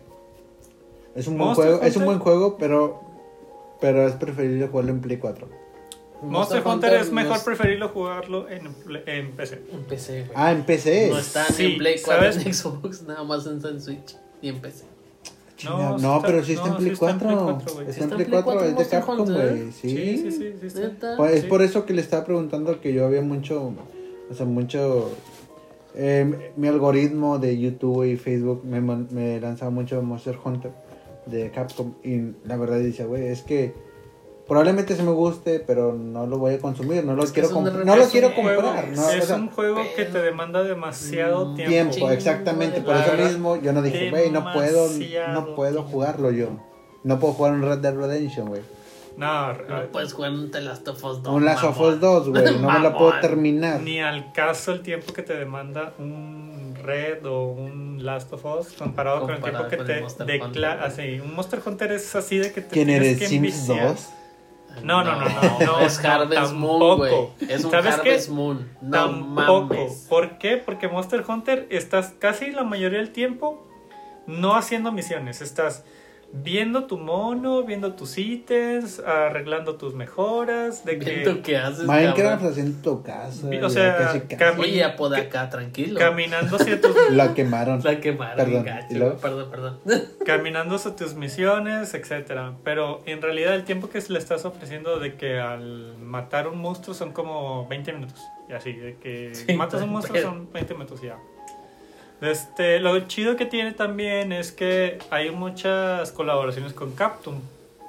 Es 1.15 1.27
un 1.27 1.37
buen 1.37 1.53
juego, 1.55 1.81
es 1.81 1.95
un 1.95 2.05
buen 2.05 2.19
juego, 2.19 2.57
pero 2.57 3.01
pero 3.81 4.07
es 4.07 4.13
preferible 4.15 4.67
jugarlo 4.67 4.91
en 4.91 5.01
Play 5.01 5.17
4. 5.17 5.47
Monster 6.21 6.61
Hunter 6.67 6.93
es 6.95 7.07
no 7.09 7.13
mejor 7.15 7.37
es- 7.37 7.43
preferirlo 7.43 7.89
jugarlo 7.89 8.49
en, 8.49 8.67
en 9.05 9.31
PC. 9.31 9.61
En 9.71 9.83
PC, 9.83 10.19
güey. 10.23 10.31
Ah, 10.35 10.51
en 10.51 10.63
PC. 10.63 11.07
no 11.11 11.17
está 11.19 11.45
ni 11.49 11.55
sí, 11.55 11.65
en 11.65 11.77
Play 11.77 11.95
4 12.03 12.21
¿sabes? 12.33 12.45
en 12.45 12.53
Xbox, 12.53 13.01
nada 13.03 13.23
más 13.23 13.45
está 13.45 13.69
en 13.69 13.81
Switch 13.81 14.17
y 14.41 14.49
en 14.49 14.59
PC. 14.59 14.83
No, 15.65 15.97
No, 15.97 16.21
pero 16.21 16.43
sí 16.43 16.53
está 16.53 16.67
no, 16.67 16.71
en 16.71 16.77
Play 16.77 16.87
sí 16.89 16.93
está 16.93 17.11
en 17.11 17.19
4. 17.19 17.27
Play 17.27 17.37
4, 17.55 17.73
güey. 17.75 17.89
está 17.89 18.03
en 18.03 18.09
Play 18.09 18.27
4, 18.43 18.63
es 18.65 18.77
de 18.77 18.87
Capcom, 18.87 19.17
güey. 19.25 19.71
Sí. 19.71 19.89
Sí, 19.89 20.31
sí. 20.31 20.53
Pues 21.17 21.33
es 21.33 21.41
Sí. 21.43 21.47
por 21.47 21.61
eso 21.61 21.85
que 21.85 21.93
le 21.93 22.01
estaba 22.01 22.25
preguntando 22.25 22.79
que 22.81 22.93
yo 22.93 23.05
había 23.05 23.21
mucho, 23.21 23.73
o 24.29 24.33
sea, 24.33 24.45
mucho, 24.45 25.11
eh, 25.95 26.51
mi 26.57 26.67
algoritmo 26.67 27.39
de 27.39 27.57
YouTube 27.57 28.03
y 28.05 28.17
Facebook 28.17 28.63
me, 28.65 28.79
me 28.81 29.39
lanzaba 29.39 29.71
mucho 29.71 30.01
Monster 30.01 30.37
Hunter 30.43 30.71
de 31.29 31.51
Capcom 31.51 31.93
y 32.03 32.33
la 32.47 32.57
verdad 32.57 32.79
dice, 32.79 33.05
güey, 33.05 33.27
es 33.27 33.41
que 33.43 33.73
probablemente 34.47 34.95
se 34.95 35.03
me 35.03 35.11
guste, 35.11 35.59
pero 35.59 35.93
no 35.93 36.25
lo 36.25 36.39
voy 36.39 36.55
a 36.55 36.59
consumir, 36.59 37.03
no 37.05 37.15
lo 37.15 37.23
Es 37.23 37.31
quiero 37.31 37.49
comp- 37.49 37.83
no 37.85 37.95
lo 37.95 38.05
quiero 38.07 38.31
juego- 38.31 38.61
comprar, 38.63 38.89
no, 38.89 39.05
o 39.05 39.09
es 39.11 39.25
sea, 39.25 39.35
un 39.35 39.49
juego 39.49 39.81
que 39.95 40.05
te 40.05 40.19
demanda 40.21 40.63
demasiado 40.63 41.49
Mm, 41.49 41.55
tiempo. 41.55 41.91
tiempo, 41.91 42.11
exactamente, 42.11 42.81
por 42.81 42.95
eso 42.95 43.13
mismo 43.13 43.55
yo 43.57 43.73
no 43.73 43.81
dije, 43.83 44.09
güey, 44.09 44.31
no 44.31 44.51
puedo, 44.51 44.87
no 45.33 45.55
puedo 45.55 45.83
jugarlo 45.83 46.31
yo. 46.31 46.47
No 47.03 47.17
puedo 47.19 47.33
jugar 47.33 47.53
un 47.53 47.61
Red 47.61 47.77
Dead 47.77 47.95
Redemption, 47.95 48.47
güey. 48.49 48.61
No, 49.17 49.53
No 49.53 49.83
puedes 49.91 50.13
jugar 50.13 50.31
un 50.31 50.49
The 50.49 50.61
Last 50.61 50.87
of 50.87 51.03
Us 51.03 51.21
2. 51.23 51.33
Un 51.33 51.45
Last 51.45 51.63
of. 51.63 51.79
Us 51.79 51.99
2, 51.99 52.29
güey, 52.29 52.43
no 52.59 52.69
me 52.71 52.79
lo 52.79 52.93
puedo 52.97 53.19
terminar. 53.21 53.81
ni 53.81 53.99
al 54.01 54.31
caso 54.33 54.71
el 54.71 54.81
tiempo 54.81 55.13
que 55.13 55.21
te 55.21 55.33
demanda 55.37 55.93
un 55.99 56.38
Red 56.89 57.25
o 57.25 57.51
un 57.51 58.03
Last 58.03 58.33
of 58.33 58.43
Us 58.45 58.73
comparado 58.73 59.21
con 59.21 59.29
el 59.29 59.35
Comparado 59.39 59.67
tiempo 59.67 59.85
que 59.85 60.25
te 60.25 60.25
declara. 60.25 60.83
Así, 60.85 61.19
un 61.19 61.35
Monster 61.35 61.61
Hunter 61.63 61.91
es 61.91 62.15
así 62.15 62.37
de 62.39 62.51
que 62.51 62.61
te 62.61 62.69
¿Quién 62.69 62.89
eres, 62.89 63.19
que 63.19 63.27
Sims 63.27 63.53
enviciar. 63.67 63.87
2? 63.89 64.09
No, 64.83 65.03
no, 65.03 65.15
no, 65.15 65.25
no, 65.25 65.59
no, 65.59 65.79
es 65.81 66.01
no, 66.01 66.09
Harvest 66.09 66.53
Moon, 66.53 66.97
güey. 66.97 67.13
Es 67.49 67.63
un 67.65 67.71
¿Sabes 67.71 67.95
qué? 67.95 68.11
Harvest 68.11 68.29
Moon. 68.29 68.71
No 68.81 68.91
Tampoco. 68.91 69.75
mames. 69.75 70.05
¿Por 70.09 70.37
qué? 70.37 70.57
Porque 70.57 70.87
Monster 70.87 71.23
Hunter 71.27 71.67
estás 71.69 72.13
casi 72.17 72.51
la 72.51 72.63
mayoría 72.63 72.99
del 72.99 73.11
tiempo 73.11 73.67
no 74.27 74.55
haciendo 74.55 74.91
misiones. 74.91 75.41
Estás 75.41 75.83
viendo 76.31 76.85
tu 76.85 76.97
mono, 76.97 77.63
viendo 77.63 77.93
tus 77.93 78.17
ítems, 78.17 78.99
arreglando 78.99 79.75
tus 79.75 79.95
mejoras, 79.95 80.85
de 80.85 80.99
que 80.99 81.09
Viendo 81.15 81.41
qué 81.41 81.57
haces, 81.57 81.85
Minecraft 81.85 82.17
cabrón. 82.17 82.51
haciendo 82.51 82.81
tu 82.83 83.03
casa. 83.03 83.47
O 83.63 83.69
sea, 83.69 83.97
casi, 83.97 84.19
casi. 84.21 84.59
Oye, 84.61 84.83
Apodaca, 84.83 85.49
tranquilo. 85.49 85.99
caminando 85.99 86.55
hacia 86.57 86.79
tus 86.81 86.95
La 87.11 87.33
quemaron. 87.33 87.81
La 87.83 87.99
quemaron, 87.99 88.37
Perdón. 88.37 89.17
Perdón, 89.21 89.47
perdón. 89.49 89.79
caminando 90.25 90.75
hacia 90.75 90.95
tus 90.95 91.15
misiones, 91.15 91.93
etcétera. 91.93 92.53
Pero 92.63 93.01
en 93.05 93.21
realidad 93.21 93.55
el 93.55 93.63
tiempo 93.63 93.89
que 93.89 93.99
le 94.07 94.19
estás 94.19 94.45
ofreciendo 94.45 94.99
de 94.99 95.15
que 95.15 95.39
al 95.39 95.97
matar 95.97 96.47
un 96.47 96.59
monstruo 96.59 96.93
son 96.93 97.11
como 97.11 97.67
20 97.67 97.93
minutos. 97.93 98.21
Y 98.47 98.53
así, 98.53 98.73
de 98.73 98.97
que 98.97 99.33
Sí, 99.35 99.53
matas 99.53 99.81
un 99.81 99.89
monstruo 99.93 100.13
pero- 100.13 100.29
son 100.29 100.51
20 100.51 100.73
minutos 100.73 100.99
y 101.03 101.07
ya. 101.07 101.17
Este, 102.21 102.79
lo 102.79 102.99
chido 103.07 103.35
que 103.37 103.45
tiene 103.45 103.71
también 103.71 104.31
es 104.33 104.51
que 104.51 104.99
hay 105.09 105.31
muchas 105.31 106.11
colaboraciones 106.11 106.73
con 106.73 106.91
Capcom. 106.91 107.35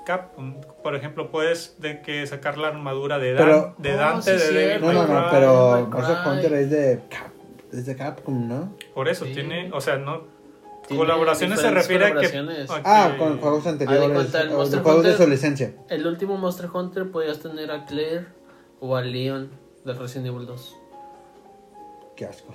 Capcom, 0.07 0.55
por 0.83 0.95
ejemplo, 0.95 1.31
puedes 1.31 1.76
de 1.81 2.01
que 2.01 2.26
sacar 2.26 2.57
la 2.59 2.68
armadura 2.68 3.18
de, 3.18 3.35
Dan- 3.35 3.45
Pero- 3.47 3.74
de 3.78 3.95
Oh, 3.95 3.97
Dante 3.97 4.39
sí, 4.39 4.55
de. 4.55 4.78
No, 4.78 4.93
no, 4.93 5.07
no, 5.07 5.26
pero 5.31 5.87
Monster. 5.91 6.16
Hunter 6.26 6.53
es 6.55 6.70
de, 6.70 7.01
Cap, 7.11 7.31
es 7.72 7.87
de 7.87 7.97
Capcom, 7.97 8.49
¿no? 8.49 8.74
Por 8.95 9.09
eso 9.09 9.24
Sí. 9.26 9.35
tiene, 9.35 9.70
o 9.72 9.81
sea, 9.81 9.97
no 9.99 10.22
Tiene 10.87 10.99
colaboraciones 11.05 11.61
se 11.61 11.70
refiere 11.70 12.07
a 12.07 12.14
que, 12.14 12.66
Ah, 12.85 13.14
con 13.18 13.39
juegos 13.39 13.66
anteriores. 13.66 14.11
cuenta, 14.11 14.41
el 14.43 14.49
o 14.51 14.57
Monster 14.57 14.78
de 14.78 14.83
juegos 14.85 15.03
de 15.03 15.09
Hunter- 15.11 15.22
adolescencia. 15.22 15.72
El 15.89 16.07
último 16.07 16.37
Monster 16.37 16.68
Hunter 16.72 17.11
podías 17.11 17.39
tener 17.41 17.70
a 17.70 17.85
Claire 17.85 18.26
o 18.81 18.97
a 18.97 19.03
Leon 19.03 19.51
del 19.85 19.99
Resident 19.99 20.28
Evil 20.28 20.47
2. 20.47 20.76
Qué 22.16 22.24
asco. 22.24 22.55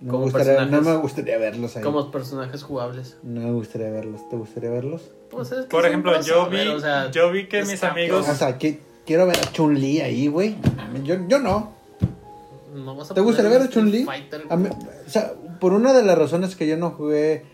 No 0.00 0.12
me, 0.12 0.18
gustaría, 0.24 0.52
no 0.52 0.58
personajes. 0.58 0.86
me 0.86 0.96
gustaría 0.96 1.38
verlos 1.38 1.76
ahí. 1.76 1.82
Como 1.82 2.10
personajes 2.10 2.62
jugables. 2.62 3.16
No 3.22 3.40
me 3.40 3.52
gustaría 3.52 3.90
verlos. 3.90 4.28
¿Te 4.28 4.36
gustaría 4.36 4.70
verlos? 4.70 5.10
Pues 5.30 5.52
es 5.52 5.62
que 5.62 5.68
Por 5.68 5.86
ejemplo, 5.86 6.12
yo 6.20 6.50
vi, 6.50 6.58
crossover, 6.58 6.68
o 6.68 6.80
sea, 6.80 7.10
yo 7.10 7.30
vi 7.30 7.46
que 7.48 7.64
mis 7.64 7.82
amigos... 7.82 8.28
O 8.28 8.34
sea, 8.34 8.58
que, 8.58 8.80
quiero 9.06 9.26
ver 9.26 9.38
a 9.38 9.52
Chun-Li 9.52 10.00
ahí, 10.00 10.26
güey. 10.26 10.56
Yo, 11.04 11.16
yo 11.28 11.38
no. 11.38 11.72
No 12.74 12.94
vas 12.94 13.10
a 13.10 13.14
¿Te 13.14 13.22
gustaría 13.22 13.50
ver 13.50 13.62
a 13.62 13.70
Chun-Li? 13.70 14.06
O 14.06 15.10
sea, 15.10 15.32
por 15.60 15.72
una 15.72 15.94
de 15.94 16.02
las 16.02 16.18
razones 16.18 16.56
que 16.56 16.66
yo 16.66 16.76
no 16.76 16.90
jugué. 16.90 17.44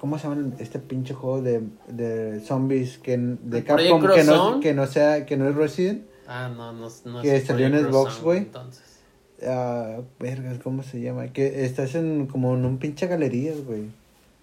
¿Cómo 0.00 0.16
se 0.16 0.28
llama 0.28 0.52
este 0.60 0.78
pinche 0.78 1.12
juego 1.12 1.42
de, 1.42 1.60
de 1.88 2.40
zombies 2.40 2.98
que, 2.98 3.16
de 3.16 3.58
¿El 3.58 3.64
Capcom 3.64 4.00
que 4.00 4.22
no, 4.22 4.50
Cross 4.50 4.62
que 4.62 4.72
no 4.72 4.86
sea 4.86 5.26
que 5.26 5.36
no 5.36 5.48
es 5.48 5.56
Resident? 5.56 6.04
Ah, 6.28 6.48
no, 6.56 6.72
no, 6.72 6.88
no 7.04 7.20
Que 7.20 7.36
es 7.36 7.46
salió 7.46 7.66
en 7.66 7.84
Xbox, 7.84 8.22
güey. 8.22 8.38
Entonces. 8.38 8.87
Ah, 9.46 10.00
vergas, 10.18 10.58
¿cómo 10.58 10.82
se 10.82 11.00
llama? 11.00 11.28
Que 11.32 11.64
estás 11.64 11.94
en 11.94 12.26
como 12.26 12.54
en 12.54 12.64
un 12.64 12.78
pinche 12.78 13.06
galerías, 13.06 13.64
güey. 13.64 13.84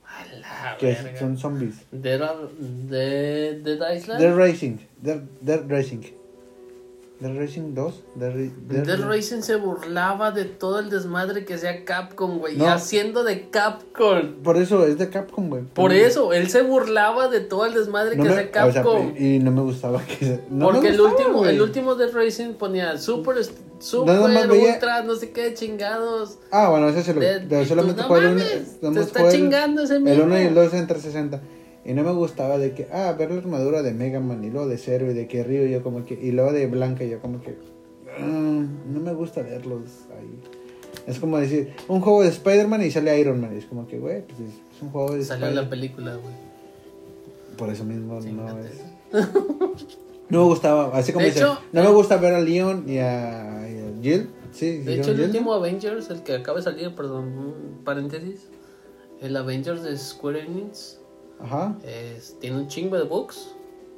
A 0.06 0.26
la 0.72 0.78
Que 0.78 0.88
verga. 0.88 1.20
son 1.20 1.38
zombies. 1.38 1.76
Dead, 1.92 2.20
Dead, 2.90 3.56
Dead 3.58 3.96
Island. 3.96 4.22
Dead 4.22 4.36
Racing. 4.36 4.78
Dead, 5.02 5.20
Dead 5.42 5.62
Racing. 5.68 6.02
Dead 7.20 7.34
Racing 7.38 7.74
2. 7.74 8.04
Dead, 8.16 8.30
Ra- 8.30 8.36
Dead- 8.68 8.86
Dead 8.86 9.00
Racing 9.08 9.42
se 9.42 9.56
burlaba 9.56 10.32
de 10.32 10.44
todo 10.46 10.80
el 10.80 10.90
desmadre 10.90 11.46
que 11.46 11.54
hacía 11.54 11.86
Capcom, 11.86 12.40
güey. 12.40 12.58
No. 12.58 12.68
Haciendo 12.68 13.24
de 13.24 13.50
Capcom. 13.50 14.34
Por 14.44 14.58
eso 14.58 14.86
es 14.86 14.98
de 14.98 15.10
Capcom, 15.10 15.50
güey. 15.50 15.64
Por 15.64 15.94
eso, 15.94 16.34
él 16.34 16.50
se 16.50 16.62
burlaba 16.62 17.30
de 17.30 17.40
todo 17.40 17.66
el 17.66 17.74
desmadre 17.74 18.18
No 18.18 18.24
que 18.24 18.30
hacía 18.30 18.50
o 18.66 18.72
sea, 18.72 18.84
Capcom. 18.84 19.14
y 19.18 19.40
no 19.40 19.52
me 19.52 19.62
gustaba 19.62 20.02
que 20.04 20.42
Porque 20.62 20.90
el 20.90 20.98
gustaba, 20.98 21.16
último, 21.18 21.38
güey. 21.40 21.56
el 21.56 21.62
último 21.62 21.96
Dead 21.96 22.12
Racing 22.14 22.54
ponía 22.56 22.98
super, 22.98 23.38
super, 23.80 24.20
más 24.20 24.48
veía- 24.50 24.74
ultra, 24.74 25.02
no 25.04 25.16
sé 25.16 25.32
qué, 25.32 25.54
chingados. 25.54 26.40
Ah, 26.52 26.70
bueno, 26.70 26.90
ese 26.90 27.02
se 27.04 27.14
lo. 27.14 27.22
Tú, 27.22 27.66
solamente 27.66 28.02
no 28.02 28.08
jugué 28.10 28.20
el 28.20 28.28
mames, 28.36 28.80
te 28.82 29.00
está 29.00 29.20
jugué 29.22 29.32
el- 29.32 29.38
chingando 29.42 29.84
ese 29.84 29.96
El 29.96 30.02
mismo. 30.04 30.24
1 30.26 30.38
y 30.42 30.46
el 30.48 30.54
2 30.54 30.74
en 30.74 30.88
360. 30.88 31.42
Y 31.86 31.94
no 31.94 32.04
me 32.04 32.12
gustaba 32.12 32.58
de 32.58 32.74
que, 32.74 32.88
ah, 32.92 33.16
ver 33.18 33.30
la 33.30 33.38
armadura 33.38 33.84
de 33.84 33.94
Mega 33.94 34.20
Man 34.20 34.44
y 34.44 34.50
luego 34.50 34.68
de 34.68 34.78
Zero 34.78 35.12
y 35.12 35.14
de 35.14 35.28
que 35.28 35.44
Ryu, 35.44 35.68
yo 35.68 35.84
como 35.84 36.04
que, 36.04 36.16
y 36.16 36.32
luego 36.32 36.52
de 36.52 36.66
Blanca, 36.66 37.04
yo 37.04 37.22
como 37.22 37.42
que, 37.42 37.56
ah, 38.18 38.66
no 38.88 39.00
me 39.00 39.14
gusta 39.14 39.44
verlos 39.44 40.06
ahí. 40.18 40.40
Es 41.06 41.20
como 41.20 41.38
decir, 41.38 41.74
un 41.88 42.02
juego 42.02 42.24
de 42.24 42.30
Spider-Man 42.30 42.82
y 42.84 42.90
sale 42.90 43.20
Iron 43.20 43.40
Man. 43.40 43.54
Y 43.54 43.60
es 43.60 43.66
como 43.66 43.88
que, 43.88 44.00
güey, 44.00 44.26
pues 44.26 44.40
es, 44.40 44.82
un 44.82 44.90
juego 44.90 45.14
de 45.14 45.24
Salió 45.24 45.52
la 45.52 45.70
película, 45.70 46.16
güey. 46.16 46.34
Por 47.56 47.70
eso 47.70 47.86
mismo 47.86 48.20
no 48.20 48.60
es. 48.60 48.82
No 50.28 50.40
me 50.40 50.46
gustaba, 50.46 50.98
así 50.98 51.14
como 51.14 51.24
dice, 51.24 51.44
no 51.72 51.84
me 51.84 51.90
gusta 51.90 52.18
ver 52.18 52.34
a 52.34 52.40
Leon 52.40 52.86
y 52.88 52.98
a, 52.98 53.70
y 53.70 53.78
a 53.78 54.02
Jill. 54.02 54.30
Sí, 54.52 54.80
De 54.80 54.96
hecho, 54.96 55.12
el 55.12 55.18
Jill, 55.18 55.26
último 55.28 55.54
Avengers, 55.54 56.10
el 56.10 56.24
que 56.24 56.34
acaba 56.34 56.58
de 56.58 56.64
salir, 56.64 56.96
perdón, 56.96 57.82
paréntesis. 57.84 58.48
El 59.22 59.38
Avengers 59.38 59.84
de 59.84 59.96
Square 59.96 60.42
Enix 60.42 61.00
Ajá. 61.40 61.76
es- 61.84 62.38
tiene 62.40 62.58
un 62.58 62.68
chingo 62.68 62.98
de 62.98 63.04
bugs. 63.04 63.52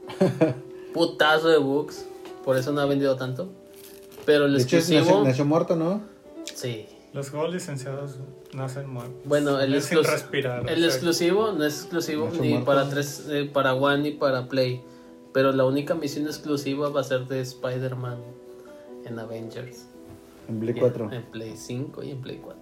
Putazo 0.93 1.49
de 1.49 1.57
bugs. 1.57 2.05
Por 2.43 2.57
eso 2.57 2.71
no 2.71 2.81
ha 2.81 2.85
vendido 2.85 3.15
tanto. 3.15 3.49
Pero 4.25 4.45
el 4.45 4.53
De 4.57 4.63
hecho, 4.63 4.77
es- 4.77 4.89
exclusivo. 4.89 5.17
nació, 5.19 5.29
nació 5.29 5.45
muerto, 5.45 5.75
¿no? 5.75 6.01
Sí. 6.53 6.85
Los 7.13 7.29
juegos 7.29 7.53
licenciados 7.53 8.15
nacen 8.53 8.89
muertos. 8.89 9.15
Bueno, 9.25 9.59
el, 9.59 9.73
exclus- 9.73 10.05
respirar. 10.05 10.59
el 10.69 10.75
o 10.75 10.77
sea, 10.77 10.85
exclusivo 10.87 11.51
no 11.51 11.63
es 11.65 11.79
exclusivo 11.81 12.29
ni 12.39 12.49
muerto. 12.49 12.65
para 12.65 12.89
tres, 12.89 13.25
eh, 13.29 13.49
para 13.51 13.73
One 13.73 14.03
ni 14.03 14.11
para 14.11 14.47
Play. 14.47 14.81
Pero 15.33 15.51
la 15.51 15.65
única 15.65 15.93
misión 15.95 16.25
exclusiva 16.25 16.89
va 16.89 17.01
a 17.01 17.03
ser 17.03 17.27
de 17.27 17.41
Spider-Man 17.41 18.17
en 19.05 19.19
Avengers. 19.19 19.85
En 20.49 20.59
Play 20.59 20.73
Y 20.75 20.79
4. 20.79 21.11
En 21.11 21.23
Play 21.23 21.55
5 21.57 22.03
y 22.03 22.11
en 22.11 22.21
Play 22.21 22.39
4. 22.43 22.56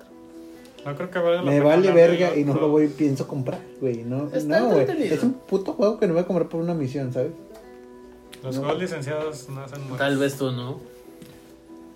No 0.85 0.95
creo 0.95 1.09
que 1.09 1.19
valga 1.19 1.41
la 1.41 1.51
Me 1.51 1.57
pena 1.57 1.65
vale 1.65 1.91
verga 1.91 2.35
y 2.37 2.43
no 2.43 2.53
lo 2.53 2.69
voy 2.69 2.87
pienso 2.87 3.27
comprar, 3.27 3.59
güey. 3.81 4.03
No, 4.03 4.27
Está 4.31 4.59
no, 4.59 4.69
güey. 4.69 4.85
Es 5.11 5.23
un 5.23 5.33
puto 5.33 5.73
juego 5.73 5.99
que 5.99 6.05
no 6.07 6.13
voy 6.13 6.21
a 6.21 6.25
comprar 6.27 6.47
por 6.47 6.61
una 6.61 6.73
misión, 6.75 7.11
¿sabes? 7.11 7.31
Los 8.43 8.55
No. 8.57 8.61
juegos 8.63 8.81
licenciados 8.83 9.49
nacen 9.49 9.79
muertos. 9.79 9.97
Tal 9.97 10.17
vez 10.17 10.35
tú 10.37 10.51
no. 10.51 10.79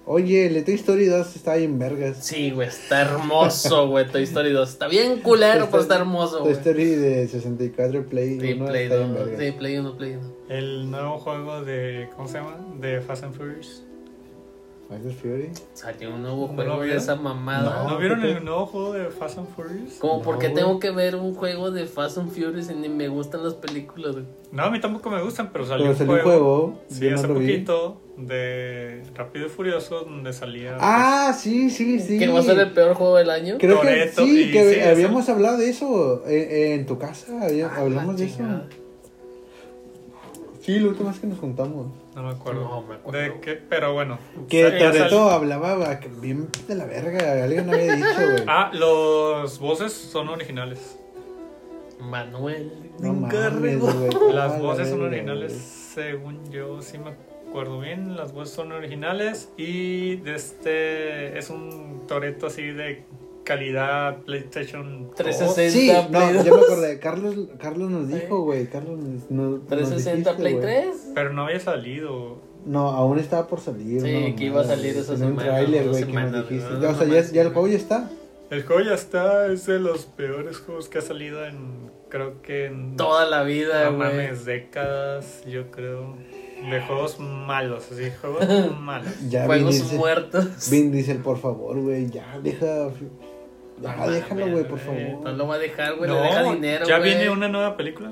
Oye, 0.08 0.48
el 0.48 0.56
de 0.56 0.64
Toy 0.64 0.74
Story 0.74 1.06
2 1.06 1.36
está 1.36 1.54
bien 1.56 1.78
vergas. 1.78 2.18
Sí, 2.26 2.50
güey, 2.50 2.68
está 2.68 3.02
hermoso, 3.02 3.88
güey. 3.90 4.08
Toy 4.08 4.24
Story 4.24 4.52
2. 4.52 4.68
Está 4.68 4.88
bien 4.88 5.20
culero, 5.22 5.68
pero 5.70 5.84
está 5.84 5.98
hermoso, 5.98 6.38
Toy 6.38 6.46
güey. 6.48 6.54
Story 6.56 6.86
de 6.96 7.28
64 7.28 8.06
Play 8.08 8.40
Sí, 8.40 8.54
1 8.54 8.66
Play 8.66 8.84
está 8.86 8.96
bien 8.98 9.14
2. 9.14 9.20
vergas. 9.28 9.40
Sí, 9.40 9.52
Play 9.52 9.78
1, 9.78 9.98
Play 9.98 10.14
1. 10.16 10.34
El 10.50 10.90
nuevo 10.90 11.20
juego 11.20 11.64
de. 11.64 12.10
¿Cómo 12.16 12.28
se 12.28 12.40
llama? 12.40 12.58
De 12.80 13.02
Fast 13.02 13.24
and 13.24 13.36
Furious. 13.36 13.84
Fast 14.90 15.06
and 15.06 15.14
Fury. 15.14 15.50
Salió 15.76 16.16
un 16.16 16.24
nuevo 16.24 16.48
¿No 16.48 16.54
juego 16.56 16.76
lo 16.78 16.82
de 16.82 16.96
esa 16.96 17.16
mamada. 17.16 17.84
¿No, 17.84 17.92
No, 17.92 17.98
vieron 18.00 18.22
¿qué 18.22 18.32
el 18.32 18.44
nuevo 18.44 18.66
juego 18.66 18.94
de 18.94 19.06
Fast 19.12 19.38
and 19.38 19.48
Furious? 19.56 19.94
Como 20.00 20.18
No, 20.18 20.22
porque 20.24 20.50
tengo 20.50 20.80
que 20.80 20.90
ver 20.90 21.16
un 21.16 21.36
juego 21.36 21.70
de 21.70 21.86
Fast 21.86 22.18
and 22.18 22.30
Furious 22.32 22.72
y 22.72 22.74
ni 22.74 22.90
me 22.90 23.08
gustan 23.08 23.44
las 23.44 23.54
películas, 23.54 24.14
güey. 24.14 24.26
No, 24.52 24.64
a 24.64 24.72
mí 24.72 24.80
tampoco 24.82 25.12
me 25.12 25.22
gustan, 25.22 25.52
pero 25.54 25.64
salió, 25.68 25.84
Pero 25.86 25.92
un, 25.92 25.98
salió 25.98 26.14
un 26.14 26.20
juego, 26.22 26.40
juego. 26.40 26.80
Sí, 26.90 27.08
hace 27.08 27.28
lo 27.28 27.36
vi. 27.36 27.46
poquito 27.46 28.02
de 28.18 29.04
Rápido 29.14 29.46
y 29.46 29.50
Furioso 29.50 30.02
donde 30.06 30.34
salía. 30.34 30.76
Ah, 30.80 31.34
sí, 31.38 31.70
sí, 31.70 32.00
sí. 32.00 32.18
Que 32.18 32.28
va 32.28 32.40
a 32.40 32.44
ser 32.44 32.58
el 32.58 32.72
peor 32.72 32.96
juego 32.96 33.16
del 33.18 33.30
año. 33.30 33.58
Creo 33.60 33.82
que 33.82 34.10
sí, 34.10 34.52
que 34.52 34.74
sí, 34.74 34.80
habíamos 34.82 35.30
hablado 35.30 35.58
de 35.58 35.70
eso 35.70 36.24
eh, 36.28 36.74
en 36.74 36.88
tu 36.88 36.98
casa. 36.98 37.44
había- 37.44 37.68
Ah, 37.68 37.82
hablamos 37.82 38.16
la 38.16 38.20
de 38.22 38.26
eso. 38.26 38.44
Sí, 40.62 40.80
la 40.80 40.88
última 40.90 41.10
vez 41.12 41.20
que 41.20 41.28
nos 41.28 41.40
juntamos. 41.40 41.88
No 42.20 42.26
me 42.28 42.32
acuerdo. 42.32 42.64
No 42.68 42.82
me 42.82 42.96
acuerdo. 42.96 43.22
¿De 43.22 43.40
qué? 43.40 43.54
Pero 43.54 43.94
bueno. 43.94 44.20
Que 44.50 44.70
Toreto 44.72 45.30
hablaba 45.30 46.02
bien 46.22 46.50
de 46.68 46.76
la 46.76 46.86
verga. 46.86 47.46
Alguien 47.46 47.70
había 47.70 47.96
dicho, 47.96 48.32
güey. 48.32 48.44
Ah, 48.46 48.72
los 48.74 49.58
voces 49.60 49.94
son 49.94 50.28
originales. 50.28 51.00
Manuel. 52.02 52.92
no 53.00 53.14
mames, 53.14 53.80
güey. 53.80 54.34
Las 54.34 54.52
la 54.52 54.60
voces 54.60 54.90
son 54.90 55.00
verga, 55.00 55.16
originales, 55.16 55.54
según 55.54 56.52
yo, 56.52 56.82
sí 56.82 56.98
me 56.98 57.12
acuerdo 57.48 57.80
bien. 57.80 58.18
Las 58.18 58.34
voces 58.34 58.54
son 58.54 58.74
originales 58.74 59.54
y 59.56 60.18
de 60.18 60.36
este 60.36 61.38
es 61.38 61.50
un 61.50 62.06
Toreto 62.06 62.48
así 62.48 62.64
de 62.64 63.06
calidad 63.50 64.18
PlayStation 64.26 65.08
2. 65.08 65.16
360. 65.16 65.72
Sí, 65.72 65.88
no, 65.92 66.08
Play 66.20 66.34
ya 66.38 66.44
me 66.44 66.50
2. 66.50 66.64
acordé. 66.72 67.00
Carlos, 67.00 67.36
Carlos 67.60 67.90
nos 67.90 68.08
dijo, 68.08 68.42
güey. 68.44 68.68
Carlos 68.70 69.00
nos, 69.00 69.32
nos- 69.32 69.60
nos 69.60 69.68
360 69.68 70.16
dijiste, 70.34 70.34
Play 70.36 70.54
güey. 70.54 70.64
3. 70.66 71.12
Pero 71.16 71.34
no 71.34 71.44
había 71.46 71.60
salido. 71.60 72.38
No, 72.66 72.90
aún 72.90 73.18
estaba 73.18 73.48
por 73.48 73.60
salir. 73.60 74.02
Sí, 74.02 74.36
que 74.38 74.46
iba 74.46 74.62
a 74.62 74.66
salir 74.66 74.96
esa 74.98 75.14
Tenía 75.14 75.28
un 75.30 75.32
semana, 75.40 75.50
tráiler, 75.50 75.90
güey, 75.90 76.04
que 76.06 76.14
nos 76.14 76.50
dijiste. 76.50 76.74
¿no? 76.74 76.82
Ya, 76.82 76.90
o 76.90 76.96
sea, 76.96 77.08
No 77.08 77.14
ya, 77.16 77.42
el 77.42 77.50
juego 77.50 77.68
ya 77.68 77.78
está. 77.78 78.10
El 78.52 78.64
juego 78.64 78.82
ya 78.82 78.94
está, 78.94 79.48
es 79.52 79.66
de 79.66 79.80
los 79.80 80.06
peores 80.06 80.58
juegos 80.60 80.90
que 80.90 80.98
ha 81.00 81.02
salido 81.02 81.46
en, 81.46 81.90
creo 82.10 82.42
que 82.42 82.66
en 82.68 82.96
Toda 82.98 83.26
la 83.30 83.44
vida, 83.44 83.90
no 83.90 83.98
güey. 83.98 84.10
mames, 84.10 84.46
décadas, 84.46 85.44
yo 85.48 85.72
creo. 85.72 86.16
De 86.70 86.82
juegos 86.82 87.20
malos, 87.20 87.88
así, 87.92 88.12
juegos 88.20 88.46
malos. 88.80 89.08
Ya, 89.30 89.42
Vin 89.48 89.48
Juegos 89.64 89.76
Diesel, 89.76 89.98
muertos. 89.98 90.70
Vin 90.70 90.92
Diesel, 90.92 91.20
por 91.20 91.38
favor, 91.38 91.80
güey. 91.80 92.10
Ya, 92.10 92.38
deja. 92.44 92.90
Ya, 93.82 93.96
No 93.96 94.10
déjalo, 94.12 94.48
güey, 94.52 94.64
por 94.68 94.80
favor. 94.80 95.02
No 95.24 95.32
lo 95.32 95.48
va 95.48 95.56
a 95.56 95.58
dejar, 95.60 95.96
güey. 95.96 96.10
No, 96.10 96.16
le 96.16 96.22
deja 96.28 96.44
dinero, 96.54 96.86
ya 96.88 96.98
güey. 97.00 97.10
viene 97.16 97.30
una 97.30 97.48
nueva 97.48 97.78
película. 97.78 98.12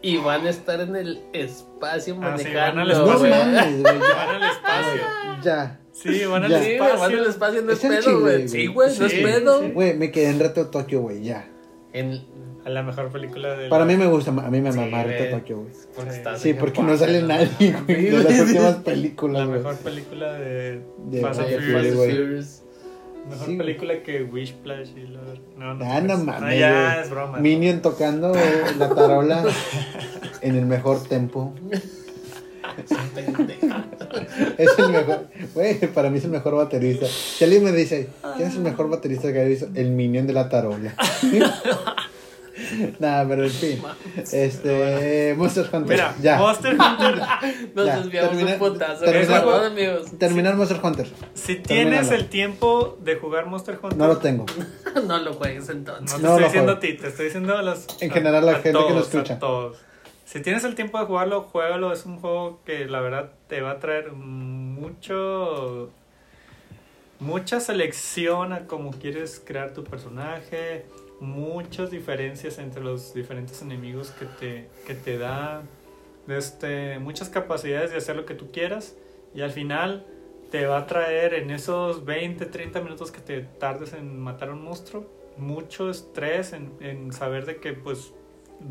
Y 0.00 0.16
van 0.18 0.46
a 0.46 0.50
estar 0.50 0.80
en 0.80 0.94
el 0.94 1.20
espacio 1.32 2.16
Ah, 2.22 2.36
sí, 2.38 2.44
manejando, 2.44 2.60
van 2.60 2.78
al 2.78 2.90
espacio. 2.90 3.18
güey. 3.18 3.30
mames, 3.30 3.82
güey. 3.82 3.82
Van 3.82 4.00
Ya. 4.00 4.30
al 4.36 4.42
espacio. 4.42 5.00
ya. 5.42 5.80
Sí, 5.92 6.24
van 6.26 6.44
al 6.44 6.50
Ya. 6.50 6.58
Sí, 6.62 6.64
güey, 6.66 6.78
van 6.78 6.88
espacio. 6.92 7.18
al 7.18 7.26
espacio, 7.26 7.62
no 7.62 7.72
es 7.72 7.78
Es 7.78 7.84
en 7.84 7.90
pedo, 7.90 8.20
güey. 8.20 8.34
güey. 8.36 8.48
Sí, 8.48 8.66
güey, 8.68 8.98
no 8.98 9.06
es 9.06 9.12
Sí, 9.12 9.22
pedo. 9.22 9.60
sí. 9.62 9.70
Güey, 9.72 9.94
me 9.96 10.10
quedé 10.12 10.30
en 10.30 10.38
Reto 10.40 10.66
Tokio, 10.68 11.00
güey, 11.02 11.22
ya. 11.22 11.48
En... 11.92 12.24
A 12.64 12.70
la 12.70 12.82
mejor 12.82 13.10
película 13.10 13.54
de. 13.56 13.68
Para 13.70 13.86
mí 13.86 13.96
me 13.96 14.06
gusta, 14.06 14.30
a 14.30 14.50
mí 14.50 14.60
me 14.60 14.72
Sí, 14.72 14.78
mama 14.78 15.02
Reto. 15.02 15.38
Tokio, 15.38 15.58
güey. 15.60 15.72
Sí. 15.72 16.20
Sí, 16.36 16.54
porque 16.54 16.82
no 16.82 16.94
sale 16.98 17.22
nadie, 17.22 17.74
güey, 17.86 18.04
de 18.10 18.22
las 18.22 18.40
últimas 18.40 18.74
películas, 18.76 19.46
La 19.48 19.52
mejor 19.54 19.76
película 19.78 20.32
de. 20.34 20.82
Fast 21.22 21.40
and 21.40 21.60
Furious. 21.60 22.62
Mejor 23.28 23.46
Sí, 23.46 23.56
película 23.56 24.02
que 24.02 24.22
Wishplash 24.22 24.90
y 24.96 25.06
la. 25.08 25.20
No, 25.56 25.74
no. 25.74 25.84
Ah, 25.84 26.00
no 26.00 26.14
pues, 26.14 26.24
mames, 26.24 26.58
ya, 26.58 27.02
es 27.02 27.10
broma. 27.10 27.38
Minion 27.38 27.82
tocando 27.82 28.32
la 28.78 28.88
tarola 28.94 29.44
en 30.40 30.56
el 30.56 30.66
mejor 30.66 31.02
tempo. 31.04 31.54
Es 34.56 34.78
el 34.78 34.90
mejor, 34.90 35.26
güey, 35.54 35.80
para 35.92 36.10
mí 36.10 36.18
es 36.18 36.24
el 36.24 36.30
mejor 36.30 36.54
baterista. 36.54 37.06
Si 37.06 37.42
alguien 37.42 37.64
me 37.64 37.72
dice, 37.72 38.08
¿quién 38.36 38.48
es 38.48 38.54
el 38.54 38.62
mejor 38.62 38.88
baterista 38.88 39.32
que 39.32 39.40
ha 39.40 39.44
visto? 39.44 39.68
El 39.74 39.90
Minion 39.90 40.26
de 40.26 40.32
la 40.32 40.48
tarola. 40.48 40.94
Nada, 42.98 43.26
pero 43.28 43.44
en 43.44 43.50
fin. 43.50 43.82
Este, 44.32 45.34
Monster 45.36 45.64
Hunter. 45.72 45.88
Mira, 45.96 46.14
ya. 46.20 46.38
Monster 46.38 46.72
Hunter. 46.80 47.16
Nos 47.74 47.86
Ya, 47.86 47.96
desviamos 48.00 48.30
termina- 48.36 48.56
un 48.56 49.64
amigos. 49.64 50.18
Terminar 50.18 50.56
Monster 50.56 50.80
Hunter. 50.82 51.08
Si 51.34 51.56
tienes 51.56 52.10
el 52.10 52.28
tiempo 52.28 52.96
de 53.00 53.16
jugar 53.16 53.46
Monster 53.46 53.78
Hunter. 53.82 53.98
No 53.98 54.06
lo 54.08 54.18
tengo. 54.18 54.46
No 55.06 55.18
lo 55.18 55.32
juegues 55.34 55.66
No 55.68 55.72
entonces. 55.74 56.16
te 56.16 56.22
No 56.22 56.28
estoy 56.30 56.40
lo 56.40 56.46
diciendo 56.46 56.72
a 56.72 56.80
ti, 56.80 56.94
te 56.94 57.08
estoy 57.08 57.26
diciendo 57.26 57.56
a 57.56 57.62
los. 57.62 57.86
En 58.00 58.10
general, 58.10 58.44
la 58.44 58.52
a 58.52 58.54
gente 58.56 58.70
que 58.70 58.72
todos, 58.72 58.92
nos 58.94 59.06
escucha. 59.08 59.34
A 59.34 59.38
todos. 59.38 59.76
Si 60.24 60.40
tienes 60.40 60.64
el 60.64 60.74
tiempo 60.74 60.98
de 60.98 61.06
jugarlo, 61.06 61.42
juégalo. 61.42 61.92
Es 61.92 62.04
un 62.04 62.18
juego 62.18 62.60
que 62.66 62.86
la 62.86 63.00
verdad 63.00 63.30
te 63.48 63.60
va 63.60 63.72
a 63.72 63.78
traer 63.78 64.12
mucho. 64.12 65.90
mucha 67.20 67.60
selección 67.60 68.52
a 68.52 68.66
cómo 68.66 68.90
quieres 68.92 69.40
crear 69.44 69.72
tu 69.72 69.84
personaje, 69.84 70.86
muchas 71.20 71.90
diferencias 71.90 72.58
entre 72.58 72.82
los 72.82 73.14
diferentes 73.14 73.60
enemigos 73.62 74.10
que 74.12 74.26
te, 74.26 74.68
que 74.86 74.94
te 74.94 75.18
da, 75.18 75.62
este, 76.28 76.98
muchas 76.98 77.28
capacidades 77.28 77.90
de 77.90 77.96
hacer 77.96 78.16
lo 78.16 78.24
que 78.26 78.34
tú 78.34 78.50
quieras 78.52 78.96
y 79.34 79.40
al 79.40 79.50
final 79.50 80.06
te 80.50 80.66
va 80.66 80.78
a 80.78 80.86
traer 80.86 81.34
en 81.34 81.50
esos 81.50 82.04
20, 82.04 82.46
30 82.46 82.80
minutos 82.80 83.10
que 83.10 83.20
te 83.20 83.40
tardes 83.40 83.92
en 83.92 84.18
matar 84.18 84.50
a 84.50 84.52
un 84.52 84.62
monstruo, 84.62 85.06
mucho 85.36 85.90
estrés 85.90 86.52
en, 86.52 86.72
en 86.80 87.12
saber 87.12 87.46
de 87.46 87.56
que 87.56 87.72
pues 87.72 88.12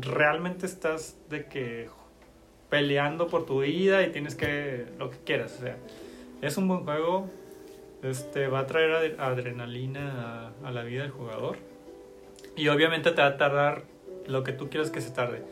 realmente 0.00 0.66
estás 0.66 1.16
de 1.30 1.46
que 1.46 1.88
peleando 2.68 3.28
por 3.28 3.46
tu 3.46 3.60
vida 3.60 4.02
y 4.04 4.10
tienes 4.10 4.34
que 4.34 4.86
lo 4.98 5.10
que 5.10 5.18
quieras, 5.18 5.56
o 5.58 5.62
sea, 5.62 5.76
es 6.42 6.56
un 6.56 6.68
buen 6.68 6.80
juego, 6.84 7.28
este 8.02 8.48
va 8.48 8.60
a 8.60 8.66
traer 8.66 9.16
ad- 9.18 9.20
adrenalina 9.20 10.52
a 10.62 10.70
la 10.70 10.82
vida 10.82 11.02
del 11.02 11.10
jugador 11.10 11.56
y 12.58 12.68
obviamente 12.68 13.10
te 13.12 13.20
va 13.22 13.28
a 13.28 13.36
tardar 13.36 13.82
lo 14.26 14.42
que 14.44 14.52
tú 14.52 14.68
quieras 14.68 14.90
que 14.90 15.00
se 15.00 15.10
tarde, 15.10 15.42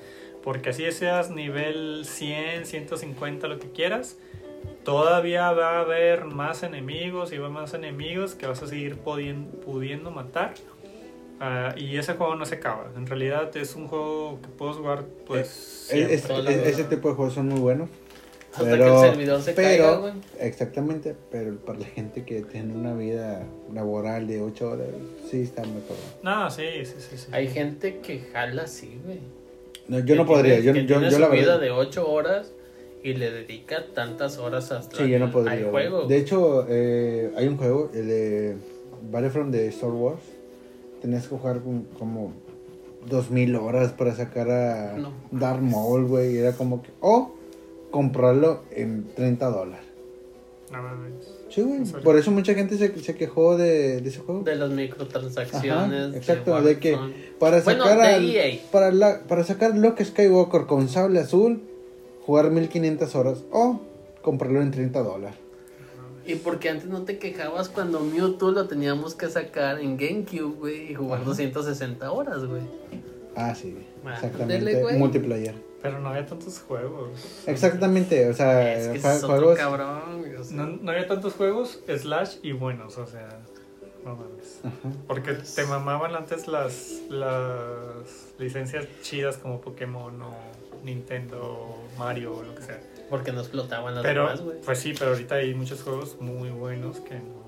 porque 0.43 0.71
así 0.71 0.91
seas 0.93 1.31
nivel 1.31 2.03
100, 2.05 2.67
150, 2.67 3.49
lo 3.49 3.59
que 3.59 3.71
quieras, 3.71 4.19
todavía 4.85 5.51
va 5.53 5.79
a 5.79 5.81
haber 5.81 6.25
más 6.27 6.63
enemigos 6.63 7.33
y 7.33 7.39
va 7.39 7.49
más 7.49 7.75
enemigos 7.75 8.35
que 8.35 8.47
vas 8.47 8.63
a 8.63 8.67
seguir 8.67 8.97
pudiendo 8.99 10.11
matar. 10.11 10.55
Ah, 11.39 11.75
y 11.77 11.97
ese 11.99 12.15
juego 12.15 12.35
no 12.35 12.47
se 12.47 12.55
acaba. 12.57 12.91
En 12.97 13.07
realidad 13.07 13.55
es 13.57 13.75
un 13.77 13.89
juego 13.89 14.39
que 14.41 14.49
puedes 14.49 14.77
jugar 14.77 15.05
pues 15.27 15.91
Eh, 15.93 16.07
es- 16.15 16.29
la 16.29 16.39
es- 16.39 16.47
vida. 16.47 16.65
ese 16.65 16.85
tipo 16.85 17.09
de 17.11 17.15
juegos 17.15 17.35
son 17.35 17.49
muy 17.49 17.61
buenos. 17.61 17.91
Hasta 18.57 18.71
pero, 18.71 18.85
que 18.85 18.91
el 19.07 19.11
servidor 19.11 19.43
se 19.43 19.53
pero, 19.53 19.69
caiga, 19.85 19.97
güey. 19.99 20.13
Exactamente, 20.41 21.15
pero 21.31 21.57
para 21.57 21.79
la 21.81 21.87
gente 21.87 22.25
que 22.25 22.43
tiene 22.43 22.75
una 22.75 22.95
vida 22.95 23.43
laboral 23.75 24.27
de 24.27 24.41
8 24.43 24.71
horas, 24.71 24.87
sí 25.31 25.43
está 25.43 25.63
mejor. 25.63 25.97
No, 26.23 26.51
sí, 26.51 26.63
sí, 26.85 26.95
sí. 26.99 27.17
sí. 27.19 27.27
Hay 27.33 27.49
gente 27.49 27.99
que 27.99 28.21
jala 28.33 28.63
así, 28.63 28.99
güey. 29.05 29.19
No, 29.89 29.99
yo 30.01 30.05
Que 30.07 30.15
no 30.17 30.27
podría, 30.27 30.55
tiene- 30.61 30.67
yo, 30.67 30.73
que 30.73 30.81
yo, 30.83 30.87
tiene 30.99 31.05
yo 31.11 31.17
su 31.17 31.21
la 31.23 31.29
vida 31.29 31.59
de 31.59 31.71
8 31.71 32.09
horas 32.11 32.51
y 33.05 33.13
le 33.15 33.31
dedica 33.31 33.85
tantas 33.95 34.39
horas 34.39 34.73
hasta 34.73 34.97
Sí, 34.97 35.09
yo 35.09 35.19
no 35.19 35.31
podría. 35.31 35.53
al 35.59 35.71
juego. 35.71 36.07
De 36.07 36.17
hecho, 36.17 36.67
eh, 36.69 37.31
hay 37.37 37.47
un 37.47 37.57
juego, 37.57 37.91
el 37.95 38.09
de 38.09 38.57
Battlefront 39.13 39.53
de 39.53 39.69
Star 39.69 39.91
Wars. 39.91 40.21
Tenías 41.01 41.29
que 41.29 41.37
jugar 41.37 41.61
con- 41.61 41.85
como 41.99 42.33
2000 43.09 43.55
horas 43.55 43.93
para 43.93 44.13
sacar 44.15 44.51
a 44.51 44.95
No. 44.97 45.13
Darth 45.31 45.61
Maul, 45.61 46.07
güey. 46.07 46.37
Era 46.39 46.53
como 46.53 46.83
que. 46.83 46.91
O 47.01 47.36
comprarlo 47.91 48.63
en 48.71 49.07
30 49.15 49.51
dólares. 49.51 49.87
Sí, 51.49 51.63
güey. 51.63 51.85
Por 52.03 52.17
eso 52.17 52.31
mucha 52.33 52.55
gente 52.55 52.77
se, 52.77 52.99
se 52.99 53.15
quejó 53.15 53.57
de, 53.57 54.01
de 54.01 54.09
ese 54.09 54.19
juego. 54.21 54.43
de 54.43 54.57
las 54.57 54.71
microtransacciones. 54.71 56.09
Ajá, 56.09 56.17
exacto, 56.17 56.61
de 56.61 56.79
que 56.79 56.99
para 57.39 57.61
Bueno, 57.61 57.85
sacar 57.85 57.99
de 57.99 58.15
al- 58.15 58.31
EA. 58.31 58.61
para 58.73 58.91
la, 58.91 59.21
para 59.29 59.45
sacar 59.45 59.77
Luke 59.77 60.05
Skywalker 60.05 60.67
con 60.67 60.89
sable 60.89 61.21
azul, 61.21 61.63
jugar 62.27 62.51
1500 62.51 63.15
horas 63.15 63.45
o 63.53 63.81
comprarlo 64.23 64.61
en 64.61 64.73
30 64.73 65.03
dólares. 65.03 65.39
Y 66.27 66.35
porque 66.35 66.69
antes 66.69 66.87
no 66.89 67.03
te 67.03 67.19
quejabas 67.19 67.69
cuando 67.69 68.01
Mewtwo 68.01 68.51
lo 68.51 68.67
teníamos 68.67 69.15
que 69.15 69.29
sacar 69.29 69.79
en 69.79 69.97
GameCube, 69.97 70.57
güey, 70.59 70.91
y 70.91 70.95
jugar 70.97 71.21
Ajá. 71.21 71.29
260 71.29 72.11
horas, 72.11 72.45
güey. 72.45 72.63
Ah, 73.37 73.55
sí, 73.55 73.77
exactamente. 74.05 74.65
dele, 74.65 74.83
güey. 74.83 74.99
Multiplayer. 74.99 75.55
Pero 75.87 76.01
no 76.01 76.09
había 76.11 76.27
tantos 76.27 76.59
juegos. 76.61 77.43
Exactamente, 77.47 78.29
o 78.29 78.35
sea, 78.35 78.75
es 78.75 78.89
que 78.89 78.99
es 78.99 79.05
otro 79.25 79.29
juegos. 79.37 79.59
cabrón. 79.59 80.19
güey, 80.21 80.35
o 80.37 80.45
sea. 80.45 80.57
No, 80.57 80.67
no 80.83 80.91
había 80.91 81.07
tantos 81.07 81.35
juegos 81.35 81.81
slash 81.87 82.37
y 82.43 82.53
buenos, 82.53 82.99
o 82.99 83.07
sea, 83.07 83.29
no 84.05 84.17
mames. 84.17 84.61
Ajá. 84.65 84.95
Porque 85.07 85.33
te 85.35 85.65
mamaban 85.65 86.15
antes 86.15 86.49
las, 86.49 87.01
las 87.09 88.35
licencias 88.39 88.87
chidas 89.03 89.37
como 89.39 89.61
Pokémon 89.61 90.21
o 90.23 90.35
Nintendo, 90.85 91.77
Mario 91.99 92.35
o 92.37 92.43
lo 92.43 92.55
que 92.55 92.63
sea. 92.63 92.81
Porque 93.11 93.33
no 93.33 93.41
explotaban 93.41 93.95
las 93.95 94.03
Pero, 94.05 94.23
demás, 94.25 94.41
güey. 94.43 94.61
pues 94.63 94.79
sí, 94.79 94.93
pero 94.99 95.13
ahorita 95.13 95.37
hay 95.37 95.55
muchos 95.55 95.83
juegos 95.83 96.17
muy 96.21 96.51
buenos 96.51 96.99
que 97.01 97.15
no. 97.15 97.47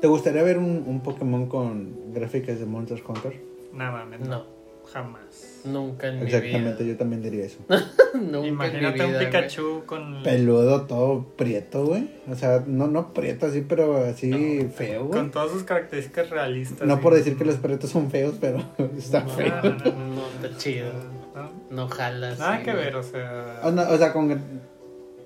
¿Te 0.00 0.08
gustaría 0.08 0.42
ver 0.42 0.58
un, 0.58 0.84
un 0.86 1.00
Pokémon 1.00 1.46
con 1.48 2.12
gráficas 2.12 2.58
de 2.58 2.66
Monster 2.66 3.02
Hunter? 3.06 3.40
Nada 3.72 3.92
mames, 3.92 4.20
no. 4.20 4.26
No, 4.28 4.46
Jamás. 4.92 5.60
nunca 5.64 6.08
en 6.08 6.22
Exactamente, 6.22 6.84
mi 6.84 6.90
yo 6.90 6.96
también 6.96 7.22
diría 7.22 7.44
eso. 7.44 7.58
vida. 7.68 7.84
nunca 8.14 8.46
Imagínate 8.46 9.02
en 9.02 9.06
mi 9.06 9.08
vida, 9.12 9.18
un 9.18 9.24
Pikachu 9.26 9.82
con. 9.86 10.22
Peludo, 10.22 10.82
todo 10.82 11.24
prieto, 11.36 11.84
güey. 11.86 12.08
O 12.30 12.34
sea, 12.34 12.62
no, 12.66 12.86
no 12.86 13.12
prieto 13.12 13.46
así, 13.46 13.62
pero 13.62 13.96
así 14.04 14.68
feo, 14.74 15.06
güey. 15.06 15.18
Con 15.20 15.30
todas 15.30 15.50
sus 15.50 15.64
características 15.64 16.30
realistas. 16.30 16.86
No 16.86 17.00
por 17.00 17.14
decir 17.14 17.36
que 17.36 17.44
los 17.44 17.56
prietos 17.56 17.90
son 17.90 18.10
feos, 18.10 18.36
pero 18.40 18.62
está 18.96 19.20
No, 19.24 19.28
feo. 19.30 19.54
no, 19.62 19.70
no, 19.70 19.78
güey. 19.78 19.92
no, 19.92 20.14
No, 20.14 20.26
está 20.46 20.56
chido. 20.58 20.90
no. 21.34 21.50
No 21.70 21.88
jalas. 21.88 22.38
Nada 22.38 22.58
sí, 22.58 22.64
que 22.64 22.72
güey. 22.72 22.84
ver, 22.84 22.96
o 22.96 23.02
sea. 23.02 23.60
O, 23.64 23.70
no, 23.72 23.82
o 23.88 23.98
sea, 23.98 24.12
con... 24.12 24.28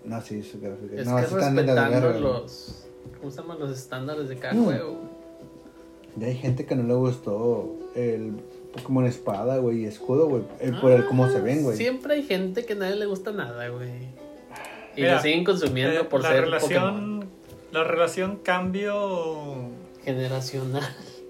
No, 0.04 0.20
sí, 0.22 0.42
su 0.42 0.58
gráfica. 0.60 0.96
Es 1.02 1.06
no, 1.06 1.16
que 1.16 1.22
respetando 1.26 2.18
los. 2.18 2.86
¿Cómo 3.18 3.30
se 3.30 3.42
llaman 3.42 3.58
los 3.60 3.70
estándares 3.78 4.28
de 4.30 4.36
cada 4.36 4.54
Mm. 4.54 4.64
juego? 4.64 4.98
Y 6.18 6.24
hay 6.24 6.34
gente 6.36 6.64
que 6.66 6.74
no 6.74 6.82
le 6.84 6.94
gustó 6.94 7.76
el 7.94 8.32
Pokémon 8.72 9.04
Espada, 9.06 9.58
güey, 9.58 9.82
y 9.82 9.84
Escudo, 9.86 10.26
güey. 10.28 10.42
el- 10.60 10.78
por 10.80 10.92
el 10.92 11.04
cómo 11.06 11.28
se 11.28 11.40
ven, 11.40 11.62
güey. 11.64 11.76
Siempre 11.76 12.14
hay 12.14 12.22
gente 12.22 12.64
que 12.64 12.74
a 12.74 12.76
nadie 12.76 12.96
le 12.96 13.06
gusta 13.06 13.32
nada, 13.32 13.68
güey. 13.68 13.90
Y 14.96 15.02
Mira, 15.02 15.14
lo 15.16 15.22
siguen 15.22 15.44
consumiendo 15.44 16.00
eh, 16.00 16.04
por 16.04 16.22
la 16.22 16.30
ser 16.30 16.40
relación. 16.42 16.82
Pokémon. 16.94 17.24
La 17.72 17.84
relación 17.84 18.36
cambio. 18.42 19.68
Generacional. 20.04 20.82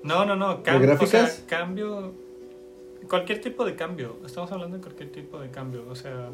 No, 0.02 0.24
no, 0.24 0.34
no. 0.36 0.62
Cambio, 0.62 0.88
gráficas? 0.88 1.32
O 1.32 1.36
sea, 1.36 1.46
cambio. 1.46 2.12
Cualquier 3.08 3.40
tipo 3.40 3.64
de 3.64 3.76
cambio. 3.76 4.16
Estamos 4.24 4.50
hablando 4.52 4.76
de 4.78 4.82
cualquier 4.82 5.10
tipo 5.12 5.38
de 5.40 5.50
cambio. 5.50 5.84
O 5.90 5.94
sea, 5.94 6.30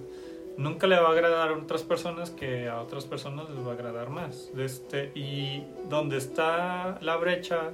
nunca 0.57 0.87
le 0.87 0.99
va 1.01 1.09
a 1.09 1.13
agradar 1.13 1.49
a 1.49 1.53
otras 1.57 1.83
personas 1.83 2.31
que 2.31 2.69
a 2.69 2.81
otras 2.81 3.05
personas 3.07 3.51
les 3.51 3.67
va 3.67 3.71
a 3.71 3.75
agradar 3.75 4.11
más. 4.11 4.51
Este, 4.57 5.11
y 5.17 5.65
donde 5.89 6.17
está 6.19 6.99
la 7.01 7.17
brecha 7.17 7.71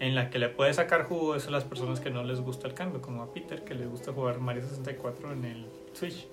en 0.00 0.14
la 0.14 0.30
que 0.30 0.38
le 0.38 0.48
puede 0.48 0.72
sacar 0.74 1.04
jugo 1.04 1.36
es 1.36 1.46
a 1.46 1.50
las 1.50 1.64
personas 1.64 2.00
que 2.00 2.10
no 2.10 2.24
les 2.24 2.40
gusta 2.40 2.66
el 2.66 2.74
cambio, 2.74 3.00
como 3.00 3.22
a 3.22 3.32
Peter, 3.32 3.62
que 3.64 3.74
le 3.74 3.86
gusta 3.86 4.12
jugar 4.12 4.40
Mario 4.40 4.62
64 4.62 5.32
en 5.32 5.44
el 5.44 5.66
Switch. 5.92 6.26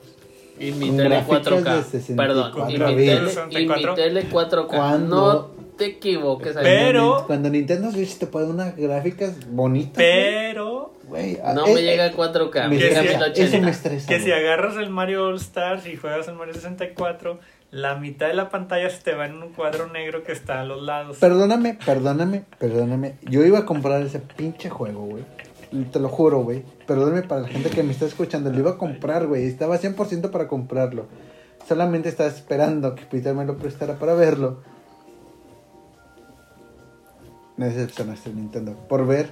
Y 0.60 0.72
mi 0.72 0.88
Con 0.88 0.98
tele 0.98 1.10
gráficas 1.10 1.48
4K. 1.48 1.76
de 1.76 1.84
64 1.84 2.16
Perdón. 2.16 2.70
Y 2.72 2.74
mi, 2.74 2.80
tele, 2.80 2.94
y 3.04 3.20
mi 3.26 3.30
64. 3.30 3.94
tele 3.94 4.26
4K. 4.30 4.68
¿Cuándo? 4.68 5.16
No 5.16 5.68
te 5.78 5.86
equivoques. 5.86 6.58
ahí. 6.58 6.64
Pero- 6.64 7.24
Cuando 7.28 7.50
Nintendo 7.50 7.92
Switch 7.92 8.18
te 8.18 8.26
pone 8.26 8.46
unas 8.48 8.76
gráficas 8.76 9.36
bonitas, 9.52 9.98
Pero 9.98 10.94
güey. 11.04 11.38
ah, 11.44 11.54
No 11.54 11.68
eh, 11.68 11.74
me 11.76 11.80
eh, 11.82 11.84
llega 11.84 12.06
a 12.06 12.12
4K. 12.14 12.64
me 12.64 12.70
Me 12.70 12.78
llega 12.82 13.02
1080. 13.04 13.42
Eso 13.44 13.62
me 13.64 13.70
estresa. 13.70 14.08
que 14.08 14.20
si 14.20 14.32
agarras 14.32 14.78
el 14.78 14.90
Mario 14.90 15.26
All 15.28 15.36
Stars 15.36 15.86
y 15.86 15.96
juegas 15.96 16.28
el 16.28 16.34
Mario 16.34 16.56
64, 16.56 17.40
la 17.72 17.96
mitad 17.96 18.28
de 18.28 18.34
la 18.34 18.50
pantalla 18.50 18.90
se 18.90 19.02
te 19.02 19.14
va 19.14 19.26
en 19.26 19.42
un 19.44 19.52
cuadro 19.54 19.88
negro 19.88 20.24
que 20.24 20.32
está 20.32 20.62
a 20.62 20.66
los 20.66 20.82
lados. 20.82 21.18
Perdóname, 21.18 21.78
perdóname, 21.86 22.46
perdóname. 22.60 23.16
Yo 23.24 23.44
iba 23.44 23.60
a 23.60 23.66
comprar 23.66 24.02
ese 24.02 24.20
pinche 24.20 24.70
juego, 24.70 25.06
güey. 25.06 25.24
Te 25.92 26.00
lo 26.00 26.08
juro, 26.08 26.40
güey. 26.40 26.64
Perdóname 26.86 27.24
para 27.24 27.42
la 27.42 27.48
gente 27.50 27.70
que 27.70 27.84
me 27.84 27.92
está 27.92 28.06
escuchando. 28.06 28.52
Lo 28.52 28.60
iba 28.60 28.72
a 28.72 28.78
comprar, 28.78 29.28
güey. 29.28 29.46
Estaba 29.46 29.78
100% 29.78 30.32
para 30.32 30.48
comprarlo. 30.48 31.08
Solamente 31.68 32.08
estaba 32.08 32.30
esperando 32.30 32.96
que 32.96 33.04
Peter 33.04 33.36
me 33.36 33.44
lo 33.44 33.58
prestara 33.58 33.96
para 33.96 34.14
verlo. 34.14 34.62
Me 37.58 37.66
decepcionaste, 37.66 38.30
Nintendo. 38.30 38.78
Por 38.88 39.06
ver 39.06 39.32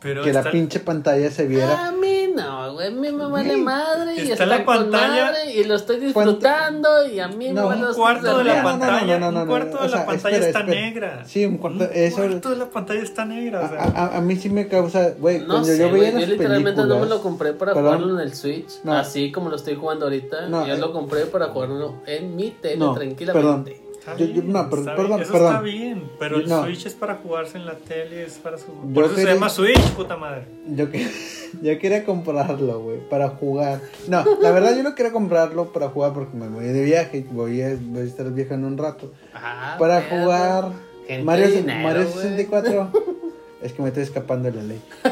Pero 0.00 0.24
que 0.24 0.32
la 0.32 0.50
pinche 0.50 0.80
pantalla 0.80 1.30
se 1.30 1.46
viera. 1.46 1.92
No, 2.36 2.72
güey. 2.74 2.86
A 2.88 2.90
mí 2.90 3.10
me 3.12 3.26
vale 3.26 3.56
madre. 3.56 4.14
Y 4.14 4.20
está 4.20 4.32
está, 4.32 4.46
la 4.46 4.64
con 4.64 4.76
pantalla- 4.76 5.24
madre, 5.26 5.52
y 5.54 5.64
lo 5.64 5.74
estoy 5.74 5.98
disfrutando. 6.00 7.06
Y 7.06 7.18
a 7.20 7.28
mí 7.28 7.48
No, 7.48 7.62
me 7.62 7.68
vale 7.68 7.82
un 7.82 7.88
un 7.88 7.94
cuarto 7.94 8.38
de 8.38 8.44
la 8.44 8.62
pantalla, 8.62 9.28
un 9.28 9.46
cuarto 9.46 9.78
de 9.82 9.88
la 9.88 10.06
pantalla 10.06 10.36
espera, 10.36 10.46
está 10.46 10.60
espera. 10.60 10.80
negra. 10.80 11.24
Sí, 11.26 11.44
un 11.46 11.58
cuarto. 11.58 11.84
Un 11.84 11.90
Eso. 11.92 12.16
cuarto 12.16 12.50
de 12.50 12.56
la 12.56 12.70
pantalla 12.70 13.02
está 13.02 13.24
negra. 13.24 13.60
o 13.60 13.64
A, 13.64 13.68
sea. 13.68 13.82
a- 13.82 14.16
a 14.16 14.20
mí 14.20 14.36
sí 14.36 14.50
me 14.50 14.68
causa, 14.68 15.10
güey, 15.18 15.40
No 15.40 15.46
cuando 15.46 15.64
sé, 15.68 15.78
yo 15.78 15.90
veía 15.90 16.10
yo 16.12 16.18
las 16.20 16.28
literalmente 16.28 16.84
no 16.84 16.98
me 17.00 17.06
lo 17.06 17.20
compré 17.22 17.52
para 17.52 17.74
Perdón. 17.74 17.94
jugarlo 17.94 18.20
en 18.20 18.26
el 18.26 18.34
Switch, 18.34 18.70
No. 18.84 18.92
así 18.94 19.32
como 19.32 19.50
lo 19.50 19.56
estoy 19.56 19.74
jugando 19.74 20.06
ahorita. 20.06 20.48
No, 20.48 20.66
yo 20.66 20.74
eh. 20.74 20.78
lo 20.78 20.92
compré 20.92 21.26
para 21.26 21.46
jugarlo 21.48 21.94
en 22.06 22.36
mi 22.36 22.50
tele 22.50 22.76
No, 22.76 22.94
tranquilamente. 22.94 23.82
Yo- 24.06 24.24
yo- 24.24 24.34
bien, 24.34 24.52
no, 24.52 24.70
pero- 24.70 24.82
está 24.82 24.94
perdón, 24.94 25.08
bien, 25.16 25.22
eso 25.22 25.32
perdón. 25.32 25.48
está 25.50 25.62
bien, 25.62 26.10
pero 26.20 26.36
el 26.38 26.48
No. 26.48 26.62
Switch 26.62 26.86
es 26.86 26.94
para 26.94 27.16
jugarse 27.16 27.58
en 27.58 27.66
la 27.66 27.74
tele, 27.74 28.22
es 28.24 28.34
para 28.34 28.56
su... 28.56 28.66
Yo 28.66 28.94
Por 28.94 29.04
eso 29.06 29.14
quería- 29.16 29.30
se 29.30 29.34
llama 29.34 29.48
Switch, 29.50 29.80
puta 29.96 30.16
madre. 30.16 30.46
Yo, 30.68 30.88
que, 30.92 30.98
yo 31.62 31.78
quería 31.78 32.04
comprarlo, 32.04 32.82
güey, 32.82 32.98
para 33.08 33.28
jugar. 33.30 33.80
No, 34.08 34.24
la 34.40 34.50
verdad 34.50 34.76
yo 34.76 34.82
no 34.82 34.94
quería 34.94 35.12
comprarlo 35.12 35.72
para 35.72 35.88
jugar 35.88 36.12
porque 36.12 36.36
me 36.36 36.48
voy 36.48 36.66
de 36.66 36.84
viaje, 36.84 37.26
voy 37.30 37.62
a, 37.62 37.76
voy 37.80 38.02
a 38.02 38.04
estar 38.04 38.30
viajando 38.32 38.66
un 38.66 38.78
rato. 38.78 39.12
Ah, 39.34 39.76
Para 39.78 40.02
jugar 40.02 40.72
Gente 41.06 41.24
Mario, 41.24 41.48
dinero, 41.48 41.82
Mario 41.82 42.02
güey. 42.02 42.14
64. 42.14 42.90
es 43.62 43.72
que 43.72 43.82
me 43.82 43.88
estoy 43.88 44.02
escapando 44.02 44.50
de 44.50 44.56
la 44.56 44.62
ley. 44.62 44.80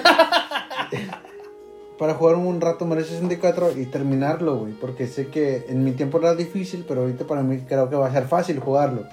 para 1.98 2.14
jugar 2.14 2.36
un 2.36 2.60
rato 2.60 2.86
Mario 2.86 3.04
64 3.04 3.72
y 3.78 3.86
terminarlo, 3.86 4.58
güey, 4.58 4.72
porque 4.72 5.06
sé 5.06 5.28
que 5.28 5.66
en 5.68 5.84
mi 5.84 5.92
tiempo 5.92 6.18
era 6.18 6.34
difícil, 6.34 6.84
pero 6.86 7.02
ahorita 7.02 7.26
para 7.26 7.42
mí 7.42 7.60
creo 7.68 7.88
que 7.88 7.96
va 7.96 8.08
a 8.08 8.12
ser 8.12 8.26
fácil 8.26 8.58
jugarlo 8.58 9.04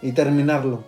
y 0.00 0.12
terminarlo. 0.12 0.82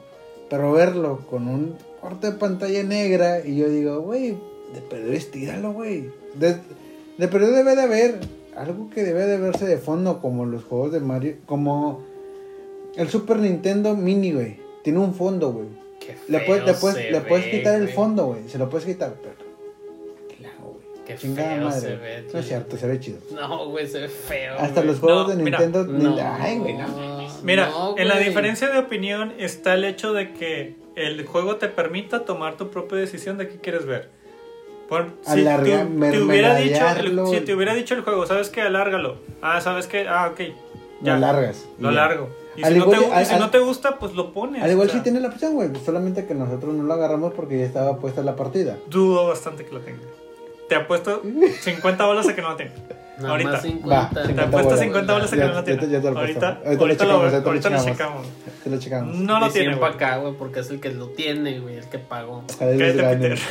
Pero 0.49 0.73
verlo 0.73 1.21
con 1.29 1.49
un 1.49 1.75
corte 2.01 2.31
de 2.31 2.39
pantalla 2.39 2.83
negra 2.85 3.41
y 3.45 3.57
yo 3.57 3.69
digo, 3.69 4.01
güey, 4.01 4.39
de 4.75 4.81
perder 4.81 5.15
estíralo, 5.15 5.73
güey. 5.73 6.11
De, 6.35 6.57
de 7.19 7.29
perder 7.29 7.51
debe 7.55 7.75
de 7.77 7.83
haber 7.83 8.21
algo 8.57 8.91
que 8.91 9.03
debe 9.03 9.25
de 9.27 9.39
verse 9.39 9.67
de 9.67 9.79
fondo, 9.79 10.21
como 10.21 10.45
los 10.47 10.65
juegos 10.65 10.93
de 10.93 11.01
Mario, 11.01 11.37
como 11.47 12.03
el 12.97 13.09
Super 13.09 13.39
Nintendo 13.39 13.95
Mini, 13.95 14.33
güey. 14.33 14.59
Tiene 14.83 14.99
un 15.01 15.15
fondo, 15.15 15.53
güey. 15.53 15.67
Qué 16.01 16.15
Le 16.29 16.41
puedes, 16.41 16.65
le 16.65 16.73
feo 16.75 16.81
puedes, 16.81 17.13
le 17.13 17.21
puedes 17.23 17.47
quitar 17.47 17.81
el 17.81 17.89
fondo, 17.89 18.27
güey. 18.27 18.49
Se 18.49 18.59
lo 18.59 18.69
puedes 18.71 18.87
quitar, 18.87 19.15
pero. 19.23 19.47
Qué 21.07 21.15
Chingada 21.17 21.55
feo 21.55 21.65
madre. 21.67 21.81
se 21.81 21.97
ve, 21.97 22.25
no 22.33 22.39
es 22.41 22.49
cierto, 22.49 22.77
se 22.77 22.87
ve 22.89 22.99
chido. 22.99 23.19
No, 23.33 23.69
güey, 23.71 23.87
se 23.87 24.01
ve 24.01 24.09
feo. 24.09 24.55
Hasta 24.59 24.81
güey. 24.81 24.87
los 24.89 24.99
juegos 24.99 25.29
No, 25.29 25.37
de 25.37 25.43
mira, 25.45 25.61
Nintendo. 25.61 25.85
No, 25.85 26.15
ni- 26.17 26.21
Ay, 26.21 26.59
güey, 26.59 26.75
no. 26.77 27.29
Mira, 27.45 27.69
no, 27.69 27.95
en 27.97 28.09
la 28.09 28.19
diferencia 28.19 28.69
de 28.71 28.79
opinión 28.81 29.33
está 29.39 29.75
el 29.75 29.85
hecho 29.85 30.13
de 30.13 30.33
que 30.33 30.75
el 30.97 31.25
juego 31.25 31.57
te 31.57 31.69
permita 31.69 32.25
tomar 32.25 32.57
tu 32.57 32.71
propia 32.71 32.99
decisión 32.99 33.39
de 33.39 33.47
qué 33.49 33.59
quieres 33.59 33.87
ver. 33.87 34.09
Por, 34.89 35.07
si 35.23 35.31
Alarga- 35.41 35.65
te 35.65 36.23
hubiera 36.23 36.55
dicho, 36.57 36.75
mermeladearlo. 36.81 37.27
si 37.27 37.41
te 37.41 37.55
hubiera 37.55 37.75
dicho 37.75 37.95
el 37.95 38.03
juego, 38.03 38.25
¿sabes 38.27 38.51
qué? 38.51 38.63
Alárgalo. 38.63 39.17
Ah, 39.43 39.61
¿sabes 39.61 39.87
qué? 39.87 40.07
Ah, 40.09 40.31
ok. 40.33 40.41
Lo 41.03 41.13
alargas. 41.15 41.67
Lo 41.79 41.91
Y 41.91 41.95
ya. 41.95 42.05
alargo. 42.05 42.29
Y 42.57 42.65
si, 42.65 42.75
no 42.75 42.87
te, 42.89 42.97
al- 42.97 43.23
y 43.23 43.27
si 43.27 43.35
no 43.37 43.51
te 43.51 43.59
gusta, 43.59 43.99
pues 43.99 44.15
lo 44.15 44.33
pones. 44.33 44.63
Al 44.63 44.71
igual 44.71 44.89
sí 44.91 45.01
tiene 45.01 45.21
la 45.21 45.29
opción, 45.29 45.55
güey. 45.55 45.71
Solamente 45.85 46.25
que 46.27 46.35
nosotros 46.35 46.73
no 46.75 46.85
lo 46.85 46.95
agarramos 46.95 47.35
porque 47.35 47.59
ya 47.59 47.65
estaba 47.67 47.99
puesta 47.99 48.23
la 48.23 48.35
partida. 48.37 48.79
Dudo 48.89 49.27
bastante 49.27 49.65
que 49.67 49.75
lo 49.75 49.81
tenga. 49.81 49.99
Te 50.69 50.75
apuesto 50.77 51.23
50 51.61 52.07
bolas 52.07 52.29
a 52.29 52.35
que 52.35 52.41
no 52.43 52.51
lo 52.51 52.57
tenga. 52.57 52.73
Nada 53.19 53.31
ahorita. 53.31 53.51
más 53.51 53.59
Va, 53.61 53.63
50. 53.69 54.09
Te 54.11 54.27
50 54.29 54.43
apuesto 54.43 54.69
bolas. 54.69 54.81
50 54.81 55.13
bolas 55.13 55.33
a 55.33 55.37
que 55.37 55.43
no 55.45 55.53
lo 55.55 55.65
tiene. 55.65 55.81
te- 55.81 55.91
ya 55.91 56.01
te 56.01 56.11
lo 56.11 56.19
ahorita. 56.19 56.49
Ahorita 56.49 56.75
lo 56.75 56.81
ahorita, 56.81 56.85
lo, 56.87 56.97
checamos, 56.97 57.23
ahorita 57.23 57.41
lo 57.41 57.47
ahorita 57.49 57.71
lo 57.71 57.85
checamos. 57.85 58.27
Te 58.65 58.71
lo 58.71 58.79
checamos. 58.79 59.17
No 59.17 59.41
lo 59.41 59.51
tiene. 59.51 59.69
100 59.69 59.79
güey. 59.79 59.81
para 59.81 59.95
acá, 59.95 60.17
güey, 60.19 60.35
porque 60.35 60.61
es 60.61 60.71
el 60.71 60.81
que 60.81 60.91
lo 60.91 61.09
tiene, 61.09 61.61
güey, 61.61 61.77
el 61.77 61.89
que 61.89 61.99
pagó. 61.99 62.45
Cállate, 62.59 62.93
gane. 62.95 63.35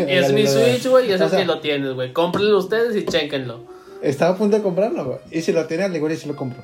Es 0.00 0.32
mi 0.32 0.46
Switch, 0.46 0.86
güey, 0.86 1.08
y 1.10 1.12
es 1.12 1.20
el 1.20 1.30
que 1.30 1.44
lo 1.44 1.60
tienes, 1.60 1.92
güey. 1.94 2.12
Cómprenlo 2.12 2.58
ustedes 2.58 2.96
y 2.96 3.04
chéquenlo. 3.04 3.60
Estaba 4.02 4.34
a 4.34 4.36
punto 4.38 4.56
de 4.56 4.62
comprarlo, 4.62 5.04
güey. 5.04 5.18
Y 5.30 5.42
si 5.42 5.52
lo 5.52 5.66
tiene, 5.66 5.84
al 5.84 5.94
igual 5.94 6.12
y 6.12 6.16
si 6.16 6.26
lo 6.28 6.34
compro. 6.36 6.62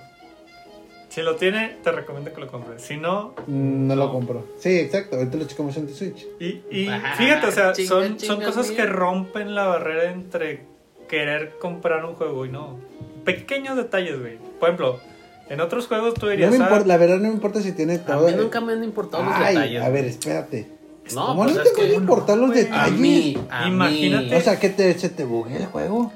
Si 1.10 1.23
lo 1.23 1.36
tiene, 1.36 1.77
te 1.82 1.93
recomiendo 1.93 2.32
que 2.32 2.40
lo 2.43 2.47
compres. 2.48 2.82
Si 2.82 2.97
no, 2.97 3.35
No 3.47 3.97
lo 3.97 4.12
compro. 4.12 4.47
Sí, 4.59 4.78
exacto. 4.78 5.16
Ahorita 5.16 5.36
lo 5.39 5.44
checamos 5.47 5.77
en 5.78 5.86
tu 5.86 5.94
Switch. 5.94 6.27
Y, 6.40 6.60
y 6.70 6.89
Ah, 6.89 7.14
fíjate, 7.16 7.47
o 7.47 7.51
sea, 7.52 7.73
chinga, 7.73 7.89
son, 7.89 8.20
son 8.20 8.40
cosas 8.43 8.68
mía. 8.68 8.77
que 8.77 8.86
rompen 8.86 9.55
la 9.55 9.64
barrera 9.66 10.10
entre 10.12 10.64
querer 11.09 11.57
comprar 11.61 12.05
un 12.05 12.15
juego 12.15 12.45
y 12.47 12.49
no. 12.51 12.78
Pequeños 13.24 13.77
detalles, 13.77 14.19
güey. 14.20 14.39
Por 14.61 14.69
ejemplo, 14.69 15.01
en 15.49 15.61
otros 15.61 15.87
juegos 15.87 16.15
tú 16.15 16.27
No 16.27 16.33
dirías, 16.33 16.51
me 16.51 16.57
ah, 16.59 16.61
importa, 16.62 16.87
la 16.87 16.97
verdad 16.97 17.16
no 17.16 17.28
me 17.28 17.35
importa 17.35 17.61
si 17.61 17.73
tiene 17.73 17.95
A 17.95 18.05
todo. 18.05 18.27
mí 18.28 18.35
nunca 18.37 18.61
me 18.61 18.73
han 18.73 18.85
importado 18.85 19.24
los 19.24 19.39
detalles. 19.39 19.83
a 19.83 19.89
ver, 19.89 20.05
espérate. 20.05 20.69
no, 21.15 21.27
¿Cómo 21.27 21.45
pues 21.45 21.57
no 21.57 21.62
te 21.62 21.69
a 21.70 21.74
que 21.74 21.95
importar 21.95 22.39
los 22.39 22.51
detalles? 22.55 22.93
a 22.93 22.97
mí, 22.97 23.39
a 23.51 23.69
Imagínate. 23.69 24.27
mí. 24.27 24.35
O 24.35 24.41
sea, 24.41 24.59
¿qué 24.59 24.69
te, 24.70 24.99
se 24.99 25.09
te 25.09 25.24
buguea 25.24 25.59
el 25.59 25.66
juego? 25.66 26.12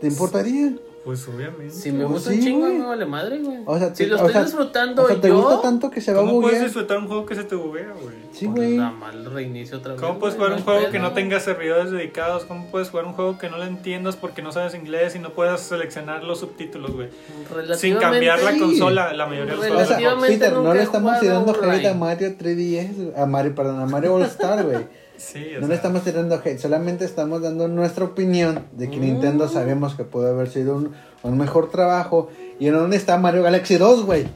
¿Te 0.00 0.06
importaría? 0.08 0.72
Pues 1.10 1.26
obviamente. 1.26 1.70
Si 1.74 1.90
me 1.90 2.04
Pues 2.04 2.12
gusta 2.12 2.30
sí, 2.30 2.36
un 2.38 2.44
chingo, 2.44 2.66
güey. 2.66 2.78
me 2.78 2.86
vale 2.86 3.04
madre, 3.04 3.38
güey. 3.40 3.58
O 3.66 3.76
sea, 3.78 3.92
si 3.92 4.06
lo 4.06 4.14
o 4.14 4.18
estoy 4.18 4.32
sea, 4.32 4.44
disfrutando 4.44 5.02
O 5.02 5.08
sea, 5.08 5.20
¿te 5.20 5.26
yo. 5.28 5.36
gusta 5.42 5.60
tanto 5.60 5.90
que 5.90 6.00
se 6.00 6.12
va 6.12 6.20
a 6.20 6.24
¿Cómo 6.24 6.40
puedes 6.40 6.62
disfrutar 6.62 6.98
un 6.98 7.08
juego 7.08 7.26
que 7.26 7.34
se 7.34 7.42
te 7.42 7.56
buguea, 7.56 7.92
güey? 8.00 8.14
Sí, 8.32 8.46
güey. 8.46 8.76
nada 8.76 9.12
lo 9.12 9.30
reinicio 9.30 9.78
otra 9.78 9.92
vez. 9.94 10.00
¿Cómo 10.00 10.20
puedes 10.20 10.36
güey, 10.36 10.46
jugar 10.50 10.52
un 10.60 10.64
no 10.66 10.72
juego 10.72 10.92
que 10.92 10.98
no 11.00 11.12
tenga 11.12 11.40
servidores 11.40 11.90
dedicados? 11.90 12.44
¿Cómo 12.44 12.66
puedes 12.70 12.90
jugar 12.90 13.06
un 13.06 13.14
juego 13.14 13.38
que 13.38 13.50
no 13.50 13.58
lo 13.58 13.64
entiendas 13.64 14.14
porque 14.14 14.40
no 14.42 14.52
sabes 14.52 14.74
inglés 14.76 15.16
y 15.16 15.18
no 15.18 15.30
puedas 15.30 15.60
seleccionar 15.62 16.22
los 16.22 16.38
subtítulos, 16.38 16.92
güey? 16.92 17.08
Sin 17.76 17.96
cambiar 17.96 18.40
la 18.42 18.52
sí. 18.52 18.60
consola, 18.60 19.12
la 19.12 19.26
mayoría 19.26 19.54
de 19.54 19.56
los 19.56 19.64
O 19.66 19.68
juegos. 19.68 19.88
sea, 19.88 19.96
Relativamente 19.98 20.38
Peter, 20.46 20.52
no 20.58 20.74
le 20.74 20.82
estamos 20.82 21.18
tirando 21.20 21.52
hate 21.60 21.86
a 21.86 21.94
Mario 21.94 22.28
3DS, 22.38 23.16
a 23.16 23.26
Mario, 23.26 23.54
perdón, 23.56 23.80
a 23.80 23.86
Mario 23.86 24.14
All 24.14 24.22
Star, 24.22 24.64
güey. 24.64 24.99
Sí, 25.20 25.48
No 25.54 25.60
le 25.60 25.66
sea, 25.66 25.76
estamos 25.76 26.02
tirando 26.02 26.36
hate, 26.36 26.58
solamente 26.58 27.04
estamos 27.04 27.42
dando 27.42 27.68
nuestra 27.68 28.04
opinión 28.06 28.64
de 28.72 28.88
que 28.90 28.96
Mm. 28.96 29.00
Nintendo 29.00 29.48
sabemos 29.48 29.94
que 29.94 30.04
puede 30.04 30.30
haber 30.30 30.48
sido 30.48 30.76
un, 30.76 30.94
un 31.22 31.36
mejor 31.38 31.70
trabajo. 31.70 32.30
¿Y 32.58 32.68
en 32.68 32.74
dónde 32.74 32.96
está 32.96 33.18
Mario 33.18 33.42
Galaxy 33.42 33.76
2, 33.76 34.04
güey? 34.06 34.26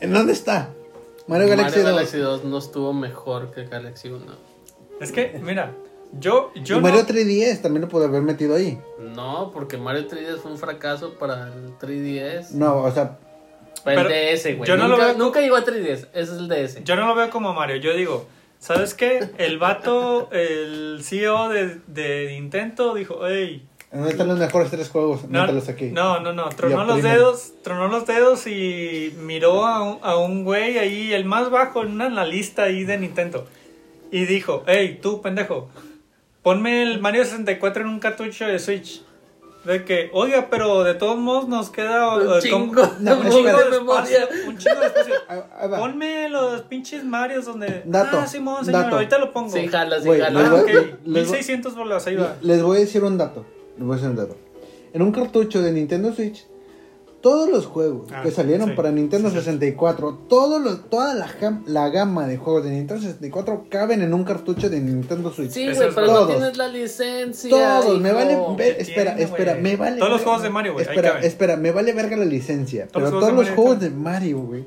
¿En 0.00 0.12
dónde 0.12 0.32
está? 0.32 0.70
Mario, 1.28 1.48
Galaxy 1.48 1.80
2. 1.80 1.84
Galaxy 1.86 2.18
2 2.18 2.44
no 2.44 2.58
estuvo 2.58 2.92
mejor 2.92 3.52
que 3.52 3.64
Galaxy 3.64 4.08
1. 4.08 4.24
Es 5.00 5.12
que, 5.12 5.40
mira, 5.42 5.72
yo, 6.18 6.50
yo 6.54 6.78
y 6.78 6.80
Mario 6.80 7.02
no... 7.02 7.08
3DS 7.08 7.62
también 7.62 7.82
lo 7.82 7.88
pudo 7.88 8.04
haber 8.06 8.22
metido 8.22 8.56
ahí. 8.56 8.78
No, 9.14 9.50
porque 9.52 9.76
Mario 9.78 10.08
3DS 10.08 10.38
fue 10.38 10.50
un 10.52 10.58
fracaso 10.58 11.14
para 11.14 11.48
el 11.48 11.78
3DS. 11.78 12.50
No, 12.50 12.78
o 12.82 12.90
sea, 12.90 13.18
Para 13.84 14.02
el 14.02 14.06
Pero 14.08 14.32
DS, 14.36 14.56
güey. 14.56 14.68
yo 14.68 14.76
no 14.76 14.88
lo 14.88 14.96
nunca, 14.96 15.06
veo 15.06 15.16
nunca 15.18 15.40
llegó 15.40 15.56
a 15.56 15.64
3DS. 15.64 16.08
Ese 16.12 16.22
es 16.22 16.28
el 16.30 16.48
DS. 16.48 16.84
Yo 16.84 16.96
no 16.96 17.06
lo 17.06 17.14
veo 17.14 17.30
como 17.30 17.54
Mario, 17.54 17.76
yo 17.76 17.94
digo, 17.94 18.26
¿sabes 18.64 18.94
qué? 18.94 19.28
El 19.36 19.58
vato, 19.58 20.30
el 20.32 21.00
CEO 21.02 21.50
de, 21.50 21.80
de 21.86 22.28
Nintendo 22.30 22.94
dijo, 22.94 23.18
hey, 23.26 23.66
¿dónde 23.92 24.08
están 24.08 24.26
los 24.26 24.38
mejores 24.38 24.70
tres 24.70 24.88
juegos? 24.88 25.28
no, 25.28 25.42
aquí. 25.42 25.90
no, 25.90 26.20
no, 26.20 26.32
no, 26.32 26.48
tronó 26.48 26.84
los 26.84 27.02
dedos, 27.02 27.52
tronó 27.62 27.88
los 27.88 28.06
dedos 28.06 28.46
y 28.46 29.14
miró 29.20 29.66
a 29.66 29.82
un, 29.82 29.98
a 30.00 30.16
un 30.16 30.44
güey 30.44 30.78
ahí, 30.78 31.12
el 31.12 31.26
más 31.26 31.50
bajo 31.50 31.82
en 31.82 31.92
una 31.92 32.06
en 32.06 32.14
la 32.14 32.24
lista 32.24 32.62
ahí 32.62 32.84
de 32.84 32.96
Nintendo. 32.96 33.46
Y 34.10 34.24
dijo, 34.24 34.64
hey, 34.66 34.98
tú, 35.02 35.20
pendejo, 35.20 35.68
ponme 36.42 36.84
el 36.84 37.02
Mario 37.02 37.24
64 37.24 37.82
en 37.82 37.88
un 37.88 37.98
cartucho 37.98 38.46
de 38.46 38.58
Switch. 38.58 39.03
De 39.64 39.84
que, 39.84 40.10
oiga, 40.12 40.48
pero 40.50 40.84
de 40.84 40.94
todos 40.94 41.16
modos 41.16 41.48
nos 41.48 41.70
queda 41.70 42.16
Un 42.18 42.40
chingo 42.40 42.82
No, 43.00 43.18
un 43.18 43.22
chingo 43.30 43.58
de 43.58 43.64
de 43.64 43.70
memoria. 43.70 44.28
un 44.46 44.58
chingo 44.58 44.80
de 44.80 44.86
espacio. 44.86 45.14
Ponme 45.78 46.28
los 46.28 46.62
pinches 46.62 47.02
Marios 47.04 47.46
donde. 47.46 47.82
Dato, 47.86 48.18
Ah, 48.20 48.26
Simón, 48.26 48.64
señor, 48.64 48.82
dato. 48.82 48.96
ahorita 48.96 49.18
lo 49.18 49.32
pongo. 49.32 49.50
Sí, 49.50 49.66
jala, 49.68 49.98
sí, 50.00 50.06
Güey, 50.06 50.20
jala. 50.20 50.40
Ah, 50.46 50.50
voy- 50.50 50.60
ok. 50.60 50.66
les- 50.66 50.76
les 50.76 50.92
voy- 51.04 51.12
1600 51.14 51.74
bolas, 51.74 52.06
ahí 52.06 52.16
va. 52.16 52.36
Les 52.42 52.62
voy 52.62 52.76
a 52.76 52.80
decir 52.80 53.02
un 53.04 53.16
dato. 53.16 53.44
Les 53.78 53.86
voy 53.86 53.94
a 53.94 53.96
decir 53.96 54.10
un 54.10 54.16
dato. 54.16 54.36
En 54.92 55.02
un 55.02 55.12
cartucho 55.12 55.62
de 55.62 55.72
Nintendo 55.72 56.12
Switch, 56.12 56.46
todos 57.24 57.48
los 57.48 57.64
juegos 57.66 58.08
Ah, 58.12 58.20
que 58.22 58.30
salieron 58.30 58.68
sí, 58.68 58.74
para 58.76 58.92
Nintendo 58.92 59.30
sí, 59.30 59.34
sí. 59.36 59.40
64, 59.40 60.26
todos 60.28 60.60
los, 60.62 60.90
toda 60.90 61.14
la, 61.14 61.26
gam- 61.26 61.64
la 61.66 61.88
gama 61.88 62.26
de 62.26 62.36
juegos 62.36 62.64
de 62.64 62.70
Nintendo 62.70 63.00
64 63.02 63.64
caben 63.70 64.02
en 64.02 64.12
un 64.12 64.24
cartucho 64.24 64.68
de 64.68 64.78
Nintendo 64.80 65.32
Switch. 65.32 65.50
Sí, 65.50 65.64
güey, 65.64 65.74
pero 65.76 65.94
verdad. 65.94 66.06
no 66.06 66.12
Todos. 66.12 66.28
tienes 66.36 66.56
la 66.58 66.68
licencia. 66.68 67.50
Todos, 67.50 68.00
me 68.00 68.12
vale. 68.12 68.36
ve- 68.56 68.74
¿Qué 68.76 68.82
espera, 68.82 69.16
tiene, 69.16 69.30
espera, 69.30 69.54
me 69.54 69.74
vale. 69.76 69.96
Todos 69.98 70.10
los 70.10 70.20
verga- 70.20 70.24
juegos 70.24 70.42
de 70.42 70.50
Mario, 70.50 70.72
güey, 70.74 70.84
ahí 70.86 70.90
Espera, 70.92 71.08
caben. 71.14 71.24
espera, 71.24 71.56
me 71.56 71.72
vale 71.72 71.92
verga 71.94 72.16
la 72.18 72.24
licencia. 72.26 72.86
Todos 72.88 73.02
los 73.02 73.10
pero 73.10 73.20
juegos 73.20 73.20
todos 73.20 73.30
de 73.30 73.32
los 73.32 73.44
Mario 73.48 73.56
juegos 73.56 73.80
de 73.80 73.90
Mario, 73.90 74.38
güey. 74.40 74.64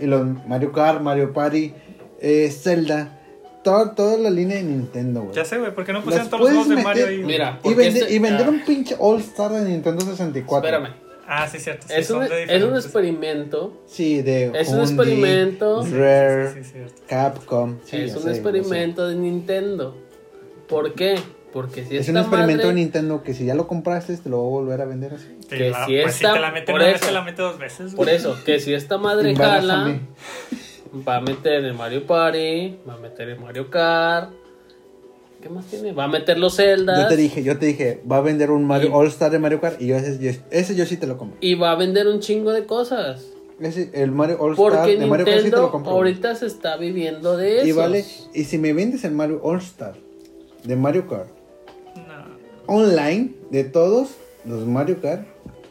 Y 0.00 0.06
los 0.06 0.46
Mario 0.48 0.72
Kart, 0.72 1.02
Mario 1.02 1.32
Party, 1.32 1.74
eh, 2.20 2.50
Zelda. 2.50 3.16
todo- 3.62 3.90
toda 3.90 4.16
la 4.16 4.30
línea 4.30 4.56
de 4.56 4.62
Nintendo, 4.62 5.20
güey. 5.22 5.34
Ya 5.34 5.44
sé, 5.44 5.58
güey, 5.58 5.74
¿por 5.74 5.84
qué 5.84 5.92
no 5.92 6.02
pusieron 6.02 6.30
todos 6.30 6.40
los 6.44 6.50
juegos 6.50 6.68
de 6.76 6.82
Mario 6.82 7.06
ahí? 7.08 7.22
Mira, 7.22 7.58
Y, 7.58 7.62
porque 7.64 7.76
vende- 7.76 8.00
este- 8.00 8.14
y 8.14 8.18
vender 8.18 8.46
ah. 8.46 8.50
un 8.50 8.64
pinche 8.64 8.96
All 8.98 9.18
Star 9.20 9.50
de 9.52 9.68
Nintendo 9.68 10.00
64. 10.04 10.66
Espérame. 10.68 11.09
Ah, 11.32 11.46
sí, 11.48 11.58
cierto. 11.60 11.86
sí, 11.86 11.94
Es 11.96 12.06
son 12.08 12.22
un, 12.24 12.28
de 12.28 12.42
es 12.56 12.62
un 12.64 12.74
experimento. 12.74 13.82
Sí, 13.86 14.20
de 14.22 14.50
Es 14.54 14.68
un 14.68 14.80
experimento. 14.80 15.84
Rare, 15.86 16.64
Sí. 16.64 16.72
Capcom. 17.08 17.78
sí, 17.84 17.98
es 17.98 18.16
un 18.16 18.22
sé, 18.24 18.30
experimento 18.30 19.06
de 19.08 19.14
Nintendo. 19.14 19.96
¿Por 20.68 20.94
qué? 20.94 21.14
Porque 21.52 21.84
si 21.84 21.96
Es 21.96 22.08
un 22.08 22.16
experimento 22.16 22.68
de 22.68 22.74
Nintendo 22.74 23.22
que 23.22 23.34
si 23.34 23.44
ya 23.44 23.54
lo 23.54 23.66
compraste 23.66 24.16
te 24.16 24.28
lo 24.28 24.38
voy 24.38 24.46
a 24.46 24.50
volver 24.62 24.80
a 24.80 24.84
vender 24.86 25.14
así. 25.14 25.36
Sí, 25.40 25.48
Que 25.56 25.70
la- 25.70 25.86
si 25.86 26.00
pues 26.00 26.14
si 26.14 26.24
esta- 26.24 26.34
te 26.34 26.40
la 26.40 26.50
meten 26.52 26.66
por 26.66 26.74
una 26.76 26.84
vez, 26.86 26.96
eso. 26.96 27.06
te 27.06 27.12
la 27.12 27.22
mete 27.22 27.42
dos 27.42 27.58
veces. 27.58 27.94
Por 27.94 28.06
güey. 28.06 28.16
eso, 28.16 28.36
que 28.44 28.58
si 28.60 28.72
esta 28.74 28.98
madre 28.98 29.34
jala, 29.34 29.98
va 31.08 31.16
a 31.16 31.20
meter 31.20 31.64
el 31.64 31.74
Mario 31.74 32.06
Party, 32.06 32.78
va 32.88 32.94
a 32.94 32.98
meter 32.98 33.28
el 33.30 33.40
Mario 33.40 33.68
Kart. 33.70 34.30
¿Qué 35.42 35.48
más 35.48 35.64
tiene? 35.66 35.92
Va 35.92 36.04
a 36.04 36.08
meter 36.08 36.38
los 36.38 36.56
Zelda. 36.56 37.02
Yo 37.02 37.08
te 37.08 37.16
dije, 37.16 37.42
yo 37.42 37.58
te 37.58 37.66
dije, 37.66 38.02
va 38.10 38.18
a 38.18 38.20
vender 38.20 38.50
un 38.50 38.64
Mario 38.66 38.88
Y- 38.90 38.92
All 38.92 39.06
Star 39.08 39.30
de 39.30 39.38
Mario 39.38 39.60
Kart 39.60 39.80
y 39.80 39.86
yo 39.86 39.96
ese, 39.96 40.18
yo- 40.18 40.38
ese 40.50 40.74
yo 40.74 40.84
sí 40.86 40.96
te 40.96 41.06
lo 41.06 41.16
compro. 41.16 41.38
Y 41.40 41.54
va 41.54 41.72
a 41.72 41.76
vender 41.76 42.06
un 42.08 42.20
chingo 42.20 42.52
de 42.52 42.66
cosas. 42.66 43.26
Ese, 43.58 43.90
el 43.94 44.10
Mario 44.12 44.36
All 44.40 44.52
Star 44.52 44.70
Porque 44.70 44.96
de 44.98 45.06
Mario 45.06 45.26
Kart 45.26 45.38
sí 45.38 45.50
te 45.50 45.56
lo 45.56 45.70
compro. 45.70 45.92
ahorita 45.92 46.34
se 46.34 46.46
está 46.46 46.76
viviendo 46.76 47.36
de 47.36 47.58
eso. 47.58 47.66
Y 47.66 47.72
vale, 47.72 48.04
y 48.34 48.44
si 48.44 48.58
me 48.58 48.72
vendes 48.72 49.04
el 49.04 49.12
Mario 49.12 49.40
All 49.42 49.58
Star 49.58 49.94
de 50.64 50.76
Mario 50.76 51.06
Kart 51.08 51.28
No. 51.96 52.74
online 52.74 53.32
de 53.50 53.64
todos 53.64 54.10
los 54.44 54.66
Mario 54.66 55.00
Kart, 55.00 55.26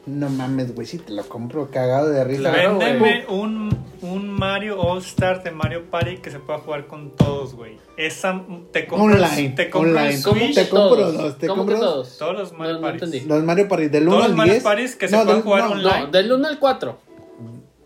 no 0.10 0.30
mames, 0.30 0.74
güey, 0.76 0.86
sí 0.88 0.98
te 0.98 1.14
lo 1.14 1.24
compro 1.28 1.70
cagado 1.72 2.10
de 2.10 2.24
risa. 2.24 2.52
Claro, 2.52 2.78
Véndeme 2.80 3.26
un, 3.30 3.70
un 4.02 4.30
Mario 4.30 4.80
All 4.82 5.00
Star 5.00 5.44
de 5.44 5.52
Mario 5.52 5.90
Party 5.90 6.18
que 6.18 6.32
se 6.32 6.40
pueda 6.40 6.60
jugar 6.60 6.88
con 6.88 7.12
todos, 7.16 7.54
güey. 7.56 7.78
Esa 7.98 8.42
te 8.72 8.88
compro, 8.88 9.16
Online, 9.18 9.50
te 9.50 9.70
compro 9.70 9.92
online. 9.92 10.22
¿Cómo 10.24 10.40
Te 10.54 10.70
compro 10.70 10.96
todos? 10.98 11.18
dos, 11.18 11.38
te 11.38 11.48
¿Cómo 11.48 11.62
compro 11.66 11.80
todos? 11.80 12.18
todos 12.18 12.34
los 12.38 12.54
Mario 12.54 12.74
No, 12.76 12.80
no 12.80 12.86
Parties. 12.88 13.04
entendí. 13.04 13.28
Los 13.30 13.44
Mario 13.44 13.68
Party 13.68 13.88
del 13.90 14.04
1 14.04 14.12
Todos 14.12 14.24
al 14.24 14.30
los 14.32 14.38
Mario 14.38 14.54
10. 14.54 14.64
Parties 14.64 14.96
que 14.96 15.08
se 15.08 15.16
no, 15.16 15.24
puedan 15.24 15.38
del- 15.38 15.44
jugar 15.44 15.64
no, 15.64 15.72
online. 15.72 16.00
No, 16.02 16.08
del 16.08 16.32
1 16.32 16.48
al 16.48 16.60
4. 16.60 17.00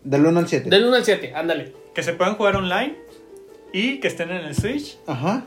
Del 0.04 0.26
1 0.26 0.38
al 0.38 0.48
7. 0.48 0.70
Del 0.70 0.84
1 0.84 0.96
al 0.96 1.04
7, 1.04 1.32
ándale. 1.34 1.72
Que 1.94 2.02
se 2.02 2.12
puedan 2.12 2.34
jugar 2.36 2.56
online 2.56 2.96
y 3.72 4.00
que 4.00 4.08
estén 4.08 4.30
en 4.30 4.44
el 4.44 4.54
Switch. 4.54 4.98
Ajá. 5.06 5.44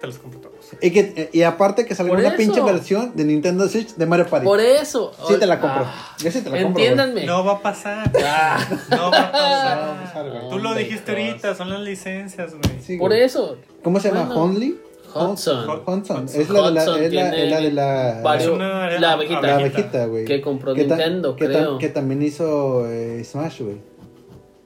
te 0.00 0.06
los 0.06 0.18
compro 0.18 0.40
todos. 0.40 0.57
Y, 0.82 0.90
que, 0.90 1.30
y 1.32 1.42
aparte 1.42 1.86
que 1.86 1.94
Por 1.94 2.10
una 2.10 2.28
eso. 2.28 2.36
pinche 2.36 2.60
versión 2.60 3.12
de 3.16 3.24
Nintendo 3.24 3.68
Switch 3.68 3.94
de 3.94 4.06
Mario 4.06 4.26
Party. 4.26 4.44
Por 4.46 4.60
eso. 4.60 5.12
Sí 5.28 5.34
te 5.38 5.46
la 5.46 5.60
compro. 5.60 5.84
Ah, 5.86 6.16
Yo 6.22 6.30
sí 6.30 6.40
te 6.42 6.50
la 6.50 6.62
compro. 6.62 6.82
Entiéndanme. 6.82 7.24
No 7.24 7.44
va 7.44 7.52
a 7.54 7.62
pasar. 7.62 8.10
Ah, 8.24 8.58
No 8.90 9.10
va 9.10 9.18
a 9.18 9.74
No 9.76 9.86
va 9.92 10.00
a 10.00 10.04
pasar. 10.04 10.30
güey. 10.30 10.48
Tú 10.50 10.58
lo 10.58 10.74
dijiste 10.74 11.10
ahorita, 11.12 11.54
son 11.54 11.70
las 11.70 11.80
licencias, 11.80 12.50
güey. 12.52 12.80
Sí, 12.82 12.98
por 12.98 13.10
güey. 13.10 13.22
eso. 13.22 13.56
¿Cómo 13.82 13.98
se 14.00 14.12
llama? 14.12 14.34
¿Honley? 14.34 14.78
Hudson. 15.14 15.68
Hudson. 15.70 16.24
Hudson. 16.24 16.24
Es 16.40 16.50
la 16.50 16.66
de 16.66 16.70
la, 16.72 16.82
es 16.82 16.86
la, 16.88 17.08
tiene 17.08 17.44
es 17.44 17.50
la 17.50 17.60
de 17.60 17.72
la, 17.72 18.20
varios- 18.22 18.58
la 18.58 19.12
abejita. 19.12 19.40
la 19.40 19.54
abejita. 19.54 19.78
abejita, 19.80 20.06
güey. 20.06 20.24
Que 20.26 20.40
compró 20.42 20.74
Nintendo, 20.74 21.34
que 21.34 21.46
creo. 21.46 21.78
que 21.78 21.88
también 21.88 22.20
hizo 22.22 22.86
eh, 22.86 23.24
Smash, 23.24 23.62
güey. 23.62 23.76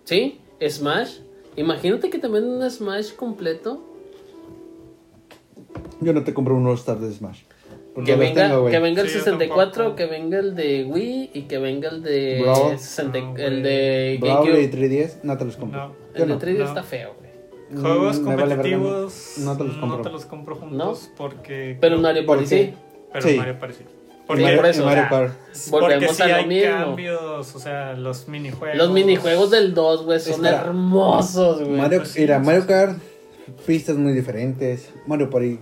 ¿Sí? 0.05 0.41
Smash. 0.69 1.19
Imagínate 1.55 2.11
que 2.11 2.19
también 2.19 2.45
un 2.45 2.69
Smash 2.69 3.13
completo. 3.15 3.83
Yo 6.01 6.13
no 6.13 6.25
te 6.25 6.35
compro 6.35 6.55
un 6.57 6.67
All-Star 6.67 6.99
de 6.99 7.13
Smash. 7.13 7.41
Que 7.95 8.13
los 8.13 8.19
venga, 8.21 8.49
tengo, 8.49 8.67
que 8.71 8.79
venga 8.79 9.03
el 9.03 9.09
Sí, 9.09 9.15
yo 9.19 9.21
64, 9.25 9.71
tampoco. 9.73 9.97
que 9.97 10.07
venga 10.07 10.39
el 10.39 10.55
de 10.57 10.85
Wii 10.85 11.31
y 11.35 11.43
que 11.43 11.59
venga 11.59 11.91
el 11.91 12.03
de 12.03 12.41
Brawl. 12.41 12.79
60 12.79 13.21
No, 13.21 13.37
el 13.37 13.63
de 13.63 14.19
Brawl 14.21 14.49
y 14.49 14.51
GameCube. 14.67 14.71
3DS, 14.71 15.17
no 15.23 15.37
te 15.37 15.45
los 15.45 15.57
compro. 15.57 15.79
No. 15.89 15.95
El 16.15 16.21
de 16.23 16.27
no. 16.35 16.41
3D 16.41 16.59
no. 16.59 16.65
está 16.65 16.83
feo, 16.83 17.15
güey. 17.19 17.31
Juegos 17.83 18.19
Mm, 18.21 18.25
me 18.29 18.37
vale 18.37 18.43
no. 18.43 18.57
competitivos 18.57 19.35
no 19.39 19.57
te 19.57 19.65
los 19.65 19.77
compro. 19.77 19.97
no 19.99 20.03
te 20.03 20.11
los 20.11 20.25
compro 20.27 20.57
juntos 20.57 21.11
porque... 21.17 21.77
Pero 21.81 21.99
Mario 21.99 22.25
¿Por 22.27 22.39
Party 22.39 22.49
sí. 22.49 22.75
Pero 23.13 23.29
Sí. 23.29 23.37
Mario 23.37 23.59
Party 23.59 23.75
sí. 23.79 23.85
Porque, 24.27 24.43
Mario, 24.45 24.57
por 24.59 24.67
eso, 24.71 24.85
Mario 24.87 25.05
porque 25.11 25.33
Volvemos 25.71 26.17
sí 26.17 26.23
a 26.23 26.29
lo 26.29 26.35
hay 26.37 26.47
mismo. 26.47 26.71
cambios, 26.73 27.55
o 27.55 27.59
sea, 27.59 27.93
los 27.95 28.29
minijuegos. 28.29 28.79
Los 28.79 28.91
minijuegos 28.91 29.51
del 29.51 29.75
2, 29.75 30.05
güey, 30.05 30.21
son 30.21 30.33
Espera. 30.47 30.61
hermosos, 30.63 31.59
güey. 31.61 31.73
Mario, 31.73 31.99
pues 31.99 32.17
mira, 32.19 32.39
Mario. 32.39 32.67
Kart, 32.67 32.99
pistas 33.67 33.97
muy 33.97 34.13
diferentes. 34.13 34.91
Mario 35.07 35.31
Party, 35.31 35.59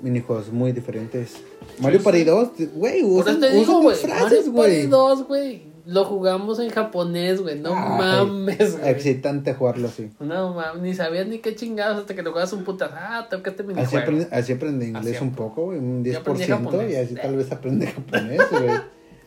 minijuegos 0.00 0.52
muy 0.52 0.72
diferentes. 0.72 1.36
Mario. 1.80 2.02
Party 2.02 2.24
2, 2.24 2.48
güey, 2.74 3.02
usan, 3.04 3.40
te 3.40 3.50
digo, 3.50 3.62
usan 3.62 3.82
güey. 3.82 3.96
frases, 3.96 4.46
Mario 4.48 4.52
Party 4.54 4.74
güey. 4.76 4.86
2, 4.86 5.26
güey. 5.28 5.68
Lo 5.86 6.04
jugamos 6.04 6.58
en 6.58 6.68
japonés, 6.68 7.40
güey. 7.40 7.58
No 7.60 7.70
Ay, 7.74 7.98
mames, 7.98 8.78
güey. 8.78 8.90
Excitante 8.90 9.54
jugarlo 9.54 9.88
así. 9.88 10.10
No 10.20 10.52
mames, 10.52 10.82
ni 10.82 10.92
sabías 10.94 11.26
ni 11.26 11.38
qué 11.38 11.54
chingados 11.54 11.98
hasta 12.00 12.14
que 12.14 12.22
lo 12.22 12.32
juegas 12.32 12.52
un 12.52 12.62
putas. 12.64 12.90
Ah, 12.92 13.26
tengo 13.30 13.42
que 13.42 13.50
este 13.50 13.64
Así 13.74 13.96
aprende, 13.96 14.28
así 14.30 14.52
inglés 14.52 15.16
Así 15.16 15.24
un 15.24 15.32
poco, 15.32 15.64
güey, 15.66 15.78
un 15.78 16.04
Yo 16.04 16.12
10%, 16.22 16.22
aprendí 16.52 16.92
y 16.92 16.96
así 16.96 17.14
tal 17.14 17.36
vez 17.36 17.50
aprende 17.50 17.86
japonés, 17.94 18.40
güey. 18.50 18.68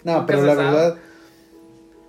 No, 0.03 0.25
pero 0.27 0.43
la 0.43 0.55
sabe. 0.55 0.71
verdad, 0.71 0.97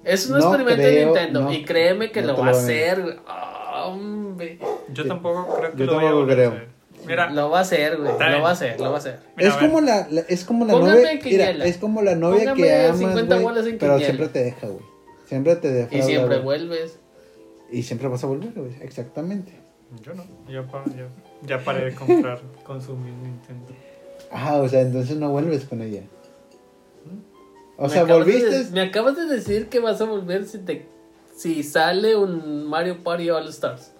Es 0.05 0.27
un 0.29 0.39
No 0.39 0.55
experimento 0.55 0.83
de 0.83 1.05
Nintendo. 1.07 1.41
no. 1.45 1.53
y 1.53 1.65
créeme 1.65 2.11
que 2.11 2.21
No 2.21 2.29
lo 2.29 2.39
va 2.39 2.49
a 2.49 2.51
hacer, 2.51 3.01
güey. 3.03 3.17
Ah, 3.27 3.52
hombre. 3.87 4.59
Yo 4.93 5.07
tampoco 5.07 5.55
creo 5.57 5.73
que 5.73 5.79
Yo 5.79 5.87
lo 5.87 5.97
vaya 5.97 6.09
a 6.09 6.11
tampoco 6.11 6.27
volver 6.27 6.33
a 6.33 6.51
creo. 6.51 6.51
hacer. 6.63 6.73
Mira, 7.07 7.31
Lo 7.31 7.51
va 7.51 7.59
a 7.59 7.63
hacer, 7.63 7.97
güey. 7.97 8.13
Está 8.13 8.25
Lo 8.27 8.31
bien. 8.31 8.45
va 8.45 8.49
a 8.49 8.53
hacer, 8.53 8.79
lo 8.81 8.89
va 8.91 8.95
a 8.95 8.99
hacer. 8.99 9.19
mira, 9.37 9.49
es 9.49 9.55
a 9.55 9.61
ver. 9.61 9.67
como 9.69 9.81
la, 9.81 10.07
la- 10.11 10.21
es 10.21 10.45
como 10.45 10.65
la 10.65 10.73
Póngame 10.73 10.93
novia, 10.93 11.11
mira, 11.15 11.21
quiniela. 11.23 11.65
es 11.65 11.77
como 11.79 12.03
la 12.03 12.15
novia 12.15 12.39
Póngame 12.41 12.63
que 12.63 12.85
amas, 12.87 12.99
50 12.99 13.35
güey, 13.35 13.45
bolas 13.45 13.67
en 13.67 13.79
pero 13.79 13.93
quiniela. 13.95 14.05
siempre 14.05 14.29
te 14.29 14.45
deja, 14.45 14.67
güey. 14.69 14.85
Siempre 15.27 15.57
te 15.57 15.73
defrauda, 15.73 15.99
Y 15.99 16.03
siempre 16.09 16.35
güey. 16.37 16.43
vuelves. 16.45 16.99
Y 17.73 17.83
siempre 17.83 18.07
vas 18.09 18.23
a 18.23 18.27
volver, 18.29 18.53
güey, 18.55 18.71
exactamente. 18.83 19.53
Yo 20.03 20.15
no, 20.15 20.25
ya, 20.49 20.63
pa- 20.63 20.85
ya, 20.87 21.09
ya 21.47 21.65
paré 21.65 21.87
de 21.87 21.95
comprar, 21.95 22.41
consumir 22.65 23.13
Nintendo. 23.15 23.67
Ah, 24.31 24.59
o 24.63 24.69
sea, 24.69 24.83
entonces 24.83 25.17
no 25.17 25.31
vuelves 25.31 25.65
con 25.65 25.83
ella. 25.83 26.03
O 27.79 27.85
Me 27.85 27.89
sea, 27.89 28.03
acabas 28.03 28.27
de 28.27 28.33
volviste. 28.33 28.65
de- 28.65 28.71
me 28.71 28.81
acabas 28.83 29.17
de 29.17 29.25
decir 29.27 29.69
que 29.69 29.81
vas 29.81 30.01
a 30.01 30.05
volver 30.05 30.45
si 30.47 30.59
te 30.59 30.87
si 31.35 31.63
sale 31.63 32.17
un 32.17 32.67
Mario 32.69 33.03
Party 33.03 33.31
All 33.31 33.49
Stars. 33.49 33.93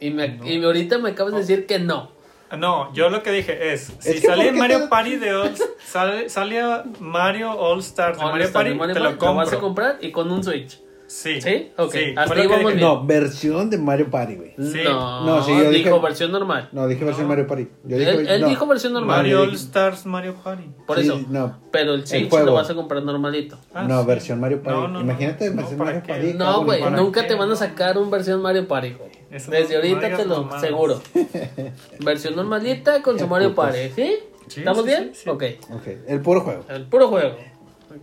Y, 0.00 0.10
me, 0.10 0.28
No. 0.28 0.46
y 0.46 0.62
ahorita 0.64 0.98
me 0.98 1.10
acabas 1.10 1.32
de 1.34 1.40
decir 1.40 1.66
que 1.66 1.78
no. 1.78 2.10
Ah, 2.50 2.56
No, 2.56 2.92
yo 2.94 3.10
lo 3.10 3.22
que 3.22 3.30
dije 3.32 3.72
es, 3.72 3.92
si 3.98 4.10
Es 4.10 4.20
que 4.20 4.26
sale 4.28 4.44
¿por 4.44 4.52
qué 4.54 4.58
Mario 4.58 4.78
te- 4.82 4.88
Party 4.88 5.16
de 5.16 5.34
All, 5.34 5.54
sale, 5.84 6.28
sale 6.28 6.62
Mario 7.00 7.50
All 7.52 7.80
Stars 7.80 8.16
de 8.18 8.24
All 8.24 8.30
Mario 8.30 8.46
Stars 8.46 8.54
Party, 8.54 8.70
de 8.70 8.74
Mario 8.76 8.94
te 8.94 9.00
Party, 9.00 9.14
lo 9.14 9.18
compro. 9.18 9.44
vas 9.44 9.52
a 9.52 9.58
comprar 9.58 9.98
y 10.00 10.10
con 10.12 10.30
un 10.30 10.42
Switch. 10.44 10.80
Sí. 11.08 11.40
¿Sí? 11.40 11.72
Ok, 11.78 11.94
hasta 12.16 12.34
ahí 12.34 12.46
vamos 12.46 12.74
bien. 12.74 12.80
No, 12.86 13.02
versión 13.04 13.70
de 13.70 13.78
Mario 13.78 14.10
Party, 14.10 14.36
güey. 14.36 14.54
Sí. 14.58 14.80
No, 14.84 15.24
No, 15.24 15.42
sí, 15.42 15.52
yo 15.52 15.70
dijo 15.70 15.88
dije- 15.94 16.02
versión 16.02 16.30
normal. 16.30 16.68
No, 16.72 16.86
dije 16.86 17.02
versión 17.02 17.24
No. 17.26 17.30
Mario 17.30 17.46
Party. 17.46 17.68
Yo 17.84 17.96
dije, 17.96 18.10
él 18.10 18.28
él 18.28 18.40
no. 18.42 18.48
dijo 18.48 18.66
versión 18.66 18.92
normal. 18.92 19.16
Mario 19.16 19.40
All 19.42 19.54
Stars 19.54 20.04
Mario 20.04 20.34
Party. 20.44 20.64
Por 20.86 20.98
Sí, 21.00 21.04
eso. 21.06 21.18
No, 21.30 21.58
Pero 21.72 21.94
el 21.94 22.06
Switch 22.06 22.28
juego. 22.28 22.44
lo 22.44 22.52
vas 22.52 22.68
a 22.68 22.74
comprar 22.74 23.02
normalito. 23.02 23.56
Ah, 23.72 23.84
no, 23.84 24.02
sí. 24.02 24.06
versión 24.06 24.38
Mario 24.38 24.62
Party. 24.62 24.78
No, 24.80 24.86
no, 24.88 24.94
no. 24.94 25.00
Imagínate 25.00 25.48
No, 25.48 25.56
versión 25.56 25.78
¿para 25.78 25.90
Mario 25.92 26.02
qué? 26.06 26.12
Party. 26.12 26.34
No, 26.34 26.64
güey, 26.64 26.82
nunca 26.90 27.22
qué? 27.22 27.28
te 27.28 27.34
van 27.36 27.50
a 27.50 27.56
sacar 27.56 27.96
un 27.96 28.10
versión 28.10 28.42
Mario 28.42 28.68
Party, 28.68 28.90
güey. 28.92 29.10
Desde 29.30 29.76
ahorita 29.76 30.14
te 30.14 30.24
lo 30.26 30.60
seguro. 30.60 31.00
versión 32.00 32.36
normalita 32.36 33.02
con 33.02 33.18
su 33.18 33.26
Mario. 33.26 33.54
Party, 33.54 33.78
¿sí? 33.96 34.14
¿Estamos 34.58 34.84
bien? 34.84 35.12
Ok. 35.26 35.42
Ok, 35.72 35.86
el 36.06 36.20
puro 36.20 36.42
juego. 36.42 36.64
El 36.68 36.84
puro 36.84 37.08
juego. 37.08 37.34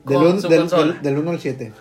Del 0.06 1.18
1 1.18 1.30
al 1.32 1.40
7. 1.40 1.72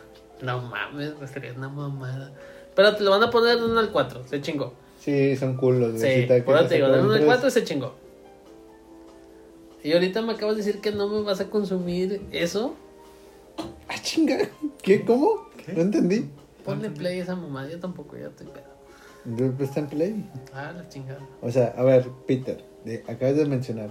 No 0.42 0.60
mames, 0.62 1.12
sería 1.32 1.52
una 1.52 1.68
mamada. 1.68 2.32
Pero 2.74 2.96
te 2.96 3.04
lo 3.04 3.10
van 3.10 3.22
a 3.22 3.30
poner 3.30 3.56
de 3.58 3.64
1 3.64 3.78
al 3.80 3.90
4, 3.92 4.26
se 4.26 4.40
chingó. 4.40 4.74
Sí, 5.00 5.36
son 5.36 5.56
cool 5.56 5.80
los 5.80 6.00
Sí, 6.00 6.26
por 6.44 6.56
eso 6.56 6.66
te 6.66 6.74
digo, 6.76 6.88
de 6.88 7.00
1 7.00 7.12
al 7.12 7.24
4 7.24 7.50
se 7.50 7.62
chingó. 7.64 7.94
Y 9.82 9.92
ahorita 9.92 10.22
me 10.22 10.32
acabas 10.32 10.56
de 10.56 10.62
decir 10.64 10.80
que 10.80 10.90
no 10.92 11.08
me 11.08 11.20
vas 11.22 11.40
a 11.40 11.50
consumir 11.50 12.22
eso. 12.32 12.74
Ah, 13.88 13.94
chinga. 14.02 14.38
¿Qué? 14.82 15.04
¿Cómo? 15.04 15.48
¿Qué? 15.64 15.72
No 15.74 15.82
entendí. 15.82 16.28
Ponle 16.64 16.88
play 16.90 17.20
a 17.20 17.22
esa 17.22 17.36
mamada, 17.36 17.68
yo 17.68 17.78
tampoco, 17.78 18.16
ya 18.16 18.28
estoy 18.28 18.46
pedo. 18.46 19.54
Está 19.62 19.80
en 19.80 19.86
play. 19.88 20.30
Ah, 20.54 20.72
la 20.74 20.88
chingada. 20.88 21.20
O 21.42 21.50
sea, 21.50 21.74
a 21.76 21.82
ver, 21.84 22.08
Peter, 22.26 22.64
de- 22.84 23.04
acabas 23.06 23.36
de 23.36 23.44
mencionar 23.44 23.90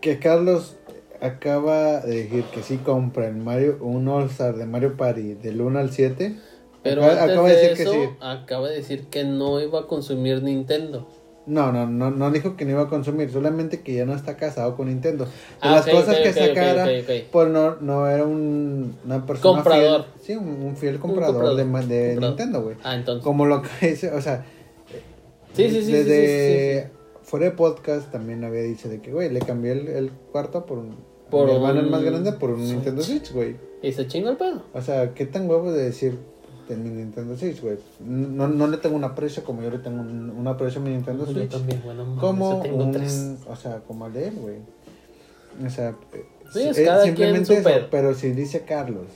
que 0.00 0.18
Carlos 0.18 0.76
acaba 1.20 2.00
de 2.00 2.24
decir 2.24 2.44
que 2.52 2.62
sí 2.62 2.76
compra 2.78 3.26
el 3.28 3.36
Mario, 3.36 3.78
un 3.80 4.08
All-Star 4.08 4.56
de 4.56 4.66
Mario 4.66 4.96
Party 4.96 5.34
del 5.34 5.60
1 5.60 5.78
al 5.78 5.90
7. 5.90 6.36
Pero 6.82 7.02
acaba, 7.04 7.22
antes 7.22 7.32
acaba 7.34 7.48
de, 7.48 7.54
de 7.56 7.60
decir 7.68 7.80
eso, 7.86 7.92
que 7.92 8.06
sí. 8.06 8.12
acaba 8.20 8.68
de 8.68 8.76
decir 8.76 9.04
que 9.10 9.24
no 9.24 9.60
iba 9.60 9.80
a 9.80 9.86
consumir 9.86 10.42
Nintendo. 10.42 11.06
No, 11.46 11.72
no, 11.72 11.86
no, 11.86 12.10
no 12.10 12.30
dijo 12.30 12.56
que 12.56 12.64
no 12.64 12.72
iba 12.72 12.82
a 12.82 12.88
consumir, 12.88 13.30
solamente 13.30 13.80
que 13.80 13.94
ya 13.94 14.04
no 14.06 14.14
está 14.14 14.36
casado 14.36 14.76
con 14.76 14.88
Nintendo. 14.88 15.24
De 15.24 15.30
Ah, 15.60 15.72
las 15.72 15.86
cosas 15.86 16.16
que 16.16 16.28
ok, 16.30 16.36
ok, 16.36 16.46
sacara, 16.48 16.86
pues 17.32 17.48
no, 17.48 17.76
no 17.80 18.06
era 18.08 18.24
un, 18.24 18.96
una 19.04 19.26
persona 19.26 19.54
Comprador. 19.56 20.04
fiel. 20.04 20.22
Sí, 20.22 20.36
un, 20.36 20.62
un 20.62 20.76
fiel 20.76 20.98
comprador, 21.00 21.34
comprador, 21.34 21.56
de, 21.56 21.64
ma- 21.64 21.80
de 21.82 22.10
comprador. 22.12 22.28
Nintendo, 22.38 22.62
güey. 22.62 22.76
Ah, 22.84 22.94
entonces. 22.94 23.24
Como 23.24 23.46
lo 23.46 23.62
que 23.62 23.88
dice, 23.88 24.10
o 24.12 24.20
sea, 24.20 24.44
Sí, 25.52 25.68
sí, 25.68 25.70
sí, 25.70 25.82
sí, 25.84 25.92
desde 25.92 26.26
sí, 26.26 26.86
sí, 26.86 26.88
sí. 26.88 27.20
fuera 27.24 27.46
de 27.46 27.50
podcast 27.52 28.10
también 28.12 28.44
había 28.44 28.62
dicho 28.62 28.88
de 28.88 29.00
que, 29.00 29.10
güey, 29.12 29.28
le 29.30 29.40
cambié 29.40 29.72
el, 29.72 29.88
el 29.88 30.10
cuarto 30.30 30.64
por 30.66 30.78
un, 30.78 30.96
Por 31.30 31.48
mi 31.48 31.78
un 31.80 31.90
más 31.90 32.02
grande 32.02 32.32
por 32.32 32.50
un 32.50 32.58
Switch. 32.60 32.72
Nintendo 32.74 33.02
Switch, 33.02 33.32
güey. 33.32 33.56
Y 33.82 33.92
se 33.92 34.06
chingó 34.06 34.30
el 34.30 34.36
pedo. 34.36 34.62
O 34.74 34.80
sea, 34.82 35.14
qué 35.14 35.26
tan 35.26 35.48
huevo 35.48 35.72
de 35.72 35.84
decir 35.84 36.18
de 36.68 36.76
mi 36.76 36.90
Nintendo 36.90 37.36
Switch, 37.36 37.60
güey. 37.60 37.78
No, 38.00 38.46
no 38.48 38.66
le 38.66 38.76
tengo 38.76 38.96
un 38.96 39.04
aprecio 39.04 39.42
como 39.44 39.62
yo 39.62 39.70
le 39.70 39.78
tengo 39.78 40.00
un, 40.00 40.30
un 40.30 40.46
aprecio 40.46 40.80
a 40.80 40.84
mi 40.84 40.90
Nintendo 40.90 41.26
Yo 41.26 41.32
Switch. 41.32 41.50
también, 41.50 41.80
bueno, 41.84 42.16
como 42.20 42.56
yo 42.56 42.62
tengo 42.62 42.84
un, 42.84 42.92
tres. 42.92 43.34
o 43.48 43.56
sea, 43.56 43.80
como 43.86 44.04
al 44.04 44.12
de 44.12 44.28
él, 44.28 44.34
güey. 44.40 44.56
O 45.66 45.70
sea, 45.70 45.94
eh, 46.12 46.24
Sí, 46.52 46.62
es 46.62 46.80
cada 46.80 47.04
simplemente 47.04 47.46
quien 47.60 47.60
eso, 47.76 47.86
pero 47.92 48.12
si 48.14 48.30
dice 48.32 48.62
Carlos 48.62 49.06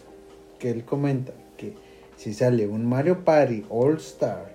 que 0.60 0.70
él 0.70 0.84
comenta 0.84 1.32
que 1.56 1.74
si 2.16 2.32
sale 2.32 2.68
un 2.68 2.86
Mario 2.86 3.24
Party 3.24 3.64
All 3.70 3.96
Star 3.96 4.54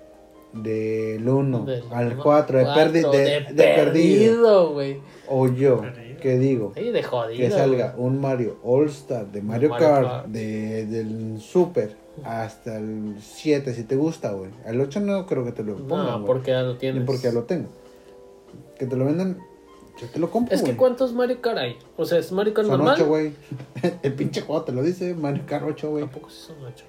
del 0.54 1.28
1 1.28 1.64
Del 1.66 1.82
al 1.92 2.12
uno 2.14 2.22
4 2.22 2.58
de, 2.58 2.64
cuatro, 2.64 2.82
perdi- 2.92 3.10
de, 3.10 3.18
de 3.18 3.24
de 3.52 3.74
perdido 3.74 3.84
perdido, 3.84 4.72
güey. 4.72 4.96
o 5.28 5.46
yo 5.48 5.80
Perdido. 5.82 6.09
Que 6.20 6.38
digo 6.38 6.72
Sí, 6.76 6.90
de 6.90 7.02
jodido. 7.02 7.36
que 7.38 7.50
salga 7.50 7.92
güey. 7.96 8.06
un 8.06 8.20
Mario 8.20 8.58
All 8.62 8.86
Star 8.88 9.26
de 9.32 9.42
Mario, 9.42 9.70
Mario 9.70 9.86
Kart, 9.88 10.06
Kart. 10.06 10.26
De, 10.26 10.86
del 10.86 11.40
Super 11.40 11.96
hasta 12.24 12.76
el 12.76 13.16
7 13.20 13.72
si 13.74 13.84
te 13.84 13.96
gusta, 13.96 14.32
güey. 14.32 14.50
Al 14.66 14.80
8 14.80 15.00
no 15.00 15.26
creo 15.26 15.44
que 15.44 15.52
te 15.52 15.64
lo 15.64 15.76
pongan, 15.76 16.06
No, 16.06 16.12
güey. 16.18 16.26
porque 16.26 16.50
ya 16.52 16.62
lo 16.62 16.72
Ni 16.74 16.78
tienes. 16.78 17.04
porque 17.04 17.22
ya 17.22 17.32
lo 17.32 17.44
tengo. 17.44 17.68
Que 18.78 18.86
te 18.86 18.96
lo 18.96 19.04
vendan, 19.06 19.38
yo 20.00 20.06
te 20.08 20.18
lo 20.18 20.30
compro, 20.30 20.54
Es 20.54 20.60
que 20.62 20.68
güey. 20.68 20.76
¿cuántos 20.76 21.12
Mario 21.12 21.40
Kart 21.40 21.58
hay? 21.58 21.76
O 21.96 22.04
sea, 22.04 22.18
¿es 22.18 22.30
Mario 22.32 22.54
Kart 22.54 22.68
Son 22.68 22.78
normal? 22.78 22.94
8, 22.96 23.06
güey. 23.08 23.32
El 24.02 24.12
pinche 24.14 24.40
juego 24.42 24.62
te 24.62 24.72
lo 24.72 24.82
dice, 24.82 25.14
Mario 25.14 25.42
Kart 25.46 25.64
8, 25.66 25.90
güey. 25.90 26.04
Tampoco 26.04 26.30
son 26.30 26.56
ocho. 26.64 26.84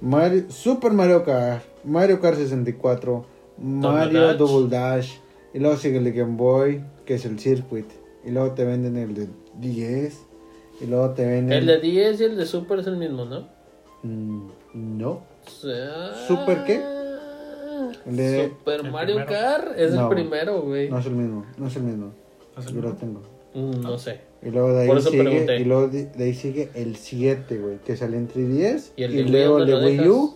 Mario, 0.00 0.44
Super 0.50 0.92
Mario 0.92 1.24
Kart, 1.24 1.62
Mario 1.84 2.20
Kart 2.20 2.36
64, 2.36 3.24
Mario 3.58 4.20
Dash. 4.28 4.36
Double 4.36 4.68
Dash, 4.68 5.12
y 5.54 5.58
luego 5.60 5.76
sigue 5.76 5.98
el 5.98 6.12
Game 6.12 6.36
Boy, 6.36 6.82
que 7.06 7.14
es 7.14 7.24
el 7.24 7.38
Circuit, 7.38 7.86
y 8.24 8.30
luego 8.30 8.52
te 8.52 8.64
venden 8.64 8.96
el 8.96 9.14
de 9.14 9.28
10, 9.60 10.26
y 10.80 10.86
luego 10.86 11.10
te 11.10 11.24
venden... 11.26 11.52
El 11.58 11.66
de 11.66 11.80
10 11.80 12.20
y 12.20 12.24
el 12.24 12.36
de 12.36 12.46
Super 12.46 12.78
es 12.80 12.86
el 12.86 12.96
mismo, 12.96 13.24
¿no? 13.24 13.48
Mm, 14.02 14.48
no. 14.74 15.22
¿Super 16.26 16.64
qué? 16.64 16.80
El 18.06 18.16
de- 18.16 18.48
Super 18.48 18.80
El 18.86 18.90
Mario 18.92 19.16
primero. 19.16 19.30
Kart 19.40 19.78
es 19.78 19.92
No, 19.92 20.08
el 20.10 20.14
primero, 20.16 20.62
güey. 20.62 20.90
No 20.90 20.98
es 20.98 21.06
el 21.06 21.12
mismo, 21.14 21.44
no 21.58 21.66
es 21.66 21.76
el 21.76 21.82
mismo. 21.82 22.12
No 22.56 22.62
es 22.62 22.68
el 22.68 22.74
Yo 22.74 22.80
lo 22.82 22.92
tengo. 22.94 23.20
Mm, 23.54 23.80
No 23.82 23.98
sé. 23.98 24.20
Y 24.42 24.50
luego 24.50 24.72
de 24.74 24.82
ahí 24.82 24.88
Por 24.88 24.98
eso 24.98 25.10
sigue, 25.10 25.22
pregunté. 25.24 25.56
y 25.60 25.64
luego 25.64 25.88
de, 25.88 26.04
de 26.06 26.24
ahí 26.24 26.34
sigue 26.34 26.70
el 26.74 26.96
7, 26.96 27.58
güey, 27.58 27.78
que 27.78 27.96
sale 27.96 28.16
en 28.16 28.28
3DS. 28.28 28.90
¿Y 28.96 29.02
el 29.04 29.12
y 29.12 29.16
de 29.16 29.22
Wii 29.22 29.30
luego 29.32 29.58
el 29.58 29.66
de 29.66 29.74
Wii? 29.76 30.08
U. 30.08 30.34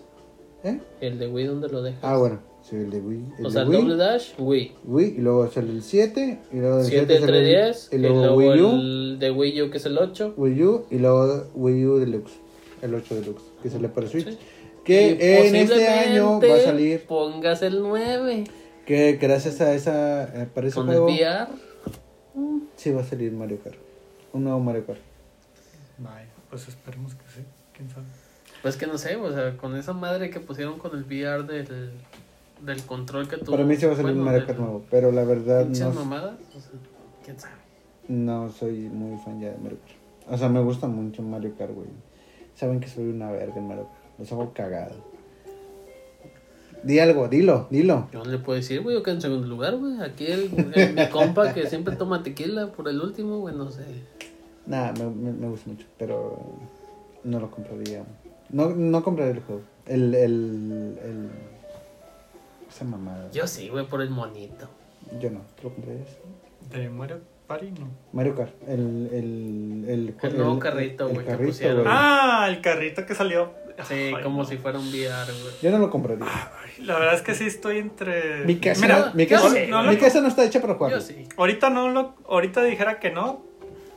¿Eh? 0.65 0.81
¿El 1.01 1.19
de 1.19 1.29
Wii 1.29 1.47
dónde 1.47 1.69
lo 1.69 1.83
dejas? 1.83 2.01
Ah, 2.03 2.17
bueno, 2.17 2.41
Sí, 2.69 2.77
el 2.77 2.91
de 2.91 3.01
Wii. 3.01 3.25
El 3.39 3.47
O 3.47 3.49
de 3.49 3.53
sea, 3.55 3.63
el 3.63 3.71
doble 3.73 3.97
dash, 3.97 4.33
Wii. 4.39 4.73
Wii, 4.85 5.07
y 5.17 5.21
luego 5.21 5.51
sale 5.51 5.71
el 5.71 5.83
7, 5.83 6.39
y 6.53 6.57
luego 6.57 6.77
del 6.79 6.87
7 6.87 7.07
7 7.07 7.21
sale 7.21 7.39
entre 7.39 7.39
el- 7.39 7.47
10. 7.67 7.89
y 7.93 7.95
Y 7.97 7.99
luego 7.99 8.17
luego 8.21 8.37
Wii 8.37 8.61
U, 8.63 8.71
el 8.73 9.19
de 9.19 9.31
Wii 9.31 9.63
U, 9.63 9.71
que 9.71 9.77
es 9.79 9.87
el 9.87 9.97
8. 9.99 10.35
Wii 10.37 10.63
U, 10.65 10.87
y 10.91 10.99
luego 10.99 11.47
Wii 11.55 11.87
U 11.87 11.99
Deluxe, 11.99 12.33
el 12.83 12.95
8 12.95 13.15
Deluxe, 13.15 13.45
que 13.63 13.71
sale 13.71 13.89
para 13.89 14.07
Switch. 14.09 14.29
Sí. 14.29 14.39
Que 14.85 15.19
Y 15.21 15.47
en 15.49 15.57
este 15.57 15.87
año 15.89 16.41
va 16.41 16.55
a 16.55 16.61
salir, 16.61 17.05
Pongas 17.07 17.63
el 17.63 17.81
9. 17.83 18.45
que 18.87 19.19
gracias 19.21 19.61
a 19.61 19.75
esa, 19.75 20.25
eh, 20.43 20.47
para 20.55 20.67
ese 20.69 20.75
Con 20.77 20.89
el 20.91 20.99
juego, 20.99 21.07
VR. 21.07 21.47
sí 22.77 22.91
va 22.91 23.01
a 23.01 23.05
salir 23.05 23.33
Mario 23.33 23.59
Kart. 23.63 23.77
Un 24.33 24.45
nuevo 24.45 24.61
Mario 24.61 24.85
Kart. 24.87 25.01
Vaya, 25.99 26.29
pues 26.51 26.69
esperemos 26.69 27.15
que 27.15 27.23
sí. 27.35 27.41
¿Quién 27.77 27.89
sabe? 27.91 28.05
Pues 28.63 28.77
que 28.77 28.87
no 28.87 28.99
sé, 28.99 29.17
o 29.17 29.33
sea, 29.33 29.57
con 29.57 29.77
esa 29.77 29.93
madre 29.93 30.31
que 30.31 30.41
pusieron 30.41 30.79
con 30.79 30.97
el 30.97 31.05
VR 31.05 31.43
del, 31.45 31.91
del 32.65 32.83
control 32.85 33.29
que 33.29 33.37
tuvo. 33.39 33.53
Para 33.53 33.65
mí 33.65 33.77
sí 33.77 33.87
va 33.87 33.93
a 33.93 33.97
salir 33.97 34.13
un 34.13 34.19
bueno, 34.19 34.25
Mario 34.25 34.39
del- 34.41 34.47
Kart 34.47 34.59
nuevo, 34.59 34.83
pero 34.91 35.13
la 35.13 35.25
verdad 35.25 35.67
no, 35.67 35.91
mamadas, 35.93 36.35
o 36.57 36.61
sea, 36.61 36.71
quién 37.25 37.39
sabe. 37.41 37.55
no 38.09 38.51
soy 38.51 38.89
muy 38.89 39.19
fan 39.19 39.41
ya 39.41 39.51
de 39.51 39.59
Mario 39.59 39.79
Kart. 39.85 40.33
O 40.33 40.37
sea, 40.39 40.49
me 40.49 40.61
gusta 40.63 40.87
mucho 40.89 41.23
Mario 41.23 41.53
Kart, 41.57 41.73
güey. 41.75 41.89
Saben 42.55 42.81
que 42.81 42.89
soy 42.89 43.09
una 43.09 43.31
verga 43.31 43.57
en 43.57 43.69
Mario 43.69 43.85
Kart. 43.85 44.19
Los 44.19 44.33
hago 44.33 44.53
cagado. 44.53 44.97
Di 46.83 46.99
algo, 47.01 47.29
dilo, 47.29 47.67
dilo. 47.71 48.09
Yo 48.13 48.23
no 48.25 48.31
le 48.31 48.39
puedo 48.39 48.57
decir, 48.57 48.81
güey, 48.83 48.95
yo 48.97 49.03
quedo 49.03 49.17
en 49.17 49.21
segundo 49.21 49.47
lugar, 49.49 49.77
güey. 49.77 50.01
Aquí 50.01 50.27
el, 50.27 50.73
el- 50.75 50.95
mi 50.95 51.09
compa 51.09 51.53
que 51.53 51.67
siempre 51.67 51.97
toma 51.97 52.23
tequila 52.23 52.69
por 52.73 52.89
el 52.89 53.01
último, 53.01 53.39
güey, 53.41 53.55
no 53.55 53.71
sé. 53.71 53.85
Nada, 54.67 54.93
me, 54.93 55.07
me, 55.11 55.33
me 55.33 55.49
gusta 55.49 55.71
mucho, 55.71 55.87
pero 55.99 56.39
no 57.25 57.41
lo 57.41 57.51
compraría. 57.51 58.05
No, 58.51 58.71
no 58.71 59.03
compraría 59.03 59.33
el 59.35 59.41
juego. 59.41 59.63
El, 59.87 60.15
el, 60.15 60.99
el... 61.03 61.31
Esa 62.79 62.85
mamada. 62.85 63.29
Yo 63.33 63.45
sí, 63.49 63.69
güey, 63.69 63.85
por 63.87 64.03
el 64.03 64.11
monito. 64.11 64.69
Yo 65.21 65.31
no, 65.31 65.41
¿tú 65.61 65.65
lo 65.69 65.75
comprarías? 65.75 66.07
¿De 66.71 66.89
Mario 66.89 67.21
Party? 67.49 67.73
No. 67.73 67.89
Mario 68.13 68.37
Kart, 68.37 68.53
el... 68.69 69.09
El, 69.13 69.85
el, 69.89 70.15
El 70.23 70.37
nuevo 70.37 70.59
carrito, 70.61 71.09
el 71.09 71.15
güey, 71.15 71.25
que 71.27 71.33
carrito, 71.33 71.51
pusieron. 71.51 71.77
güey. 71.83 71.89
Ah, 71.93 72.47
el 72.49 72.61
carrito 72.61 73.05
que 73.05 73.15
salió. 73.17 73.53
Sí, 73.89 73.95
Ay, 73.95 74.23
como 74.23 74.43
no. 74.43 74.45
si 74.49 74.59
fuera 74.59 74.79
un 74.79 74.87
VR, 74.89 75.33
güey. 75.33 75.55
Yo 75.61 75.71
no 75.73 75.79
lo 75.79 75.91
compraría. 75.91 76.25
Ay, 76.27 76.85
La 76.85 76.99
verdad 77.01 77.15
es 77.15 77.23
que 77.23 77.35
sí 77.35 77.47
estoy 77.47 77.79
entre. 77.79 78.45
Mi 78.45 78.57
casa, 78.61 78.81
Mira, 78.83 79.13
mi, 79.15 79.27
yo 79.27 79.37
casa, 79.41 79.55
no 79.69 79.83
mi 79.85 79.97
casa 79.97 80.21
no 80.21 80.29
está 80.29 80.45
hecha 80.45 80.61
para 80.61 80.75
jugar. 80.75 80.93
Yo 80.93 81.01
sí. 81.01 81.27
ahorita 81.37 81.71
no 81.71 81.89
lo. 81.89 82.15
Ahorita 82.29 82.63
dijera 82.63 83.01
que 83.01 83.11
no. 83.11 83.45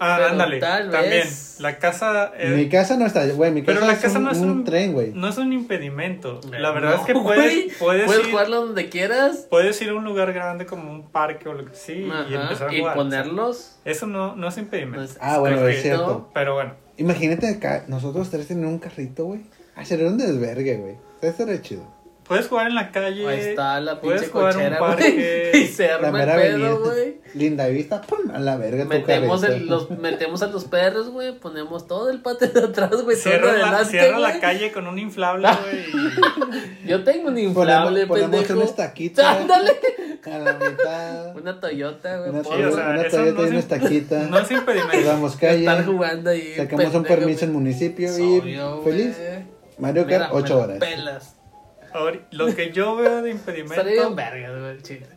Ah, 0.04 0.16
Pero 0.18 0.30
ándale. 0.30 0.58
tal 0.60 0.90
También. 0.90 1.28
La 1.60 1.78
casa. 1.78 2.32
eh, 2.36 2.50
Mi 2.58 2.70
casa 2.70 2.98
no 2.98 3.06
está, 3.06 3.24
güey, 3.28 3.52
mi 3.52 3.62
casa, 3.62 3.74
Pero 3.76 3.86
la 3.86 3.94
es, 3.94 4.00
casa 4.00 4.18
un, 4.18 4.24
no 4.26 4.32
es 4.32 4.38
un 4.40 4.50
un- 4.50 4.64
tren, 4.64 4.94
güey. 4.94 5.12
No 5.14 5.28
es 5.28 5.38
un 5.38 5.54
impedimento. 5.54 6.42
La 6.50 6.70
No, 6.70 6.74
verdad 6.74 6.96
es 6.96 7.02
que 7.06 7.14
güey. 7.14 7.24
puedes, 7.24 7.78
puedes, 7.78 8.06
Puedes 8.06 8.26
ir, 8.26 8.32
jugarlo 8.32 8.66
donde 8.66 8.90
quieras. 8.90 9.46
puedes 9.48 9.80
ir 9.82 9.90
a 9.90 9.94
un 9.94 10.04
lugar 10.04 10.34
grande 10.34 10.66
como 10.66 10.92
un 10.92 11.04
parque 11.12 11.48
o 11.50 11.54
lo 11.54 11.66
que 11.66 11.76
sí 11.76 12.10
y 12.30 12.34
empezar 12.34 12.70
a 12.70 12.74
y 12.74 12.80
jugar. 12.80 12.96
ponerlos. 12.96 13.78
Eso 13.86 14.08
no, 14.08 14.36
no 14.36 14.48
es 14.48 14.58
impedimento. 14.58 15.06
pues, 15.06 15.18
Ah, 15.22 15.38
bueno, 15.38 15.68
es 15.68 15.84
cierto. 15.84 16.30
Pero 16.34 16.56
bueno. 16.56 16.74
Imagínate 16.98 17.48
acá, 17.48 17.86
nosotros 17.88 18.30
tres 18.32 18.48
tener 18.48 18.66
un 18.66 18.80
carrito, 18.80 19.26
güey. 19.26 19.42
Ah, 19.76 19.86
sería 19.86 20.08
un 20.08 20.18
desvergue, 20.18 20.78
güey. 20.78 20.96
Eso 21.22 21.38
sería 21.46 21.62
chido. 21.62 21.84
Puedes 22.32 22.48
jugar 22.48 22.68
en 22.68 22.76
la 22.76 22.92
calle. 22.92 23.28
Ahí 23.28 23.40
está 23.40 23.80
la 23.82 24.00
puedes 24.00 24.22
pinche 24.22 24.32
jugar 24.34 24.54
en 24.54 24.58
un 24.60 24.64
cochera, 24.64 24.80
güey. 24.80 24.92
parque. 24.96 25.52
Y 25.62 25.68
se 25.68 25.88
La 25.88 25.96
arma 25.96 26.24
el 26.24 26.30
pedo, 26.56 26.80
güey. 26.80 27.22
Linda 27.34 27.68
vista, 27.68 28.02
pum, 28.02 28.32
a 28.34 28.40
la 28.40 28.58
verga 28.58 28.84
Metemos, 28.86 29.44
el- 29.44 29.68
los, 29.68 29.90
metemos 29.90 30.42
a 30.44 30.48
los 30.48 30.66
perros, 30.66 31.10
güey. 31.10 31.38
Ponemos 31.38 31.88
todo 31.88 32.10
el 32.10 32.22
patio 32.22 32.48
de 32.50 32.60
atrás, 32.62 32.92
güey. 33.04 33.16
Todo 33.18 33.32
Cierra, 33.32 33.54
la, 33.58 33.86
cierra 33.86 34.20
la 34.20 34.40
calle 34.40 34.72
con 34.72 34.88
un 34.88 34.98
inflable, 35.00 35.48
güey. 35.48 35.86
Yo 36.86 37.04
tengo 37.04 37.28
un 37.30 37.38
inflable, 37.38 38.08
ponemos, 38.08 38.08
ponemos 38.08 38.32
pendejo. 38.48 38.54
una 38.60 38.64
estaquita 38.66 39.32
Ándale. 39.40 39.72
a 40.26 40.38
la 40.38 40.54
mitad. 40.54 41.36
Una 41.36 41.60
Toyota, 41.60 42.18
güey. 42.18 42.30
Una, 42.32 42.44
Sí, 42.44 42.50
o 42.50 42.54
Toyota- 42.54 42.76
sea, 42.76 42.90
una 42.90 43.10
Toyota 43.10 43.42
no 43.42 43.46
y 43.46 43.50
una 43.50 43.60
estaquita. 43.60 44.20
No 44.30 44.40
es 44.40 44.52
impedimento. 44.52 45.08
Damos 45.08 45.36
calle. 45.38 45.60
Estar 45.60 45.86
jugando 45.86 46.30
ahí. 46.30 46.54
Sacamos 46.56 46.86
un 46.86 46.92
pendejo, 46.92 47.16
permiso 47.16 47.46
en 47.46 47.52
güey. 47.54 47.64
municipio 47.64 48.18
y 48.18 48.40
Obvio, 48.40 48.82
feliz. 48.84 49.18
güey. 49.18 49.62
Mario 49.80 50.06
Kart, 50.08 50.32
me 50.34 50.40
8 50.40 50.56
la 50.58 50.64
horas. 50.64 50.78
Pelas. 50.80 51.36
Ahori- 51.94 52.22
Lo 52.32 52.54
que 52.56 52.72
yo 52.72 52.96
veo 52.96 53.22
de 53.22 53.32
impedimento 53.32 53.76
verga, 54.16 54.50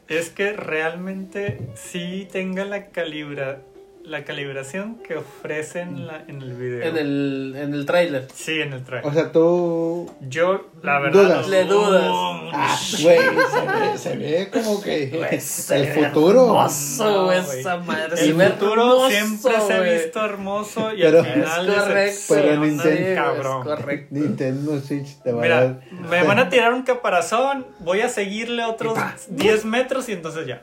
es 0.09 0.31
que 0.31 0.53
realmente 0.53 1.59
sí 1.75 2.29
tenga 2.31 2.65
la 2.65 2.87
calibra 2.89 3.61
la 4.05 4.23
calibración 4.25 4.97
que 4.97 5.17
ofrecen 5.17 6.07
la- 6.07 6.25
en 6.29 6.43
el 6.43 6.53
video. 6.55 6.83
En 6.89 6.97
el, 6.99 7.55
en 7.57 7.73
el 7.75 7.87
trailer. 7.87 8.29
Sí, 8.35 8.61
en 8.61 8.75
el 8.75 8.85
trailer. 8.85 9.11
O 9.11 9.15
sea, 9.15 9.33
tú. 9.33 10.11
yo, 10.29 10.67
la 10.83 10.99
verdad. 11.01 11.23
Dudas. 11.23 11.49
Le 11.49 11.65
dudas. 11.65 12.11
Oh, 12.13 12.51
Ah, 12.53 12.79
güey, 13.03 13.17
se 13.19 13.67
ve, 13.67 13.99
se 13.99 14.17
ve 14.17 14.51
como 14.53 14.81
que. 14.83 15.41
Se 15.41 15.77
el 15.77 15.87
futuro. 15.89 16.43
Hermoso, 16.47 17.33
esa 17.33 17.77
madre. 17.79 18.21
el 18.25 18.35
futuro 18.35 18.83
hermoso, 19.09 19.11
siempre 19.11 19.53
se 19.67 19.73
ha 19.73 19.81
visto 19.81 20.25
hermoso 20.25 20.93
y 20.93 21.01
Pero- 21.03 21.21
al 21.21 21.27
final 21.27 21.69
Es 21.69 21.75
correcto. 21.77 22.21
Pero 22.29 22.61
Nintendo- 22.65 22.83
Sí, 23.09 23.15
cabrón. 23.15 23.59
Es 23.61 23.65
correcto. 23.77 24.07
Nintendo 24.15 24.81
Switch 24.81 25.23
te 25.23 25.33
va 25.33 25.39
a 25.39 25.43
Mira, 25.43 25.61
dar. 25.65 25.81
me 26.11 26.23
van 26.23 26.39
a 26.39 26.49
tirar 26.51 26.75
un 26.75 26.83
caparazón, 26.83 27.67
voy 27.81 28.03
a 28.03 28.09
seguirle 28.09 28.65
otros 28.65 28.99
10 29.31 29.65
metros 29.65 30.09
y 30.09 30.13
entonces 30.13 30.47
ya. 30.47 30.63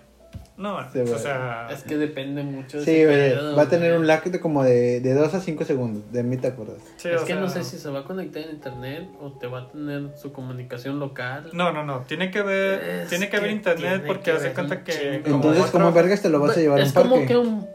No, 0.62 0.78
Sí, 0.94 1.00
o 1.00 1.18
sea, 1.18 1.68
Es 1.72 1.84
que 1.84 1.98
depende 1.98 2.44
mucho 2.44 2.78
de 2.78 2.86
Sí, 2.86 2.92
ese 2.92 3.36
güey. 3.36 3.56
Va 3.56 3.64
a 3.64 3.70
tener 3.70 3.98
un 3.98 4.06
lag 4.06 4.24
de 4.24 4.40
como 4.40 4.64
de, 4.64 5.02
de 5.02 5.14
2 5.16 5.34
a 5.34 5.42
5 5.42 5.66
segundos. 5.66 6.04
De 6.12 6.22
mí 6.22 6.38
te 6.38 6.48
acuerdas. 6.48 6.78
sí, 6.98 7.10
es 7.10 7.22
o 7.22 7.26
que 7.26 7.34
sea, 7.34 7.42
no 7.42 7.50
sé 7.50 7.64
si 7.64 7.80
se 7.80 7.90
va 7.90 8.02
a 8.02 8.04
conectar 8.04 8.44
en 8.44 8.52
internet 8.52 9.10
o 9.20 9.32
te 9.32 9.48
va 9.48 9.62
a 9.62 9.68
tener 9.70 10.12
su 10.16 10.32
comunicación 10.32 11.00
local. 11.00 11.50
No, 11.54 11.74
no, 11.74 11.84
no, 11.84 12.02
tiene 12.02 12.30
que 12.30 12.44
ver, 12.44 12.84
Es 12.84 13.10
tiene 13.10 13.30
que 13.30 13.40
ver 13.40 13.50
que 13.50 13.56
internet 13.56 14.04
tiene 14.04 14.08
porque 14.08 14.32
que 14.32 14.32
hace 14.38 14.54
cuenta 14.54 14.84
que 14.84 15.22
Entonces, 15.26 15.64
a 15.66 15.72
¿cómo 15.72 15.92
vergas 15.92 16.22
te 16.22 16.30
lo 16.30 16.40
vas 16.40 16.56
a 16.56 16.60
llevar 16.60 16.80
a 16.80 16.84
es 16.84 16.90
un 16.90 16.94
parque? 16.94 17.10
como 17.10 17.26
que 17.26 17.38
un... 17.38 17.68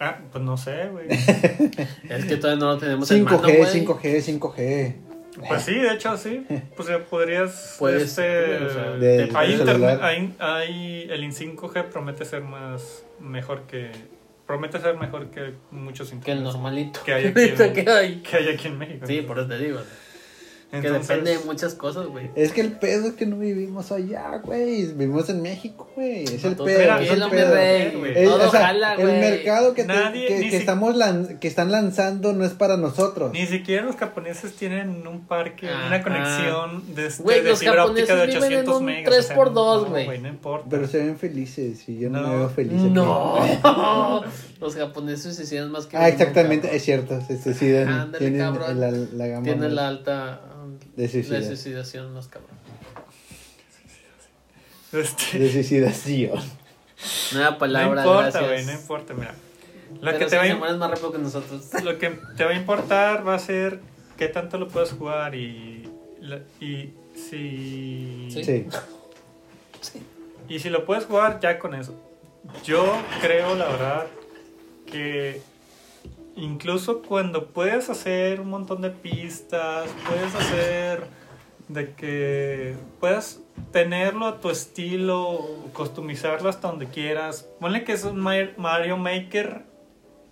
Ah, 0.00 0.18
pues 0.32 0.42
no 0.42 0.56
sé, 0.56 0.88
güey. 0.88 1.06
Es 2.08 2.24
que 2.24 2.36
todavía 2.38 2.58
no 2.58 2.72
lo 2.72 2.78
tenemos 2.78 3.08
en 3.10 3.22
mano, 3.22 3.38
5G, 3.38 3.56
güey. 3.56 3.86
5G, 3.86 4.38
5G. 4.40 4.94
Pues 5.48 5.62
sí, 5.62 5.74
de 5.74 5.92
hecho 5.94 6.16
sí. 6.16 6.46
Pues 6.76 6.88
ya 6.88 6.98
podrías 7.04 7.76
Puede 7.78 8.02
este, 8.02 8.56
o 8.64 8.70
sea, 8.70 8.90
de- 8.92 9.30
hay 9.34 9.52
internet, 9.52 9.66
celular. 9.66 9.98
hay, 10.02 10.34
hay 10.38 11.08
el 11.10 11.24
in 11.24 11.32
5G 11.32 11.84
promete 11.90 12.24
ser 12.24 12.42
más 12.42 13.04
mejor 13.18 13.62
que 13.62 13.90
promete 14.46 14.80
ser 14.80 14.96
mejor 14.96 15.30
que 15.30 15.54
muchos 15.70 16.08
Que 16.08 16.14
el 16.14 16.18
internet 16.38 16.44
normalito. 16.44 17.00
Que 17.04 17.14
hay 17.14 17.26
aquí 17.28 17.40
en- 17.62 17.72
que 17.72 17.90
hay. 17.90 18.16
que 18.22 18.36
hay 18.36 18.48
aquí 18.48 18.68
en 18.68 18.78
México. 18.78 19.06
Sí, 19.06 19.22
por 19.22 19.38
eso 19.38 19.48
te 19.48 19.58
digo. 19.58 19.80
Que 20.70 20.90
depende 20.90 21.36
de 21.36 21.44
muchas 21.44 21.74
cosas, 21.74 22.06
güey. 22.06 22.30
Es 22.36 22.52
que 22.52 22.60
el 22.60 22.72
pedo 22.72 23.08
es 23.08 23.14
que 23.14 23.26
no 23.26 23.36
vivimos 23.38 23.90
allá, 23.90 24.38
güey. 24.44 24.86
Vivimos 24.86 25.28
en 25.28 25.42
México, 25.42 25.90
güey. 25.96 26.24
Es 26.24 26.44
el 26.44 26.54
pedo. 26.56 26.98
Es 26.98 27.10
el 27.10 27.24
mi 27.24 27.30
pedo. 27.30 27.54
rey. 27.54 27.92
güey. 27.98 28.12
Es- 28.18 28.28
Todo 28.28 28.48
o 28.48 28.50
sea, 28.50 28.60
jala, 28.66 28.94
el 28.94 29.06
mercado 29.06 29.74
que, 29.74 29.82
te- 29.82 29.88
Nadie, 29.88 30.26
que, 30.28 30.34
ni 30.38 30.44
que 30.44 30.50
si- 30.50 30.56
estamos 30.56 30.94
lan- 30.96 31.38
que 31.40 31.48
están 31.48 31.72
lanzando 31.72 32.32
no 32.32 32.44
es 32.44 32.52
para 32.52 32.76
nosotros. 32.76 33.32
Ni 33.32 33.46
siquiera 33.46 33.84
los 33.84 33.96
japoneses 33.96 34.54
tienen 34.54 35.06
un 35.06 35.26
parque, 35.26 35.68
una 35.86 36.02
conexión 36.02 36.94
de, 36.94 37.06
este- 37.08 37.22
Güey, 37.22 37.42
de 37.42 37.50
los 37.50 37.58
fibra 37.58 37.84
óptica 37.86 38.14
de 38.14 38.20
japoneses 38.32 38.34
viven 38.48 38.52
en 38.52 38.58
800 38.68 38.78
un 38.78 38.84
megas. 38.84 39.08
o 39.18 39.22
sea, 39.22 39.36
3x2, 39.36 39.82
no, 39.82 39.88
güey. 39.90 40.18
No 40.20 40.28
importa. 40.28 40.66
Pero 40.70 40.86
se 40.86 40.98
ven 40.98 41.18
felices 41.18 41.88
y 41.88 41.98
yo 41.98 42.10
no, 42.10 42.20
No. 42.22 42.28
me 42.28 42.36
veo 42.36 42.48
feliz. 42.48 42.80
No. 42.80 43.38
Los 44.60 44.76
japoneses 44.76 45.36
se 45.36 45.44
hicieron 45.44 45.70
más 45.72 45.86
que 45.86 45.96
Ah, 45.96 46.08
exactamente, 46.08 46.74
es 46.74 46.82
cierto. 46.84 47.18
Se 47.26 47.42
suicidan. 47.42 47.88
Ándale, 47.88 48.18
tienen 48.18 48.40
cabrón. 48.40 48.78
la, 48.80 48.90
la 48.90 49.26
gama. 49.26 49.42
Tiene 49.42 49.62
más- 49.62 49.72
la 49.72 49.88
alta 49.88 50.40
De 50.96 51.08
suicidio. 51.08 51.42
suicidación 51.44 52.12
más 52.12 52.28
cabrón. 52.28 52.50
Este, 54.92 55.38
De 55.38 55.52
suicidación. 55.52 56.40
Nueva 57.32 57.50
no 57.52 57.58
palabra, 57.58 58.00
importa, 58.02 58.22
gracias. 58.40 58.46
güey, 58.46 58.64
no 58.66 58.72
importa, 58.72 59.14
mira. 59.14 59.34
Lo 59.94 60.00
Pero 60.02 60.18
que, 60.18 60.26
te 60.26 60.36
va 60.36 60.44
se 60.44 60.50
a, 60.50 60.56
mueren 60.56 60.78
más 60.78 60.90
rápido 60.90 61.12
que 61.12 61.18
nosotros. 61.18 61.62
lo 61.84 61.98
que 61.98 62.10
te 62.36 62.44
va 62.44 62.50
a 62.50 62.54
importar 62.54 63.26
va 63.26 63.34
a 63.34 63.38
ser 63.38 63.80
qué 64.16 64.28
tanto 64.28 64.58
lo 64.58 64.68
puedes 64.68 64.90
jugar 64.92 65.34
y, 65.34 65.88
y 66.60 66.92
si 67.14 68.28
Sí. 68.30 68.44
Sí. 69.80 70.02
y 70.48 70.58
si 70.58 70.68
lo 70.70 70.84
puedes 70.84 71.06
jugar 71.06 71.40
ya 71.40 71.58
con 71.58 71.74
eso. 71.74 71.94
Yo 72.64 72.92
creo 73.20 73.54
la 73.54 73.66
verdad 73.68 74.06
que 74.86 75.40
incluso 76.40 77.02
cuando 77.02 77.48
puedes 77.48 77.88
hacer 77.90 78.40
un 78.40 78.48
montón 78.50 78.82
de 78.82 78.90
pistas, 78.90 79.88
puedes 80.08 80.34
hacer 80.34 81.02
de 81.68 81.92
que 81.94 82.74
puedas 82.98 83.40
tenerlo 83.72 84.26
a 84.26 84.40
tu 84.40 84.50
estilo, 84.50 85.38
customizarlo 85.72 86.48
hasta 86.48 86.68
donde 86.68 86.86
quieras. 86.86 87.46
Ponle 87.60 87.84
que 87.84 87.92
es 87.92 88.04
un 88.04 88.18
Mar- 88.18 88.54
Mario 88.56 88.96
Maker 88.96 89.62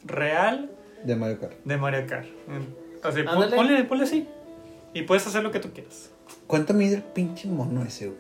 real 0.05 0.71
De 1.05 1.15
Mario 1.17 1.39
Kart. 1.41 1.53
de 1.65 1.77
Mario 1.77 2.07
Kart. 2.09 2.27
Así, 3.03 3.21
Ándale. 3.21 3.55
ponle, 3.57 3.85
ponle 3.85 4.05
así. 4.05 4.27
Y 4.95 5.03
puedes 5.03 5.27
hacer 5.27 5.43
lo 5.43 5.51
que 5.53 5.61
tú 5.61 5.71
quieras. 5.73 6.11
¿Cuánto 6.47 6.75
mide 6.75 6.97
el 6.97 7.03
pinche 7.03 7.47
mono 7.49 7.83
ese, 7.85 8.07
güey? 8.07 8.19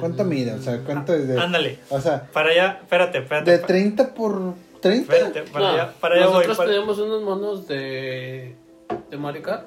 ¿Cuánto 0.00 0.24
mide? 0.24 0.52
O 0.54 0.62
sea, 0.62 0.78
¿cuánto 0.84 1.12
es 1.12 1.28
de.? 1.28 1.38
Ándale. 1.38 1.78
O 1.90 2.00
sea, 2.00 2.22
Para 2.32 2.48
allá, 2.50 2.78
espérate, 2.80 3.18
espérate. 3.18 3.50
de 3.50 3.58
pa- 3.58 3.66
30 3.66 4.14
por 4.14 4.54
30. 4.82 5.12
Espérate, 5.14 5.50
para 5.50 5.64
No, 5.64 5.70
allá, 5.72 5.94
para 6.00 6.14
allá 6.16 6.24
voy. 6.26 6.34
nosotros 6.34 6.56
para- 6.58 6.70
tenemos 6.70 6.98
unos 6.98 7.22
monos 7.22 7.66
de, 7.68 8.54
de 9.10 9.16
Mario 9.16 9.42
Kart 9.42 9.66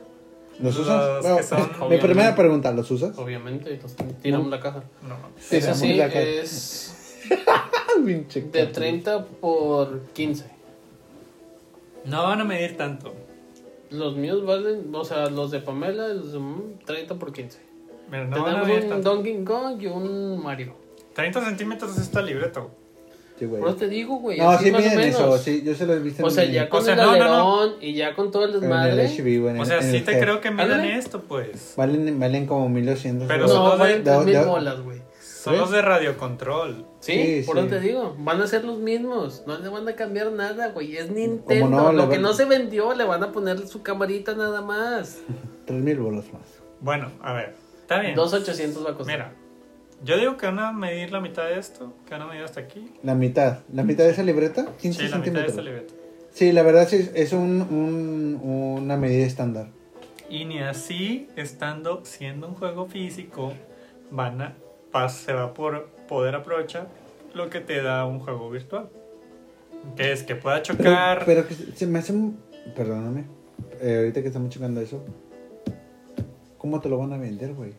¿Los 0.60 0.78
Los 0.78 0.86
usas? 0.88 1.26
que 1.26 1.28
Bueno, 1.32 1.44
son- 1.80 1.90
mi 1.90 1.98
primera 1.98 2.34
pregunta, 2.36 2.72
¿los 2.72 2.90
usas? 2.92 3.18
Obviamente, 3.18 3.78
los 3.82 3.94
tiramos 4.22 4.48
la 4.50 4.60
caja. 4.62 4.84
No. 5.06 5.16
Sí, 5.38 5.58
Esa 5.58 5.70
la 5.72 5.74
sí 5.76 5.88
moneda 5.88 6.10
que- 6.10 6.40
es 6.42 7.22
Pinche 8.06 8.42
de 8.42 8.50
cartucho. 8.52 8.72
30 8.74 9.26
por 9.26 10.02
15. 10.14 10.46
No 12.06 12.24
van 12.24 12.40
a 12.42 12.44
medir 12.46 12.78
tanto. 12.78 13.14
Los 13.90 14.16
míos 14.16 14.46
valen, 14.46 14.94
o 14.94 15.04
sea, 15.04 15.30
los 15.30 15.52
de 15.52 15.60
Pamela, 15.60 16.08
los 16.10 16.34
de 16.34 16.40
mm, 16.40 16.80
30 16.86 17.16
por 17.16 17.34
15. 17.34 17.60
Mira, 18.12 18.26
no 18.26 18.32
van 18.32 18.42
a 18.42 18.46
Tenemos 18.46 18.68
medir 18.68 18.84
un 18.84 18.90
tanto. 18.90 19.10
Donkey 19.16 19.44
Kong 19.44 19.82
y 19.82 19.88
un 19.88 20.42
Mario. 20.44 20.74
30 21.14 21.44
centímetros 21.44 21.98
está 21.98 22.20
el 22.22 22.28
libreto. 22.28 22.70
Sí, 23.38 23.46
güey. 23.46 23.60
Por 23.60 23.70
eso 23.70 23.78
te 23.80 23.90
digo, 23.90 24.16
güey. 24.20 24.38
No, 24.40 24.50
así 24.52 24.66
sí 24.66 24.72
más 24.72 24.80
o 24.82 24.84
miden 24.86 24.98
menos. 24.98 25.16
eso, 25.20 25.38
sí, 25.38 25.62
yo 25.66 25.76
se 25.76 25.86
lo 25.86 25.94
he 25.94 26.00
visto 26.00 26.26
O 26.26 26.30
sea, 26.30 26.46
ya 26.46 26.70
con 26.70 26.82
O 26.82 26.84
sea, 26.86 26.94
el 26.94 27.00
no, 27.02 27.18
no, 27.18 27.66
no. 27.68 27.74
y 27.82 27.94
ya 27.94 28.16
con 28.16 28.32
todo 28.32 28.44
el 28.46 28.52
en 28.52 28.56
el 28.56 28.62
desmadre. 28.62 29.08
HB, 29.10 29.42
güey, 29.42 29.56
en 29.56 29.60
O 29.60 29.66
sea, 29.66 29.78
en 29.80 29.92
sí 29.92 29.98
el 29.98 30.06
te 30.06 30.12
Head. 30.14 30.22
creo 30.22 30.40
que 30.42 30.48
Ándale. 30.48 30.96
esto, 30.96 31.22
pues. 31.22 31.74
Valen, 31.76 32.18
valen 32.20 32.46
como 32.46 32.70
1200. 32.70 33.28
Pero 33.28 33.48
son 33.50 33.64
no, 33.64 33.78
valen 33.78 34.04
de- 34.06 34.12
3 34.12 34.26
mil 34.26 34.34
de- 34.36 34.46
bolas, 34.46 34.80
güey. 34.82 35.02
Son 35.22 35.58
los 35.58 35.70
de 35.70 35.82
radiocontrol. 35.82 36.86
Sí, 37.02 37.12
Sí, 37.12 37.44
por 37.46 37.56
sí. 37.58 37.62
eso 37.68 37.70
te 37.70 37.80
digo. 37.80 38.16
Van 38.18 38.42
a 38.42 38.48
ser 38.48 38.64
los 38.64 38.80
mismos. 38.80 39.44
No 39.46 39.60
le 39.60 39.70
van 39.70 39.88
a 39.88 39.94
cambiar 39.94 40.32
nada, 40.32 40.70
güey. 40.70 40.96
Es 40.98 41.12
Nintendo. 41.12 41.70
no? 41.70 41.92
Lo 41.92 42.04
que 42.10 42.16
van- 42.16 42.22
no 42.24 42.34
se 42.34 42.46
vendió, 42.46 42.96
le 42.96 43.04
van 43.04 43.22
a 43.22 43.32
poner 43.32 43.68
su 43.68 43.84
camarita 43.84 44.34
nada 44.34 44.62
más. 44.62 45.20
3000 45.66 46.00
bolas 46.00 46.26
más. 46.34 46.42
Bueno, 46.80 47.12
a 47.22 47.34
ver. 47.34 47.54
Está 47.82 48.00
bien. 48.00 48.16
2.800 48.16 48.84
va 48.86 48.92
a 48.92 48.94
costar. 48.96 49.06
Mira, 49.16 49.34
yo 50.04 50.18
digo 50.18 50.38
que 50.38 50.46
van 50.46 50.60
a 50.60 50.72
medir 50.72 51.12
la 51.12 51.20
mitad 51.22 51.46
de 51.46 51.58
esto, 51.60 51.94
que 52.06 52.12
van 52.12 52.22
a 52.24 52.28
medir 52.28 52.44
hasta 52.44 52.60
aquí. 52.62 52.92
La 53.04 53.16
mitad. 53.16 53.60
¿La 53.74 53.84
mitad 53.84 54.04
de 54.04 54.12
esa 54.12 54.24
libreta? 54.24 54.66
15 54.82 55.02
Sí, 55.04 55.10
la 55.10 55.18
mitad 55.18 55.42
de 55.42 55.48
esta 55.48 55.62
libreta. 55.62 55.94
Sí, 56.32 56.52
la 56.52 56.64
verdad 56.64 56.88
sí, 56.88 57.10
es 57.16 57.32
un, 57.34 57.62
un- 57.62 58.40
una 58.44 58.98
medida 58.98 59.26
estándar. 59.26 59.68
Y 60.30 60.46
ni 60.46 60.60
así, 60.60 61.30
estando 61.36 62.04
siendo 62.04 62.48
un 62.48 62.56
juego 62.56 62.88
físico, 62.88 63.54
van 64.12 64.42
a, 64.42 64.56
pas- 64.92 65.10
se 65.10 65.34
va 65.34 65.44
a 65.46 65.54
por 65.54 65.86
poder 66.08 66.36
aprovechar 66.36 66.88
lo 67.34 67.50
que 67.50 67.62
te 67.62 67.82
da 67.82 68.06
un 68.06 68.20
juego 68.20 68.50
virtual. 68.50 68.90
Que 69.96 70.12
es 70.12 70.24
que 70.24 70.36
pueda 70.36 70.62
chocar. 70.62 71.24
pero 71.26 71.48
que 71.48 71.54
se 71.54 71.86
me 71.88 72.00
hace 72.00 72.12
un... 72.12 72.38
Perdóname. 72.76 73.26
eh, 73.80 73.98
ahorita 74.00 74.22
que 74.22 74.28
estamos 74.28 74.50
checando 74.50 74.82
eso. 74.82 75.04
¿Cómo 76.58 76.80
te 76.82 76.90
lo 76.90 76.98
van 76.98 77.14
a 77.14 77.18
vender, 77.18 77.54
güey? 77.54 77.74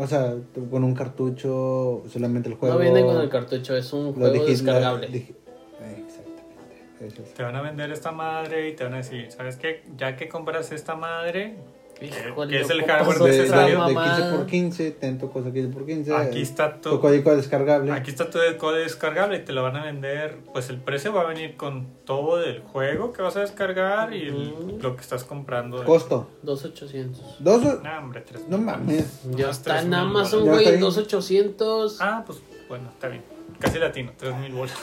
O 0.00 0.06
sea, 0.06 0.32
con 0.70 0.84
un 0.84 0.94
cartucho, 0.94 2.04
solamente 2.08 2.48
el 2.48 2.54
juego... 2.54 2.76
No 2.76 2.80
viene 2.80 3.04
con 3.04 3.20
el 3.20 3.28
cartucho, 3.28 3.76
es 3.76 3.92
un 3.92 4.14
juego 4.14 4.44
descargable. 4.44 5.06
Exactamente. 5.08 7.04
Eso 7.04 7.22
es. 7.22 7.34
Te 7.34 7.42
van 7.42 7.56
a 7.56 7.62
vender 7.62 7.90
esta 7.90 8.12
madre 8.12 8.68
y 8.68 8.76
te 8.76 8.84
van 8.84 8.94
a 8.94 8.98
decir, 8.98 9.32
¿sabes 9.32 9.56
qué? 9.56 9.82
Ya 9.96 10.14
que 10.14 10.28
compras 10.28 10.70
esta 10.70 10.94
madre, 10.94 11.56
Híjole, 12.00 12.50
que 12.56 12.60
es 12.62 12.70
el 12.70 12.80
¿cómo 12.82 12.92
hardware 12.92 13.18
De, 13.18 13.22
esa 13.22 13.30
de, 13.30 13.38
necesario. 13.42 13.86
de 13.86 13.94
mamada? 13.94 14.16
15 14.16 14.36
por 14.36 14.46
15, 14.46 14.90
tanto 14.92 15.30
cosa 15.30 15.52
15 15.52 15.72
por 15.72 15.84
15. 15.86 16.14
aquí 16.16 16.42
está 16.42 16.80
tu 16.80 16.90
tu, 16.90 17.00
código 17.00 17.34
descargable. 17.34 17.90
aquí 17.92 18.10
está 18.10 18.30
tu 18.30 18.38
código 18.58 18.72
descargable 18.72 19.38
y 19.38 19.44
te 19.44 19.52
lo 19.52 19.62
van 19.64 19.76
a 19.76 19.84
vender. 19.84 20.36
Pues 20.52 20.70
el 20.70 20.78
precio 20.78 21.12
va 21.12 21.22
a 21.22 21.26
venir 21.26 21.56
con 21.56 21.88
todo 22.04 22.36
del 22.38 22.60
juego 22.60 23.12
que 23.12 23.22
vas 23.22 23.36
a 23.36 23.40
descargar 23.40 24.14
y 24.14 24.28
el- 24.28 24.78
lo 24.80 24.94
que 24.94 25.00
estás 25.02 25.24
comprando. 25.24 25.84
Costo. 25.84 26.28
2.800. 26.44 27.36
Dos. 27.40 27.62
No, 27.82 27.98
hombre, 27.98 28.20
tres 28.20 28.42
No 28.48 28.58
mil. 28.58 28.66
mames. 28.66 29.22
Ya 29.36 29.48
Más 29.48 29.56
está 29.58 29.80
en 29.82 29.92
Amazon, 29.92 30.44
güey, 30.46 30.64
Ya 30.64 30.70
en 30.70 30.84
está 30.84 30.86
2.800. 31.18 31.96
Ah, 32.00 32.22
pues 32.24 32.38
bueno, 32.68 32.88
está 32.90 33.08
bien. 33.08 33.22
Casi 33.58 33.78
latino, 33.78 34.12
3000 34.16 34.52
bolas. 34.52 34.76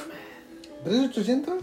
¿3800? 0.86 1.54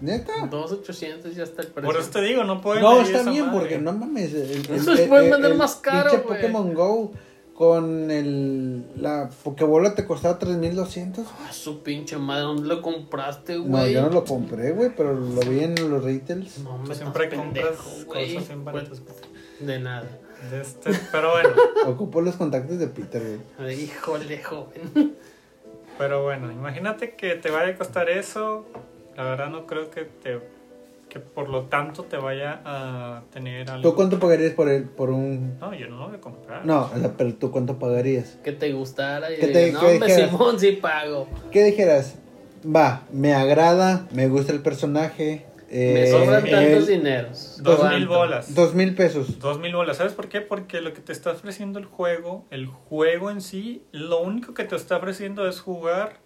¿Neta? 0.00 0.32
2.800 0.50 1.32
ya 1.34 1.42
está 1.44 1.62
el 1.62 1.68
precio. 1.68 1.90
Por 1.90 2.00
eso 2.00 2.10
te 2.10 2.22
digo, 2.22 2.44
no 2.44 2.60
pueden 2.60 2.82
No, 2.82 3.00
está 3.00 3.30
bien, 3.30 3.46
madre. 3.46 3.58
porque 3.58 3.78
no 3.78 3.92
mames. 3.92 4.32
El, 4.32 4.50
el- 4.50 4.70
Eso 4.76 4.92
el- 4.92 5.08
pueden 5.08 5.30
vender 5.30 5.52
el 5.52 5.58
más 5.58 5.74
caro, 5.76 6.10
pinche. 6.10 6.26
Pokémon 6.26 6.72
Go 6.74 7.12
con 7.54 8.10
el. 8.10 8.84
La 8.96 9.28
Pokébola 9.44 9.94
te 9.94 10.06
costaba 10.06 10.38
3200. 10.38 11.26
Ah, 11.46 11.52
su 11.52 11.82
pinche 11.82 12.16
madre, 12.16 12.42
¿dónde 12.44 12.66
lo 12.68 12.80
compraste, 12.80 13.56
No, 13.56 13.64
güey? 13.64 13.92
yo 13.92 14.00
no 14.02 14.08
lo 14.08 14.24
compré, 14.24 14.72
güey, 14.72 14.90
pero 14.96 15.12
lo 15.12 15.40
vi 15.42 15.60
en 15.64 15.90
los 15.90 16.02
retails. 16.02 16.58
No, 16.60 16.78
me 16.78 16.94
siempre 16.94 17.28
compras 17.28 17.76
güey. 18.06 18.32
cosas 18.34 18.48
bien 18.48 18.64
baratas. 18.64 19.02
De 19.60 19.78
nada. 19.78 20.08
De 20.50 20.62
este- 20.62 20.90
pero 21.12 21.32
bueno, 21.32 21.50
Ocupo 21.86 22.22
los 22.22 22.36
contactos 22.36 22.78
de 22.78 22.86
Peter, 22.86 23.20
güey. 23.58 23.68
Ay, 23.70 23.80
Híjole, 23.82 24.42
joven. 24.42 25.14
pero 25.98 26.22
bueno, 26.22 26.50
imagínate 26.50 27.14
que 27.14 27.34
te 27.34 27.50
vaya 27.50 27.74
a 27.74 27.76
costar 27.76 28.08
eso. 28.08 28.64
La 29.16 29.24
verdad 29.24 29.48
no 29.50 29.66
creo 29.66 29.90
que 29.90 30.04
te 30.04 30.40
que 31.08 31.18
por 31.18 31.48
lo 31.48 31.64
tanto 31.64 32.04
te 32.04 32.16
vaya 32.16 32.60
a 32.64 33.22
tener 33.32 33.66
¿Tú 33.66 33.72
algo. 33.72 33.94
cuánto 33.96 34.20
pagarías 34.20 34.52
por 34.52 34.68
el, 34.68 34.84
por 34.84 35.10
un.? 35.10 35.58
No, 35.58 35.74
yo 35.74 35.88
no 35.88 35.96
lo 35.98 36.06
voy 36.06 36.16
a 36.16 36.20
comprar. 36.20 36.64
No, 36.64 36.82
o 36.94 36.96
sea, 36.98 37.12
pero 37.16 37.34
tú 37.34 37.50
cuánto 37.50 37.80
pagarías? 37.80 38.38
Que 38.44 38.52
te 38.52 38.72
gustara 38.72 39.32
y 39.32 39.38
Que 39.40 39.48
te- 39.48 39.72
no, 39.72 39.80
que 39.80 39.86
hombre, 39.86 40.06
dijeras. 40.08 40.30
Simón, 40.30 40.60
sí 40.60 40.72
pago. 40.80 41.26
¿Qué 41.50 41.64
dijeras? 41.64 42.14
Va, 42.64 43.02
me 43.12 43.34
agrada, 43.34 44.06
me 44.12 44.28
gusta 44.28 44.52
el 44.52 44.60
personaje. 44.62 45.46
Me 45.68 46.02
eh, 46.04 46.06
sobran 46.12 46.44
el- 46.46 46.50
tantos 46.52 46.86
dineros. 46.86 47.60
Dos 47.60 47.78
mil 47.80 47.88
¿Cuánto? 48.06 48.14
bolas. 48.14 48.54
Dos 48.54 48.74
mil 48.76 48.94
pesos. 48.94 49.40
Dos 49.40 49.58
mil 49.58 49.74
bolas. 49.74 49.96
¿Sabes 49.96 50.12
por 50.12 50.28
qué? 50.28 50.40
Porque 50.40 50.80
lo 50.80 50.92
que 50.94 51.00
te 51.00 51.10
está 51.12 51.32
ofreciendo 51.32 51.80
el 51.80 51.86
juego, 51.86 52.44
el 52.50 52.66
juego 52.66 53.32
en 53.32 53.40
sí, 53.40 53.82
lo 53.90 54.20
único 54.20 54.54
que 54.54 54.62
te 54.62 54.76
está 54.76 54.98
ofreciendo 54.98 55.48
es 55.48 55.60
jugar, 55.60 56.20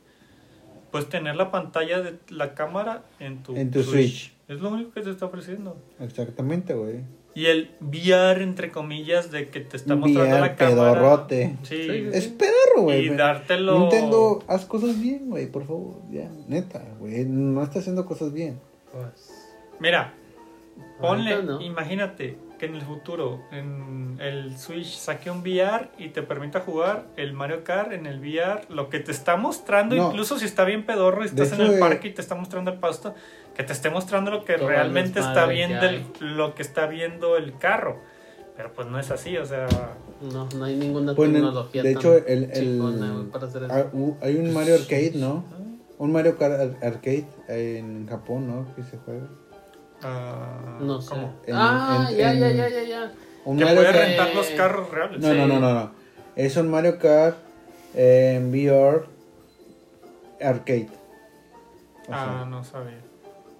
pues 0.95 1.09
tener 1.09 1.35
la 1.35 1.51
pantalla 1.51 2.01
de 2.03 2.21
la 2.29 2.55
cámara 2.55 3.03
en 3.19 3.43
tu, 3.43 3.57
En 3.57 3.73
tu 3.73 3.83
Switch. 3.83 4.33
Es 4.47 4.61
lo 4.61 4.69
único 4.71 4.93
que 4.93 5.01
te 5.01 5.11
está 5.11 5.27
ofreciendo. 5.27 5.77
Exactamente, 5.99 6.73
güey. 6.73 7.01
Y 7.35 7.47
el 7.47 7.73
VR, 7.81 8.45
entre 8.45 8.71
comillas, 8.71 9.33
de 9.33 9.49
que 9.49 9.59
te 9.59 9.77
está 9.77 9.97
mostrando 9.97 10.31
VR 10.37 10.41
la 10.41 10.55
cámara. 10.55 10.93
pedorrote. 10.93 11.57
Sí. 11.65 11.83
Sí, 11.83 12.09
Es 12.12 12.29
perro, 12.29 12.83
güey. 12.83 13.07
Y 13.07 13.09
dártelo. 13.09 13.81
Nintendo, 13.81 14.45
haz 14.47 14.66
cosas 14.66 15.01
bien, 15.01 15.31
güey, 15.31 15.51
por 15.51 15.66
favor. 15.66 15.97
Ya, 16.12 16.31
neta, 16.47 16.81
güey. 17.01 17.25
No 17.25 17.65
está 17.65 17.81
haciendo 17.81 18.07
cosas 18.07 18.33
bien. 18.33 18.61
Pues, 18.93 19.51
Mira, 19.81 20.15
ponle, 21.01 21.43
no. 21.43 21.61
imagínate 21.61 22.39
que 22.59 22.66
en 22.66 22.74
el 22.76 22.82
futuro 22.82 23.43
en 23.51 24.16
el 24.20 24.56
Switch 24.59 24.97
saque 24.97 25.31
un 25.31 25.39
VR 25.40 25.89
y 25.98 26.09
te 26.10 26.22
permita 26.22 26.60
jugar 26.60 27.06
el 27.16 27.32
Mario 27.32 27.64
Kart 27.64 27.93
en 27.93 28.06
el 28.06 28.20
VR, 28.20 28.62
lo 28.68 28.89
que 28.89 29.01
te 29.01 29.10
está 29.10 29.36
mostrando, 29.36 29.97
No. 29.97 30.09
incluso 30.09 30.39
si 30.39 30.44
está 30.44 30.64
bien 30.64 30.86
pedorro 30.86 31.22
y 31.22 31.26
estás 31.26 31.52
en 31.52 31.60
el 31.62 31.74
eh, 31.74 31.78
parque 31.78 32.09
y 32.09 32.10
te 32.14 32.20
está 32.20 32.35
mostrando 32.35 32.70
el 32.70 32.78
pasto, 32.78 33.14
que 33.56 33.62
te 33.64 33.72
esté 33.72 33.90
mostrando 33.90 34.31
lo 34.31 34.44
que 34.44 34.55
Todo 34.55 34.68
realmente 34.68 35.20
está 35.20 35.47
viendo 35.47 35.85
el, 35.86 36.05
lo 36.20 36.55
que 36.55 36.62
está 36.62 36.86
viendo 36.86 37.36
el 37.36 37.56
carro. 37.59 37.98
Pero 38.56 38.72
pues 38.72 38.86
no 38.86 39.01
es 39.01 39.10
así, 39.10 39.36
o 39.36 39.44
sea, 39.44 39.66
no, 40.20 40.48
no 40.56 40.64
hay 40.64 40.76
ninguna 40.76 41.14
Pues, 41.16 41.28
el- 41.28 41.35
tecnología 41.35 41.82
de 41.82 41.93
tan 41.94 42.01
hecho, 42.01 42.16
el, 42.26 42.51
el- 42.52 43.28
para 43.32 43.47
hacer 43.47 43.64
eso. 43.64 44.16
hay 44.22 44.36
un 44.36 44.52
Mario 44.55 44.74
Arcade, 44.76 45.12
¿no? 45.16 45.44
Un 45.98 46.12
Mario 46.12 46.36
Kart 46.39 46.55
ar- 46.60 46.86
Arcade 46.86 47.26
en 47.48 48.06
Japón, 48.09 48.47
¿no? 48.47 48.72
Que 48.76 48.82
se 48.85 48.97
juega. 48.98 49.26
Ah, 50.05 50.78
no 50.81 51.01
sé. 51.01 51.10
¿cómo? 51.10 51.35
En- 51.47 51.55
ah, 51.56 52.06
en- 52.10 52.16
ya, 52.16 52.32
ya, 52.35 52.51
en- 52.51 52.56
ya, 52.56 52.68
ya, 52.68 52.82
ya. 52.82 53.12
Un 53.44 53.59
Que 53.59 53.64
Mario 53.64 53.81
puede 53.82 53.93
Kart- 53.93 54.06
rentar 54.06 54.35
los 54.35 54.47
carros 54.51 54.90
reales. 54.90 55.20
No, 55.20 55.28
no, 55.35 55.35
Sí. 55.44 55.48
no, 55.48 55.60
no, 55.60 55.74
no. 55.74 55.90
Es 56.36 56.56
un 56.56 56.70
Mario 56.70 56.98
Kart 56.98 57.36
en 57.94 58.51
VR 58.51 59.05
Arcade. 60.40 60.89
O 62.02 62.06
sea, 62.06 62.40
Ah, 62.43 62.47
no 62.48 62.62
sabía. 62.64 62.98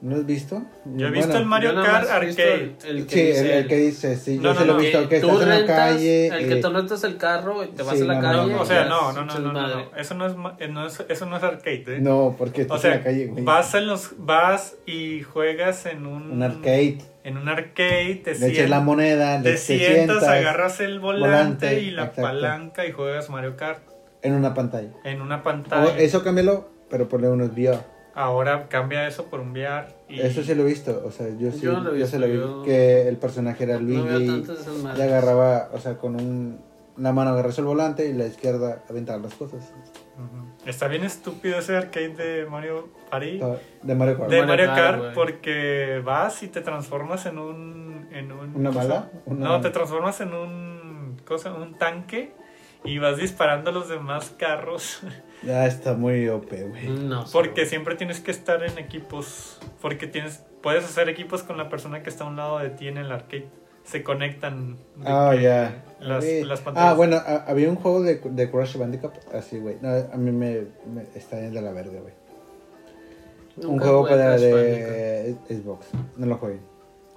¿No 0.05 0.16
has 0.16 0.26
visto? 0.26 0.62
Yo 0.85 1.06
he 1.06 1.10
visto 1.10 1.28
Bueno, 1.28 1.40
el 1.40 1.47
Mario 1.47 1.74
Kart 1.76 2.10
Arcade. 2.10 2.76
El, 2.85 2.97
el 2.98 3.06
que 3.06 3.14
Sí, 3.14 3.20
el, 3.20 3.26
dice 3.32 3.59
el 3.59 3.66
que 3.68 3.76
dice, 3.78 4.16
sí, 4.18 4.36
No, 4.36 4.43
yo 4.43 4.52
no, 4.52 4.59
se 4.60 4.64
lo 4.66 4.72
no, 4.74 4.78
he 4.78 4.82
visto, 4.82 5.09
que 5.09 5.16
estás 5.16 5.40
en 5.43 5.48
la 5.48 5.66
calle. 5.66 6.26
El 6.26 6.47
que 6.48 6.52
eh, 6.59 6.60
tú 6.60 6.70
rentas 6.70 7.05
el 7.05 7.16
carro 7.16 7.64
y 7.64 7.68
te 7.68 7.82
vas 7.82 7.97
sí, 7.97 8.02
a 8.02 8.05
la 8.05 8.20
calle. 8.20 8.52
no, 8.52 8.60
o 8.60 8.66
sea, 8.66 8.85
no, 8.85 9.12
no, 9.14 9.24
no, 9.24 9.35
un 9.36 9.44
no, 9.44 9.52
no, 9.52 9.60
desmadre. 9.62 9.89
no. 9.93 9.97
Eso 9.97 10.14
no 10.14 10.26
es, 10.26 10.35
eh, 10.59 10.68
no 10.68 10.86
es, 10.86 11.05
eso 11.09 11.24
no 11.26 11.36
es 11.39 11.43
arcade, 11.43 11.85
¿eh? 11.89 12.01
No, 12.01 12.35
porque 12.36 12.60
O 12.60 12.64
estás 12.64 12.82
sea, 12.82 12.90
en 12.93 12.98
la 12.98 13.05
calle, 13.05 13.26
güey. 13.28 13.44
vas 13.44 13.74
en 13.74 13.86
los 13.86 14.10
vas 14.18 14.74
y 14.85 15.22
juegas 15.22 15.86
en 15.86 16.06
un 16.06 16.32
Un 16.32 16.43
arcade. 16.43 16.98
en 17.24 17.39
un 17.39 17.48
arcade, 17.48 18.20
te, 18.22 18.39
Le 18.39 18.48
echas 18.48 18.68
la 18.68 18.81
moneda, 18.81 19.40
te 19.43 19.56
sientas, 19.56 19.89
sientas 19.97 20.24
agarras 20.24 20.81
el 20.81 21.01
volante, 21.01 21.26
volante, 21.31 21.81
y 21.81 21.90
la 21.93 22.02
exacto. 22.02 22.20
palanca 22.22 22.86
y 22.86 22.93
juegas 22.93 23.31
Mario 23.31 23.56
Kart 23.56 23.81
en 24.20 24.35
una 24.35 24.52
pantalla. 24.52 24.90
en 25.05 25.22
una 25.22 25.36
O 25.36 25.43
pantalla. 25.43 25.97
eso 25.98 26.22
cámbialo, 26.22 26.68
pero 26.90 27.09
ponle 27.09 27.28
unos 27.28 27.51
VR. 27.52 27.78
Ahora 28.14 28.68
cambia 28.68 29.06
eso 29.08 29.26
por 29.26 29.40
un 29.40 29.50
VR 29.50 29.88
y 30.08 30.20
Eso 30.20 30.42
sí 30.44 30.54
lo 30.54 30.62
he 30.62 30.66
visto, 30.66 31.02
o 31.04 31.10
sea, 31.10 31.26
yo 31.36 31.50
sí, 31.50 31.60
Yo 31.62 31.72
lo 31.80 31.94
he 31.94 31.98
yo 31.98 32.06
se 32.06 32.18
visto, 32.18 32.18
lo 32.18 32.26
vi, 32.26 32.34
yo- 32.34 32.62
que 32.62 33.08
el 33.08 33.16
personaje 33.16 33.64
era 33.64 33.78
No 33.80 34.04
veo 34.04 34.18
Luigi 34.18 34.42
esas 34.42 34.68
y 34.98 35.02
agarraba, 35.02 35.68
o 35.72 35.78
sea, 35.80 35.96
con 35.98 36.14
un, 36.14 36.60
la 36.96 37.12
mano 37.12 37.30
agarras 37.30 37.58
el 37.58 37.64
volante 37.64 38.06
y 38.08 38.12
la 38.12 38.26
izquierda 38.26 38.82
aventar 38.88 39.20
las 39.20 39.34
cosas. 39.34 39.72
Está 40.64 40.86
bien 40.86 41.02
estúpido 41.04 41.58
ese 41.58 41.76
arcade 41.76 42.10
de 42.14 42.46
Mario 42.46 42.88
Party. 43.10 43.40
De 43.82 43.94
Mario 43.96 44.18
Kart. 44.18 44.30
De 44.30 44.36
Mario 44.42 44.46
Mario 44.46 44.66
Kart, 44.66 45.02
Kart 45.02 45.14
porque 45.14 46.00
vas 46.04 46.42
y 46.44 46.48
te 46.48 46.60
transformas 46.60 47.26
en 47.26 47.38
un 47.38 48.08
en 48.12 48.30
un 48.30 48.54
¿Una 48.54 48.70
bala? 48.70 49.10
Una- 49.26 49.48
No, 49.48 49.60
te 49.60 49.70
transformas 49.70 50.20
en 50.20 50.32
un 50.32 51.16
cosa, 51.26 51.52
un 51.52 51.74
tanque 51.78 52.32
y 52.84 52.98
vas 52.98 53.16
disparando 53.16 53.70
a 53.70 53.72
los 53.72 53.88
demás 53.88 54.32
carros 54.38 55.00
Ya 55.46 55.66
está 55.66 55.94
muy 55.94 56.28
OP, 56.28 56.50
güey. 56.68 56.88
No, 56.88 57.24
porque 57.32 57.66
siempre 57.66 57.96
tienes 57.96 58.20
que 58.20 58.30
estar 58.30 58.62
en 58.62 58.78
equipos 58.78 59.58
porque 59.82 60.06
tienes 60.06 60.42
puedes 60.62 60.84
hacer 60.84 61.08
equipos 61.08 61.42
con 61.42 61.58
la 61.58 61.68
persona 61.68 62.02
que 62.02 62.08
está 62.10 62.24
a 62.24 62.28
un 62.28 62.36
lado 62.36 62.58
de 62.58 62.70
ti 62.70 62.88
en 62.88 62.96
el 62.98 63.12
arcade. 63.12 63.46
se 63.84 64.02
conectan. 64.02 64.78
Ah, 65.04 65.34
ya. 65.34 65.84
Las, 66.00 66.24
las 66.24 66.60
pantallas. 66.60 66.92
Ah, 66.92 66.94
bueno, 66.94 67.16
a- 67.16 67.44
había 67.46 67.68
un 67.68 67.76
juego 67.76 68.02
de, 68.02 68.14
de 68.24 68.50
Crash 68.50 68.78
Bandicoot 68.78 69.12
así, 69.34 69.58
güey. 69.58 69.76
No, 69.82 69.90
a 69.90 70.16
mí 70.16 70.32
me, 70.32 70.62
me 70.92 71.02
está 71.14 71.38
yendo 71.38 71.56
de 71.60 71.66
la 71.66 71.72
verga, 71.72 72.00
güey. 72.00 72.14
Un 73.70 73.78
juego 73.78 74.08
para 74.08 74.36
de 74.38 75.36
Xbox. 75.48 75.86
No 76.16 76.26
lo 76.26 76.36
jueguen. 76.38 76.60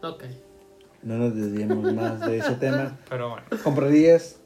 Ok. 0.03 0.23
No 1.03 1.15
nos 1.17 1.35
desviemos 1.35 1.93
más 1.93 2.19
de 2.19 2.37
ese 2.39 2.55
tema. 2.55 2.97
Pero 3.09 3.29
bueno. 3.29 3.45
¿Comprarías 3.63 4.37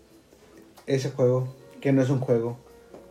ese 0.85 1.09
juego? 1.09 1.53
Que 1.81 1.91
no 1.91 2.01
es 2.03 2.09
un 2.11 2.19
juego, 2.19 2.57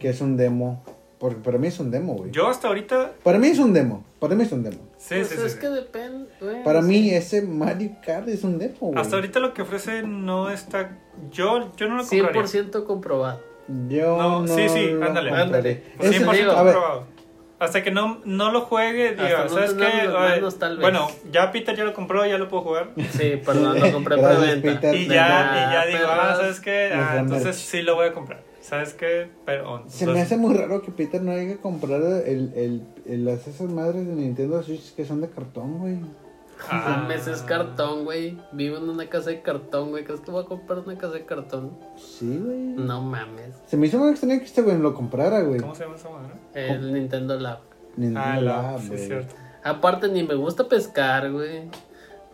que 0.00 0.08
es 0.08 0.20
un 0.20 0.36
demo. 0.36 0.82
Porque 1.18 1.36
para 1.42 1.58
mí 1.58 1.66
es 1.68 1.78
un 1.78 1.90
demo, 1.90 2.14
güey. 2.14 2.30
Yo 2.30 2.48
hasta 2.48 2.68
ahorita. 2.68 3.12
Para 3.22 3.38
mí 3.38 3.48
es 3.48 3.58
un 3.58 3.74
demo. 3.74 4.02
Para 4.18 4.34
mí 4.34 4.42
es 4.42 4.52
un 4.52 4.62
demo. 4.62 4.78
Sí, 4.96 5.16
Pues 5.16 5.28
sí, 5.28 5.34
es 5.44 5.52
sí. 5.52 5.58
que 5.58 5.68
depende. 5.68 6.30
Para 6.64 6.80
sí. 6.80 6.88
mí 6.88 7.10
ese 7.10 7.42
Mario 7.42 7.90
Kart 8.04 8.26
es 8.28 8.42
un 8.42 8.58
demo, 8.58 8.74
güey. 8.80 8.98
Hasta 8.98 9.16
ahorita 9.16 9.38
lo 9.38 9.52
que 9.52 9.60
ofrece 9.62 10.02
no 10.02 10.48
está. 10.48 10.96
Yo, 11.30 11.72
yo 11.76 11.88
no 11.88 11.96
lo 11.98 12.06
compraría. 12.06 12.42
100% 12.42 12.84
comprobado. 12.86 13.38
Yo 13.88 14.16
No, 14.16 14.40
no, 14.46 14.48
sí, 14.56 14.68
sí, 14.70 14.86
lo 14.92 15.04
ándale. 15.04 15.30
Ándale. 15.30 15.82
Ese- 15.98 16.24
100% 16.24 16.32
digo, 16.32 16.54
comprobado. 16.54 17.04
Hasta 17.58 17.82
que 17.82 17.90
no, 17.90 18.22
no 18.24 18.50
lo 18.50 18.62
juegue, 18.62 19.10
diga, 19.10 19.42
Hasta 19.42 19.60
no 19.60 19.66
¿sabes 19.68 19.74
qué? 19.74 20.78
Bueno, 20.80 21.08
ya 21.30 21.52
Peter 21.52 21.76
ya 21.76 21.84
lo 21.84 21.92
compró, 21.92 22.24
ya 22.24 22.38
lo 22.38 22.48
puedo 22.48 22.62
jugar. 22.62 22.92
Sí, 23.10 23.38
perdón, 23.44 23.78
lo 23.78 23.92
compré 23.92 24.16
preventa. 24.22 24.62
Peter. 24.80 24.94
Y 24.94 25.06
ya, 25.06 25.68
y 25.68 25.72
ya 25.74 25.84
digo, 25.98 26.08
ah. 26.10 26.34
¿sabes 26.38 26.58
qué? 26.60 26.90
Ah, 26.94 27.16
entonces 27.18 27.56
sí 27.56 27.82
lo 27.82 27.96
voy 27.96 28.06
a 28.08 28.14
comprar. 28.14 28.48
¿Sabes 28.60 28.92
qué? 28.94 29.30
Pero, 29.46 29.82
Se 29.88 30.06
me 30.06 30.20
hace 30.20 30.36
muy 30.36 30.54
raro 30.54 30.82
que 30.82 30.90
Peter 30.90 31.20
no 31.22 31.32
haya 31.32 31.56
comprado 31.58 32.18
el, 32.18 32.52
el, 32.54 32.82
el- 33.06 33.24
las 33.24 33.46
esas 33.48 33.70
madres 33.70 34.06
de 34.06 34.14
Nintendo 34.14 34.62
Switch 34.62 34.94
que 34.94 35.04
son 35.04 35.20
de 35.22 35.28
cartón, 35.30 35.78
güey. 35.78 35.98
Ah. 36.68 36.98
Mames, 37.00 37.26
es 37.26 37.40
cartón, 37.40 38.04
güey. 38.04 38.36
Vivo 38.52 38.76
en 38.76 38.88
una 38.90 39.08
casa 39.08 39.30
de 39.30 39.40
cartón, 39.40 39.90
güey. 39.90 40.04
¿Crees 40.04 40.20
que 40.20 40.30
voy 40.30 40.44
a 40.44 40.46
comprar 40.46 40.80
una 40.80 40.98
casa 40.98 41.14
de 41.14 41.24
cartón? 41.24 41.70
Sí, 41.96 42.38
güey. 42.38 42.58
No 42.58 43.00
mames. 43.00 43.54
Se 43.66 43.78
me 43.78 43.86
hizo 43.86 43.96
muy 43.98 44.10
extraño 44.10 44.38
que 44.38 44.44
este 44.44 44.60
güey 44.60 44.76
lo 44.78 44.92
comprara, 44.92 45.40
güey. 45.40 45.58
¿Cómo 45.60 45.74
se 45.74 45.84
llama 45.84 45.96
esa 45.96 46.10
madre? 46.10 46.34
El 46.52 46.92
Nintendo 46.92 47.40
Lab. 47.40 47.60
Nintendo 47.96 48.20
Ah, 48.22 48.40
la, 48.40 48.62
Lab, 48.62 48.80
sí, 48.82 48.88
güey. 48.88 49.00
es 49.00 49.06
cierto. 49.06 49.34
Aparte, 49.64 50.08
ni 50.08 50.22
me 50.22 50.34
gusta 50.34 50.68
pescar, 50.68 51.32
güey. 51.32 51.62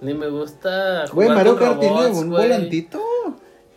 Ni 0.01 0.13
me 0.13 0.29
gusta 0.29 1.05
Güey, 1.13 1.29
Mario 1.29 1.57
Kart 1.57 1.81
tiene 1.81 2.07
un 2.09 2.29
volantito 2.31 3.01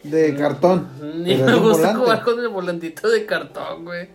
de 0.04 0.36
cartón. 0.36 0.88
Ni 1.24 1.36
me 1.36 1.56
gusta 1.56 1.96
jugar 1.96 2.24
con 2.24 2.40
el 2.40 2.50
volantito 2.50 3.10
de 3.10 3.26
cartón, 3.26 3.86
güey. 3.86 4.10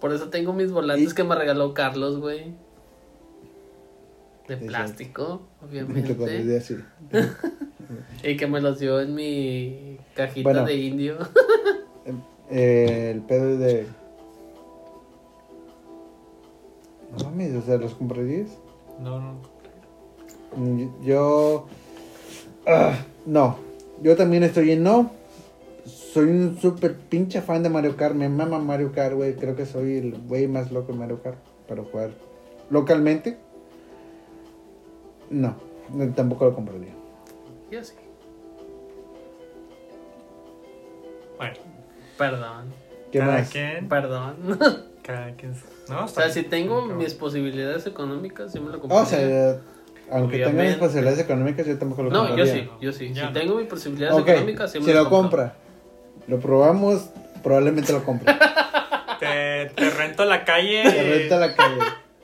Por 0.00 0.12
eso 0.12 0.28
tengo 0.30 0.52
mis 0.52 0.72
volantes 0.72 1.12
Y- 1.12 1.14
que 1.14 1.24
me 1.24 1.34
regaló 1.34 1.72
Carlos, 1.74 2.18
güey. 2.18 2.54
De 4.48 4.56
plástico, 4.56 5.42
Que 5.60 5.82
obviamente. 5.84 6.82
Y 8.24 8.36
que 8.36 8.46
me 8.46 8.60
los 8.60 8.78
dio 8.78 9.00
en 9.00 9.14
mi 9.14 9.98
cajita 10.14 10.48
Bueno. 10.50 10.64
de 10.66 10.74
indio. 10.76 11.18
Eh, 12.50 13.12
el 13.14 13.20
pedo 13.22 13.50
es 13.50 13.58
de. 13.60 13.86
No 17.16 17.24
mames, 17.24 17.54
o 17.54 17.62
sea, 17.62 17.76
¿los 17.76 17.94
comprarías? 17.94 18.48
No, 19.00 19.20
no. 19.20 19.34
Mm, 20.56 21.04
Yo. 21.04 21.66
ah, 22.66 22.94
no. 23.26 23.58
Yo 24.02 24.16
también 24.16 24.42
estoy 24.42 24.72
en 24.72 24.82
no. 24.82 25.10
Soy 25.84 26.26
un 26.26 26.58
súper 26.60 26.94
pinche 26.96 27.40
fan 27.40 27.62
de 27.62 27.68
Mario 27.70 27.96
Kart. 27.96 28.14
Me 28.14 28.28
mama 28.28 28.58
Mario 28.58 28.92
Kart, 28.92 29.14
güey. 29.14 29.34
Creo 29.34 29.56
que 29.56 29.64
soy 29.66 29.96
el 29.98 30.12
güey 30.26 30.46
más 30.46 30.70
loco 30.72 30.92
de 30.92 30.98
Mario 30.98 31.22
Kart 31.22 31.38
para 31.68 31.82
jugar 31.82 32.10
localmente. 32.70 33.38
No, 35.30 35.56
no, 35.94 36.12
tampoco 36.14 36.44
lo 36.46 36.54
compraría. 36.54 36.92
Yo 37.70 37.82
sí. 37.82 37.94
Bueno, 41.38 41.54
Perdón. 42.18 42.66
¿Qué 43.10 43.18
cada 43.18 43.32
más? 43.38 43.50
quien. 43.50 43.88
Perdón. 43.88 44.36
Cada 45.02 45.32
quien. 45.34 45.54
No, 45.88 46.04
o 46.04 46.08
sea, 46.08 46.28
si 46.30 46.44
tengo 46.44 46.86
mis 46.86 47.14
posibilidades 47.14 47.86
económicas, 47.86 48.52
sí 48.52 48.60
me 48.60 48.70
lo 48.70 48.78
O 48.78 48.80
compraría. 48.82 49.06
sea, 49.06 49.60
aunque 50.12 50.38
tenga 50.38 50.62
mis 50.62 50.74
posibilidades 50.76 51.18
económicas, 51.20 51.66
yo 51.66 51.78
tampoco 51.78 52.02
lo 52.04 52.10
no, 52.10 52.22
yo 52.22 52.28
compraría. 52.28 52.52
sí, 52.54 52.70
yo 52.80 52.92
sí. 52.92 53.08
Ya 53.12 53.22
si 53.22 53.26
no. 53.28 53.32
tengo 53.32 53.54
mis 53.56 53.66
posibilidades 53.66 54.16
Ok, 54.20 54.28
económicas, 54.28 54.72
sí 54.72 54.78
me 54.80 54.84
si 54.84 54.92
lo 54.92 55.08
compra, 55.10 55.54
lo 56.28 56.38
probamos, 56.40 57.10
probablemente 57.42 57.92
lo 57.92 58.04
compre. 58.04 58.34
Te, 59.20 59.66
te 59.76 59.90
rento 59.90 60.24
la 60.24 60.44
calle. 60.44 60.82
Te 60.82 61.02
renta 61.02 61.36
la 61.38 61.54
calle. 61.54 61.78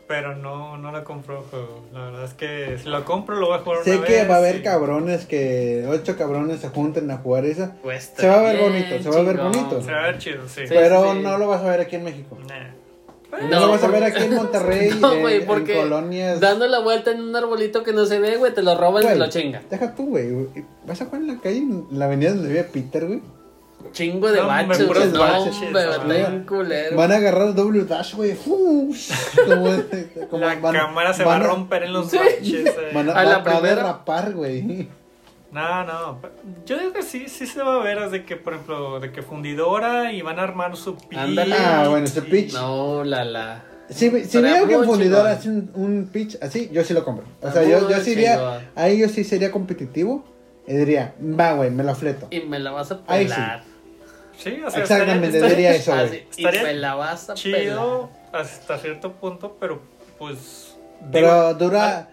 Pero 0.09 0.35
no, 0.35 0.77
no 0.79 0.91
lo 0.91 1.05
compro 1.05 1.43
juego. 1.51 1.85
La 1.93 2.07
verdad 2.07 2.25
es 2.25 2.35
que 2.35 2.77
si 2.83 2.89
lo 2.89 3.05
compro 3.05 3.37
lo 3.37 3.49
voy 3.49 3.57
a 3.57 3.61
jugar 3.61 3.85
Sé 3.85 3.99
una 3.99 4.07
que 4.07 4.13
vez 4.15 4.31
va 4.31 4.35
a 4.35 4.39
haber 4.39 4.57
y- 4.57 4.63
cabrones 4.63 5.27
que 5.27 5.85
ocho 5.89 6.17
cabrones 6.17 6.61
se 6.61 6.71
junten 6.71 7.09
a 7.11 7.19
jugar 7.19 7.45
esa, 7.45 7.77
Pues 7.83 8.13
Se 8.17 8.27
va 8.27 8.41
a 8.41 8.43
ver 8.43 8.59
bonito, 8.61 9.01
se 9.03 9.11
va 9.11 9.21
a 9.21 9.23
ver 9.23 9.37
bonito. 9.37 9.81
Se 9.83 9.93
va 9.93 9.99
a 9.99 10.07
ver 10.07 10.19
chido, 10.19 10.49
sí. 10.49 10.63
Sí. 10.67 10.75
pero 10.75 11.13
sí. 11.13 11.21
no 11.23 11.39
lo 11.39 11.47
vas 11.47 11.61
a 11.63 11.71
ver 11.71 11.81
aquí 11.83 11.97
en 11.97 12.05
México. 12.05 12.37
Nah. 12.49 12.73
No, 13.31 13.49
No, 13.49 13.61
lo 13.61 13.69
vas 13.73 13.83
a 13.85 13.89
ver 13.89 14.05
aquí 14.05 14.23
en 14.25 14.35
Monterrey, 14.35 14.91
No, 15.01 15.13
en- 15.13 15.21
güey, 15.21 15.37
en, 15.37 15.47
porque 15.47 15.75
colonias. 15.75 16.41
Dando 16.41 16.67
la 16.67 16.79
vuelta 16.81 17.11
en 17.11 17.21
un 17.23 17.37
arbolito 17.37 17.83
que 17.83 17.93
no 17.93 18.07
se 18.07 18.19
ve, 18.21 18.37
güey, 18.37 18.55
te 18.55 18.63
lo 18.63 18.75
roban 18.77 19.05
y 19.05 19.07
te 19.07 19.17
lo 19.17 19.29
chingan. 19.29 19.63
Deja 19.71 19.95
tú, 19.95 20.07
güey. 20.07 20.31
Vas 20.87 21.01
a 21.03 21.05
jugar 21.07 21.21
en 21.23 21.29
la 21.29 21.39
calle, 21.41 21.59
en 21.59 21.87
la 21.93 22.07
avenida 22.07 22.31
donde 22.31 22.49
vive 22.49 22.65
Peter, 22.65 23.07
güey. 23.07 23.21
Chingo 23.93 24.31
de 24.33 24.41
No, 24.41 24.49
baches, 24.49 24.83
puros 24.87 25.07
no, 25.13 25.21
baches, 25.21 25.57
hombre, 25.63 26.29
no. 26.31 26.47
culero. 26.47 26.97
Van 26.97 27.13
a 27.13 27.17
agarrar 27.17 27.55
W 27.55 27.85
Dash, 27.85 28.15
güey. 28.17 28.35
Como- 28.45 28.93
como 30.31 30.45
La 30.47 30.55
van- 30.57 30.75
cámara 30.75 31.13
se 31.15 31.25
van 31.25 31.41
va 31.41 31.45
a 31.45 31.49
romper 31.49 31.85
en 31.85 31.93
los 31.93 32.11
Sí. 32.11 32.17
baches. 32.19 32.67
eh. 32.67 32.75
Van 32.93 33.09
a, 33.09 33.13
A 33.13 33.25
la 33.25 33.31
va- 33.31 33.37
va 33.37 33.41
a 33.41 33.45
primera. 33.61 33.75
derrapar, 33.77 34.33
güey. 34.35 34.89
No, 35.51 35.85
no. 35.85 36.19
Yo 36.67 36.79
digo 36.79 36.93
que 36.93 37.03
sí, 37.03 37.27
sí 37.29 37.47
se 37.47 37.63
va 37.63 37.77
a 37.77 37.83
ver. 37.83 37.99
Es 37.99 38.11
de 38.11 38.25
que, 38.25 38.37
por 38.37 38.53
ejemplo, 38.55 39.01
de 39.01 39.11
que 39.13 39.23
fundidora 39.23 40.13
y 40.13 40.21
van 40.23 40.39
a 40.39 40.43
armar 40.43 40.77
su 40.77 40.97
pitch. 40.97 41.19
Ándale. 41.19 41.55
Ah, 41.59 41.87
bueno, 41.89 42.05
ese 42.07 42.21
pitch. 42.23 42.53
No, 42.53 43.03
la 43.05 43.25
la. 43.25 43.65
Si, 43.89 44.11
si 44.27 44.43
veo 44.43 44.67
que 44.69 44.77
muy 44.77 44.85
un 44.85 44.85
fundidor 44.85 45.21
chingón. 45.23 45.39
hace 45.39 45.49
un, 45.49 45.71
un 45.75 46.07
pitch 46.13 46.37
así, 46.43 46.69
yo 46.71 46.85
sí 46.85 46.93
lo 46.93 47.03
compro. 47.05 47.25
O 47.41 47.51
sea, 47.51 47.63
yo, 47.63 47.89
yo 47.89 47.99
sí 48.01 48.11
iría, 48.13 48.71
ahí 48.75 48.99
yo 48.99 49.09
sí 49.09 49.25
sería 49.25 49.51
competitivo 49.51 50.23
y 50.67 50.75
diría, 50.75 51.15
va, 51.19 51.55
güey, 51.55 51.71
me 51.71 51.83
lo 51.83 51.95
fleto. 51.95 52.27
Y 52.31 52.41
me 52.41 52.59
la 52.59 52.73
vas 52.73 52.93
a 52.93 53.01
Ahí 53.07 53.27
sí. 53.27 53.33
pelar. 53.35 53.63
Sí, 54.37 54.61
o 54.65 54.71
sea, 54.71 54.83
Exactamente, 54.83 55.29
estaría- 55.29 55.49
diría 55.57 55.75
eso, 55.75 55.93
güey. 55.97 56.27
y 56.37 56.45
me 56.45 56.75
la 56.75 56.95
vas 56.97 57.31
a 57.31 57.35
chido 57.35 58.11
hasta 58.33 58.77
cierto 58.79 59.13
punto, 59.15 59.57
pero 59.59 59.81
pues. 60.19 60.77
Pero 61.11 61.49
digo, 61.49 61.55
dura, 61.55 62.11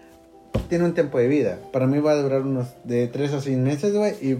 tiene 0.69 0.85
un 0.85 0.93
tiempo 0.93 1.17
de 1.19 1.27
vida. 1.27 1.59
Para 1.71 1.87
mí 1.87 1.99
va 1.99 2.11
a 2.11 2.15
durar 2.21 2.41
unos 2.41 2.67
de 2.83 3.07
3 3.07 3.33
a 3.33 3.41
6 3.41 3.57
meses, 3.57 3.93
güey, 3.95 4.13
y 4.21 4.35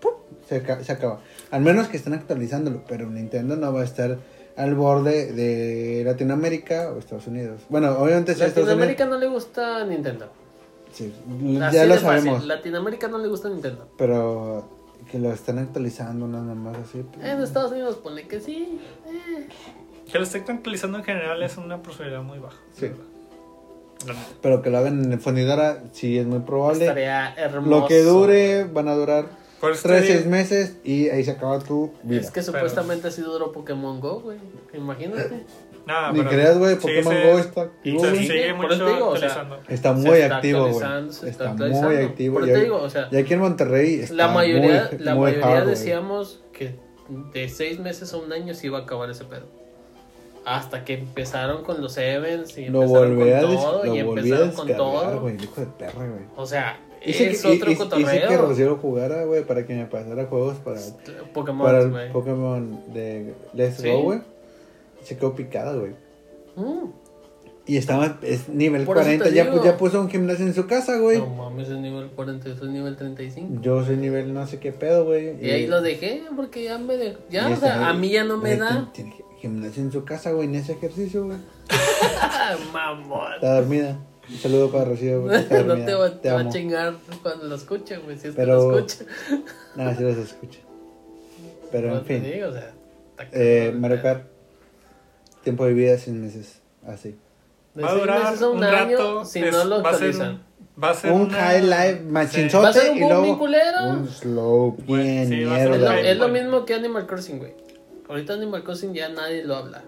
¡pum! 0.00 0.12
se, 0.48 0.56
aca- 0.56 0.82
se 0.84 0.92
acaba. 0.92 1.20
Al 1.50 1.60
menos 1.62 1.88
que 1.88 1.96
estén 1.96 2.14
actualizándolo, 2.14 2.82
pero 2.88 3.08
Nintendo 3.10 3.56
no 3.56 3.72
va 3.72 3.80
a 3.82 3.84
estar 3.84 4.18
al 4.56 4.74
borde 4.74 5.32
de 5.32 6.02
Latinoamérica 6.04 6.90
o 6.92 6.98
Estados 6.98 7.26
Unidos. 7.26 7.60
Bueno, 7.68 7.92
obviamente 7.98 8.32
Unidos. 8.32 8.56
Latinoamérica 8.56 9.06
no 9.06 9.18
le 9.18 9.26
gusta 9.28 9.84
Nintendo. 9.84 10.28
Sí, 10.92 11.12
Así 11.62 11.76
ya 11.76 11.84
lo 11.86 11.94
fácil. 11.94 12.00
sabemos. 12.02 12.44
Latinoamérica 12.46 13.08
no 13.08 13.18
le 13.18 13.28
gusta 13.28 13.48
Nintendo. 13.48 13.88
Pero 13.96 14.68
que 15.10 15.18
lo 15.18 15.32
están 15.32 15.58
actualizando 15.58 16.26
nada 16.26 16.54
más 16.54 16.76
así. 16.78 17.04
pues, 17.14 17.24
En 17.26 17.40
Estados 17.42 17.72
Unidos 17.72 17.96
pone 17.96 18.26
que 18.26 18.40
sí. 18.40 18.80
eh. 19.06 19.46
Que 20.10 20.18
lo 20.18 20.24
esté 20.24 20.38
actualizando 20.38 20.98
en 20.98 21.04
general 21.04 21.40
es 21.44 21.56
una 21.56 21.80
posibilidad 21.80 22.22
muy 22.22 22.38
baja. 22.40 22.56
Sí. 22.76 22.90
Pero 24.40 24.62
que 24.62 24.70
lo 24.70 24.78
hagan 24.78 25.12
en 25.12 25.20
fundidora, 25.20 25.82
sí 25.92 26.18
es 26.18 26.26
muy 26.26 26.40
probable. 26.40 26.84
Estaría 26.84 27.34
hermoso. 27.34 27.80
Lo 27.80 27.86
que 27.86 28.02
dure, 28.02 28.64
van 28.64 28.88
a 28.88 28.94
durar 28.94 29.26
Por 29.60 29.72
eso 29.72 29.82
3, 29.88 30.00
te 30.00 30.06
6 30.06 30.18
digo- 30.20 30.30
meses 30.30 30.76
y 30.84 31.08
ahí 31.10 31.22
se 31.24 31.32
acaba 31.32 31.58
tu 31.58 31.92
vida. 32.02 32.20
Es 32.20 32.30
que 32.30 32.42
supuestamente 32.42 33.08
así 33.08 33.20
duró 33.22 33.52
Pokémon 33.52 34.00
Go, 34.00 34.20
güey. 34.20 34.38
Imagínate. 34.72 35.44
Nah, 35.86 36.12
Ni 36.12 36.18
pero- 36.18 36.30
creas, 36.30 36.58
güey, 36.58 36.74
sí, 36.76 36.80
Pokémon 36.82 37.14
se- 37.14 37.30
Go 37.32 37.38
está 37.38 37.62
activo, 37.62 38.00
se 38.04 38.16
sigue 38.16 38.46
Sí, 38.48 38.52
mucho 38.54 38.72
eso 38.74 38.84
te 38.86 38.92
digo, 38.92 39.08
o 39.08 39.16
sea. 39.16 39.58
Está 39.68 39.96
Se 39.96 40.00
muy 40.08 40.18
está 40.18 40.36
activo, 40.36 40.60
güey. 40.68 40.72
se 41.12 41.28
Está, 41.30 41.50
está 41.50 41.64
muy 41.66 41.96
activo. 41.96 42.34
Por 42.34 42.46
Y, 42.46 42.50
eso 42.50 42.58
te 42.58 42.64
digo, 42.64 42.76
o 42.76 42.90
sea, 42.90 43.08
y 43.10 43.16
aquí 43.16 43.34
en 43.34 43.40
Monterrey 43.40 43.94
está 44.00 44.14
la 44.14 44.28
mayoría, 44.28 44.88
muy, 44.92 44.98
la 45.04 45.14
muy 45.14 45.30
mayoría 45.32 45.58
hard, 45.58 45.68
decíamos 45.68 46.42
que 46.52 46.76
de 47.34 47.48
seis 47.48 47.80
meses 47.80 48.12
a 48.12 48.18
un 48.18 48.32
año 48.32 48.54
se 48.54 48.66
iba 48.68 48.78
a 48.78 48.82
acabar 48.82 49.10
ese 49.10 49.24
pedo. 49.24 49.46
Hasta 50.56 50.84
que 50.84 50.94
empezaron 50.94 51.62
con 51.62 51.80
los 51.80 51.96
events 51.96 52.58
y 52.58 52.66
Lo 52.66 52.82
empezaron 52.82 53.12
a, 53.22 53.40
con 53.40 53.54
todo 53.56 53.84
lo 53.84 53.94
y 53.94 53.98
empezaron 53.98 54.50
con 54.52 54.68
todo. 54.68 55.20
güey. 55.20 55.36
el 55.36 55.44
Hijo 55.44 55.60
de 55.60 55.66
perra, 55.68 56.06
güey. 56.08 56.24
O 56.36 56.46
sea, 56.46 56.80
Hice 57.04 57.30
es 57.30 57.40
que, 57.42 57.48
otro 57.56 57.70
hice- 57.70 57.84
hice 57.84 57.90
que 57.90 58.24
cotorreo. 58.26 58.42
Rocío 58.48 58.76
jugara, 58.76 59.24
güey, 59.24 59.44
para 59.44 59.64
que 59.64 59.74
me 59.74 59.86
pasara 59.86 60.26
juegos 60.26 60.56
para, 60.58 60.80
Pokémon, 61.32 61.64
para 61.66 61.80
el 61.82 61.90
güey. 61.90 62.12
Pokémon 62.12 62.92
de 62.92 63.34
Let's 63.54 63.76
Sí. 63.76 63.88
Go, 63.90 64.02
güey. 64.02 64.18
Se 65.04 65.16
quedó 65.16 65.34
picada, 65.34 65.72
güey. 65.74 65.92
Mm. 66.56 66.90
Y 67.66 67.76
estaba, 67.76 68.18
es 68.22 68.48
nivel 68.48 68.84
Por 68.84 68.96
eso 68.96 69.04
40, 69.04 69.24
te 69.26 69.32
ya, 69.32 69.44
digo. 69.44 69.64
ya 69.64 69.76
puso 69.76 70.00
un 70.00 70.10
gimnasio 70.10 70.44
en 70.44 70.52
su 70.54 70.66
casa, 70.66 70.98
güey. 70.98 71.18
No 71.18 71.26
mames, 71.28 71.68
es 71.68 71.78
nivel 71.78 72.08
40, 72.08 72.48
yo 72.48 72.56
soy 72.56 72.68
nivel 72.70 72.96
35. 72.96 73.60
Yo 73.62 73.84
soy 73.84 73.96
nivel 73.96 74.34
no 74.34 74.44
sé 74.46 74.58
qué 74.58 74.72
pedo, 74.72 75.04
güey. 75.04 75.36
Y 75.40 75.50
ahí 75.50 75.66
lo 75.68 75.80
dejé 75.80 76.24
porque 76.34 76.64
ya 76.64 76.78
me 76.78 76.96
dejó. 76.96 77.20
Ya, 77.30 77.48
o 77.48 77.56
sea, 77.56 77.88
a 77.88 77.94
mí 77.94 78.10
ya 78.10 78.24
no 78.24 78.38
me 78.38 78.56
da. 78.56 78.90
Tiene, 78.92 79.12
tiene 79.14 79.29
gimnasio 79.40 79.82
en 79.82 79.92
su 79.92 80.04
casa, 80.04 80.32
güey, 80.32 80.48
en 80.48 80.54
ese 80.56 80.72
ejercicio, 80.72 81.24
güey. 81.26 81.38
Mamón. 82.72 83.34
Está 83.34 83.54
dormida. 83.60 83.98
Un 84.28 84.36
saludo 84.36 84.70
para 84.70 84.84
Rocío. 84.84 85.30
está 85.32 85.58
no 85.62 85.68
dormida. 85.68 85.86
te, 85.86 85.94
va, 85.94 86.10
Te 86.10 86.16
te 86.18 86.30
va 86.32 86.40
a 86.40 86.48
chingar 86.48 86.94
cuando 87.22 87.46
lo 87.46 87.54
escuche, 87.56 87.96
güey. 87.98 88.18
Si 88.18 88.28
es 88.28 88.34
Pero- 88.34 88.60
que 88.60 88.66
lo 88.66 88.78
escucha. 88.86 89.04
No, 89.76 89.94
sí 89.96 90.02
los 90.02 90.16
escucho. 90.18 90.58
Pero 91.72 91.88
en 91.88 91.94
No 91.94 92.00
fin. 92.02 92.22
digo, 92.22 92.48
o 92.48 92.52
sea, 92.52 92.72
Eh, 93.32 93.72
Mario 93.76 94.02
Kart. 94.02 94.24
Tiempo 95.44 95.64
de 95.64 95.72
vida 95.72 95.96
sin 95.98 96.20
meses. 96.22 96.60
Así. 96.86 97.16
De 97.74 97.82
Va 97.82 97.90
a 97.90 97.94
durar 97.94 98.24
meses 98.24 98.42
a 98.42 98.48
un, 98.50 98.58
un 98.58 98.64
año 98.64 98.98
rato. 98.98 99.24
si 99.24 99.38
es- 99.40 99.52
no 99.52 99.64
lo 99.64 99.82
va 99.82 99.90
a 99.90 99.94
ser 99.94 100.08
actualizan. 100.10 100.30
un, 100.34 100.82
va 100.82 100.90
a 100.90 100.94
ser 100.94 101.12
Un 101.12 101.20
una- 101.22 101.34
high 101.38 101.62
life 101.62 102.00
machinzote 102.08 102.62
Va 102.64 102.68
a 102.68 102.72
ser 102.72 102.90
un 102.90 102.96
y 102.96 103.00
luego 103.00 103.42
un 103.90 104.08
slow 104.08 104.76
bien 104.86 105.28
sí, 105.28 105.44
va 105.44 105.54
a 105.54 105.58
ser 105.58 105.70
Es 105.72 105.80
lo, 105.80 105.88
mierda. 105.92 106.10
es 106.10 106.16
lo 106.18 106.28
mismo 106.28 106.64
que 106.64 106.74
Animal 106.74 107.06
Crossing, 107.06 107.38
güey. 107.38 107.54
Ahorita 108.10 108.34
Animal 108.34 108.64
Crossing 108.64 108.92
ya 108.92 109.08
nadie 109.08 109.44
lo 109.44 109.54
habla. 109.54 109.84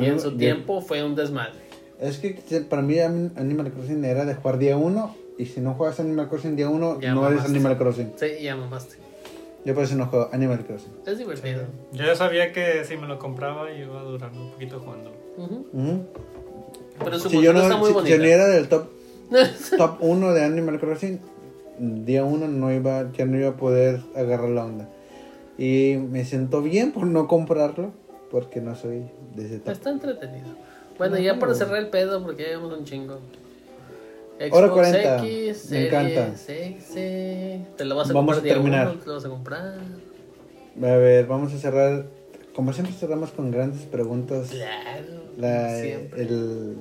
Y 0.00 0.06
en 0.06 0.18
su 0.18 0.36
tiempo 0.36 0.80
fue 0.80 1.04
un 1.04 1.14
desmadre. 1.14 1.52
Es 2.00 2.18
que 2.18 2.34
para 2.68 2.82
mí 2.82 2.98
Animal 2.98 3.70
Crossing 3.72 4.04
era 4.04 4.24
de 4.24 4.34
jugar 4.34 4.58
día 4.58 4.76
uno 4.76 5.14
y 5.38 5.46
si 5.46 5.60
no 5.60 5.74
juegas 5.74 6.00
Animal 6.00 6.28
Crossing 6.28 6.56
día 6.56 6.68
uno 6.68 7.00
Ya 7.00 7.14
no 7.14 7.26
eres. 7.28 7.44
Animal 7.44 7.78
Crossing. 7.78 8.12
Sí, 8.16 8.26
ya 8.42 8.56
mamaste. 8.56 8.96
Yo 9.64 9.74
por 9.74 9.84
eso 9.84 9.94
no 9.94 10.06
juego 10.08 10.28
Animal 10.32 10.66
Crossing. 10.66 10.90
Es 11.06 11.18
divertido. 11.18 11.62
Yo 11.92 12.04
ya 12.04 12.16
sabía 12.16 12.52
que 12.52 12.84
si 12.84 12.96
me 12.96 13.06
lo 13.06 13.20
compraba 13.20 13.70
iba 13.72 14.00
a 14.00 14.02
durar 14.02 14.32
un 14.32 14.50
poquito 14.50 14.80
jugándolo. 14.80 15.14
Ujú. 15.36 15.66
Ujú. 15.72 16.02
Pero 17.04 17.18
su 17.20 17.28
Si 17.30 17.40
yo 17.40 17.52
postura 17.52 17.62
está 17.62 17.74
no, 17.74 17.78
muy 17.78 17.88
si, 17.88 17.94
bonita. 17.94 18.16
si 18.16 18.18
no 18.20 18.26
era 18.28 18.46
del 18.48 18.68
top 18.68 18.86
top 19.78 19.96
1 20.00 20.34
de 20.34 20.44
Animal 20.44 20.80
Crossing, 20.80 21.20
día 21.78 22.24
1 22.24 22.48
no 22.48 22.72
iba, 22.72 23.10
ya 23.12 23.24
no 23.24 23.38
iba 23.38 23.50
a 23.50 23.56
poder 23.56 24.00
agarrar 24.16 24.50
la 24.50 24.64
onda. 24.64 24.88
Y 25.58 25.96
me 26.10 26.24
siento 26.24 26.62
bien 26.62 26.92
por 26.92 27.06
no 27.06 27.28
comprarlo, 27.28 27.92
porque 28.30 28.60
no 28.60 28.74
soy 28.74 29.04
de 29.36 29.46
ese 29.46 29.58
top. 29.60 29.72
Está 29.72 29.90
entretenido. 29.90 30.48
Bueno, 30.98 31.16
No, 31.16 31.20
ya 31.22 31.38
para 31.38 31.54
cerrar 31.54 31.78
el 31.78 31.88
pedo, 31.88 32.22
porque 32.22 32.42
ya 32.42 32.48
llevamos 32.50 32.78
un 32.78 32.84
chingo. 32.84 33.18
Hora 34.50 34.66
Xbox 34.66 34.72
40, 34.72 35.26
X, 35.26 35.70
me 35.70 35.86
encanta. 35.86 36.34
Te 37.76 37.84
lo 37.84 37.94
vas 37.94 38.10
a 38.10 38.12
Vamos 38.12 38.36
comprar 38.36 38.38
a 38.38 38.40
día 38.42 38.54
terminar. 38.54 38.88
uno, 38.88 38.98
te 39.00 39.06
lo 39.06 39.14
vas 39.14 39.24
a 39.24 39.28
comprar. 39.28 39.74
A 40.82 40.96
ver, 40.96 41.26
vamos 41.26 41.52
a 41.54 41.58
cerrar. 41.58 42.06
Como 42.54 42.72
siempre 42.72 42.94
cerramos 42.94 43.30
con 43.30 43.50
grandes 43.50 43.82
preguntas. 43.82 44.48
Claro. 44.50 45.22
La- 45.38 45.76
siempre. 45.80 46.22
el, 46.22 46.76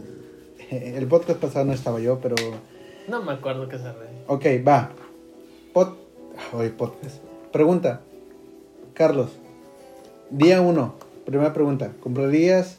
el 0.69 1.07
podcast 1.07 1.39
pasado 1.39 1.65
no 1.65 1.73
estaba 1.73 1.99
yo, 1.99 2.19
pero... 2.19 2.35
No 3.07 3.21
me 3.21 3.33
acuerdo 3.33 3.67
que 3.67 3.77
cerré. 3.77 4.07
Ok, 4.27 4.45
va. 4.67 4.91
Pod... 5.73 5.89
Hoy 6.53 6.69
podcast. 6.69 7.17
Pregunta. 7.51 8.01
Carlos. 8.93 9.31
Día 10.29 10.61
1. 10.61 10.95
Primera 11.25 11.53
pregunta. 11.53 11.91
¿Comprarías 12.01 12.77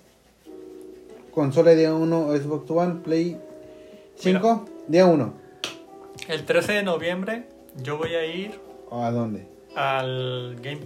consola 1.33 1.73
día 1.73 1.95
1 1.95 2.27
o 2.27 2.37
Xbox 2.37 2.71
One, 2.71 3.01
Play 3.03 3.37
5? 4.17 4.67
Día 4.89 5.07
1. 5.07 5.35
El 6.29 6.45
13 6.45 6.73
de 6.73 6.83
noviembre 6.83 7.45
yo 7.83 7.99
voy 7.99 8.15
a 8.15 8.25
ir 8.25 8.53
¿O 8.91 9.03
a 9.03 9.11
dónde? 9.11 9.47
al 9.75 10.57
game 10.63 10.81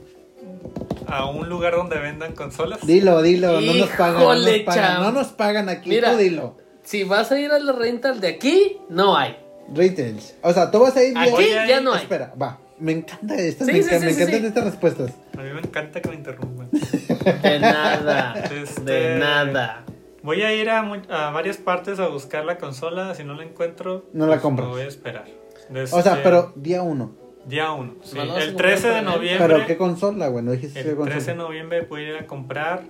a 1.06 1.26
un 1.28 1.48
lugar 1.48 1.74
donde 1.74 1.98
vendan 1.98 2.34
consolas. 2.34 2.86
Dilo, 2.86 3.20
dilo. 3.22 3.60
No 3.60 3.74
nos 3.74 3.88
pagan. 3.90 4.20
No 4.22 4.34
nos 4.34 4.58
pagan, 4.60 5.02
no 5.02 5.12
nos 5.12 5.26
pagan 5.28 5.68
aquí. 5.68 5.90
Mira. 5.90 6.12
Tú 6.12 6.18
dilo. 6.18 6.54
Si 6.84 7.04
vas 7.04 7.30
a 7.32 7.38
ir 7.40 7.50
a 7.50 7.58
la 7.58 7.72
rental 7.72 8.20
de 8.20 8.28
aquí, 8.28 8.78
no 8.88 9.16
hay. 9.16 9.36
Retails. 9.74 10.34
O 10.42 10.52
sea, 10.52 10.70
tú 10.70 10.80
vas 10.80 10.96
a 10.96 11.02
ir... 11.04 11.16
Aquí 11.18 11.30
ya 11.50 11.66
ir- 11.78 11.82
no 11.82 11.92
hay. 11.92 12.02
Espera, 12.02 12.32
va. 12.40 12.58
Me 12.80 12.92
encanta 12.92 13.34
esto. 13.36 13.64
Sí, 13.64 13.72
me 13.72 13.82
sí, 13.82 13.88
encan- 13.88 13.98
sí, 14.00 14.04
me 14.06 14.12
sí, 14.12 14.20
encantan 14.22 14.40
sí. 14.40 14.46
estas 14.46 14.64
respuestas. 14.64 15.12
A 15.36 15.42
mí 15.42 15.50
me 15.52 15.60
encanta 15.60 16.00
que 16.00 16.08
me 16.08 16.14
interrumpan. 16.14 16.68
De 16.70 17.58
nada. 17.60 18.34
Este- 18.62 18.82
De 18.82 19.18
nada. 19.18 19.84
Voy 20.22 20.42
a 20.42 20.52
ir 20.54 20.68
a, 20.70 20.80
a 20.80 21.30
varias 21.30 21.56
partes 21.56 21.98
a 22.00 22.08
buscar 22.08 22.44
la 22.44 22.58
consola. 22.58 23.14
Si 23.14 23.24
no 23.24 23.34
la 23.34 23.44
encuentro, 23.44 24.06
No 24.12 24.26
la 24.26 24.32
pues, 24.34 24.42
compras. 24.42 24.68
me 24.68 24.74
voy 24.74 24.82
a 24.82 24.86
esperar. 24.88 25.24
O 25.70 25.86
sea, 26.02 26.12
Este, 26.12 26.22
pero 26.22 26.52
día 26.56 26.82
1. 26.82 27.14
Día 27.46 27.72
1. 27.72 27.94
No 28.14 28.24
lo 28.24 28.32
vas 28.34 28.40
a 28.40 28.44
El 28.44 28.48
comprar 28.50 28.70
13 28.72 28.88
de 28.88 29.02
noviembre. 29.02 29.46
¿Pero 29.54 29.66
qué 29.66 29.76
consola, 29.76 30.28
güey? 30.28 30.44
No 30.44 30.52
dijiste 30.52 30.82
qué 30.82 30.90
El 30.90 30.96
consola. 30.96 31.14
13 31.16 31.30
de 31.32 31.36
noviembre 31.36 31.80
voy 31.82 32.04
a 32.04 32.08
ir 32.08 32.16
a 32.16 32.26
comprar 32.26 32.82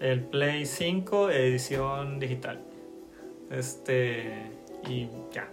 el 0.00 0.20
Play 0.20 0.66
5 0.66 1.30
edición 1.30 2.18
digital. 2.20 2.60
Este. 3.50 4.32
Y 4.88 5.08
ya. 5.32 5.48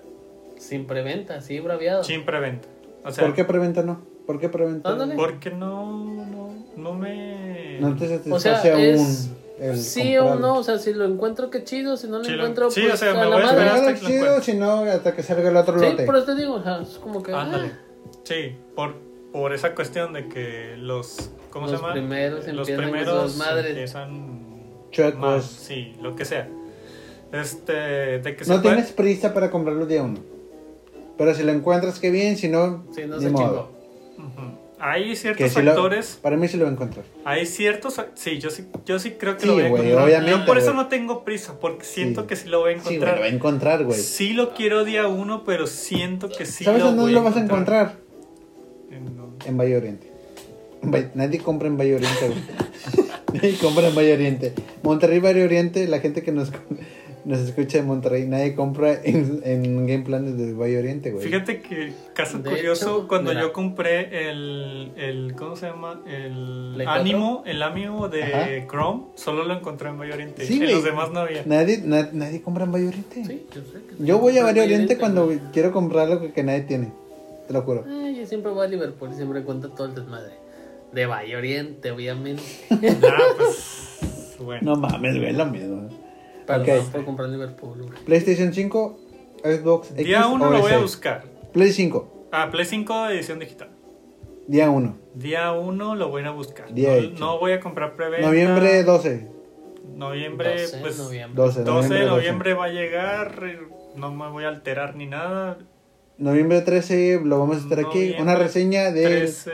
Sin 0.58 0.86
preventa, 0.86 1.42
sí, 1.42 1.60
braviado. 1.60 2.04
Sin 2.04 2.26
preventa. 2.26 2.68
O 3.06 3.12
sea, 3.12 3.26
¿Por 3.26 3.34
qué 3.36 3.44
preventa 3.44 3.84
no? 3.84 4.02
¿Por 4.26 4.40
qué 4.40 4.50
preventa? 4.50 4.90
Ándale. 4.90 5.16
porque 5.16 5.50
no, 5.52 6.04
no, 6.26 6.54
no 6.78 6.94
me. 6.94 7.80
No 7.82 7.96
te 7.96 8.06
O 8.32 8.40
sea, 8.40 8.58
satisface 8.62 8.92
es 8.94 9.00
aún 9.30 9.44
el 9.60 9.78
sí 9.78 10.18
o 10.18 10.36
no, 10.36 10.56
o 10.58 10.64
sea, 10.64 10.78
si 10.80 10.94
lo 10.94 11.06
encuentro, 11.06 11.50
qué 11.50 11.64
chido, 11.64 11.96
si 11.98 12.08
no 12.08 12.20
lo 12.20 12.24
Sí, 12.24 12.32
encuentro, 12.34 12.72
sí, 12.72 12.82
pues 12.82 12.94
o 12.94 12.98
sea, 12.98 13.12
a 13.12 13.14
me 13.14 13.20
la 13.22 13.36
voy 13.36 13.42
a 13.42 13.46
esperar 13.50 13.76
hasta 13.76 13.94
que 13.96 14.02
lo 14.02 14.08
chido, 14.08 14.42
si 14.42 14.54
no, 14.56 14.72
hasta 14.86 15.16
que 15.16 15.24
salga 15.24 15.50
el 15.50 15.56
otro 15.58 15.78
Sí, 15.80 15.86
lote. 15.86 16.06
por 16.06 16.16
eso 16.16 16.26
te 16.26 16.36
digo, 16.36 16.54
o 16.56 16.64
sea, 16.64 16.82
es 16.82 16.98
como 17.00 17.22
que... 17.22 17.34
Ándale. 17.34 17.72
ah, 17.74 17.80
Sí, 18.24 18.56
por, 18.76 18.96
por 19.32 19.54
esa 19.54 19.76
cuestión 19.76 20.14
de 20.14 20.28
que 20.30 20.76
los. 20.78 21.30
¿Cómo 21.50 21.68
Los 21.68 21.76
se 21.76 21.82
llama? 21.82 21.94
primeros 21.94 22.48
los 22.48 22.70
primeros 22.70 23.36
madres. 23.38 23.68
empiezan 23.68 24.64
Chuecos. 24.92 25.20
mal, 25.20 25.42
sí, 25.44 25.94
lo 26.02 26.16
que 26.16 26.24
sea. 26.26 26.48
Este. 27.32 28.20
De 28.20 28.36
que 28.36 28.46
se 28.46 28.52
No 28.54 28.62
puede- 28.62 28.76
tienes 28.76 28.92
prisa 28.94 29.34
para 29.34 29.52
comprarlo 29.52 29.86
día 29.86 30.04
uno. 30.04 30.20
Pero 31.18 31.34
si 31.36 31.44
lo 31.44 31.52
encuentras, 31.52 32.00
qué 32.00 32.12
bien. 32.12 32.38
Si 32.38 32.48
no, 32.50 32.86
sí, 32.96 33.02
no 33.08 33.18
ni 33.18 33.24
se 33.24 33.30
modo. 33.30 33.72
Hay 34.80 35.16
ciertos 35.16 35.52
si 35.54 35.62
lo- 35.62 35.72
actores. 35.72 36.20
para 36.22 36.36
mí 36.36 36.48
sí 36.50 36.58
lo 36.58 36.66
voy 36.66 36.72
a 36.72 36.74
encontrar. 36.74 37.06
Hay 37.24 37.46
ciertos. 37.46 38.02
Sí, 38.16 38.40
yo 38.40 38.50
sí, 38.50 38.66
yo 38.86 39.00
sí 39.00 39.12
creo 39.12 39.36
que 39.36 39.42
Sí, 39.42 39.48
lo 39.48 39.54
voy 39.54 39.64
a 39.64 39.68
encontrar. 39.68 40.04
obviamente, 40.04 40.32
yo 40.40 40.46
por 40.46 40.58
eso 40.58 40.74
no 40.74 40.88
tengo 40.90 41.24
prisa, 41.24 41.58
porque 41.60 41.86
siento 41.86 42.22
Sí. 42.24 42.28
que 42.28 42.36
sí 42.36 42.50
lo 42.50 42.60
voy 42.60 42.74
a 42.74 42.80
Sí, 42.82 42.96
encontrar. 42.96 43.16
lo 43.16 43.20
va 43.22 43.26
a 43.28 43.30
encontrar, 43.30 43.84
güey. 43.86 43.98
Sí 43.98 44.34
lo 44.34 44.54
quiero 44.54 44.84
día 44.84 45.08
uno, 45.08 45.44
pero 45.46 45.68
siento 45.68 46.28
que 46.30 46.46
sí 46.46 46.66
¿Sabes 46.66 46.82
lo 46.82 46.88
dónde 46.88 47.02
voy 47.04 47.12
lo 47.14 47.24
vas 47.24 47.38
a 47.38 47.40
encontrar? 47.40 47.94
En 48.92 49.16
dónde. 49.16 49.46
En 49.48 49.58
Valle 49.58 49.78
Oriente. 49.78 50.12
Nadie 51.16 51.40
compra 51.40 51.70
en 51.70 51.78
Valle 51.78 51.96
Oriente, 51.96 52.28
güey. 52.28 53.08
nadie 53.42 53.58
compra 53.58 53.88
en 53.88 53.96
Valle 53.96 54.14
Oriente. 54.16 54.54
Monterrey, 54.84 55.20
Valle 55.20 55.46
Oriente, 55.46 55.88
la 55.88 56.00
gente 56.00 56.24
que 56.24 56.34
nos, 56.34 56.52
nos 57.26 57.40
escucha 57.40 57.78
de 57.78 57.84
Monterrey, 57.84 58.26
nadie 58.28 58.54
compra 58.56 58.94
en, 59.04 59.42
en 59.46 59.88
Game 59.88 60.04
Planes 60.04 60.38
de 60.38 60.54
Valle 60.54 60.78
Oriente, 60.80 61.12
güey. 61.12 61.24
Fíjate 61.26 61.62
que, 61.62 61.94
caso 62.14 62.40
De 62.40 62.50
curioso, 62.50 62.98
hecho, 63.00 63.08
cuando 63.08 63.32
mira. 63.32 63.42
yo 63.44 63.54
compré 63.54 64.30
el, 64.30 64.92
el. 64.98 65.34
¿Cómo 65.36 65.56
se 65.56 65.68
llama? 65.68 66.02
El 66.08 66.82
ánimo, 66.88 67.44
el 67.46 67.62
ánimo 67.64 68.10
de 68.10 68.24
Ajá. 68.24 68.48
Chrome, 68.68 69.04
solo 69.16 69.44
lo 69.46 69.54
encontré 69.54 69.90
en 69.90 70.00
Valle 70.00 70.14
Oriente. 70.14 70.46
Sí, 70.46 70.62
en 70.64 70.72
los 70.72 70.84
demás 70.84 71.12
no 71.12 71.20
había. 71.22 71.44
Nadie, 71.46 71.80
na- 71.84 72.10
nadie 72.12 72.42
compra 72.42 72.66
en 72.66 72.72
Valle 72.72 72.88
Oriente. 72.90 73.24
Sí, 73.26 73.46
yo 73.54 73.62
sé 73.62 73.80
que 73.98 74.04
Yo 74.06 74.20
voy 74.20 74.38
a 74.38 74.44
Valle 74.44 74.62
Oriente 74.62 74.98
cuando 74.98 75.26
güey. 75.26 75.40
quiero 75.54 75.72
comprar 75.72 76.08
algo 76.10 76.22
que, 76.22 76.32
que 76.34 76.44
nadie 76.44 76.62
tiene. 76.62 76.92
Te 77.48 77.54
lo 77.54 77.62
juro. 77.64 77.84
Ah, 77.88 78.10
yo 78.10 78.26
siempre 78.26 78.52
voy 78.52 78.66
a 78.66 78.70
Liverpool 78.70 79.10
y 79.12 79.16
siempre 79.16 79.42
cuento 79.44 79.70
todo 79.70 79.88
el 79.88 79.96
desmadre. 79.96 80.34
De 80.92 81.06
Valle 81.06 81.36
Oriente, 81.36 81.90
obviamente. 81.92 82.44
Ah, 83.04 83.18
pues. 83.38 83.90
Bueno. 84.40 84.62
No 84.74 84.76
mames, 84.76 85.18
güey, 85.18 85.32
lo 85.34 85.46
mismo. 85.46 85.90
Perdón 86.46 86.80
Ok. 86.80 86.92
por 86.92 87.06
comprar 87.06 87.30
Liverpool, 87.30 87.82
güey. 87.84 88.04
PlayStation 88.06 88.54
5, 88.54 89.00
Xbox 89.44 89.92
X 89.92 90.06
Día 90.06 90.28
uno 90.28 90.48
o 90.48 90.52
lo 90.52 90.60
voy 90.62 90.72
a 90.72 90.80
buscar. 90.80 91.24
Play 91.54 91.72
5, 91.72 92.28
Ah, 92.32 92.50
Play 92.52 92.66
5 92.66 93.10
edición 93.10 93.40
digital. 93.40 93.70
día 94.48 94.70
1. 94.70 94.98
Día 95.14 95.52
1 95.54 95.96
lo 95.96 96.10
voy 96.10 96.24
a 96.24 96.32
buscar. 96.32 96.74
Día 96.74 96.96
no, 97.14 97.20
no 97.20 97.40
voy 97.40 97.52
a 97.54 97.60
comprar 97.60 97.94
preventa. 97.96 98.28
Noviembre 98.28 98.84
12. 98.84 99.28
Noviembre, 99.96 100.62
12 100.62 100.76
de 100.78 100.82
pues. 100.82 100.98
noviembre. 100.98 101.44
12, 101.44 101.64
12 101.64 101.94
de 101.94 102.00
12. 102.02 102.10
noviembre 102.16 102.54
va 102.54 102.66
a 102.66 102.70
llegar. 102.70 103.40
eh, 103.44 103.60
No 103.96 104.12
me 104.12 104.28
voy 104.30 104.44
a 104.46 104.48
alterar 104.50 104.96
ni 104.96 105.06
nada. 105.06 105.60
Noviembre 106.18 106.62
13 106.62 107.22
lo 107.24 107.40
vamos 107.40 107.58
a 107.58 107.60
estar 107.60 107.80
aquí. 107.80 108.00
Noviembre 108.00 108.22
Una 108.22 108.36
reseña 108.36 108.92
de 108.92 109.04
13. 109.04 109.52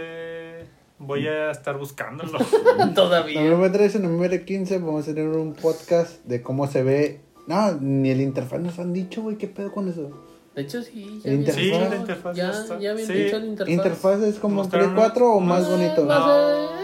Voy 1.00 1.28
a 1.28 1.52
estar 1.52 1.78
buscándolo. 1.78 2.40
Todavía. 2.96 3.40
noviembre 3.42 3.70
13, 3.70 4.00
noviembre 4.00 4.44
15 4.46 4.80
vamos 4.80 5.08
a 5.08 5.14
tener 5.14 5.30
un 5.30 5.54
podcast 5.54 6.24
de 6.26 6.42
cómo 6.42 6.68
se 6.68 6.84
ve. 6.84 7.22
No, 7.48 7.72
ni 7.80 8.10
el 8.12 8.22
interfaz 8.22 8.60
nos 8.60 8.78
han 8.80 8.94
dicho, 8.94 9.22
güey, 9.22 9.38
qué 9.38 9.48
pedo 9.48 9.72
con 9.72 9.88
eso. 9.90 10.12
De 10.56 10.64
hecho, 10.64 10.82
sí. 10.82 11.22
Ya 11.24 11.32
El 11.32 11.38
interfaz. 11.40 11.62
Sí, 11.64 11.72
la 11.72 11.96
interfaz 11.96 12.36
ya, 12.36 12.52
ya 12.52 12.60
está. 12.62 12.80
ya 12.80 12.92
habían 12.92 13.08
Sí. 13.08 13.14
dicho 13.14 13.38
el 13.38 13.46
interfaz. 13.46 13.74
Interfaz 13.74 14.22
es 14.24 14.36
como 14.40 14.56
Play 14.70 14.82
Mostraron 14.84 14.96
4 14.96 15.34
o 15.34 15.40
más- 15.40 15.62
más 15.62 15.72
bonito. 15.72 16.04
No. 16.06 16.80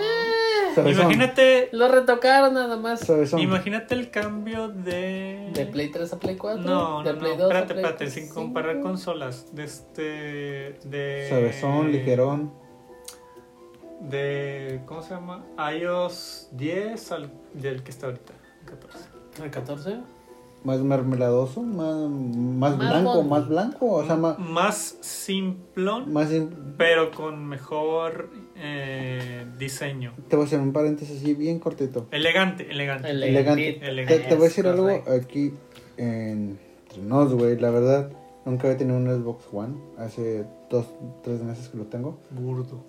Suavezón. 0.75 1.03
Imagínate. 1.03 1.69
Lo 1.71 1.87
retocaron 1.87 2.53
nada 2.53 2.77
más. 2.77 2.99
Suavezón. 3.01 3.39
Imagínate 3.39 3.95
el 3.95 4.09
cambio 4.11 4.69
de. 4.69 5.49
De 5.53 5.65
Play 5.65 5.89
3 5.89 6.11
a 6.13 6.19
Play 6.19 6.35
4. 6.35 6.61
No, 6.63 7.03
de 7.03 7.13
no, 7.13 7.19
Play 7.19 7.31
no. 7.37 7.43
2 7.43 7.51
a 7.51 7.59
Espérate, 7.59 7.73
Play 7.73 7.83
espérate. 7.85 8.09
Sin 8.11 8.23
5. 8.23 8.35
comparar 8.35 8.79
consolas. 8.81 9.47
De 9.53 9.63
este. 9.65 10.79
De. 10.85 11.25
Suavezón, 11.29 11.91
ligerón. 11.91 12.53
De. 14.09 14.81
¿Cómo 14.85 15.01
se 15.01 15.11
llama? 15.13 15.43
iOS 15.77 16.49
10 16.53 17.11
al 17.11 17.31
del 17.53 17.83
que 17.83 17.91
está 17.91 18.07
ahorita. 18.07 18.33
14. 18.65 18.99
¿El 19.43 19.51
14? 19.51 19.97
Más 20.63 20.79
mermeladoso, 20.79 21.61
más, 21.61 21.95
más, 22.09 22.75
Más 22.75 22.77
blanco, 22.79 23.13
bon- 23.17 23.29
más 23.29 23.47
blanco. 23.47 23.85
O 23.87 24.03
sea, 24.05 24.15
más. 24.15 24.39
Más 24.39 24.97
simplón, 25.01 26.11
más 26.11 26.29
pero 26.77 27.11
con 27.11 27.45
mejor 27.45 28.31
eh, 28.55 29.45
diseño. 29.59 30.13
te 30.27 30.35
voy 30.35 30.45
a 30.45 30.47
hacer 30.47 30.59
un 30.59 30.73
paréntesis 30.73 31.21
así 31.21 31.35
bien 31.35 31.59
cortito. 31.59 32.07
Elegante, 32.11 32.71
elegante. 32.71 33.09
Ele- 33.11 33.29
Elegante. 33.29 33.77
Elegante. 33.87 34.23
Te, 34.23 34.29
te 34.29 34.35
voy 34.35 34.45
a 34.45 34.47
decir 34.47 34.65
algo 34.67 34.89
aquí 35.07 35.53
en 35.97 36.57
entre 36.87 37.03
nos, 37.03 37.33
güey, 37.33 37.59
la 37.59 37.69
verdad, 37.69 38.09
nunca 38.45 38.67
había 38.67 38.77
tenido 38.77 38.97
un 38.97 39.05
Xbox 39.07 39.45
One. 39.51 39.75
Hace 39.99 40.45
dos, 40.69 40.87
tres 41.23 41.41
meses 41.43 41.67
que 41.69 41.77
lo 41.77 41.83
tengo. 41.85 42.17
Burdo. 42.31 42.83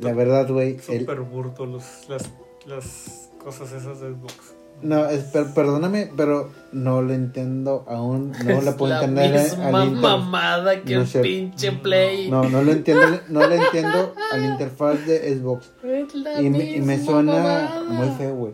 La 0.00 0.12
verdad, 0.12 0.48
güey, 0.50 0.78
el, 0.88 1.00
Súper 1.00 1.20
burdo 1.20 1.66
los, 1.66 1.84
las, 2.08 2.22
las 2.66 3.30
cosas 3.42 3.72
esas 3.72 4.00
de 4.00 4.10
Xbox. 4.12 4.34
No, 4.80 5.06
es, 5.08 5.24
per- 5.24 5.52
perdóname, 5.54 6.08
pero 6.16 6.50
no 6.70 7.02
lo 7.02 7.12
entiendo 7.12 7.84
aún. 7.88 8.30
No 8.44 8.60
la 8.60 8.76
puedo 8.76 8.92
la 8.94 9.02
entender 9.04 9.36
al 9.36 9.42
misma 9.42 9.84
inter- 9.84 10.00
mamada 10.02 10.82
que 10.84 10.94
No 10.94 11.00
el 11.02 11.08
pinche 11.20 11.72
Play. 11.72 12.30
No, 12.30 12.44
no 12.48 12.62
lo 12.62 12.70
entiendo, 12.70 13.02
no 13.28 13.40
lo 13.40 13.52
entiendo 13.54 14.14
al 14.30 14.44
interfaz 14.44 15.04
de 15.04 15.36
Xbox. 15.36 15.72
Es 15.82 16.14
la 16.14 16.40
Y 16.40 16.48
me, 16.50 16.76
y 16.76 16.80
me 16.80 17.04
suena 17.04 17.32
mamada. 17.32 17.84
muy 17.90 18.08
feo, 18.16 18.36
güey. 18.36 18.52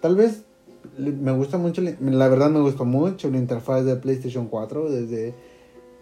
Tal 0.00 0.16
vez 0.16 0.44
me 0.96 1.32
gusta 1.32 1.58
mucho, 1.58 1.82
la- 1.82 1.92
la 2.00 2.28
verdad 2.28 2.48
me 2.48 2.60
gustó 2.60 2.86
mucho 2.86 3.28
la 3.30 3.36
interfaz 3.36 3.84
de 3.84 3.96
PlayStation 3.96 4.46
4 4.46 4.88
desde 4.90 5.34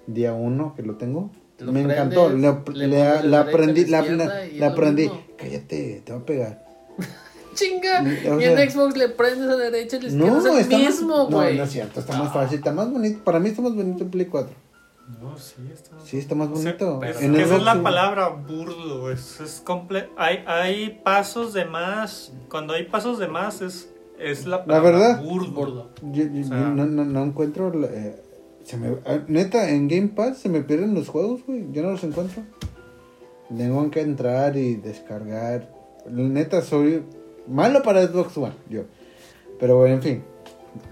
día 0.06 0.34
1 0.34 0.74
que 0.76 0.82
lo 0.84 0.94
tengo. 0.98 1.30
Lo 1.58 1.72
me 1.72 1.84
prendes, 1.84 1.96
encantó, 1.98 2.28
le, 2.30 2.38
le 2.78 2.86
le- 2.88 2.98
la 2.98 3.22
la 3.22 3.40
aprendí, 3.40 3.84
la 3.86 4.02
la, 4.02 4.06
la- 4.24 4.46
la 4.58 4.66
mismo. 4.66 5.22
Cállate, 5.36 6.02
te 6.04 6.12
va 6.12 6.18
a 6.18 6.24
pegar. 6.24 6.64
Chinga. 7.54 8.00
O 8.34 8.40
y 8.40 8.44
en 8.44 8.70
Xbox 8.70 8.96
le 8.96 9.08
prendes 9.10 9.42
a 9.48 9.54
la 9.54 9.56
derecha 9.56 9.96
y 9.96 10.00
la 10.02 10.08
izquierda 10.08 10.30
No, 10.32 10.38
es 10.38 10.44
el 10.46 10.58
está 10.60 10.78
más- 10.78 10.86
mismo, 10.86 11.16
no, 11.16 11.36
güey. 11.36 11.56
no 11.56 11.64
es 11.64 11.70
cierto, 11.70 12.00
está 12.00 12.18
más 12.18 12.28
Ah. 12.30 12.32
fácil, 12.34 12.58
está 12.58 12.72
más 12.72 12.90
bonito. 12.90 13.22
Para 13.22 13.38
mí 13.38 13.48
está 13.50 13.62
más 13.62 13.74
bonito 13.74 14.02
en 14.02 14.10
Play 14.10 14.26
4. 14.26 14.54
No, 15.20 15.36
sí, 15.38 15.54
está. 15.72 15.90
Sí, 16.04 16.18
está 16.18 16.34
más 16.34 16.48
sea, 16.56 16.72
bonito. 16.76 17.00
En 17.20 17.36
esa 17.36 17.56
es 17.56 17.62
la 17.62 17.74
sí. 17.74 17.80
palabra 17.80 18.28
burdo. 18.28 19.10
Es, 19.12 19.38
es 19.40 19.60
comple 19.62 20.08
hay, 20.16 20.38
hay 20.46 21.00
pasos 21.04 21.52
de 21.52 21.66
más. 21.66 22.32
Cuando 22.48 22.72
hay 22.72 22.84
pasos 22.84 23.18
de 23.18 23.28
más 23.28 23.60
es, 23.60 23.90
es 24.18 24.46
la 24.46 24.64
palabra 24.64 24.90
verdad. 24.90 25.22
burdo. 25.22 25.52
Burdo. 25.52 25.90
Yo, 26.10 26.24
yo- 26.24 26.40
O 26.40 26.48
sea- 26.48 26.58
yo 26.58 26.64
no, 26.70 26.86
no, 26.86 27.04
no 27.04 27.22
encuentro. 27.22 27.72
la- 27.72 27.88
eh, 27.88 28.22
se 28.64 28.76
me, 28.76 28.96
ah, 29.06 29.18
neta, 29.28 29.70
en 29.70 29.86
Game 29.88 30.08
Pass 30.08 30.38
se 30.38 30.48
me 30.48 30.62
pierden 30.62 30.94
los 30.94 31.08
juegos, 31.08 31.40
güey. 31.46 31.66
Yo 31.72 31.82
no 31.82 31.92
los 31.92 32.02
encuentro. 32.04 32.42
Tengo 33.56 33.90
que 33.90 34.00
entrar 34.00 34.56
y 34.56 34.74
descargar. 34.76 35.70
Neta, 36.10 36.62
soy 36.62 37.02
malo 37.46 37.82
para 37.82 38.06
Xbox 38.06 38.36
One, 38.36 38.54
yo. 38.68 38.82
Pero 39.60 39.76
bueno, 39.78 39.94
en 39.96 40.02
fin. 40.02 40.24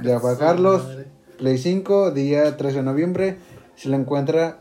Ya 0.02 0.20
para 0.20 0.34
Su 0.34 0.40
Carlos, 0.40 0.84
madre. 0.84 1.06
Play 1.38 1.58
5, 1.58 2.10
día 2.12 2.56
13 2.56 2.76
de 2.78 2.82
noviembre. 2.82 3.36
Si 3.74 3.88
lo 3.88 3.96
encuentra, 3.96 4.58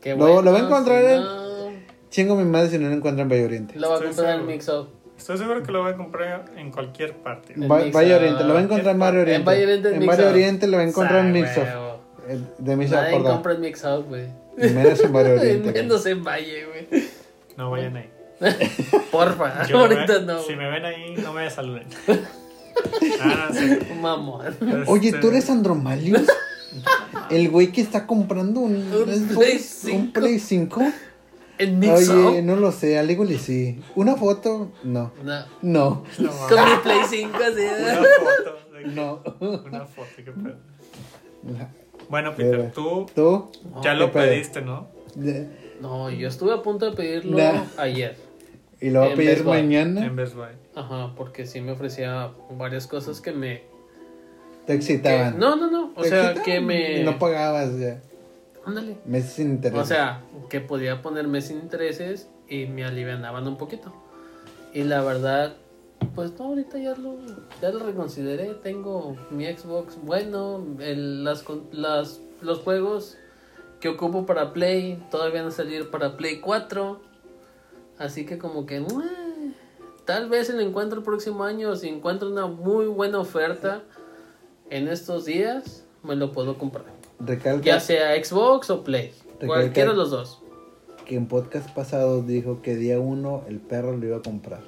Qué 0.00 0.10
Lo- 0.10 0.18
bueno, 0.18 0.42
lo 0.42 0.52
va 0.52 0.58
a 0.58 0.62
encontrar 0.66 1.00
si 1.02 1.06
él. 1.12 1.20
no, 1.22 1.70
chingo 2.10 2.36
mi 2.36 2.44
madre 2.44 2.68
si 2.68 2.78
no 2.78 2.88
lo 2.90 2.94
encuentra 2.94 3.22
en 3.22 3.28
Valle 3.30 3.44
Oriente. 3.46 3.78
Lo 3.78 3.88
va 3.90 3.96
a 3.96 4.02
comprar 4.02 4.38
en. 4.38 4.46
Mix-Up. 4.46 4.88
Estoy 5.16 5.38
seguro 5.38 5.62
que 5.62 5.72
lo 5.72 5.82
voy 5.82 5.92
a 5.92 5.96
comprar 5.96 6.44
en 6.58 6.70
cualquier 6.70 7.14
parte. 7.16 7.54
En 7.54 7.62
Va-. 7.62 7.84
Valle 7.90 8.14
Oriente, 8.14 8.44
lo 8.44 8.52
va 8.52 8.60
a 8.60 8.62
encontrar 8.62 8.94
en 8.94 9.00
Valle 9.00 9.16
En 9.16 9.22
Oriente. 9.22 9.46
Valle 9.46 9.64
Oriente, 9.64 9.88
en 9.88 10.02
En 10.02 10.06
Valle. 10.08 10.26
Oriente 10.26 10.66
lo 10.66 10.76
va 10.76 10.82
a 10.82 10.86
encontrar 10.86 11.24
en 11.24 11.32
Mixup. 11.32 11.64
De 12.58 12.76
mí 12.76 12.86
se 12.88 12.94
Nadie 12.94 13.08
acordar. 13.14 13.32
compra 13.34 13.54
en 13.54 13.60
Mix-Up, 13.60 14.06
güey. 14.08 14.26
Y 14.58 14.68
menos 14.70 15.00
en 15.00 15.12
Valle 15.12 15.32
Oriente. 15.38 15.70
güey. 15.70 15.82
Menos 15.82 16.06
en 16.06 16.24
Valle, 16.24 16.64
güey. 16.66 17.04
No 17.56 17.70
vayan 17.70 17.96
ahí. 17.96 18.10
Porfa, 19.12 19.66
Yo 19.66 19.76
me 19.88 19.94
ahorita 19.94 20.20
no. 20.20 20.42
Si 20.42 20.54
me 20.56 20.68
ven 20.70 20.84
ahí, 20.84 21.14
no 21.22 21.32
me 21.32 21.48
saluden. 21.50 21.86
ah, 23.20 23.48
no, 23.50 23.54
sí. 23.58 23.78
Mamón. 24.00 24.56
Oye, 24.86 25.08
Este, 25.08 25.20
¿tú 25.20 25.28
eres 25.28 25.48
Andromalius? 25.50 26.22
El 27.30 27.48
güey 27.50 27.70
que 27.70 27.80
está 27.80 28.06
comprando 28.06 28.60
un, 28.60 28.74
Un 28.92 29.06
Xbox, 29.08 29.36
Play 29.36 29.52
un 29.56 30.10
5. 30.10 30.12
Play 30.12 30.38
5. 30.40 30.82
En 31.58 31.78
Mix-Up. 31.78 32.26
Oye, 32.26 32.42
no 32.42 32.56
lo 32.56 32.72
sé, 32.72 32.98
al 32.98 33.08
igual 33.10 33.30
y 33.30 33.38
sí. 33.38 33.80
¿Una 33.94 34.16
foto? 34.16 34.72
No. 34.82 35.12
No. 35.22 35.44
No. 35.62 36.04
No, 36.18 36.30
Con 36.48 36.64
mi 36.64 36.76
Play 36.82 36.98
5 37.08 37.36
así. 37.36 37.62
Una 37.80 37.94
foto. 37.94 38.72
de- 38.74 38.84
No. 38.86 39.22
Una 39.64 39.86
foto, 39.86 40.08
qué 40.16 40.32
pedo. 40.32 40.56
Bueno, 42.08 42.34
Peter, 42.34 42.50
Pero- 42.58 42.72
tú 42.72 43.06
¿Tú? 43.14 43.50
ya 43.82 43.92
¿Qué 43.92 43.98
lo 43.98 44.12
pedo? 44.12 44.24
pediste, 44.26 44.60
¿no? 44.62 44.86
No, 45.80 46.10
yo 46.10 46.28
estuve 46.28 46.52
a 46.54 46.62
punto 46.62 46.90
de 46.90 46.96
pedirlo 46.96 47.36
Nah. 47.36 47.64
ayer. 47.78 48.16
¿Y 48.80 48.90
lo 48.90 49.00
va 49.00 49.06
a 49.06 49.14
pedir 49.14 49.44
mañana? 49.44 50.04
En 50.04 50.16
Best 50.16 50.34
Buy. 50.34 50.48
Ajá, 50.74 51.12
porque 51.16 51.46
sí 51.46 51.60
me 51.60 51.72
ofrecía 51.72 52.30
varias 52.50 52.86
cosas 52.86 53.20
que 53.20 53.32
me. 53.32 53.62
Te 54.66 54.72
que- 54.72 54.74
excitaban. 54.74 55.38
no, 55.38 55.56
no, 55.56 55.70
no. 55.70 55.92
O 55.96 56.02
¿Te 56.02 56.08
sea, 56.08 56.30
excitaban? 56.32 56.44
que 56.44 56.60
me. 56.60 57.02
No 57.04 57.18
pagabas 57.18 57.78
ya. 57.78 58.00
Ándale. 58.66 58.96
Meses 59.04 59.32
sin 59.34 59.50
interés. 59.50 59.78
O 59.78 59.84
sea, 59.84 60.22
que 60.48 60.60
podía 60.60 61.02
ponerme 61.02 61.42
sin 61.42 61.58
intereses 61.58 62.28
y 62.48 62.66
me 62.66 62.84
alivianaban 62.84 63.46
un 63.46 63.56
poquito. 63.56 63.92
Y 64.72 64.82
la 64.84 65.02
verdad, 65.02 65.54
pues 66.14 66.32
no, 66.38 66.46
ahorita 66.46 66.78
ya 66.78 66.94
lo, 66.96 67.16
ya 67.60 67.70
lo 67.70 67.80
reconsideré. 67.80 68.54
Tengo 68.62 69.16
mi 69.30 69.46
Xbox 69.46 69.96
bueno, 70.02 70.64
el- 70.80 71.24
las, 71.24 71.44
las, 71.72 72.20
los 72.40 72.58
juegos 72.60 73.16
que 73.80 73.88
ocupo 73.88 74.26
para 74.26 74.52
Play 74.52 75.02
todavía 75.10 75.42
van 75.42 75.48
a 75.48 75.54
salir 75.54 75.90
para 75.90 76.16
Play 76.16 76.40
4. 76.40 77.00
Así 77.98 78.26
que 78.26 78.38
como 78.38 78.66
que, 78.66 78.84
tal 80.04 80.28
vez 80.28 80.52
lo 80.52 80.60
encuentro 80.60 80.98
el 80.98 81.04
próximo 81.04 81.44
año, 81.44 81.76
si 81.76 81.88
encuentro 81.88 82.28
una 82.30 82.46
muy 82.46 82.86
buena 82.86 83.18
oferta 83.18 83.82
en 84.70 84.88
estos 84.88 85.24
días, 85.26 85.84
me 86.02 86.16
lo 86.16 86.32
puedo 86.32 86.58
comprar. 86.58 86.86
Recalca 87.20 87.62
Ya 87.64 87.78
sea 87.80 88.22
Xbox 88.22 88.70
o 88.70 88.82
Play. 88.82 89.12
Cualquiera 89.46 89.90
de 89.90 89.96
los 89.96 90.10
dos. 90.10 90.40
que 91.06 91.16
en 91.16 91.28
podcast 91.28 91.68
pasados 91.74 92.26
dijo 92.26 92.62
que 92.62 92.76
día 92.76 92.98
uno 92.98 93.42
el 93.46 93.60
perro 93.60 93.96
lo 93.96 94.06
iba 94.06 94.16
a 94.16 94.22
comprar. 94.22 94.62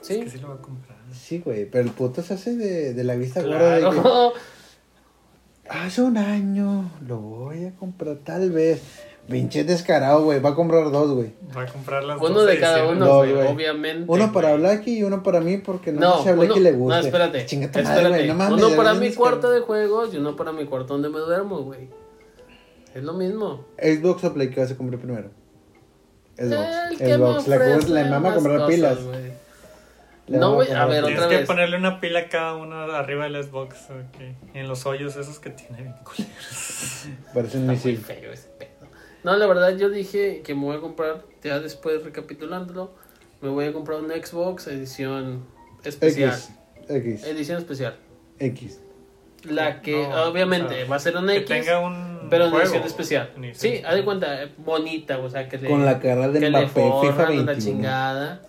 Sí. 0.00 0.14
Es 0.14 0.24
que 0.24 0.30
sí 0.30 0.38
lo 0.38 0.48
voy 0.48 0.56
a 0.58 0.62
comprar. 0.62 0.98
Sí, 1.12 1.40
güey, 1.44 1.64
pero 1.66 1.84
el 1.84 1.90
puto 1.90 2.22
se 2.22 2.34
hace 2.34 2.56
de, 2.56 2.94
de 2.94 3.04
la 3.04 3.14
vista 3.16 3.42
gorda 3.42 3.76
de 3.76 3.80
que 3.82 3.88
Claro. 4.00 4.32
hace 5.68 6.02
un 6.02 6.16
año 6.16 6.90
lo 7.06 7.18
voy 7.18 7.64
a 7.66 7.74
comprar, 7.76 8.16
tal 8.24 8.50
vez. 8.50 8.82
Pinche 9.28 9.62
descarado, 9.62 10.24
güey, 10.24 10.40
va 10.40 10.50
a 10.50 10.54
comprar 10.56 10.90
dos, 10.90 11.12
güey. 11.12 11.32
Voy 11.54 11.62
a 11.62 11.66
comprar 11.66 12.02
las 12.02 12.16
Uno 12.20 12.30
dos 12.30 12.46
de 12.48 12.58
cada 12.58 12.88
uno, 12.88 13.06
Dos, 13.06 13.28
güey, 13.30 13.46
obviamente. 13.46 14.04
Uno 14.08 14.32
para 14.32 14.48
güey. 14.50 14.60
Blacky 14.62 14.98
y 14.98 15.02
uno 15.04 15.22
para 15.22 15.40
mí 15.40 15.58
porque 15.58 15.92
no, 15.92 16.00
No, 16.00 16.16
sé 16.16 16.22
si 16.24 16.28
a 16.30 16.32
Blacky 16.32 16.52
uno- 16.54 16.60
le 16.62 16.72
gusta. 16.72 16.98
no, 17.00 17.04
espérate. 17.06 17.46
Chinga 17.46 17.70
tu 17.70 17.78
madre, 17.78 17.92
espérate. 17.92 18.16
güey, 18.16 18.28
no 18.28 18.34
mames, 18.34 18.64
uno 18.64 18.76
para 18.76 18.94
mi 18.94 19.12
cuarto 19.12 19.50
de 19.52 19.60
juegos 19.60 20.12
y 20.14 20.16
uno 20.16 20.34
para 20.34 20.50
mi 20.52 20.64
cuarto 20.64 20.94
donde 20.94 21.10
me 21.10 21.18
duermo, 21.20 21.60
güey. 21.62 21.88
Es 22.92 23.04
lo 23.04 23.12
mismo. 23.12 23.66
Xbox 23.80 24.24
o 24.24 24.34
Play, 24.34 24.50
¿qué 24.50 24.60
vas 24.62 24.72
a 24.72 24.76
comprar 24.76 24.98
primero? 24.98 25.30
Xbox. 26.36 26.90
El 26.90 26.98
que 26.98 27.04
me 27.04 27.14
Xbox. 27.14 27.46
La, 27.88 28.02
la 28.02 28.10
mama 28.10 28.34
comprar 28.34 28.56
cosas, 28.56 28.74
pilas. 28.74 29.04
güey. 29.04 29.29
No, 30.38 30.54
güey, 30.54 30.68
comprar 30.68 30.82
a 30.82 30.86
ver. 30.86 31.04
Tienes 31.04 31.18
otra 31.18 31.28
que 31.30 31.36
vez. 31.38 31.46
ponerle 31.46 31.76
una 31.76 32.00
pila 32.00 32.20
a 32.20 32.28
cada 32.28 32.54
uno 32.56 32.76
arriba 32.92 33.24
del 33.28 33.42
Xbox. 33.42 33.90
ok. 33.90 34.54
En 34.54 34.68
los 34.68 34.86
hoyos 34.86 35.16
esos 35.16 35.38
que 35.40 35.50
tiene 35.50 35.82
bien 35.82 35.94
culeros. 36.04 37.06
Parece 37.34 37.58
un 37.58 37.66
misil. 37.66 37.98
feo 37.98 38.32
ese 38.32 38.48
pedo. 38.58 38.70
No, 39.24 39.36
la 39.36 39.46
verdad 39.46 39.76
yo 39.76 39.90
dije 39.90 40.42
que 40.42 40.54
me 40.54 40.62
voy 40.62 40.76
a 40.76 40.80
comprar, 40.80 41.24
ya 41.42 41.58
después 41.60 42.02
recapitulándolo, 42.04 42.92
me 43.42 43.48
voy 43.48 43.66
a 43.66 43.72
comprar 43.72 44.00
un 44.00 44.10
Xbox 44.10 44.66
edición 44.68 45.44
especial. 45.84 46.30
X. 46.30 46.50
X. 46.88 47.24
Edición 47.24 47.58
especial. 47.58 47.96
X. 48.38 48.80
La 49.44 49.80
que 49.80 50.06
No, 50.06 50.24
obviamente 50.24 50.74
o 50.74 50.76
sea, 50.76 50.86
va 50.88 50.96
a 50.96 50.98
ser 50.98 51.16
un 51.16 51.26
Que 51.26 51.36
X, 51.38 51.48
tenga 51.48 51.80
un. 51.80 52.28
pero 52.30 52.46
en 52.46 52.54
edición 52.54 52.82
especial. 52.84 53.30
En 53.36 53.44
edición 53.44 53.72
Sí, 53.74 53.82
haz 53.84 53.94
de 53.94 54.04
cuenta, 54.04 54.48
bonita, 54.58 55.18
o 55.18 55.28
sea, 55.30 55.48
que 55.48 55.58
le, 55.58 55.68
Con 55.68 55.84
la 55.84 55.98
cara 55.98 56.28
de 56.28 56.40
que 56.40 56.50
Mbappé, 56.50 56.66
FIFA 56.68 57.12
forran 57.12 57.36
la 57.46 57.52
21. 57.52 57.58
chingada. 57.58 58.42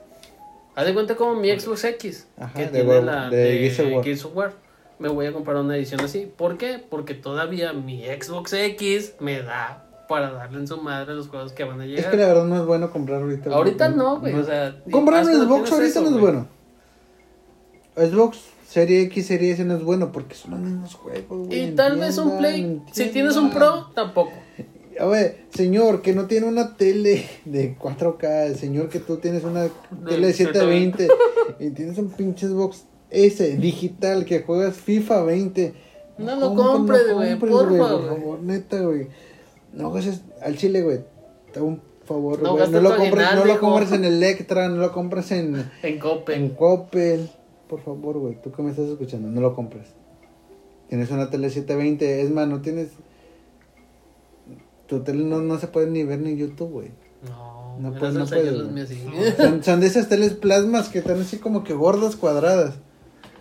Haz 0.81 0.87
de 0.87 0.93
cuenta 0.93 1.15
como 1.15 1.35
mi 1.35 1.49
Xbox 1.51 1.83
X, 1.85 2.27
Ajá, 2.37 2.53
que 2.53 2.65
de 2.65 2.83
tiene 2.83 3.01
la 3.01 3.29
de 3.29 3.37
de, 3.37 3.69
Gears 4.03 4.25
of 4.25 4.35
War. 4.35 4.53
Me 4.99 5.09
voy 5.09 5.25
a 5.25 5.33
comprar 5.33 5.57
una 5.57 5.75
edición 5.77 6.01
así. 6.01 6.31
¿Por 6.35 6.57
qué? 6.57 6.83
Porque 6.89 7.13
todavía 7.13 7.73
mi 7.73 8.03
Xbox 8.05 8.53
X 8.53 9.13
me 9.19 9.41
da 9.41 9.87
para 10.07 10.31
darle 10.31 10.59
en 10.59 10.67
su 10.67 10.77
madre 10.77 11.13
los 11.13 11.27
juegos 11.29 11.53
que 11.53 11.63
van 11.63 11.79
a 11.81 11.85
Es 11.85 11.91
llegar. 11.91 12.11
que 12.11 12.17
la 12.17 12.27
verdad 12.27 12.45
no 12.45 12.57
es 12.57 12.65
bueno 12.65 12.91
comprar 12.91 13.21
ahorita. 13.21 13.45
güey. 13.45 13.55
Ahorita 13.55 13.89
no, 13.89 14.19
güey, 14.19 14.33
o 14.33 14.43
sea, 14.43 14.75
Comprar 14.91 15.23
un 15.25 15.31
Xbox 15.33 15.71
ahorita 15.71 15.87
eso, 15.89 16.01
no 16.01 16.07
es 16.07 16.11
güey. 16.13 16.21
bueno. 16.23 16.47
Xbox 17.95 18.39
Serie 18.67 19.01
X, 19.03 19.27
Serie 19.27 19.51
S 19.51 19.63
no 19.65 19.75
es 19.75 19.83
bueno 19.83 20.11
porque 20.11 20.33
son 20.35 20.51
los 20.51 20.59
mismos 20.61 20.93
juegos, 20.95 21.47
güey. 21.47 21.63
Y 21.65 21.71
tal 21.71 21.97
vez 21.97 22.17
un 22.17 22.37
Play, 22.37 22.81
si 22.91 23.07
tienes 23.09 23.35
un. 23.35 23.51
Pro, 23.51 23.87
tampoco. 23.93 24.31
A 25.01 25.07
ver, 25.07 25.45
señor, 25.49 26.01
que 26.03 26.13
no 26.13 26.27
tiene 26.27 26.47
una 26.47 26.75
tele 26.77 27.25
de 27.45 27.75
4K, 27.77 28.45
el 28.47 28.55
señor 28.55 28.89
que 28.89 28.99
tú 28.99 29.17
tienes 29.17 29.43
una 29.43 29.67
tele 30.07 30.27
de 30.27 30.33
720 30.33 31.07
y 31.59 31.69
tienes 31.71 31.97
un 31.97 32.09
pinche 32.11 32.47
Xbox 32.47 32.85
S 33.09 33.57
digital 33.57 34.25
que 34.25 34.41
juegas 34.41 34.75
FIFA 34.75 35.23
20. 35.23 35.73
No 36.19 36.35
lo 36.35 36.53
compres, 36.53 37.11
güey, 37.13 37.39
porfa, 37.39 37.55
Por 37.57 37.67
güey. 37.69 37.79
favor, 37.79 38.43
neta, 38.43 38.79
güey. 38.81 39.07
No 39.73 39.87
hagas 39.87 40.21
al 40.41 40.55
chile, 40.57 40.83
güey. 40.83 40.99
Te 41.51 41.59
hago 41.59 41.69
un 41.69 41.81
favor, 42.05 42.39
No 42.41 42.51
güey. 42.55 42.69
No, 42.69 42.81
lo 42.81 42.95
compres, 42.95 43.27
no 43.35 43.45
lo 43.45 43.59
compres 43.59 43.91
en 43.93 44.05
Electra, 44.05 44.69
no 44.69 44.75
lo 44.77 44.91
compres 44.91 45.31
en, 45.31 45.69
En 45.81 45.97
Coppel. 45.97 46.35
en 46.35 46.49
Coppel. 46.49 47.29
Por 47.67 47.81
favor, 47.81 48.19
güey, 48.19 48.39
tú 48.41 48.51
que 48.51 48.61
me 48.61 48.69
estás 48.69 48.87
escuchando, 48.87 49.29
no 49.29 49.41
lo 49.41 49.55
compres. 49.55 49.87
Tienes 50.89 51.09
una 51.09 51.29
tele 51.31 51.49
720, 51.49 52.21
es 52.21 52.29
más, 52.29 52.47
no 52.47 52.61
tienes... 52.61 52.89
Tu 54.91 54.99
tele 54.99 55.23
no, 55.23 55.39
no 55.39 55.57
se 55.57 55.68
puede 55.68 55.88
ni 55.88 56.03
ver 56.03 56.19
ni 56.19 56.35
YouTube, 56.35 56.69
güey. 56.69 56.91
No, 57.23 57.77
No 57.80 57.93
puedes, 57.97 58.13
no 58.13 58.26
yo 58.26 58.30
puedes, 58.30 58.51
los 58.51 58.63
güey. 58.63 58.73
míos 58.73 58.89
sí. 58.89 59.01
Son, 59.38 59.63
son 59.63 59.80
de 59.80 59.88
esas 59.88 60.09
teles 60.09 60.34
plasmas 60.34 60.89
que 60.89 60.99
están 60.99 61.22
así 61.22 61.38
como 61.38 61.63
que 61.63 61.72
gordas, 61.73 62.18
cuadradas. 62.18 62.76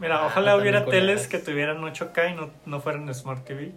Mira, 0.00 0.18
Ah, 0.22 0.26
ojalá 0.26 0.56
hubiera 0.56 0.84
teles 0.86 1.26
que 1.26 1.38
tuvieran 1.38 1.78
8K 1.78 2.32
y 2.32 2.36
no, 2.36 2.50
no 2.66 2.80
fueran 2.80 3.12
Smart 3.12 3.44
TV. 3.44 3.72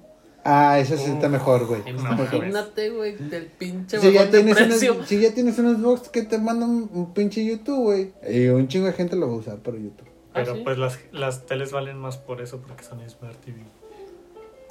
Ah, 0.46 0.78
eso 0.78 0.96
sí 0.98 1.10
está 1.10 1.30
mejor, 1.30 1.66
güey. 1.66 1.82
Imagínate, 1.88 2.92
güey, 2.92 3.16
del 3.16 3.48
pinche 3.48 3.98
Si 4.00 4.12
ya, 4.12 4.30
tienes 4.30 4.62
unos, 4.62 5.08
si 5.08 5.20
ya 5.20 5.34
tienes 5.34 5.58
unos 5.58 5.82
box 5.82 6.10
que 6.10 6.22
te 6.22 6.38
mandan 6.38 6.70
un, 6.70 6.90
un 6.94 7.14
pinche 7.16 7.44
YouTube, 7.44 7.82
güey. 7.86 8.14
Y 8.30 8.50
un 8.50 8.68
chingo 8.68 8.86
de 8.86 8.94
gente 8.94 9.16
lo 9.16 9.28
va 9.30 9.34
a 9.34 9.38
usar 9.38 9.58
para 9.58 9.78
YouTube. 9.78 10.08
Ah, 10.30 10.32
Pero 10.36 10.56
¿sí? 10.58 10.62
pues 10.64 10.78
las, 10.78 11.00
las 11.12 11.46
teles 11.48 11.72
valen 11.72 11.98
más 11.98 12.18
por 12.18 12.40
eso, 12.40 12.60
porque 12.62 12.84
son 12.84 13.00
Smart 13.10 13.38
TV. 13.44 13.64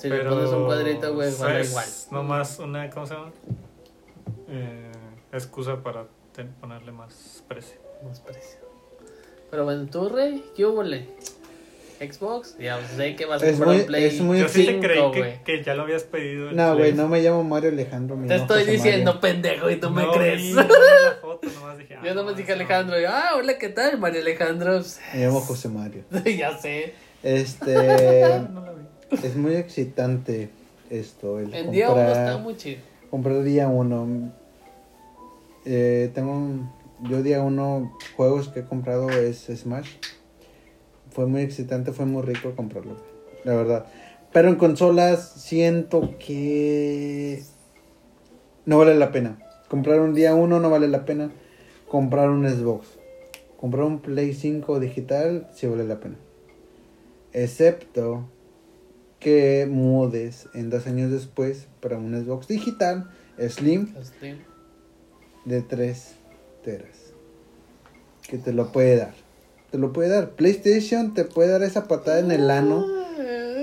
Si 0.02 0.08
le 0.08 0.24
pones 0.24 0.50
un 0.50 0.64
cuadrito, 0.66 1.14
güey, 1.14 1.30
vale 1.38 1.60
es 1.60 1.70
igual. 1.70 1.84
Nomás 2.10 2.58
una, 2.58 2.90
¿cómo 2.90 3.06
se 3.06 3.14
llama? 3.14 3.30
Eh, 4.48 4.90
excusa 5.32 5.76
para 5.82 6.06
ten- 6.34 6.52
ponerle 6.60 6.92
más 6.92 7.42
precio. 7.48 7.76
Más 8.06 8.20
precio. 8.20 8.58
Pero 9.50 9.64
bueno, 9.64 9.86
tú, 9.90 10.08
Rey, 10.08 10.44
¿qué 10.56 10.66
hubo, 10.66 10.82
le? 10.82 11.06
Xbox, 12.00 12.58
ya 12.58 12.80
sé 12.96 13.14
que 13.14 13.26
vas 13.26 13.40
a 13.40 13.46
Es 13.46 13.52
comprar 13.52 13.74
muy- 13.74 13.80
un 13.82 13.86
Play 13.86 14.04
es 14.06 14.20
muy- 14.20 14.40
Yo 14.40 14.48
sí 14.48 14.66
te 14.66 14.72
5, 14.72 15.12
creí 15.12 15.38
que, 15.44 15.62
ya 15.62 15.74
lo 15.74 15.82
habías 15.82 16.02
pedido. 16.02 16.48
el 16.50 16.56
No, 16.56 16.76
güey, 16.76 16.92
no 16.94 17.06
me 17.06 17.22
llamo 17.22 17.44
Mario 17.44 17.70
Alejandro. 17.70 18.16
me 18.16 18.26
Te 18.26 18.34
estoy 18.34 18.60
José 18.62 18.72
diciendo, 18.72 19.14
Mario. 19.14 19.20
pendejo, 19.20 19.70
y 19.70 19.76
tú 19.76 19.88
me 19.90 20.08
crees. 20.10 20.42
vi, 20.42 20.52
no 20.52 20.64
foto, 21.20 21.46
nomás 21.54 21.78
dije, 21.78 21.94
Yo 22.04 22.10
ah, 22.10 22.14
no 22.14 22.24
me 22.24 22.32
no, 22.32 22.36
dije. 22.36 22.52
Alejandro. 22.54 23.00
y, 23.00 23.04
Ah, 23.04 23.30
hola, 23.36 23.56
¿qué 23.56 23.68
tal, 23.68 23.98
Mario 24.00 24.20
Alejandro? 24.22 24.80
Me 25.14 25.20
llamo 25.26 25.40
José 25.42 25.68
Mario. 25.68 26.02
ya 26.36 26.58
sé. 26.58 26.92
Este. 27.22 27.72
Es 29.22 29.36
muy 29.36 29.54
excitante 29.54 30.50
esto. 30.90 31.38
El 31.38 31.52
En 31.54 31.70
día 31.70 31.86
uno 31.90 31.96
comprar, 31.96 32.26
está 32.26 32.38
muy 32.38 32.56
chido. 32.56 32.80
comprar 33.10 33.42
día 33.42 33.68
uno. 33.68 34.32
Eh, 35.64 36.10
tengo. 36.14 36.32
un- 36.32 36.70
Yo 37.08 37.20
día 37.22 37.42
uno, 37.42 37.96
juegos 38.16 38.48
que 38.48 38.60
he 38.60 38.64
comprado 38.64 39.10
es 39.10 39.46
Smash. 39.52 39.88
Fue 41.10 41.26
muy 41.26 41.42
excitante, 41.42 41.90
fue 41.92 42.06
muy 42.06 42.22
rico 42.22 42.52
comprarlo. 42.54 42.96
La 43.44 43.54
verdad. 43.56 43.86
Pero 44.32 44.48
en 44.48 44.54
consolas 44.56 45.32
siento 45.36 46.14
que. 46.18 47.42
No 48.66 48.78
vale 48.78 48.94
la 48.94 49.10
pena. 49.10 49.38
Comprar 49.68 50.00
un 50.00 50.14
día 50.14 50.34
uno 50.34 50.60
no 50.60 50.70
vale 50.70 50.86
la 50.86 51.04
pena. 51.04 51.32
Comprar 51.88 52.30
un 52.30 52.48
Xbox. 52.48 52.86
Comprar 53.58 53.84
un 53.84 53.98
Play 54.00 54.32
5 54.32 54.78
digital 54.80 55.48
sí 55.54 55.66
vale 55.66 55.84
la 55.84 55.98
pena. 56.00 56.16
Excepto 57.32 58.24
que 59.22 59.66
mudes 59.70 60.48
en 60.54 60.68
dos 60.70 60.86
años 60.86 61.10
después 61.10 61.66
para 61.80 61.96
un 61.96 62.12
Xbox 62.24 62.48
digital 62.48 63.08
Slim 63.48 63.94
de 65.44 65.62
3 65.62 66.14
teras. 66.64 67.12
Que 68.28 68.38
te 68.38 68.52
lo 68.52 68.72
puede 68.72 68.96
dar. 68.96 69.14
Te 69.70 69.78
lo 69.78 69.92
puede 69.92 70.08
dar. 70.10 70.30
PlayStation 70.30 71.14
te 71.14 71.24
puede 71.24 71.50
dar 71.50 71.62
esa 71.62 71.88
patada 71.88 72.18
en 72.18 72.30
el 72.30 72.50
ano 72.50 72.86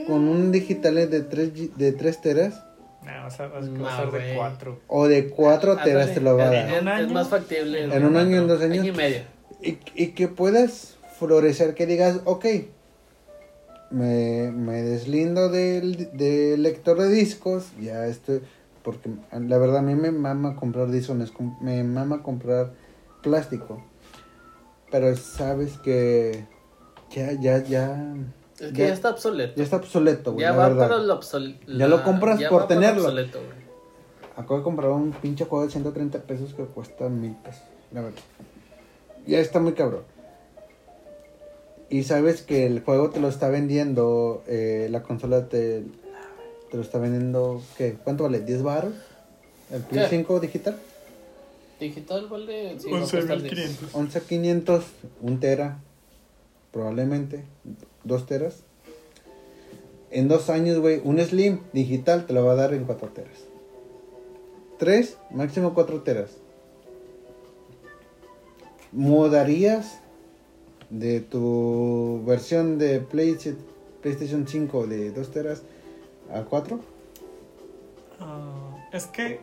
con 0.07 0.27
un 0.27 0.51
digital 0.51 0.95
de 0.95 1.21
3, 1.21 1.77
de 1.77 1.91
3 1.91 2.21
teras 2.21 2.63
No, 3.05 3.11
va 3.11 3.25
a 3.27 3.29
ser, 3.31 3.53
va 3.53 3.59
a 3.59 3.61
ser 3.61 3.71
No, 3.71 4.11
de 4.11 4.17
güey. 4.17 4.35
4. 4.35 4.79
o 4.87 5.07
de 5.07 5.29
4 5.29 5.75
teras 5.83 5.87
Ándale, 6.09 6.13
te 6.13 6.21
lo 6.21 6.35
va 6.37 6.43
a 6.43 6.45
es- 6.47 6.51
dar. 6.51 6.77
¿En 6.79 6.81
un 6.81 6.87
Es 6.87 6.93
año? 7.05 7.13
más 7.13 7.27
factible. 7.29 7.83
En 7.83 8.05
un 8.05 8.17
año, 8.17 8.37
en 8.37 8.47
dos 8.47 8.61
años. 8.61 8.79
Año 8.79 8.93
y 8.93 8.95
medio. 8.95 9.19
Y, 9.61 9.77
y 9.95 10.07
que 10.11 10.27
puedas 10.27 10.95
florecer, 11.19 11.75
que 11.75 11.85
digas, 11.85 12.21
ok, 12.25 12.45
me, 13.91 14.51
me 14.51 14.81
deslindo 14.81 15.49
del, 15.49 16.09
del 16.17 16.61
lector 16.63 16.99
de 16.99 17.09
discos, 17.09 17.67
ya 17.81 18.05
estoy, 18.05 18.41
porque 18.83 19.09
la 19.31 19.57
verdad 19.57 19.77
a 19.77 19.81
mí 19.81 19.95
me 19.95 20.11
mama 20.11 20.55
comprar 20.55 20.89
discos, 20.91 21.17
me, 21.61 21.83
mama 21.83 22.21
comprar 22.23 22.73
plástico, 23.23 23.83
pero 24.91 25.15
sabes 25.15 25.77
que 25.79 26.45
ya, 27.11 27.31
ya, 27.33 27.63
ya, 27.63 28.13
Es 28.59 28.71
que 28.73 28.77
Ya- 28.83 28.87
ya, 28.87 28.93
está 28.93 29.09
obsoleto. 29.11 29.53
ya 29.55 29.63
está 29.63 29.77
obsoleto, 29.77 30.33
güey, 30.33 30.43
Ya 30.43 30.51
la 30.51 30.57
va 30.57 30.67
verdad. 30.69 30.89
para 30.89 31.01
el 31.01 31.09
obsoleto. 31.11 31.71
Ya 31.71 31.87
lo 31.87 32.03
compras 32.03 32.41
por 32.43 32.67
tenerlo. 32.67 33.03
obsoleto, 33.03 33.39
güey. 33.39 33.59
Acabo 34.35 34.57
de 34.57 34.63
comprar 34.63 34.89
un 34.91 35.11
pinche 35.11 35.45
juego 35.45 35.65
de 35.65 35.71
130 35.71 36.19
pesos 36.23 36.53
que 36.53 36.63
cuesta 36.63 37.09
mil 37.09 37.35
pesos, 37.37 37.63
la 37.91 38.01
verdad. 38.01 38.19
Ya 39.27 39.39
está 39.39 39.59
muy 39.59 39.73
cabrón. 39.73 40.03
Y 41.89 42.03
sabes 42.03 42.43
que 42.43 42.65
el 42.65 42.81
juego 42.81 43.09
te 43.09 43.19
lo 43.19 43.29
está 43.29 43.49
vendiendo, 43.49 44.43
eh, 44.47 44.87
la 44.91 45.01
consola 45.01 45.49
te, 45.49 45.83
te 46.69 46.77
lo 46.77 46.83
está 46.83 46.99
vendiendo, 46.99 47.63
¿qué? 47.77 47.97
¿Cuánto 48.03 48.23
vale? 48.23 48.45
¿10 48.45 48.61
baros? 48.61 48.93
¿El 49.71 49.81
Play 49.81 50.03
¿Qué? 50.03 50.17
5 50.17 50.39
digital? 50.39 50.77
Digital 51.79 52.27
vale. 52.27 52.79
Sí, 52.79 52.91
va 52.91 52.97
a 52.97 53.01
costar 53.01 53.41
10. 53.41 53.93
11.500. 53.93 53.93
11.500, 53.93 54.83
un 55.21 55.39
tera, 55.39 55.79
probablemente, 56.71 57.45
dos 58.03 58.25
teras. 58.27 58.63
En 60.11 60.27
dos 60.27 60.49
años, 60.49 60.79
güey, 60.79 61.01
un 61.03 61.19
Slim 61.19 61.59
digital 61.71 62.25
te 62.25 62.33
lo 62.33 62.45
va 62.45 62.53
a 62.53 62.55
dar 62.55 62.73
en 62.73 62.85
4 62.85 63.09
teras. 63.09 63.45
3, 64.77 65.17
máximo 65.31 65.73
4 65.73 66.01
teras. 66.01 66.31
¿Mudarías 68.91 69.99
de 70.89 71.21
tu 71.21 72.21
versión 72.25 72.77
de 72.77 72.99
Play- 72.99 73.37
PlayStation 74.01 74.47
5 74.47 74.87
de 74.87 75.11
2 75.11 75.31
teras 75.31 75.63
a 76.33 76.41
4? 76.43 76.79
Ah, 78.19 78.87
es 78.91 79.05
que 79.07 79.39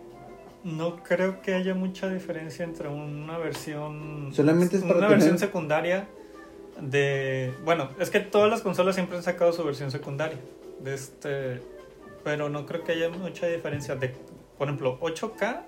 no 0.64 1.02
creo 1.02 1.40
que 1.42 1.54
haya 1.54 1.74
mucha 1.74 2.08
diferencia 2.10 2.64
entre 2.64 2.88
una 2.88 3.38
versión. 3.38 4.30
Solamente 4.34 4.76
es 4.76 4.82
para 4.82 4.94
una 4.98 5.06
tener- 5.08 5.18
versión 5.18 5.38
secundaria 5.38 6.08
de. 6.80 7.52
Bueno, 7.64 7.90
es 8.00 8.10
que 8.10 8.20
todas 8.20 8.50
las 8.50 8.62
consolas 8.62 8.94
siempre 8.94 9.16
han 9.16 9.22
sacado 9.22 9.52
su 9.52 9.64
versión 9.64 9.90
secundaria. 9.90 10.38
De 10.80 10.94
este. 10.94 11.60
Pero 12.24 12.48
no 12.48 12.66
creo 12.66 12.82
que 12.82 12.92
haya 12.92 13.08
mucha 13.08 13.46
diferencia 13.46 13.94
de. 13.96 14.14
Por 14.58 14.68
ejemplo, 14.68 14.98
8K. 15.00 15.62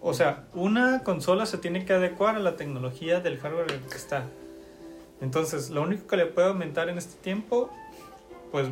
O 0.00 0.12
sea, 0.14 0.48
una 0.54 1.02
consola 1.04 1.46
se 1.46 1.58
tiene 1.58 1.84
que 1.84 1.92
adecuar 1.92 2.34
a 2.36 2.40
la 2.40 2.56
tecnología 2.56 3.20
del 3.20 3.38
hardware 3.38 3.66
que 3.88 3.96
está. 3.96 4.24
Entonces, 5.22 5.70
lo 5.70 5.82
único 5.82 6.06
que 6.06 6.16
le 6.18 6.26
puede 6.26 6.48
aumentar 6.48 6.88
en 6.90 6.98
este 6.98 7.14
tiempo, 7.22 7.70
pues 8.50 8.68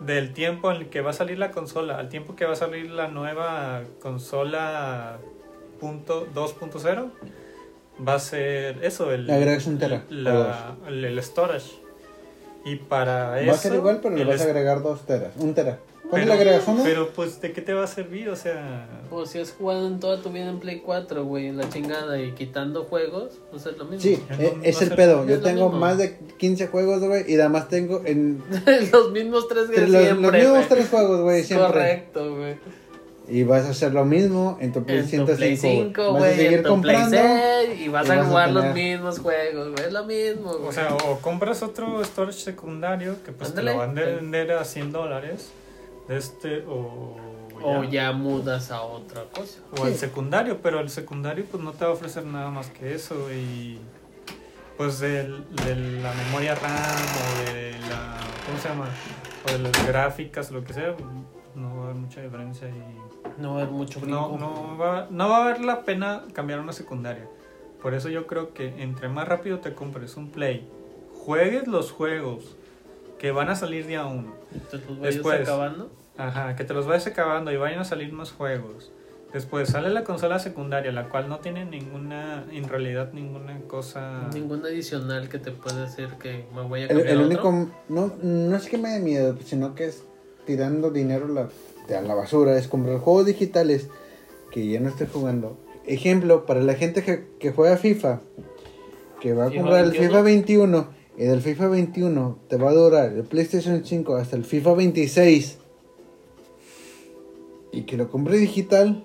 del 0.00 0.32
tiempo 0.32 0.70
en 0.70 0.76
el 0.82 0.88
que 0.90 1.00
va 1.00 1.10
a 1.10 1.14
salir 1.14 1.38
la 1.38 1.50
consola 1.50 1.98
al 1.98 2.08
tiempo 2.08 2.36
que 2.36 2.44
va 2.44 2.52
a 2.52 2.56
salir 2.56 2.88
la 2.90 3.08
nueva 3.08 3.82
consola 4.00 5.18
punto 5.80 6.28
2.0 6.32 7.10
va 8.06 8.14
a 8.14 8.18
ser 8.20 8.84
eso 8.84 9.10
el 9.12 9.28
un 9.66 9.78
tera, 9.78 10.04
la- 10.08 10.76
el, 10.86 11.04
el 11.04 11.20
storage 11.22 11.72
y 12.64 12.76
para 12.76 13.40
eso 13.40 13.48
Va 13.48 13.54
a 13.54 13.56
ser 13.58 13.74
igual, 13.74 13.98
pero 14.00 14.14
le 14.14 14.24
vas 14.24 14.40
a 14.40 14.44
agregar 14.44 14.82
2 14.82 15.06
teras. 15.06 15.32
Un 15.36 15.54
tera. 15.54 15.78
¿Cuánto 16.10 16.26
pero, 16.26 16.26
le 16.26 16.32
agregas? 16.32 16.64
¿Uno? 16.68 16.82
pero 16.84 17.08
pues 17.10 17.40
de 17.40 17.52
qué 17.52 17.60
te 17.60 17.74
va 17.74 17.84
a 17.84 17.86
servir 17.86 18.28
o 18.30 18.36
sea 18.36 18.86
Pues 19.10 19.30
si 19.30 19.38
has 19.40 19.52
jugado 19.52 19.86
en 19.86 20.00
toda 20.00 20.20
tu 20.22 20.30
vida 20.30 20.48
en 20.48 20.58
Play 20.58 20.80
4, 20.84 21.24
güey, 21.24 21.46
en 21.46 21.56
la 21.58 21.68
chingada 21.68 22.20
y 22.20 22.32
quitando 22.32 22.84
juegos, 22.84 23.38
pues 23.50 23.66
es 23.66 23.76
lo 23.76 23.84
mismo. 23.84 24.00
Sí, 24.00 24.22
eh, 24.38 24.52
no- 24.56 24.62
es 24.64 24.80
no 24.80 24.86
el 24.86 24.94
pedo. 24.94 25.22
es 25.24 25.28
Yo 25.30 25.40
tengo 25.40 25.64
mismo. 25.66 25.78
más 25.80 25.98
de 25.98 26.16
15 26.38 26.66
juegos, 26.68 27.00
güey, 27.02 27.30
y 27.30 27.34
además 27.38 27.68
tengo 27.68 28.02
en 28.04 28.42
los 28.92 29.10
mismos 29.12 29.48
tres 29.48 29.68
que 29.70 29.80
los, 29.82 29.90
los 29.90 30.02
siempre. 30.02 30.30
mismos 30.40 30.56
güey. 30.56 30.68
tres 30.68 30.88
juegos, 30.88 31.20
güey, 31.22 31.44
siempre. 31.44 31.66
Correcto, 31.68 32.36
güey. 32.36 32.56
Y 33.30 33.42
vas 33.42 33.66
a 33.66 33.70
hacer 33.72 33.92
lo 33.92 34.06
mismo 34.06 34.56
en 34.58 34.72
tu 34.72 34.82
Play 34.84 35.00
En 35.00 35.04
tu 35.04 35.08
105, 35.10 35.36
Play 35.36 35.56
5, 35.58 36.12
Vas 36.14 36.14
a 36.14 36.18
güey, 36.18 36.34
seguir 36.36 36.52
en 36.54 36.62
tu 36.64 36.80
Play 36.80 36.96
comprando. 36.96 37.16
6 37.66 37.80
y 37.80 37.88
vas 37.88 38.08
y 38.08 38.10
a 38.10 38.14
vas 38.16 38.24
a 38.24 38.28
jugar 38.30 38.50
los 38.52 38.62
tener- 38.62 38.74
mismos 38.74 39.18
juegos, 39.18 39.68
güey. 39.72 39.84
Es 39.86 39.92
lo 39.92 40.04
mismo, 40.06 40.52
güey. 40.54 40.68
o 40.68 40.72
sea 40.72 40.94
o 40.94 41.18
compras 41.18 41.62
otro 41.62 42.02
storage 42.02 42.38
secundario 42.40 43.16
que 43.26 43.32
pues 43.32 43.50
Ándale. 43.50 43.70
te 43.72 43.76
lo 43.76 43.78
van 43.80 43.98
a 43.98 44.02
vender 44.16 44.52
a 44.52 44.64
100 44.64 44.92
dólares 44.92 45.50
este 46.08 46.64
o 46.66 47.16
o 47.60 47.82
ya 47.82 48.12
mudas 48.12 48.70
a 48.70 48.82
otra 48.82 49.24
cosa. 49.34 49.58
O 49.80 49.86
el 49.86 49.94
Sí. 49.94 49.98
secundario, 49.98 50.60
pero 50.62 50.78
el 50.78 50.90
secundario 50.90 51.44
pues 51.50 51.60
no 51.62 51.72
te 51.72 51.84
va 51.84 51.90
a 51.90 51.94
ofrecer 51.94 52.24
nada 52.24 52.50
más 52.50 52.70
que 52.70 52.94
eso 52.94 53.32
y 53.32 53.80
pues 54.76 55.00
del- 55.00 55.44
de 55.56 55.74
la 56.00 56.12
memoria 56.14 56.54
RAM 56.54 56.70
o 56.70 57.50
de 57.52 57.72
la 57.90 58.16
¿cómo 58.46 58.58
se 58.62 58.68
llama? 58.68 58.86
o 59.44 59.52
de 59.52 59.58
las 59.58 59.86
gráficas 59.88 60.52
lo 60.52 60.62
que 60.62 60.72
sea, 60.72 60.94
no 61.56 61.76
va 61.76 61.80
a 61.80 61.84
haber 61.86 61.96
mucha 61.96 62.20
diferencia 62.22 62.68
y 62.68 63.40
No 63.42 63.54
va 63.54 63.60
a 63.60 63.62
haber 63.62 63.74
mucho 63.74 63.98
brinco. 64.00 64.36
no, 64.38 64.38
no, 64.38 64.78
va, 64.78 65.08
no 65.10 65.28
va 65.28 65.36
a 65.38 65.40
valer 65.40 65.60
la 65.64 65.84
pena 65.84 66.22
cambiar 66.32 66.60
una 66.60 66.72
secundaria. 66.72 67.26
Por 67.82 67.92
eso 67.94 68.08
yo 68.08 68.28
creo 68.28 68.54
que 68.54 68.82
entre 68.82 69.08
más 69.08 69.26
rápido 69.26 69.58
te 69.58 69.74
compres 69.74 70.16
un 70.16 70.30
Play, 70.30 70.68
juegues 71.24 71.66
los 71.66 71.90
juegos 71.90 72.56
que 73.18 73.32
van 73.32 73.48
a 73.50 73.56
salir 73.56 73.84
día 73.88 74.04
uno. 74.06 74.32
Vayas 74.98 75.14
Después. 75.14 75.40
acabando. 75.42 75.90
Ajá, 76.16 76.56
que 76.56 76.64
te 76.64 76.74
los 76.74 76.86
vayas 76.86 77.06
acabando 77.06 77.52
y 77.52 77.56
vayan 77.56 77.80
a 77.80 77.84
salir 77.84 78.12
más 78.12 78.32
juegos. 78.32 78.90
Después 79.32 79.68
sale 79.68 79.90
la 79.90 80.04
consola 80.04 80.38
secundaria, 80.38 80.90
la 80.90 81.10
cual 81.10 81.28
no 81.28 81.38
tiene 81.40 81.64
ninguna, 81.66 82.44
en 82.50 82.66
realidad 82.66 83.12
ninguna 83.12 83.60
cosa... 83.68 84.28
Ningún 84.32 84.64
adicional 84.64 85.28
que 85.28 85.38
te 85.38 85.50
pueda 85.52 85.84
decir 85.84 86.08
que 86.18 86.46
me 86.54 86.62
voy 86.62 86.80
a 86.80 86.82
El, 86.84 86.88
cambiar 86.88 87.08
el 87.08 87.20
a 87.20 87.26
único, 87.26 87.48
otro. 87.48 87.68
no, 87.90 88.12
no 88.22 88.56
es 88.56 88.66
que 88.68 88.78
me 88.78 88.88
dé 88.88 89.00
miedo, 89.00 89.36
sino 89.44 89.74
que 89.74 89.84
es 89.84 90.02
tirando 90.46 90.90
dinero 90.90 91.26
a 91.26 91.28
la, 91.28 91.98
a 91.98 92.00
la 92.00 92.14
basura, 92.14 92.56
es 92.56 92.68
comprar 92.68 92.98
juegos 92.98 93.26
digitales 93.26 93.88
que 94.50 94.66
ya 94.66 94.80
no 94.80 94.88
estoy 94.88 95.08
jugando. 95.12 95.58
Ejemplo, 95.86 96.46
para 96.46 96.62
la 96.62 96.72
gente 96.74 97.02
que, 97.04 97.28
que 97.38 97.52
juega 97.52 97.76
FIFA, 97.76 98.22
que 99.20 99.34
va 99.34 99.46
a 99.46 99.50
comprar 99.50 99.84
el 99.84 99.90
21. 99.90 100.08
FIFA 100.08 100.22
21 100.22 100.88
y 101.18 101.24
del 101.24 101.42
FIFA 101.42 101.68
21 101.68 102.38
te 102.48 102.56
va 102.56 102.70
a 102.70 102.74
durar 102.74 103.12
el 103.12 103.24
PlayStation 103.24 103.84
5 103.84 104.16
hasta 104.16 104.36
el 104.36 104.44
FIFA 104.44 104.74
26. 104.74 105.58
y 107.72 107.82
que 107.82 107.96
lo 107.96 108.08
compre 108.08 108.38
digital, 108.38 109.04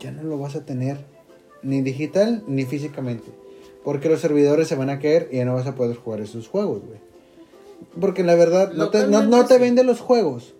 ya 0.00 0.10
no 0.10 0.22
lo 0.24 0.38
vas 0.38 0.54
a 0.56 0.64
tener 0.66 0.98
ni 1.62 1.80
digital 1.82 2.42
ni 2.46 2.64
físicamente. 2.64 3.30
Porque 3.84 4.08
los 4.08 4.20
servidores 4.20 4.66
se 4.68 4.74
van 4.74 4.90
a 4.90 4.98
caer 4.98 5.28
y 5.30 5.36
ya 5.36 5.44
no 5.44 5.54
vas 5.54 5.66
a 5.66 5.74
poder 5.76 5.96
jugar 5.96 6.20
esos 6.20 6.48
juegos, 6.48 6.82
güey. 6.84 6.98
Porque 8.00 8.24
la 8.24 8.34
verdad, 8.34 8.72
no 8.72 8.90
te, 8.90 9.06
no, 9.06 9.46
te 9.46 9.58
vende 9.58 9.84
los 9.84 10.00
juegos. 10.00 10.54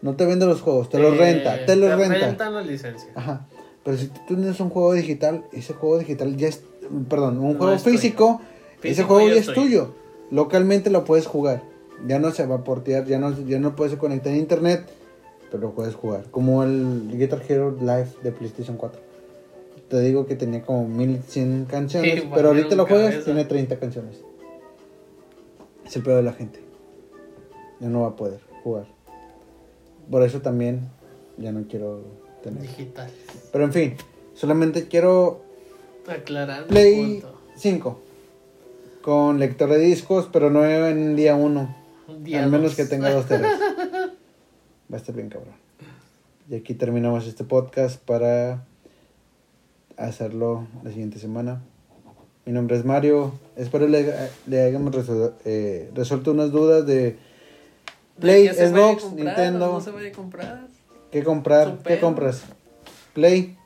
No 0.00 0.16
te 0.16 0.24
vende 0.26 0.46
los 0.46 0.62
juegos, 0.62 0.88
te 0.88 0.98
los 0.98 1.16
renta, 1.16 1.64
te 1.66 1.76
los 1.76 1.96
renta. 1.96 2.18
rentan 2.18 2.54
la 2.54 2.62
licencia. 2.62 3.10
Ajá. 3.14 3.46
Pero 3.84 3.96
si 3.98 4.08
tú 4.08 4.34
tienes 4.34 4.58
un 4.60 4.70
juego 4.70 4.94
digital, 4.94 5.44
ese 5.52 5.74
juego 5.74 5.98
digital 5.98 6.36
ya 6.36 6.48
es. 6.48 6.62
Perdón, 7.08 7.38
un 7.38 7.52
No 7.52 7.58
juego 7.58 7.76
tuyo. 7.76 8.40
Ese 8.84 9.02
juego 9.04 9.28
ya 9.28 9.34
es 9.34 9.46
tuyo. 9.52 9.94
Localmente 10.30 10.90
lo 10.90 11.04
puedes 11.04 11.26
jugar. 11.26 11.62
Ya 12.06 12.18
no 12.18 12.30
se 12.32 12.46
va 12.46 12.56
a 12.56 12.64
portear, 12.64 13.04
ya 13.06 13.18
no, 13.18 13.38
ya 13.46 13.58
no 13.58 13.76
puedes 13.76 13.96
conectar 13.96 14.32
a 14.32 14.36
internet, 14.36 14.88
pero 15.50 15.62
lo 15.68 15.74
puedes 15.74 15.94
jugar. 15.94 16.24
Como 16.30 16.62
el 16.64 17.16
Guitar 17.16 17.42
Hero 17.48 17.76
Live 17.80 18.08
de 18.22 18.32
PlayStation 18.32 18.76
4. 18.76 19.00
Te 19.88 20.00
digo 20.00 20.26
que 20.26 20.34
tenía 20.34 20.62
como 20.62 20.88
1100 20.88 21.66
canciones, 21.66 22.22
Sí, 22.22 22.28
pero 22.34 22.48
ahorita 22.48 22.74
lo 22.74 22.86
juegas, 22.86 23.10
cabeza. 23.10 23.24
tiene 23.26 23.44
30 23.44 23.78
canciones. 23.78 24.20
Es 25.86 25.94
el 25.96 26.02
peor 26.02 26.16
de 26.16 26.22
la 26.22 26.32
gente. 26.32 26.60
Ya 27.80 27.88
no 27.88 28.02
va 28.02 28.08
a 28.08 28.16
poder 28.16 28.40
jugar. 28.62 28.86
Por 30.10 30.22
eso 30.22 30.40
también 30.40 30.88
ya 31.38 31.52
no 31.52 31.66
quiero 31.68 32.02
tener. 32.42 32.62
Digital. 32.62 33.10
Pero 33.52 33.64
en 33.64 33.72
fin, 33.72 33.94
solamente 34.34 34.88
quiero 34.88 35.42
Aclarando 36.08 36.62
el 36.64 36.68
Play 36.68 37.20
punto. 37.20 37.40
5 37.56 37.98
con 39.04 39.38
lector 39.38 39.68
de 39.68 39.78
discos, 39.80 40.30
pero 40.32 40.48
no 40.48 40.64
en 40.64 41.14
día 41.14 41.36
1. 41.36 41.76
Día 42.22 42.42
Al 42.42 42.50
menos 42.50 42.68
dos. 42.68 42.76
que 42.76 42.84
tenga 42.86 43.10
dos 43.12 43.26
teras. 43.26 43.52
Va 44.90 44.94
a 44.94 44.96
estar 44.96 45.14
bien 45.14 45.28
cabrón. 45.28 45.52
Y 46.48 46.54
aquí 46.54 46.72
terminamos 46.72 47.26
este 47.26 47.44
podcast 47.44 48.00
para 48.00 48.64
hacerlo 49.98 50.66
la 50.82 50.90
siguiente 50.90 51.18
semana. 51.18 51.60
Mi 52.46 52.52
nombre 52.54 52.78
es 52.78 52.86
Mario. 52.86 53.32
Espero 53.56 53.86
le, 53.88 54.10
le 54.46 54.62
hayamos 54.62 54.94
eh, 55.44 55.90
resuelto 55.94 56.30
unas 56.30 56.50
dudas 56.50 56.86
de 56.86 57.18
Play, 58.18 58.48
¿Qué 58.48 58.54
se 58.54 58.70
vaya 58.70 58.86
a 58.86 58.88
Xbox, 58.88 59.02
comprar? 59.04 59.26
Nintendo. 59.26 59.72
No 59.72 59.80
se 59.82 59.90
vaya 59.90 60.08
a 60.08 60.12
comprar. 60.12 60.66
¿Qué 61.10 61.22
comprar? 61.22 61.78
¿Qué 61.84 62.00
compras? 62.00 62.42
Play, 63.12 63.58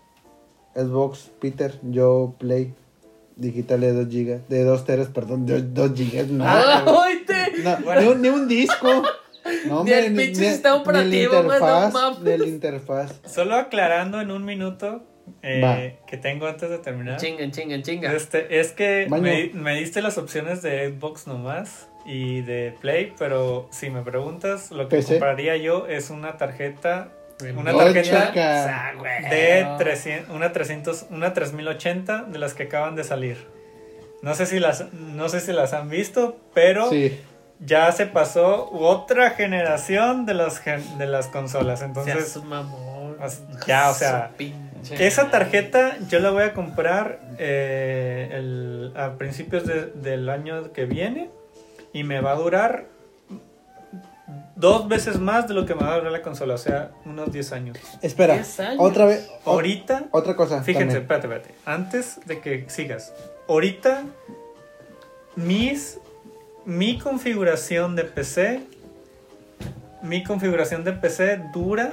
Xbox, 0.74 1.31
Peter, 1.40 1.78
yo 1.82 2.35
Play, 2.39 2.74
digital 3.39 3.81
de 3.81 3.93
2 3.93 4.09
gigas, 4.09 4.48
de 4.48 4.65
2 4.65 4.85
teras, 4.85 5.09
perdón, 5.09 5.47
de 5.47 5.62
2 5.62 5.93
gigas, 5.94 6.28
no. 6.28 6.44
¡Ah! 6.47 6.85
No, 7.65 8.01
ni, 8.01 8.06
un, 8.06 8.23
ni 8.23 8.28
un 8.28 8.47
disco. 8.48 9.02
No, 9.66 9.82
Ni 9.82 9.93
el 9.93 10.15
pinche 10.15 10.51
sistema 10.51 10.77
Ni 10.77 10.81
operativo, 10.82 11.32
no 11.35 11.43
interfaz, 11.44 11.93
mames. 11.93 12.20
ni 12.20 12.31
el 12.32 12.47
interfaz. 12.48 13.20
Solo 13.27 13.56
aclarando 13.56 14.20
en 14.20 14.31
un 14.31 14.44
minuto 14.44 15.02
eh, 15.43 15.98
que 16.06 16.16
tengo 16.19 16.47
antes 16.47 16.69
de 16.70 16.78
terminar. 16.78 17.19
Chingan, 17.19 17.51
chingan, 17.51 17.82
chingan. 17.82 18.15
Este, 18.15 18.60
es 18.60 18.73
que 18.73 19.06
me, 19.10 19.51
me 19.55 19.74
diste 19.78 20.02
las 20.02 20.19
opciones 20.19 20.62
de 20.62 20.90
Xbox 20.93 21.27
nomás 21.27 21.89
y 22.06 22.43
de 22.43 22.74
Play, 22.81 23.12
pero 23.19 23.69
si 23.73 23.90
me 23.90 24.02
preguntas, 24.02 24.70
lo 24.70 24.89
que 24.89 24.97
PC. 24.97 25.15
compraría 25.15 25.56
yo 25.56 25.86
es 25.86 26.10
una 26.10 26.36
tarjeta, 26.36 27.10
una 27.56 27.74
Oh, 27.74 27.78
tarjeta 27.78 28.32
de 29.31 29.66
300, 29.78 30.35
una 30.35 30.52
300, 30.52 31.06
una 31.10 31.32
3080 31.35 32.23
de 32.24 32.39
las 32.39 32.55
que 32.55 32.65
acaban 32.65 32.94
de 32.97 33.05
salir. 33.05 33.47
No 34.23 34.35
sé 34.35 34.47
si 34.47 34.59
las, 34.59 34.93
no 34.93 35.28
sé 35.28 35.40
si 35.40 35.52
las 35.52 35.73
han 35.73 35.89
visto, 35.89 36.39
pero 36.52 36.90
Sí. 36.90 37.20
ya 37.60 37.93
se 37.93 38.06
pasó 38.06 38.69
otra 38.73 39.31
generación 39.31 40.27
de 40.27 40.35
las, 40.35 40.60
de 40.65 41.06
las 41.06 41.28
consolas. 41.28 41.82
Entonces, 41.82 42.28
Seas 42.28 42.44
mamón. 42.44 43.16
ya, 43.66 43.90
o 43.90 43.94
sea, 43.94 44.32
esa 44.98 45.31
tarjeta 45.31 45.97
yo 46.09 46.19
la 46.20 46.31
voy 46.31 46.43
a 46.43 46.52
comprar 46.55 47.20
eh, 47.39 48.31
el- 48.32 48.93
a 48.97 49.12
principios 49.16 49.65
de- 49.65 49.86
del 49.86 50.28
año 50.28 50.73
que 50.73 50.86
viene 50.86 51.31
y 51.93 52.02
me 52.02 52.20
va 52.20 52.32
a 52.32 52.35
durar 52.35 52.86
dos 54.59 54.89
veces 54.89 55.18
más 55.18 55.47
de 55.48 55.55
lo 55.55 55.64
que 55.64 55.74
me 55.74 55.82
va 55.82 55.94
a 55.94 55.98
durar 55.98 56.12
la 56.12 56.22
consola, 56.22 56.55
o 56.55 56.59
sea, 56.59 56.90
unos 57.05 57.32
10 57.32 57.52
años. 57.52 57.78
Espera, 58.02 58.35
10 58.35 58.60
años. 58.60 58.76
otra 58.80 59.05
vez. 59.06 59.30
Ahorita, 59.44 60.05
Otra 60.10 60.35
cosa. 60.36 60.62
fíjense, 60.62 60.86
también. 61.01 61.02
espérate, 61.02 61.26
espérate, 61.28 61.55
antes 61.64 62.20
de 62.26 62.40
que 62.40 62.64
sigas, 62.68 63.14
ahorita 63.48 64.02
mis, 65.36 65.98
mi 66.64 66.98
configuración 66.98 67.94
de 67.94 68.05
PC, 68.05 68.60
mi 70.02 70.24
configuración 70.24 70.85
de 70.85 70.93
PC 70.93 71.40
dura 71.52 71.93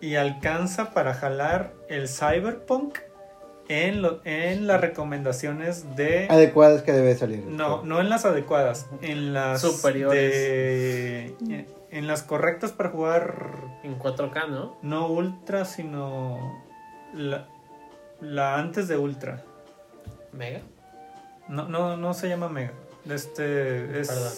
y 0.00 0.14
alcanza 0.14 0.92
para 0.94 1.12
jalar 1.14 1.72
el 1.88 2.08
Cyberpunk 2.08 2.98
en, 3.68 4.02
lo- 4.02 4.20
en 4.24 4.66
las 4.66 4.80
recomendaciones 4.80 5.94
de... 5.96 6.26
Adecuadas 6.30 6.82
que 6.82 6.92
debe 6.92 7.14
salir. 7.16 7.44
No, 7.46 7.82
no 7.84 8.00
en 8.00 8.08
las 8.08 8.24
adecuadas, 8.24 8.86
en 9.02 9.32
las 9.34 9.60
Superiores. 9.60 10.32
de- 10.32 11.66
en 11.90 12.06
las 12.06 12.22
correctas 12.22 12.72
para 12.72 12.90
jugar 12.90 13.46
En 13.82 13.98
4K, 13.98 14.48
¿no? 14.48 14.76
no 14.82 15.08
ultra, 15.08 15.64
sino 15.64 16.62
la, 17.14 17.46
la 18.20 18.56
antes 18.58 18.88
de 18.88 18.96
ultra. 18.98 19.42
Mega. 20.32 20.60
No, 21.48 21.66
no, 21.68 21.96
no 21.96 22.12
se 22.14 22.28
llama 22.28 22.48
mega. 22.50 22.72
Este 23.08 24.00
es. 24.00 24.08
Perdón. 24.08 24.32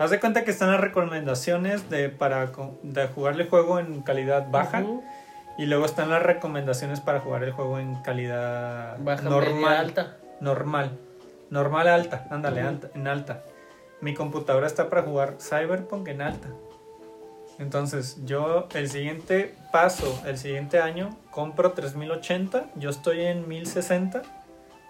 Haz 0.00 0.10
de 0.10 0.18
cuenta 0.20 0.44
que 0.44 0.50
están 0.50 0.70
las 0.72 0.80
recomendaciones 0.80 1.88
de 1.88 2.08
para 2.08 2.50
de 2.82 3.06
jugar 3.06 3.40
el 3.40 3.48
juego 3.48 3.78
en 3.78 4.02
calidad 4.02 4.50
baja. 4.50 4.84
Y 5.58 5.66
luego 5.66 5.84
están 5.86 6.10
las 6.10 6.22
recomendaciones 6.22 7.00
para 7.00 7.20
jugar 7.20 7.42
el 7.44 7.52
juego 7.52 7.78
en 7.78 7.94
calidad 8.02 8.96
Baja, 8.98 9.22
normal. 9.22 9.54
media, 9.54 9.80
alta. 9.80 10.16
Normal. 10.40 10.98
Normal 11.50 11.88
alta, 11.88 12.26
ándale, 12.30 12.60
alta- 12.60 12.90
en 12.94 13.06
alta. 13.08 13.42
Mi 14.00 14.14
computadora 14.14 14.66
está 14.66 14.90
para 14.90 15.02
jugar 15.02 15.36
Cyberpunk 15.40 16.08
en 16.08 16.20
alta. 16.22 16.48
Entonces, 17.58 18.18
yo 18.26 18.68
el 18.74 18.90
siguiente 18.90 19.54
paso, 19.72 20.20
el 20.26 20.36
siguiente 20.36 20.78
año, 20.80 21.16
compro 21.30 21.72
3080. 21.72 22.66
Yo 22.74 22.90
estoy 22.90 23.22
en 23.22 23.48
1060. 23.48 24.22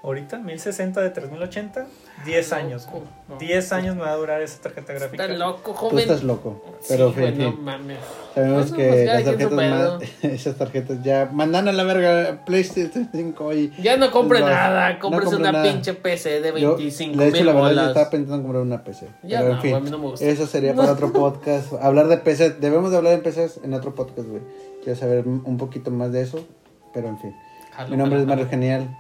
Ahorita, 0.07 0.39
1060 0.39 1.01
de 1.03 1.11
3080. 1.11 1.87
10 2.25 2.53
años. 2.53 2.87
Loco, 2.87 3.03
no. 3.29 3.37
10 3.39 3.73
años 3.73 3.97
me 3.97 4.03
va 4.03 4.13
a 4.13 4.17
durar 4.17 4.41
esa 4.41 4.61
tarjeta 4.63 4.93
gráfica. 4.95 5.25
Está 5.25 5.37
loco, 5.37 5.73
Tú 5.73 5.77
joven. 5.77 5.99
estás 5.99 6.23
loco. 6.23 6.65
Pero 6.89 7.13
sí, 7.13 7.21
en 7.21 7.21
güey, 7.35 7.39
no 7.47 7.53
fin, 7.53 7.65
mames. 7.65 7.99
sabemos 8.35 8.71
Bueno, 8.71 8.77
que 8.77 8.89
pues, 8.89 9.07
las 9.07 9.25
tarjetas 9.25 9.53
más, 9.53 10.03
esas 10.23 10.57
tarjetas 10.57 11.03
ya 11.03 11.29
mandan 11.33 11.67
a 11.69 11.73
la 11.73 11.83
verga 11.83 12.45
PlayStation 12.47 13.09
5 13.13 13.53
y 13.55 13.73
Ya 13.83 13.97
no 13.97 14.11
compre 14.13 14.41
nada, 14.41 14.99
compres 15.01 15.25
compre 15.25 15.41
una 15.41 15.53
nada. 15.53 15.65
pinche 15.65 15.93
PC 15.95 16.41
de 16.41 16.61
Yo, 16.61 16.77
25 16.77 17.17
de 17.19 17.29
hecho, 17.29 17.37
mil 17.39 17.47
la 17.47 17.53
verdad, 17.53 17.69
yo 17.69 17.75
bolas. 17.75 17.89
estaba 17.89 18.11
pensando 18.11 18.35
en 18.37 18.43
comprar 18.43 18.63
una 18.63 18.85
PC. 18.85 19.09
Ya 19.25 19.39
pero 19.41 19.51
no, 19.51 19.57
en 19.57 19.63
fin, 19.63 19.75
a 19.75 19.81
mí 19.81 19.91
no 19.91 19.99
me 19.99 20.07
gusta. 20.07 20.25
eso 20.25 20.47
sería 20.47 20.75
para 20.75 20.93
otro 20.93 21.13
podcast. 21.13 21.73
Hablar 21.83 22.07
de 22.07 22.19
PC, 22.19 22.51
debemos 22.61 22.93
de 22.93 22.97
hablar 22.99 23.21
de 23.21 23.29
PCs 23.29 23.61
en 23.65 23.75
otro 23.75 23.95
podcast, 23.97 24.29
güey. 24.29 24.43
Quiero 24.85 24.97
saber 24.97 25.27
un 25.27 25.57
poquito 25.57 25.91
más 25.91 26.13
de 26.13 26.23
eso, 26.23 26.47
pero 26.95 27.09
en 27.09 27.19
fin. 27.19 27.35
Jalo, 27.73 27.91
Mi 27.91 27.97
nombre 27.97 28.19
jalo, 28.19 28.23
es 28.23 28.29
Mario 28.29 28.45
jalo. 28.45 28.51
Genial, 28.51 28.97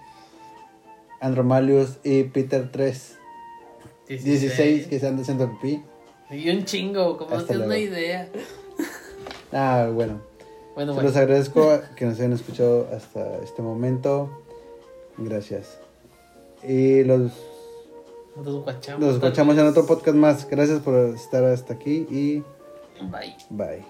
Andromalius 1.20 1.98
y 2.04 2.24
Peter 2.24 2.70
3, 2.70 3.18
16, 4.08 4.86
que 4.86 5.00
se 5.00 5.06
anda 5.06 5.22
haciendo 5.22 5.50
pipí. 5.60 5.82
Y 6.30 6.50
un 6.50 6.64
chingo, 6.64 7.16
como 7.16 7.36
no 7.36 7.64
una 7.64 7.78
idea. 7.78 8.28
Ah, 9.52 9.88
bueno. 9.92 10.20
Bueno, 10.74 10.92
Se 10.92 10.96
bueno. 10.96 11.08
los 11.08 11.16
agradezco 11.16 11.80
que 11.94 12.04
nos 12.04 12.18
hayan 12.18 12.32
escuchado 12.32 12.88
hasta 12.94 13.38
este 13.38 13.62
momento. 13.62 14.42
Gracias. 15.16 15.78
Y 16.62 17.04
los, 17.04 17.32
Nos 18.34 18.62
guachamos. 18.64 19.00
los 19.00 19.20
tal 19.20 19.28
escuchamos 19.28 19.56
en 19.56 19.66
otro 19.66 19.86
podcast 19.86 20.16
más. 20.16 20.48
Gracias 20.50 20.80
por 20.80 20.94
estar 21.14 21.44
hasta 21.44 21.74
aquí 21.74 22.06
y 22.10 22.42
Bye. 23.04 23.36
bye. 23.50 23.84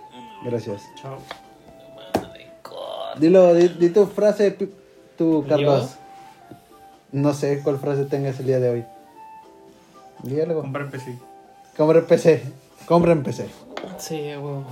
Gracias. 0.45 0.83
Chao. 1.01 1.19
Dilo, 3.19 3.55
di, 3.55 3.69
di 3.69 3.89
tu 3.89 4.07
frase, 4.07 4.51
tu 5.17 5.43
¿Yo? 5.49 6.06
No 7.13 7.33
sé 7.35 7.61
cuál 7.63 7.79
frase 7.79 8.05
tengas 8.05 8.39
el 8.41 8.47
día 8.47 8.61
de 8.61 8.71
hoy. 8.71 8.85
Di 10.23 10.41
algo. 10.41 10.63
Compra 10.63 10.91
PC. 10.91 11.19
Compren 11.77 12.05
PC. 12.07 12.43
Compren 12.87 13.23
PC. 13.23 13.47
Sí, 13.99 14.15
huevo. 14.15 14.65